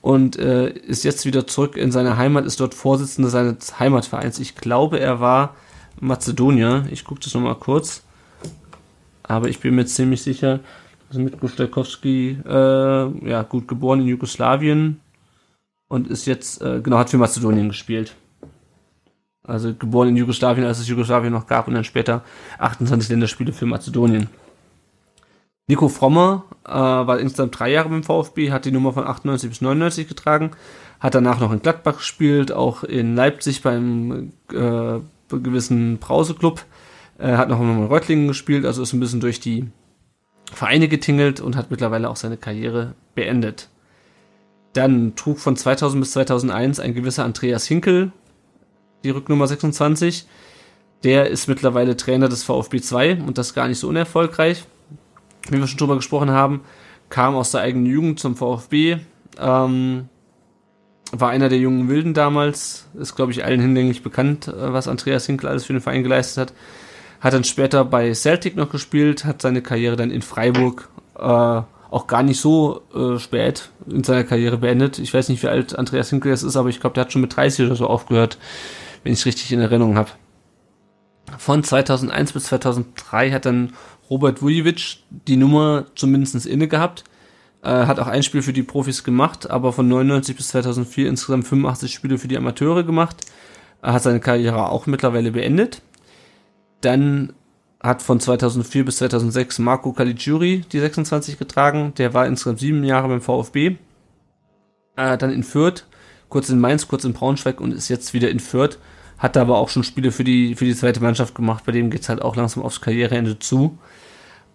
und 0.00 0.36
äh, 0.36 0.68
ist 0.68 1.02
jetzt 1.02 1.24
wieder 1.24 1.46
zurück 1.46 1.76
in 1.76 1.90
seine 1.90 2.18
Heimat, 2.18 2.44
ist 2.44 2.60
dort 2.60 2.74
Vorsitzender 2.74 3.30
seines 3.30 3.80
Heimatvereins. 3.80 4.38
Ich 4.38 4.54
glaube, 4.54 5.00
er 5.00 5.18
war 5.18 5.54
Mazedonier. 6.00 6.84
Ich 6.90 7.04
gucke 7.04 7.20
das 7.20 7.34
nochmal 7.34 7.56
kurz. 7.56 8.04
Aber 9.22 9.48
ich 9.48 9.60
bin 9.60 9.74
mir 9.74 9.86
ziemlich 9.86 10.22
sicher, 10.22 10.60
dass 11.08 11.18
Mitko 11.18 11.48
Stojkowski, 11.48 12.38
äh, 12.46 13.28
ja, 13.28 13.42
gut 13.42 13.66
geboren 13.68 14.00
in 14.00 14.06
Jugoslawien 14.06 15.00
und 15.88 16.08
ist 16.08 16.26
jetzt, 16.26 16.60
äh, 16.60 16.80
genau, 16.80 16.98
hat 16.98 17.10
für 17.10 17.18
Mazedonien 17.18 17.68
gespielt. 17.68 18.14
Also 19.46 19.74
geboren 19.74 20.08
in 20.08 20.16
Jugoslawien, 20.16 20.66
als 20.66 20.78
es 20.78 20.88
Jugoslawien 20.88 21.32
noch 21.32 21.46
gab 21.46 21.68
und 21.68 21.74
dann 21.74 21.84
später 21.84 22.22
28 22.58 23.10
Länderspiele 23.10 23.52
für 23.52 23.66
Mazedonien. 23.66 24.28
Nico 25.66 25.88
Frommer 25.88 26.44
äh, 26.66 26.72
war 26.72 27.18
insgesamt 27.18 27.58
drei 27.58 27.70
Jahre 27.70 27.88
beim 27.88 28.02
VfB, 28.02 28.52
hat 28.52 28.66
die 28.66 28.70
Nummer 28.70 28.92
von 28.92 29.06
98 29.06 29.48
bis 29.48 29.60
99 29.62 30.08
getragen, 30.08 30.50
hat 31.00 31.14
danach 31.14 31.40
noch 31.40 31.52
in 31.52 31.62
Gladbach 31.62 31.98
gespielt, 31.98 32.52
auch 32.52 32.84
in 32.84 33.16
Leipzig 33.16 33.62
beim 33.62 34.32
äh, 34.52 35.00
gewissen 35.28 35.98
Brause-Club, 35.98 36.64
äh, 37.18 37.36
hat 37.36 37.48
noch 37.48 37.60
in 37.60 37.84
Reutlingen 37.84 38.28
gespielt, 38.28 38.64
also 38.64 38.82
ist 38.82 38.92
ein 38.92 39.00
bisschen 39.00 39.20
durch 39.20 39.40
die 39.40 39.66
Vereine 40.52 40.88
getingelt 40.88 41.40
und 41.40 41.56
hat 41.56 41.70
mittlerweile 41.70 42.08
auch 42.08 42.16
seine 42.16 42.36
Karriere 42.36 42.94
beendet. 43.14 43.68
Dann 44.72 45.14
trug 45.16 45.38
von 45.38 45.56
2000 45.56 46.00
bis 46.02 46.12
2001 46.12 46.80
ein 46.80 46.94
gewisser 46.94 47.24
Andreas 47.24 47.66
Hinkel 47.66 48.12
die 49.04 49.10
Rücknummer 49.10 49.46
26. 49.46 50.26
Der 51.04 51.28
ist 51.28 51.48
mittlerweile 51.48 51.96
Trainer 51.96 52.28
des 52.28 52.42
VfB 52.42 52.80
2 52.80 53.16
und 53.26 53.36
das 53.36 53.52
gar 53.52 53.68
nicht 53.68 53.78
so 53.78 53.88
unerfolgreich 53.88 54.64
wie 55.50 55.58
wir 55.58 55.66
schon 55.66 55.78
drüber 55.78 55.96
gesprochen 55.96 56.30
haben, 56.30 56.62
kam 57.10 57.34
aus 57.34 57.50
der 57.50 57.60
eigenen 57.60 57.86
Jugend 57.86 58.20
zum 58.20 58.36
VfB, 58.36 58.98
ähm, 59.38 60.08
war 61.20 61.30
einer 61.30 61.48
der 61.48 61.58
jungen 61.58 61.88
Wilden 61.88 62.14
damals, 62.14 62.86
ist 62.98 63.14
glaube 63.14 63.32
ich 63.32 63.44
allen 63.44 63.60
hinlänglich 63.60 64.02
bekannt, 64.02 64.48
äh, 64.48 64.72
was 64.72 64.88
Andreas 64.88 65.26
Hinkel 65.26 65.48
alles 65.48 65.64
für 65.64 65.72
den 65.72 65.82
Verein 65.82 66.02
geleistet 66.02 66.50
hat. 66.50 66.56
Hat 67.20 67.32
dann 67.32 67.44
später 67.44 67.84
bei 67.84 68.12
Celtic 68.12 68.56
noch 68.56 68.70
gespielt, 68.70 69.24
hat 69.24 69.40
seine 69.40 69.62
Karriere 69.62 69.96
dann 69.96 70.10
in 70.10 70.22
Freiburg 70.22 70.88
äh, 71.18 71.62
auch 71.94 72.06
gar 72.06 72.22
nicht 72.22 72.40
so 72.40 72.82
äh, 72.94 73.18
spät 73.18 73.70
in 73.88 74.02
seiner 74.02 74.24
Karriere 74.24 74.58
beendet. 74.58 74.98
Ich 74.98 75.14
weiß 75.14 75.28
nicht, 75.28 75.42
wie 75.42 75.48
alt 75.48 75.78
Andreas 75.78 76.10
Hinkel 76.10 76.32
jetzt 76.32 76.42
ist, 76.42 76.56
aber 76.56 76.68
ich 76.68 76.80
glaube, 76.80 76.94
der 76.94 77.04
hat 77.04 77.12
schon 77.12 77.22
mit 77.22 77.34
30 77.34 77.66
oder 77.66 77.76
so 77.76 77.86
aufgehört, 77.86 78.36
wenn 79.02 79.12
ich 79.12 79.20
es 79.20 79.26
richtig 79.26 79.52
in 79.52 79.60
Erinnerung 79.60 79.96
habe. 79.96 80.10
Von 81.38 81.62
2001 81.62 82.32
bis 82.32 82.44
2003 82.44 83.30
hat 83.30 83.46
dann 83.46 83.74
Robert 84.10 84.42
Vujovic 84.42 84.98
die 85.10 85.36
Nummer 85.36 85.86
zumindest 85.94 86.46
inne 86.46 86.68
gehabt. 86.68 87.04
Äh, 87.64 87.86
hat 87.86 87.98
auch 87.98 88.08
ein 88.08 88.22
Spiel 88.22 88.42
für 88.42 88.52
die 88.52 88.62
Profis 88.62 89.04
gemacht, 89.04 89.50
aber 89.50 89.72
von 89.72 89.88
99 89.88 90.36
bis 90.36 90.48
2004 90.48 91.08
insgesamt 91.08 91.46
85 91.46 91.94
Spiele 91.94 92.18
für 92.18 92.28
die 92.28 92.36
Amateure 92.36 92.82
gemacht. 92.82 93.24
Er 93.80 93.94
hat 93.94 94.02
seine 94.02 94.20
Karriere 94.20 94.68
auch 94.68 94.86
mittlerweile 94.86 95.32
beendet. 95.32 95.80
Dann 96.82 97.32
hat 97.82 98.02
von 98.02 98.20
2004 98.20 98.84
bis 98.84 98.98
2006 98.98 99.58
Marco 99.60 99.94
Caligiuri 99.94 100.64
die 100.70 100.78
26 100.78 101.38
getragen. 101.38 101.94
Der 101.96 102.12
war 102.12 102.26
insgesamt 102.26 102.60
sieben 102.60 102.84
Jahre 102.84 103.08
beim 103.08 103.22
VfB. 103.22 103.76
Äh, 104.96 105.16
dann 105.16 105.30
in 105.30 105.42
Fürth, 105.42 105.86
kurz 106.28 106.50
in 106.50 106.60
Mainz, 106.60 106.86
kurz 106.86 107.04
in 107.04 107.14
Braunschweig 107.14 107.62
und 107.62 107.72
ist 107.72 107.88
jetzt 107.88 108.12
wieder 108.12 108.28
in 108.30 108.40
Fürth. 108.40 108.78
Hat 109.16 109.38
aber 109.38 109.56
auch 109.56 109.70
schon 109.70 109.84
Spiele 109.84 110.12
für 110.12 110.24
die, 110.24 110.54
für 110.54 110.66
die 110.66 110.76
zweite 110.76 111.00
Mannschaft 111.00 111.34
gemacht. 111.34 111.64
Bei 111.64 111.72
dem 111.72 111.88
geht's 111.88 112.10
halt 112.10 112.20
auch 112.20 112.36
langsam 112.36 112.62
aufs 112.62 112.82
Karriereende 112.82 113.38
zu. 113.38 113.78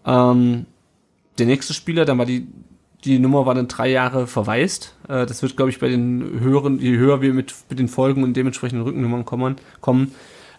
Ähm, 0.05 0.67
der 1.39 1.47
nächste 1.47 1.73
Spieler, 1.73 2.05
dann 2.05 2.19
war 2.19 2.25
die, 2.27 2.47
die 3.05 3.19
Nummer 3.19 3.45
war 3.45 3.55
dann 3.55 3.67
drei 3.67 3.89
Jahre 3.89 4.27
verwaist. 4.27 4.95
Äh, 5.07 5.25
das 5.25 5.41
wird, 5.41 5.55
glaube 5.55 5.69
ich, 5.69 5.79
bei 5.79 5.89
den 5.89 6.39
höheren, 6.39 6.79
je 6.79 6.97
höher 6.97 7.21
wir 7.21 7.33
mit, 7.33 7.53
mit 7.69 7.79
den 7.79 7.87
Folgen 7.87 8.23
und 8.23 8.35
dementsprechenden 8.35 8.83
Rückennummern 8.83 9.25
kommen, 9.25 9.55
kommen 9.81 10.13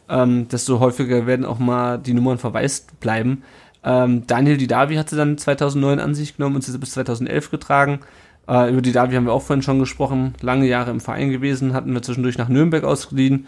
ähm, 0.09 0.49
desto 0.49 0.81
häufiger 0.81 1.27
werden 1.27 1.47
auch 1.47 1.59
mal 1.59 1.99
die 1.99 2.15
Nummern 2.15 2.39
verwaist 2.39 2.99
bleiben. 3.01 3.43
Ähm, 3.83 4.27
Daniel 4.27 4.57
Didavi 4.57 4.97
hatte 4.97 5.17
dann 5.17 5.39
2009 5.39 6.01
an 6.01 6.15
sich 6.15 6.37
genommen 6.37 6.57
und 6.57 6.65
sie 6.65 6.77
bis 6.77 6.91
2011 6.93 7.51
getragen. 7.51 8.01
Äh, 8.49 8.71
über 8.71 8.83
Didavi 8.83 9.15
haben 9.15 9.27
wir 9.27 9.33
auch 9.33 9.43
vorhin 9.43 9.63
schon 9.63 9.79
gesprochen. 9.79 10.35
Lange 10.41 10.67
Jahre 10.67 10.91
im 10.91 11.01
Verein 11.01 11.31
gewesen, 11.31 11.73
hatten 11.73 11.95
wir 11.95 12.03
zwischendurch 12.03 12.37
nach 12.37 12.49
Nürnberg 12.49 12.85
ausgeliehen. 12.85 13.47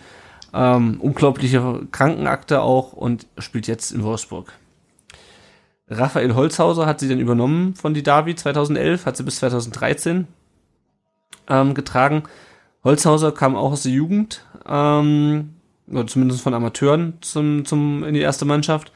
Ähm, 0.55 0.99
unglaubliche 1.01 1.81
Krankenakte 1.91 2.61
auch 2.61 2.93
und 2.93 3.27
spielt 3.39 3.67
jetzt 3.67 3.91
in 3.91 4.05
Wolfsburg. 4.05 4.53
Raphael 5.93 6.35
Holzhauser 6.35 6.87
hat 6.87 7.01
sie 7.01 7.09
dann 7.09 7.21
übernommen 7.21 7.75
von 7.75 7.95
die 7.95 8.03
Davi 8.03 8.35
2011, 8.35 9.07
hat 9.07 9.17
sie 9.17 9.23
bis 9.23 9.37
2013 9.37 10.27
ähm, 11.49 11.75
getragen. 11.75 12.25
Holzhauser 12.85 13.33
kam 13.33 13.57
auch 13.57 13.73
aus 13.73 13.83
der 13.85 13.93
Jugend, 13.93 14.45
ähm, 14.67 15.51
oder 15.91 16.07
zumindest 16.07 16.43
von 16.43 16.55
Amateuren 16.55 17.15
zum, 17.21 17.65
zum, 17.65 18.05
in 18.05 18.15
die 18.15 18.21
erste 18.21 18.45
Mannschaft. 18.45 18.93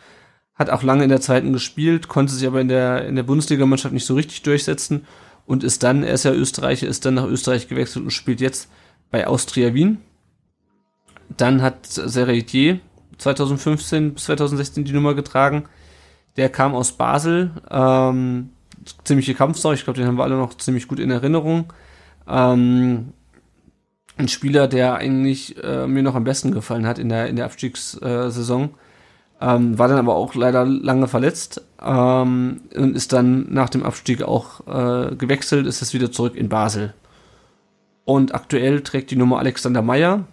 Hat 0.54 0.70
auch 0.70 0.82
lange 0.82 1.04
in 1.04 1.10
der 1.10 1.20
zweiten 1.20 1.52
gespielt, 1.52 2.08
konnte 2.08 2.32
sich 2.32 2.46
aber 2.46 2.60
in 2.60 2.68
der, 2.68 3.06
in 3.06 3.16
der 3.16 3.22
Bundesligamannschaft 3.22 3.92
nicht 3.92 4.06
so 4.06 4.14
richtig 4.14 4.42
durchsetzen 4.42 5.06
und 5.44 5.62
ist 5.62 5.82
dann, 5.82 6.02
er 6.02 6.14
ist 6.14 6.24
ja 6.24 6.32
Österreicher, 6.32 6.86
ist 6.86 7.04
dann 7.04 7.14
nach 7.14 7.26
Österreich 7.26 7.68
gewechselt 7.68 8.04
und 8.04 8.10
spielt 8.10 8.40
jetzt 8.40 8.70
bei 9.10 9.26
Austria 9.26 9.74
Wien. 9.74 9.98
Dann 11.36 11.60
hat 11.60 11.86
Serretier 11.86 12.80
2015 13.18 14.14
bis 14.14 14.24
2016 14.24 14.84
die 14.84 14.92
Nummer 14.92 15.14
getragen. 15.14 15.64
Der 16.36 16.48
kam 16.48 16.74
aus 16.74 16.92
Basel. 16.92 17.50
Ähm, 17.70 18.50
ziemliche 19.04 19.34
Kampfsau. 19.34 19.72
Ich 19.72 19.84
glaube, 19.84 19.98
den 19.98 20.06
haben 20.06 20.18
wir 20.18 20.24
alle 20.24 20.36
noch 20.36 20.56
ziemlich 20.56 20.88
gut 20.88 20.98
in 20.98 21.10
Erinnerung. 21.10 21.72
Ähm, 22.28 23.12
ein 24.18 24.28
Spieler, 24.28 24.68
der 24.68 24.94
eigentlich 24.96 25.62
äh, 25.62 25.86
mir 25.86 26.02
noch 26.02 26.14
am 26.14 26.24
besten 26.24 26.52
gefallen 26.52 26.86
hat 26.86 26.98
in 26.98 27.08
der, 27.08 27.28
in 27.28 27.36
der 27.36 27.44
Abstiegssaison. 27.44 28.70
Ähm, 29.38 29.78
war 29.78 29.88
dann 29.88 29.98
aber 29.98 30.14
auch 30.14 30.34
leider 30.34 30.64
lange 30.64 31.08
verletzt 31.08 31.62
ähm, 31.82 32.62
und 32.74 32.96
ist 32.96 33.12
dann 33.12 33.52
nach 33.52 33.68
dem 33.68 33.82
Abstieg 33.82 34.22
auch 34.22 34.66
äh, 34.66 35.14
gewechselt, 35.14 35.66
ist 35.66 35.80
jetzt 35.80 35.92
wieder 35.92 36.10
zurück 36.10 36.34
in 36.34 36.48
Basel. 36.48 36.94
Und 38.06 38.34
aktuell 38.34 38.80
trägt 38.80 39.10
die 39.10 39.16
Nummer 39.16 39.38
Alexander 39.38 39.82
Meyer, 39.82 40.24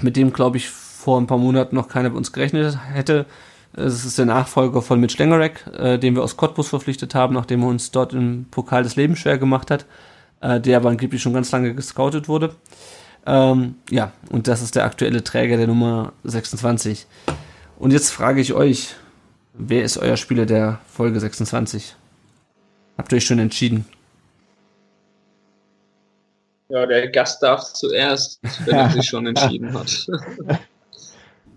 mit 0.00 0.16
dem, 0.16 0.32
glaube 0.32 0.56
ich, 0.56 0.70
vor 0.70 1.20
ein 1.20 1.26
paar 1.26 1.38
Monaten 1.38 1.76
noch 1.76 1.88
keiner 1.88 2.10
bei 2.10 2.16
uns 2.16 2.32
gerechnet 2.32 2.78
hätte. 2.92 3.26
Es 3.76 4.04
ist 4.04 4.18
der 4.18 4.26
Nachfolger 4.26 4.82
von 4.82 5.00
Mitch 5.00 5.18
Lengerek, 5.18 5.66
äh, 5.76 5.98
den 5.98 6.14
wir 6.14 6.22
aus 6.22 6.36
Cottbus 6.36 6.68
verpflichtet 6.68 7.14
haben, 7.14 7.34
nachdem 7.34 7.62
er 7.62 7.68
uns 7.68 7.90
dort 7.90 8.12
im 8.12 8.46
Pokal 8.50 8.84
des 8.84 8.94
Lebens 8.94 9.18
schwer 9.18 9.36
gemacht 9.38 9.70
hat, 9.70 9.84
äh, 10.40 10.60
der 10.60 10.76
aber 10.76 10.90
angeblich 10.90 11.20
schon 11.20 11.32
ganz 11.32 11.50
lange 11.50 11.74
gescoutet 11.74 12.28
wurde. 12.28 12.54
Ähm, 13.26 13.76
ja, 13.90 14.12
und 14.30 14.46
das 14.46 14.62
ist 14.62 14.76
der 14.76 14.84
aktuelle 14.84 15.24
Träger 15.24 15.56
der 15.56 15.66
Nummer 15.66 16.12
26. 16.22 17.06
Und 17.78 17.92
jetzt 17.92 18.10
frage 18.10 18.40
ich 18.40 18.52
euch, 18.52 18.94
wer 19.54 19.82
ist 19.82 19.98
euer 19.98 20.16
Spieler 20.16 20.46
der 20.46 20.78
Folge 20.86 21.18
26? 21.18 21.96
Habt 22.96 23.12
ihr 23.12 23.16
euch 23.16 23.26
schon 23.26 23.40
entschieden? 23.40 23.86
Ja, 26.68 26.86
der 26.86 27.08
Gast 27.08 27.42
darf 27.42 27.72
zuerst, 27.72 28.38
wenn 28.66 28.76
er 28.76 28.90
sich 28.92 29.06
schon 29.06 29.26
entschieden 29.26 29.72
hat. 29.74 30.06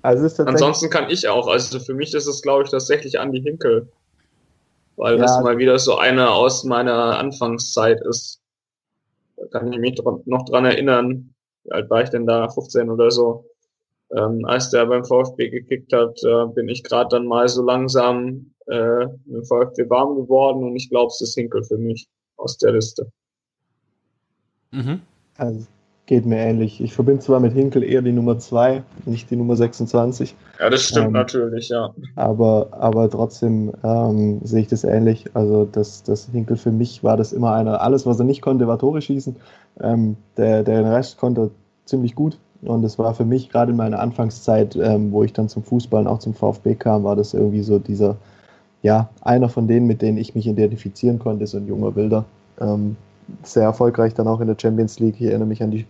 Also 0.08 0.44
Ansonsten 0.44 0.90
kann 0.90 1.10
ich 1.10 1.28
auch. 1.28 1.48
Also 1.48 1.82
für 1.82 1.94
mich 1.94 2.14
ist 2.14 2.28
es, 2.28 2.42
glaube 2.42 2.64
ich, 2.64 2.70
tatsächlich 2.70 3.16
Andy 3.16 3.42
Hinkel. 3.42 3.92
Weil 4.96 5.16
ja. 5.16 5.24
das 5.24 5.42
mal 5.42 5.58
wieder 5.58 5.78
so 5.80 5.98
einer 5.98 6.32
aus 6.32 6.64
meiner 6.64 7.20
Anfangszeit 7.20 8.00
ist. 8.06 8.40
Da 9.36 9.60
kann 9.60 9.74
ich 9.74 9.80
mich 9.80 10.02
noch 10.24 10.46
dran 10.46 10.64
erinnern. 10.64 11.34
Wie 11.66 11.72
alt 11.74 11.90
war 11.90 12.04
ich 12.04 12.10
denn 12.10 12.26
da? 12.26 12.48
15 12.48 12.90
oder 12.90 13.12
so. 13.12 13.50
Ähm, 14.16 14.46
als 14.46 14.70
der 14.70 14.86
beim 14.86 15.04
VfB 15.04 15.50
gekickt 15.50 15.92
hat, 15.92 16.18
äh, 16.24 16.46
bin 16.54 16.70
ich 16.70 16.86
gerade 16.86 17.10
dann 17.10 17.28
mal 17.28 17.50
so 17.50 17.62
langsam 17.62 18.54
äh, 18.68 19.08
mit 19.26 19.42
dem 19.42 19.44
VfB 19.44 19.90
warm 19.90 20.16
geworden 20.16 20.64
und 20.64 20.78
ich 20.78 20.90
glaube, 20.90 21.08
es 21.08 21.20
ist 21.20 21.36
Hinkel 21.36 21.66
für 21.66 21.78
mich 21.78 22.08
aus 22.38 22.58
der 22.58 22.72
Liste. 22.72 23.12
Mhm. 24.72 25.02
Also 25.36 25.68
geht 26.08 26.26
mir 26.26 26.38
ähnlich. 26.38 26.82
Ich 26.82 26.94
verbinde 26.94 27.22
zwar 27.22 27.42
mit 27.42 27.54
Hinkel 27.54 27.84
eher 27.84 28.02
die 28.02 28.14
Nummer 28.14 28.40
2, 28.40 28.82
nicht 29.06 29.30
die 29.30 29.36
Nummer 29.36 29.58
26. 29.58 30.36
Ja, 30.60 30.70
das 30.70 30.84
stimmt 30.84 31.08
ähm, 31.08 31.12
natürlich, 31.12 31.68
ja. 31.70 31.94
Aber, 32.16 32.70
aber 32.72 33.10
trotzdem 33.10 33.74
ähm, 33.84 34.40
sehe 34.44 34.62
ich 34.62 34.68
das 34.68 34.86
ähnlich. 34.86 35.26
Also 35.34 35.66
das, 35.66 36.04
das 36.04 36.30
Hinkel 36.32 36.56
für 36.56 36.72
mich 36.72 37.04
war 37.04 37.18
das 37.18 37.34
immer 37.34 37.54
einer, 37.54 37.82
alles 37.82 38.06
was 38.06 38.20
er 38.20 38.26
nicht 38.26 38.42
konnte, 38.42 38.68
war 38.68 38.80
Tore 38.80 39.02
schießen. 39.02 39.36
Ähm, 39.82 40.16
der, 40.38 40.64
der 40.64 40.90
Rest 40.92 41.18
konnte 41.18 41.52
ziemlich 41.86 42.16
gut. 42.16 42.40
Und 42.62 42.86
es 42.86 42.98
war 42.98 43.14
für 43.14 43.26
mich 43.26 43.50
gerade 43.50 43.72
in 43.72 43.78
meiner 43.78 44.00
Anfangszeit, 44.00 44.78
ähm, 44.78 45.12
wo 45.12 45.24
ich 45.24 45.34
dann 45.34 45.50
zum 45.50 45.62
Fußball 45.62 46.02
und 46.02 46.08
auch 46.08 46.20
zum 46.20 46.34
VfB 46.34 46.76
kam, 46.76 47.04
war 47.04 47.18
das 47.18 47.34
irgendwie 47.34 47.62
so 47.62 47.80
dieser, 47.80 48.16
ja, 48.82 49.10
einer 49.22 49.50
von 49.50 49.68
denen, 49.68 49.88
mit 49.88 50.02
denen 50.02 50.18
ich 50.18 50.36
mich 50.36 50.48
identifizieren 50.48 51.20
konnte, 51.20 51.46
so 51.48 51.58
ein 51.58 51.68
junger 51.68 51.96
Wilder. 51.96 52.24
Ähm, 52.60 52.96
sehr 53.44 53.64
erfolgreich 53.64 54.14
dann 54.14 54.28
auch 54.28 54.40
in 54.40 54.48
der 54.48 54.58
Champions 54.60 55.00
League. 55.00 55.16
Ich 55.20 55.28
erinnere 55.28 55.48
mich 55.48 55.64
an 55.64 55.72
die 55.72 55.86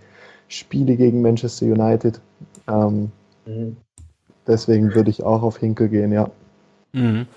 Spiele 0.47 0.95
gegen 0.95 1.21
Manchester 1.21 1.65
United. 1.65 2.19
Ähm, 2.67 3.11
mhm. 3.45 3.77
Deswegen 4.47 4.95
würde 4.95 5.09
ich 5.09 5.23
auch 5.23 5.43
auf 5.43 5.57
Hinkel 5.57 5.89
gehen, 5.89 6.11
ja. 6.11 6.29
Mhm. 6.93 7.27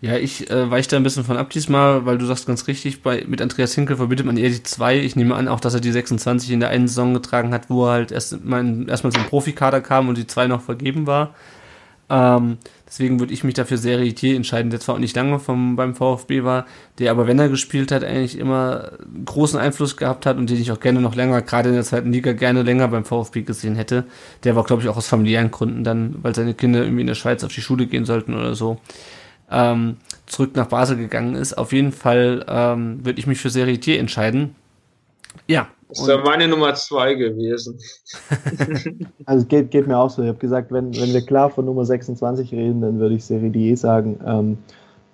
Ja, 0.00 0.16
ich 0.16 0.48
äh, 0.48 0.70
weiche 0.70 0.90
da 0.90 0.96
ein 0.96 1.02
bisschen 1.02 1.24
von 1.24 1.36
ab 1.36 1.50
diesmal, 1.50 2.06
weil 2.06 2.18
du 2.18 2.26
sagst 2.26 2.46
ganz 2.46 2.68
richtig, 2.68 3.02
bei, 3.02 3.24
mit 3.26 3.42
Andreas 3.42 3.74
Hinkel 3.74 3.96
verbindet 3.96 4.26
man 4.26 4.36
eher 4.36 4.50
die 4.50 4.62
zwei. 4.62 4.96
Ich 4.96 5.16
nehme 5.16 5.34
an, 5.34 5.48
auch, 5.48 5.58
dass 5.58 5.74
er 5.74 5.80
die 5.80 5.90
26 5.90 6.52
in 6.52 6.60
der 6.60 6.68
einen 6.68 6.86
Saison 6.86 7.14
getragen 7.14 7.52
hat, 7.52 7.68
wo 7.68 7.86
er 7.86 7.92
halt 7.92 8.12
erst 8.12 8.44
mein, 8.44 8.86
erstmal 8.86 9.12
zum 9.12 9.24
Profikader 9.24 9.80
kam 9.80 10.08
und 10.08 10.16
die 10.16 10.26
zwei 10.26 10.46
noch 10.46 10.60
vergeben 10.60 11.08
war. 11.08 11.34
Ähm, 12.10 12.58
deswegen 12.88 13.20
würde 13.20 13.32
ich 13.32 13.44
mich 13.44 13.54
dafür 13.54 13.76
Seritier 13.76 14.34
entscheiden, 14.34 14.70
der 14.70 14.80
zwar 14.80 14.94
auch 14.94 15.00
nicht 15.00 15.14
lange 15.14 15.38
vom, 15.38 15.76
beim 15.76 15.94
VfB 15.94 16.42
war, 16.42 16.66
der 16.98 17.10
aber, 17.10 17.26
wenn 17.26 17.38
er 17.38 17.48
gespielt 17.48 17.92
hat, 17.92 18.02
eigentlich 18.02 18.38
immer 18.38 18.92
großen 19.24 19.58
Einfluss 19.58 19.96
gehabt 19.96 20.26
hat 20.26 20.38
und 20.38 20.48
den 20.50 20.60
ich 20.60 20.72
auch 20.72 20.80
gerne 20.80 21.00
noch 21.00 21.14
länger, 21.14 21.42
gerade 21.42 21.68
in 21.68 21.74
der 21.74 21.84
zweiten 21.84 22.12
Liga, 22.12 22.32
gerne 22.32 22.62
länger 22.62 22.88
beim 22.88 23.04
VfB 23.04 23.42
gesehen 23.42 23.76
hätte. 23.76 24.04
Der 24.44 24.56
war, 24.56 24.64
glaube 24.64 24.82
ich, 24.82 24.88
auch 24.88 24.96
aus 24.96 25.06
familiären 25.06 25.50
Gründen 25.50 25.84
dann, 25.84 26.16
weil 26.22 26.34
seine 26.34 26.54
Kinder 26.54 26.82
irgendwie 26.82 27.02
in 27.02 27.06
der 27.06 27.14
Schweiz 27.14 27.44
auf 27.44 27.52
die 27.52 27.60
Schule 27.60 27.86
gehen 27.86 28.04
sollten 28.06 28.34
oder 28.34 28.54
so, 28.54 28.80
ähm, 29.50 29.96
zurück 30.26 30.56
nach 30.56 30.66
Basel 30.66 30.96
gegangen 30.96 31.34
ist. 31.34 31.54
Auf 31.54 31.72
jeden 31.72 31.92
Fall 31.92 32.44
ähm, 32.48 33.04
würde 33.04 33.18
ich 33.18 33.26
mich 33.26 33.38
für 33.38 33.50
Seritier 33.50 33.98
entscheiden. 33.98 34.54
Ja, 35.46 35.68
das 35.88 36.06
wäre 36.06 36.22
meine 36.22 36.48
Nummer 36.48 36.74
zwei 36.74 37.14
gewesen. 37.14 37.78
also 39.24 39.42
es 39.42 39.48
geht, 39.48 39.70
geht 39.70 39.86
mir 39.86 39.98
auch 39.98 40.10
so. 40.10 40.22
Ich 40.22 40.28
habe 40.28 40.38
gesagt, 40.38 40.70
wenn, 40.70 40.94
wenn 40.94 41.12
wir 41.12 41.24
klar 41.24 41.50
von 41.50 41.64
Nummer 41.64 41.84
26 41.84 42.52
reden, 42.52 42.80
dann 42.82 42.98
würde 42.98 43.14
ich 43.14 43.24
Seridier 43.24 43.76
sagen. 43.76 44.20
Ähm, 44.26 44.58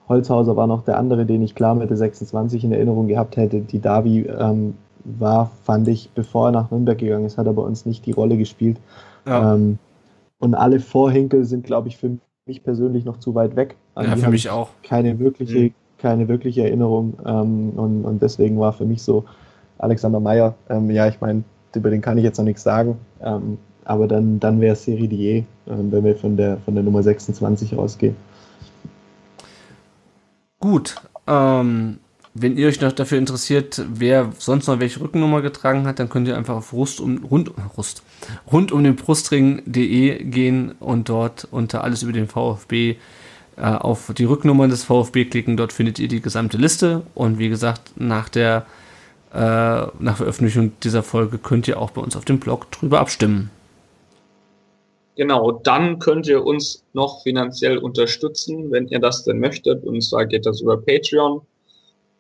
Holzhauser 0.09 0.57
war 0.57 0.67
noch 0.67 0.85
der 0.85 0.99
andere, 0.99 1.25
den 1.25 1.43
ich 1.43 1.55
klar 1.55 1.75
mit 1.75 1.91
der 1.91 1.97
26 1.97 2.65
in 2.65 2.73
Erinnerung 2.73 3.07
gehabt 3.07 3.37
hätte. 3.37 3.61
Die 3.61 3.81
Davi 3.81 4.23
ähm, 4.23 4.75
war, 5.05 5.51
fand 5.65 5.89
ich, 5.89 6.11
bevor 6.15 6.49
er 6.49 6.53
nach 6.53 6.71
Nürnberg 6.71 6.99
gegangen 6.99 7.25
ist, 7.25 7.39
hat 7.39 7.47
er 7.47 7.53
bei 7.53 7.63
uns 7.63 7.87
nicht 7.87 8.05
die 8.07 8.13
Rolle 8.13 8.37
gespielt. 8.37 8.79
Ja. 9.27 9.55
Ähm, 9.55 9.79
und 10.39 10.55
alle 10.55 10.81
Vorhinkel 10.81 11.45
sind, 11.45 11.65
glaube 11.65 11.89
ich, 11.89 11.97
für 11.97 12.19
mich 12.47 12.63
persönlich 12.63 13.05
noch 13.05 13.19
zu 13.19 13.35
weit 13.35 13.57
weg. 13.57 13.77
An 13.95 14.07
ja, 14.07 14.17
für 14.17 14.31
mich 14.31 14.51
auch. 14.51 14.71
Keine 14.83 15.19
wirkliche, 15.19 15.59
mhm. 15.59 15.75
keine 15.99 16.29
wirkliche 16.29 16.63
Erinnerung. 16.65 17.15
Ähm, 17.25 17.71
und, 17.77 18.05
und 18.05 18.23
deswegen 18.23 18.59
war 18.59 18.73
für 18.73 18.85
mich 18.85 19.03
so 19.03 19.25
Alexander 19.79 20.21
Meyer, 20.21 20.55
ähm, 20.69 20.91
ja, 20.91 21.09
ich 21.09 21.21
meine, 21.21 21.45
über 21.75 21.91
den 21.91 22.01
kann 22.01 22.19
ich 22.19 22.25
jetzt 22.25 22.39
noch 22.39 22.45
nichts 22.45 22.63
sagen, 22.63 22.99
ähm, 23.21 23.59
aber 23.85 24.09
dann, 24.09 24.41
dann 24.41 24.61
wäre 24.61 24.75
es 24.75 24.85
Serie 24.85 25.09
Dier, 25.09 25.37
äh, 25.39 25.45
wenn 25.67 26.05
wir 26.05 26.17
von 26.17 26.37
der, 26.37 26.59
von 26.59 26.75
der 26.75 26.85
Nummer 26.85 27.03
26 27.03 27.77
ausgehen. 27.77 28.17
Gut, 30.61 30.97
ähm, 31.27 31.99
wenn 32.37 32.57
ihr 32.57 32.67
euch 32.67 32.81
noch 32.81 32.93
dafür 32.93 33.19
interessiert, 33.19 33.85
wer 33.89 34.33
sonst 34.39 34.67
noch 34.67 34.81
welche 34.81 35.01
Rückennummer 35.01 35.41
getragen 35.41 35.87
hat, 35.87 36.01
dann 36.01 36.09
könnt 36.09 36.27
ihr 36.27 36.37
einfach 36.37 36.57
auf 36.57 36.73
Rust 36.73 37.01
um, 37.01 37.25
rund, 37.25 37.53
Rust, 37.77 38.03
rund 38.51 38.73
um 38.73 38.83
den 38.83 38.97
Brustring.de 38.97 40.25
gehen 40.25 40.73
und 40.81 41.09
dort 41.09 41.47
unter 41.51 41.85
alles 41.85 42.03
über 42.03 42.13
den 42.13 42.27
VfB 42.27 42.97
äh, 43.57 43.63
auf 43.63 44.13
die 44.19 44.25
Rücknummern 44.25 44.69
des 44.69 44.83
VfB 44.83 45.27
klicken. 45.27 45.57
Dort 45.57 45.73
findet 45.73 46.01
ihr 46.01 46.09
die 46.09 46.21
gesamte 46.21 46.57
Liste 46.57 47.03
und 47.15 47.39
wie 47.39 47.49
gesagt, 47.49 47.93
nach 47.97 48.29
der 48.29 48.67
äh, 49.35 49.87
nach 49.99 50.17
Veröffentlichung 50.17 50.73
dieser 50.83 51.03
Folge 51.03 51.39
könnt 51.39 51.67
ihr 51.67 51.81
auch 51.81 51.91
bei 51.91 52.01
uns 52.01 52.17
auf 52.17 52.25
dem 52.25 52.39
Blog 52.39 52.71
drüber 52.71 53.01
abstimmen. 53.01 53.51
Genau, 55.17 55.53
dann 55.53 55.99
könnt 55.99 56.27
ihr 56.27 56.45
uns 56.45 56.85
noch 56.93 57.23
finanziell 57.23 57.79
unterstützen, 57.79 58.71
wenn 58.73 58.89
ihr 58.89 58.99
das 58.99 59.25
denn 59.25 59.39
möchtet. 59.39 59.85
Und 59.85 60.01
zwar 60.03 60.27
geht 60.27 60.47
das 60.47 60.61
über 60.61 60.77
Patreon. 60.77 61.43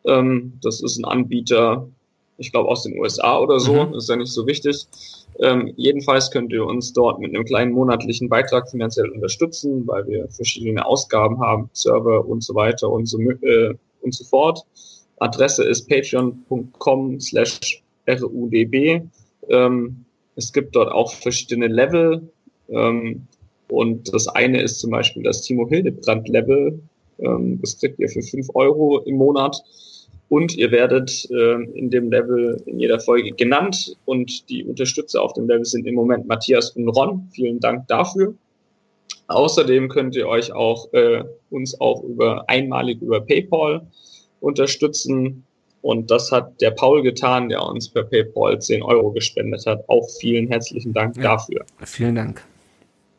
Ähm, 0.04 0.54
das 0.62 0.80
ist 0.80 0.98
ein 0.98 1.04
Anbieter, 1.04 1.88
ich 2.38 2.52
glaube 2.52 2.68
aus 2.68 2.82
den 2.82 2.98
USA 2.98 3.38
oder 3.38 3.58
so, 3.58 3.84
mhm. 3.84 3.94
ist 3.94 4.08
ja 4.08 4.16
nicht 4.16 4.32
so 4.32 4.46
wichtig. 4.46 4.86
Ähm, 5.40 5.72
jedenfalls 5.76 6.30
könnt 6.30 6.52
ihr 6.52 6.64
uns 6.64 6.92
dort 6.92 7.18
mit 7.18 7.34
einem 7.34 7.44
kleinen 7.44 7.72
monatlichen 7.72 8.28
Beitrag 8.28 8.70
finanziell 8.70 9.08
unterstützen, 9.10 9.86
weil 9.86 10.06
wir 10.06 10.28
verschiedene 10.28 10.86
Ausgaben 10.86 11.40
haben, 11.40 11.70
Server 11.72 12.24
und 12.26 12.44
so 12.44 12.54
weiter 12.54 12.90
und 12.90 13.06
so, 13.06 13.18
äh, 13.20 13.74
und 14.02 14.14
so 14.14 14.24
fort. 14.24 14.64
Adresse 15.18 15.64
ist 15.64 15.88
patreon.com 15.88 17.20
slash 17.20 17.82
rudb. 18.08 19.02
Ähm, 19.48 20.04
es 20.36 20.52
gibt 20.52 20.74
dort 20.74 20.90
auch 20.90 21.12
verschiedene 21.14 21.68
Level. 21.68 22.22
Ähm, 22.68 23.26
und 23.68 24.12
das 24.12 24.28
eine 24.28 24.60
ist 24.62 24.80
zum 24.80 24.90
Beispiel 24.90 25.22
das 25.22 25.42
Timo 25.42 25.68
Hildebrand 25.68 26.28
Level. 26.28 26.80
Ähm, 27.18 27.60
das 27.60 27.78
kriegt 27.78 27.98
ihr 27.98 28.08
für 28.08 28.22
fünf 28.22 28.48
Euro 28.54 29.00
im 29.00 29.16
Monat. 29.16 29.62
Und 30.28 30.56
ihr 30.56 30.70
werdet 30.70 31.28
äh, 31.30 31.62
in 31.74 31.90
dem 31.90 32.10
Level 32.10 32.60
in 32.66 32.80
jeder 32.80 32.98
Folge 32.98 33.32
genannt. 33.32 33.96
Und 34.04 34.48
die 34.48 34.64
Unterstützer 34.64 35.22
auf 35.22 35.32
dem 35.34 35.48
Level 35.48 35.64
sind 35.64 35.86
im 35.86 35.94
Moment 35.94 36.26
Matthias 36.26 36.70
und 36.70 36.88
Ron. 36.88 37.28
Vielen 37.32 37.60
Dank 37.60 37.86
dafür. 37.88 38.34
Außerdem 39.28 39.88
könnt 39.88 40.16
ihr 40.16 40.28
euch 40.28 40.52
auch 40.52 40.92
äh, 40.92 41.24
uns 41.50 41.80
auch 41.80 42.02
über 42.02 42.48
einmalig 42.48 43.00
über 43.00 43.20
PayPal 43.20 43.86
unterstützen. 44.44 45.44
Und 45.82 46.10
das 46.10 46.32
hat 46.32 46.60
der 46.60 46.70
Paul 46.70 47.02
getan, 47.02 47.48
der 47.48 47.62
uns 47.62 47.88
per 47.88 48.04
PayPal 48.04 48.58
10 48.58 48.82
Euro 48.82 49.10
gespendet 49.10 49.66
hat. 49.66 49.86
Auch 49.88 50.08
vielen 50.18 50.48
herzlichen 50.48 50.92
Dank 50.92 51.16
ja, 51.16 51.22
dafür. 51.22 51.64
Vielen 51.84 52.14
Dank. 52.14 52.42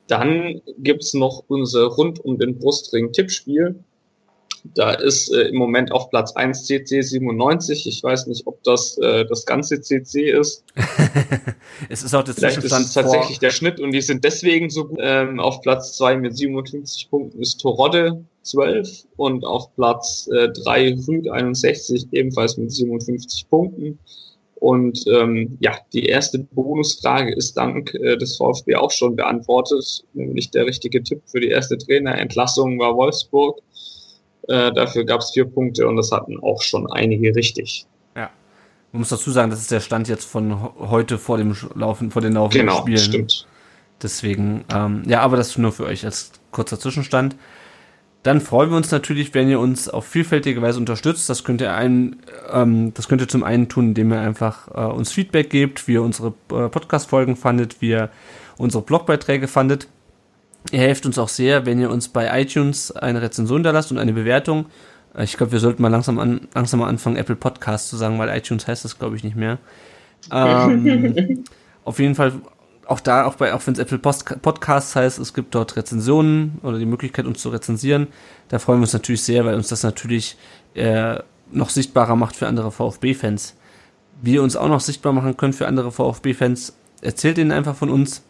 Dann 0.07 0.61
gibt's 0.79 1.13
noch 1.13 1.43
unser 1.47 1.85
rund 1.85 2.23
um 2.23 2.37
den 2.37 2.57
Brustring 2.57 3.11
Tippspiel. 3.11 3.75
Da 4.73 4.93
ist 4.93 5.31
äh, 5.31 5.49
im 5.49 5.57
Moment 5.57 5.91
auf 5.91 6.09
Platz 6.09 6.35
1 6.35 6.65
CC 6.65 7.01
97. 7.01 7.85
Ich 7.85 8.01
weiß 8.01 8.25
nicht, 8.27 8.47
ob 8.47 8.63
das 8.63 8.97
äh, 8.97 9.25
das 9.25 9.45
ganze 9.45 9.79
CC 9.81 10.31
ist. 10.31 10.63
es 11.89 12.01
ist 12.01 12.15
auch 12.15 12.23
das 12.23 12.37
Vielleicht 12.37 12.63
ist 12.63 12.71
es 12.71 12.93
tatsächlich 12.93 13.37
der 13.37 13.51
Schnitt 13.51 13.79
und 13.79 13.91
die 13.91 14.01
sind 14.01 14.23
deswegen 14.23 14.71
so 14.71 14.85
gut. 14.85 14.97
Ähm, 14.99 15.39
auf 15.39 15.61
Platz 15.61 15.95
2 15.97 16.17
mit 16.17 16.35
57 16.35 17.09
Punkten 17.11 17.41
ist 17.41 17.61
Torodde 17.61 18.25
12 18.45 19.07
und 19.17 19.45
auf 19.45 19.73
Platz 19.75 20.29
äh, 20.31 20.49
3 20.49 20.97
Rüd 21.07 21.29
61 21.29 22.07
ebenfalls 22.11 22.57
mit 22.57 22.71
57 22.71 23.49
Punkten. 23.49 23.99
Und 24.55 25.05
ähm, 25.07 25.57
ja, 25.59 25.77
die 25.93 26.05
erste 26.05 26.39
Bonusfrage 26.39 27.35
ist 27.35 27.57
dank 27.57 27.93
äh, 27.93 28.17
des 28.17 28.37
VfB 28.37 28.75
auch 28.75 28.91
schon 28.91 29.15
beantwortet, 29.15 30.03
nämlich 30.13 30.49
der 30.51 30.65
richtige 30.65 31.03
Tipp 31.03 31.21
für 31.25 31.39
die 31.39 31.49
erste 31.49 31.77
Trainerentlassung 31.77 32.79
war 32.79 32.95
Wolfsburg. 32.95 33.59
Äh, 34.47 34.71
dafür 34.73 35.05
gab 35.05 35.21
es 35.21 35.31
vier 35.31 35.45
Punkte 35.45 35.87
und 35.87 35.97
das 35.97 36.11
hatten 36.11 36.39
auch 36.39 36.61
schon 36.61 36.89
einige 36.91 37.35
richtig. 37.35 37.85
Ja. 38.15 38.29
Man 38.91 39.01
muss 39.01 39.09
dazu 39.09 39.29
sagen, 39.31 39.51
das 39.51 39.59
ist 39.59 39.71
der 39.71 39.81
Stand 39.81 40.07
jetzt 40.07 40.25
von 40.25 40.57
heute 40.79 41.17
vor 41.17 41.37
dem 41.37 41.55
Laufen, 41.75 42.11
vor 42.11 42.21
den 42.21 42.33
laufenden 42.33 42.67
genau, 42.67 42.79
Spielen. 42.79 42.97
Genau, 42.97 43.07
stimmt. 43.07 43.47
Deswegen, 44.01 44.65
ähm, 44.73 45.03
ja, 45.07 45.21
aber 45.21 45.37
das 45.37 45.57
nur 45.57 45.71
für 45.71 45.85
euch 45.85 46.05
als 46.05 46.31
kurzer 46.51 46.79
Zwischenstand. 46.79 47.35
Dann 48.25 48.41
freuen 48.41 48.71
wir 48.71 48.77
uns 48.77 48.89
natürlich, 48.89 49.35
wenn 49.35 49.49
ihr 49.49 49.59
uns 49.59 49.87
auf 49.87 50.03
vielfältige 50.07 50.59
Weise 50.59 50.79
unterstützt. 50.79 51.29
Das 51.29 51.43
könnt 51.43 51.61
ihr 51.61 51.75
einen, 51.75 52.15
ähm, 52.51 52.91
das 52.95 53.07
könnt 53.07 53.21
ihr 53.21 53.27
zum 53.27 53.43
einen 53.43 53.69
tun, 53.69 53.89
indem 53.89 54.11
ihr 54.11 54.19
einfach 54.19 54.67
äh, 54.73 54.91
uns 54.91 55.11
Feedback 55.11 55.51
gebt, 55.51 55.87
wie 55.87 55.93
ihr 55.93 56.01
unsere 56.01 56.29
äh, 56.49 56.67
Podcast-Folgen 56.67 57.35
fandet, 57.35 57.81
wie 57.81 57.89
ihr 57.89 58.09
unsere 58.57 58.81
Blogbeiträge 58.81 59.47
fandet. 59.47 59.87
Ihr 60.71 60.79
helft 60.79 61.05
uns 61.05 61.19
auch 61.19 61.29
sehr, 61.29 61.67
wenn 61.67 61.79
ihr 61.79 61.91
uns 61.91 62.07
bei 62.07 62.41
iTunes 62.41 62.91
eine 62.91 63.21
Rezension 63.21 63.61
da 63.61 63.69
lasst 63.69 63.91
und 63.91 63.99
eine 63.99 64.13
Bewertung. 64.13 64.65
Äh, 65.15 65.25
ich 65.25 65.37
glaube, 65.37 65.51
wir 65.51 65.59
sollten 65.59 65.83
mal 65.83 65.89
langsam, 65.89 66.17
an, 66.17 66.47
langsam 66.55 66.79
mal 66.79 66.87
anfangen, 66.87 67.17
Apple 67.17 67.35
Podcast 67.35 67.89
zu 67.89 67.95
sagen, 67.95 68.17
weil 68.17 68.35
iTunes 68.35 68.67
heißt 68.67 68.83
das, 68.85 68.97
glaube 68.97 69.15
ich, 69.17 69.23
nicht 69.23 69.35
mehr. 69.35 69.59
Ähm, 70.31 71.43
auf 71.83 71.99
jeden 71.99 72.15
Fall 72.15 72.33
auch 72.87 72.99
da, 72.99 73.25
auch 73.25 73.35
bei, 73.35 73.53
auch 73.53 73.65
wenn 73.65 73.73
es 73.73 73.79
Apple 73.79 73.99
Post 73.99 74.41
Podcasts 74.41 74.95
heißt, 74.95 75.19
es 75.19 75.33
gibt 75.33 75.55
dort 75.55 75.75
Rezensionen 75.75 76.59
oder 76.63 76.77
die 76.77 76.85
Möglichkeit, 76.85 77.25
uns 77.25 77.41
zu 77.41 77.49
rezensieren. 77.49 78.07
Da 78.49 78.59
freuen 78.59 78.79
wir 78.79 78.83
uns 78.83 78.93
natürlich 78.93 79.23
sehr, 79.23 79.45
weil 79.45 79.55
uns 79.55 79.67
das 79.67 79.83
natürlich 79.83 80.37
äh, 80.73 81.19
noch 81.51 81.69
sichtbarer 81.69 82.15
macht 82.15 82.35
für 82.35 82.47
andere 82.47 82.71
VfB-Fans. 82.71 83.55
Wie 84.21 84.35
ihr 84.35 84.43
uns 84.43 84.55
auch 84.55 84.67
noch 84.67 84.79
sichtbar 84.79 85.13
machen 85.13 85.37
könnt 85.37 85.55
für 85.55 85.67
andere 85.67 85.91
VfB-Fans, 85.91 86.73
erzählt 87.01 87.37
ihnen 87.37 87.51
einfach 87.51 87.75
von 87.75 87.89
uns 87.89 88.23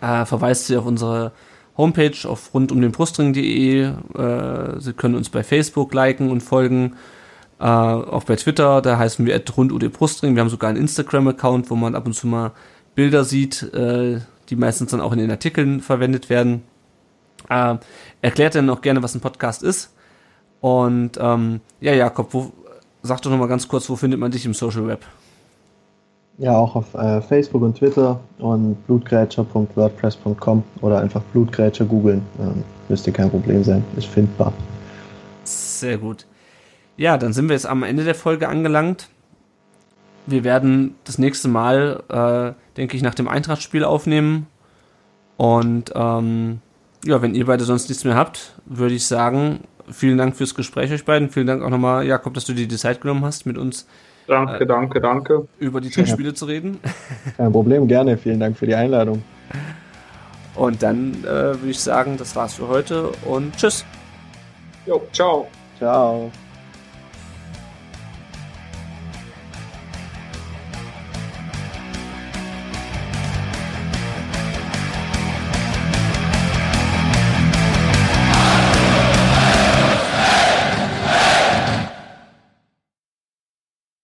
äh, 0.00 0.24
verweist 0.24 0.66
sie 0.66 0.76
auf 0.76 0.86
unsere 0.86 1.32
Homepage 1.76 2.16
auf 2.28 2.54
rundumdenbrustring.de. 2.54 3.82
Äh, 3.82 4.80
sie 4.80 4.92
können 4.92 5.14
uns 5.14 5.28
bei 5.28 5.42
Facebook 5.42 5.92
liken 5.94 6.30
und 6.30 6.42
folgen. 6.42 6.94
Äh, 7.60 7.64
auch 7.64 8.24
bei 8.24 8.36
Twitter, 8.36 8.82
da 8.82 8.98
heißen 8.98 9.24
wir 9.26 9.40
rundudbrustring. 9.56 10.34
Wir 10.34 10.40
haben 10.40 10.50
sogar 10.50 10.70
einen 10.70 10.80
Instagram-Account, 10.80 11.70
wo 11.70 11.76
man 11.76 11.94
ab 11.94 12.06
und 12.06 12.14
zu 12.14 12.26
mal 12.26 12.52
Bilder 12.94 13.24
sieht, 13.24 13.62
äh, 13.74 14.20
die 14.48 14.56
meistens 14.56 14.90
dann 14.90 15.00
auch 15.00 15.12
in 15.12 15.18
den 15.18 15.30
Artikeln 15.30 15.80
verwendet 15.80 16.30
werden. 16.30 16.62
Äh, 17.48 17.76
erklärt 18.22 18.54
dann 18.54 18.70
auch 18.70 18.80
gerne, 18.80 19.02
was 19.02 19.14
ein 19.14 19.20
Podcast 19.20 19.62
ist. 19.62 19.92
Und 20.60 21.18
ähm, 21.20 21.60
ja, 21.80 21.92
Jakob, 21.92 22.32
wo, 22.32 22.52
sag 23.02 23.20
doch 23.22 23.30
nochmal 23.30 23.48
ganz 23.48 23.68
kurz, 23.68 23.88
wo 23.90 23.96
findet 23.96 24.18
man 24.18 24.30
dich 24.30 24.46
im 24.46 24.54
Social 24.54 24.86
Web? 24.86 25.04
Ja, 26.38 26.56
auch 26.56 26.74
auf 26.74 26.94
äh, 26.94 27.20
Facebook 27.20 27.62
und 27.62 27.76
Twitter 27.76 28.18
und 28.38 28.74
blutgrätscher.wordpress.com 28.86 30.64
oder 30.80 31.00
einfach 31.00 31.22
Blutgrätscher 31.32 31.84
googeln. 31.84 32.22
Ähm, 32.40 32.64
müsste 32.88 33.12
kein 33.12 33.30
Problem 33.30 33.62
sein, 33.62 33.84
ist 33.96 34.06
findbar. 34.06 34.52
Sehr 35.44 35.98
gut. 35.98 36.26
Ja, 36.96 37.18
dann 37.18 37.32
sind 37.32 37.48
wir 37.48 37.54
jetzt 37.54 37.66
am 37.66 37.82
Ende 37.82 38.04
der 38.04 38.14
Folge 38.14 38.48
angelangt. 38.48 39.08
Wir 40.26 40.42
werden 40.42 40.94
das 41.04 41.18
nächste 41.18 41.48
Mal, 41.48 42.02
äh, 42.08 42.63
denke 42.76 42.96
ich, 42.96 43.02
nach 43.02 43.14
dem 43.14 43.28
Eintracht-Spiel 43.28 43.84
aufnehmen. 43.84 44.46
Und 45.36 45.92
ähm, 45.94 46.60
ja, 47.04 47.20
wenn 47.22 47.34
ihr 47.34 47.46
beide 47.46 47.64
sonst 47.64 47.88
nichts 47.88 48.04
mehr 48.04 48.14
habt, 48.14 48.54
würde 48.66 48.94
ich 48.94 49.06
sagen, 49.06 49.60
vielen 49.90 50.18
Dank 50.18 50.36
fürs 50.36 50.54
Gespräch 50.54 50.92
euch 50.92 51.04
beiden. 51.04 51.30
Vielen 51.30 51.46
Dank 51.46 51.62
auch 51.62 51.70
nochmal, 51.70 52.06
Jakob, 52.06 52.34
dass 52.34 52.44
du 52.44 52.52
dir 52.52 52.66
die 52.66 52.76
Zeit 52.76 53.00
genommen 53.00 53.24
hast, 53.24 53.46
mit 53.46 53.58
uns 53.58 53.86
Danke, 54.26 54.64
äh, 54.64 54.66
danke, 54.66 55.00
danke. 55.00 55.48
über 55.58 55.80
die 55.80 55.90
drei 55.90 56.06
Spiele 56.06 56.34
zu 56.34 56.46
reden. 56.46 56.80
Kein 57.36 57.52
Problem, 57.52 57.86
gerne. 57.86 58.16
Vielen 58.16 58.40
Dank 58.40 58.56
für 58.56 58.66
die 58.66 58.74
Einladung. 58.74 59.22
Und 60.54 60.82
dann 60.82 61.12
äh, 61.24 61.26
würde 61.26 61.70
ich 61.70 61.80
sagen, 61.80 62.16
das 62.16 62.34
war's 62.36 62.54
für 62.54 62.68
heute 62.68 63.08
und 63.24 63.56
tschüss. 63.56 63.84
Jo, 64.86 65.02
ciao. 65.12 65.48
Ciao. 65.78 66.30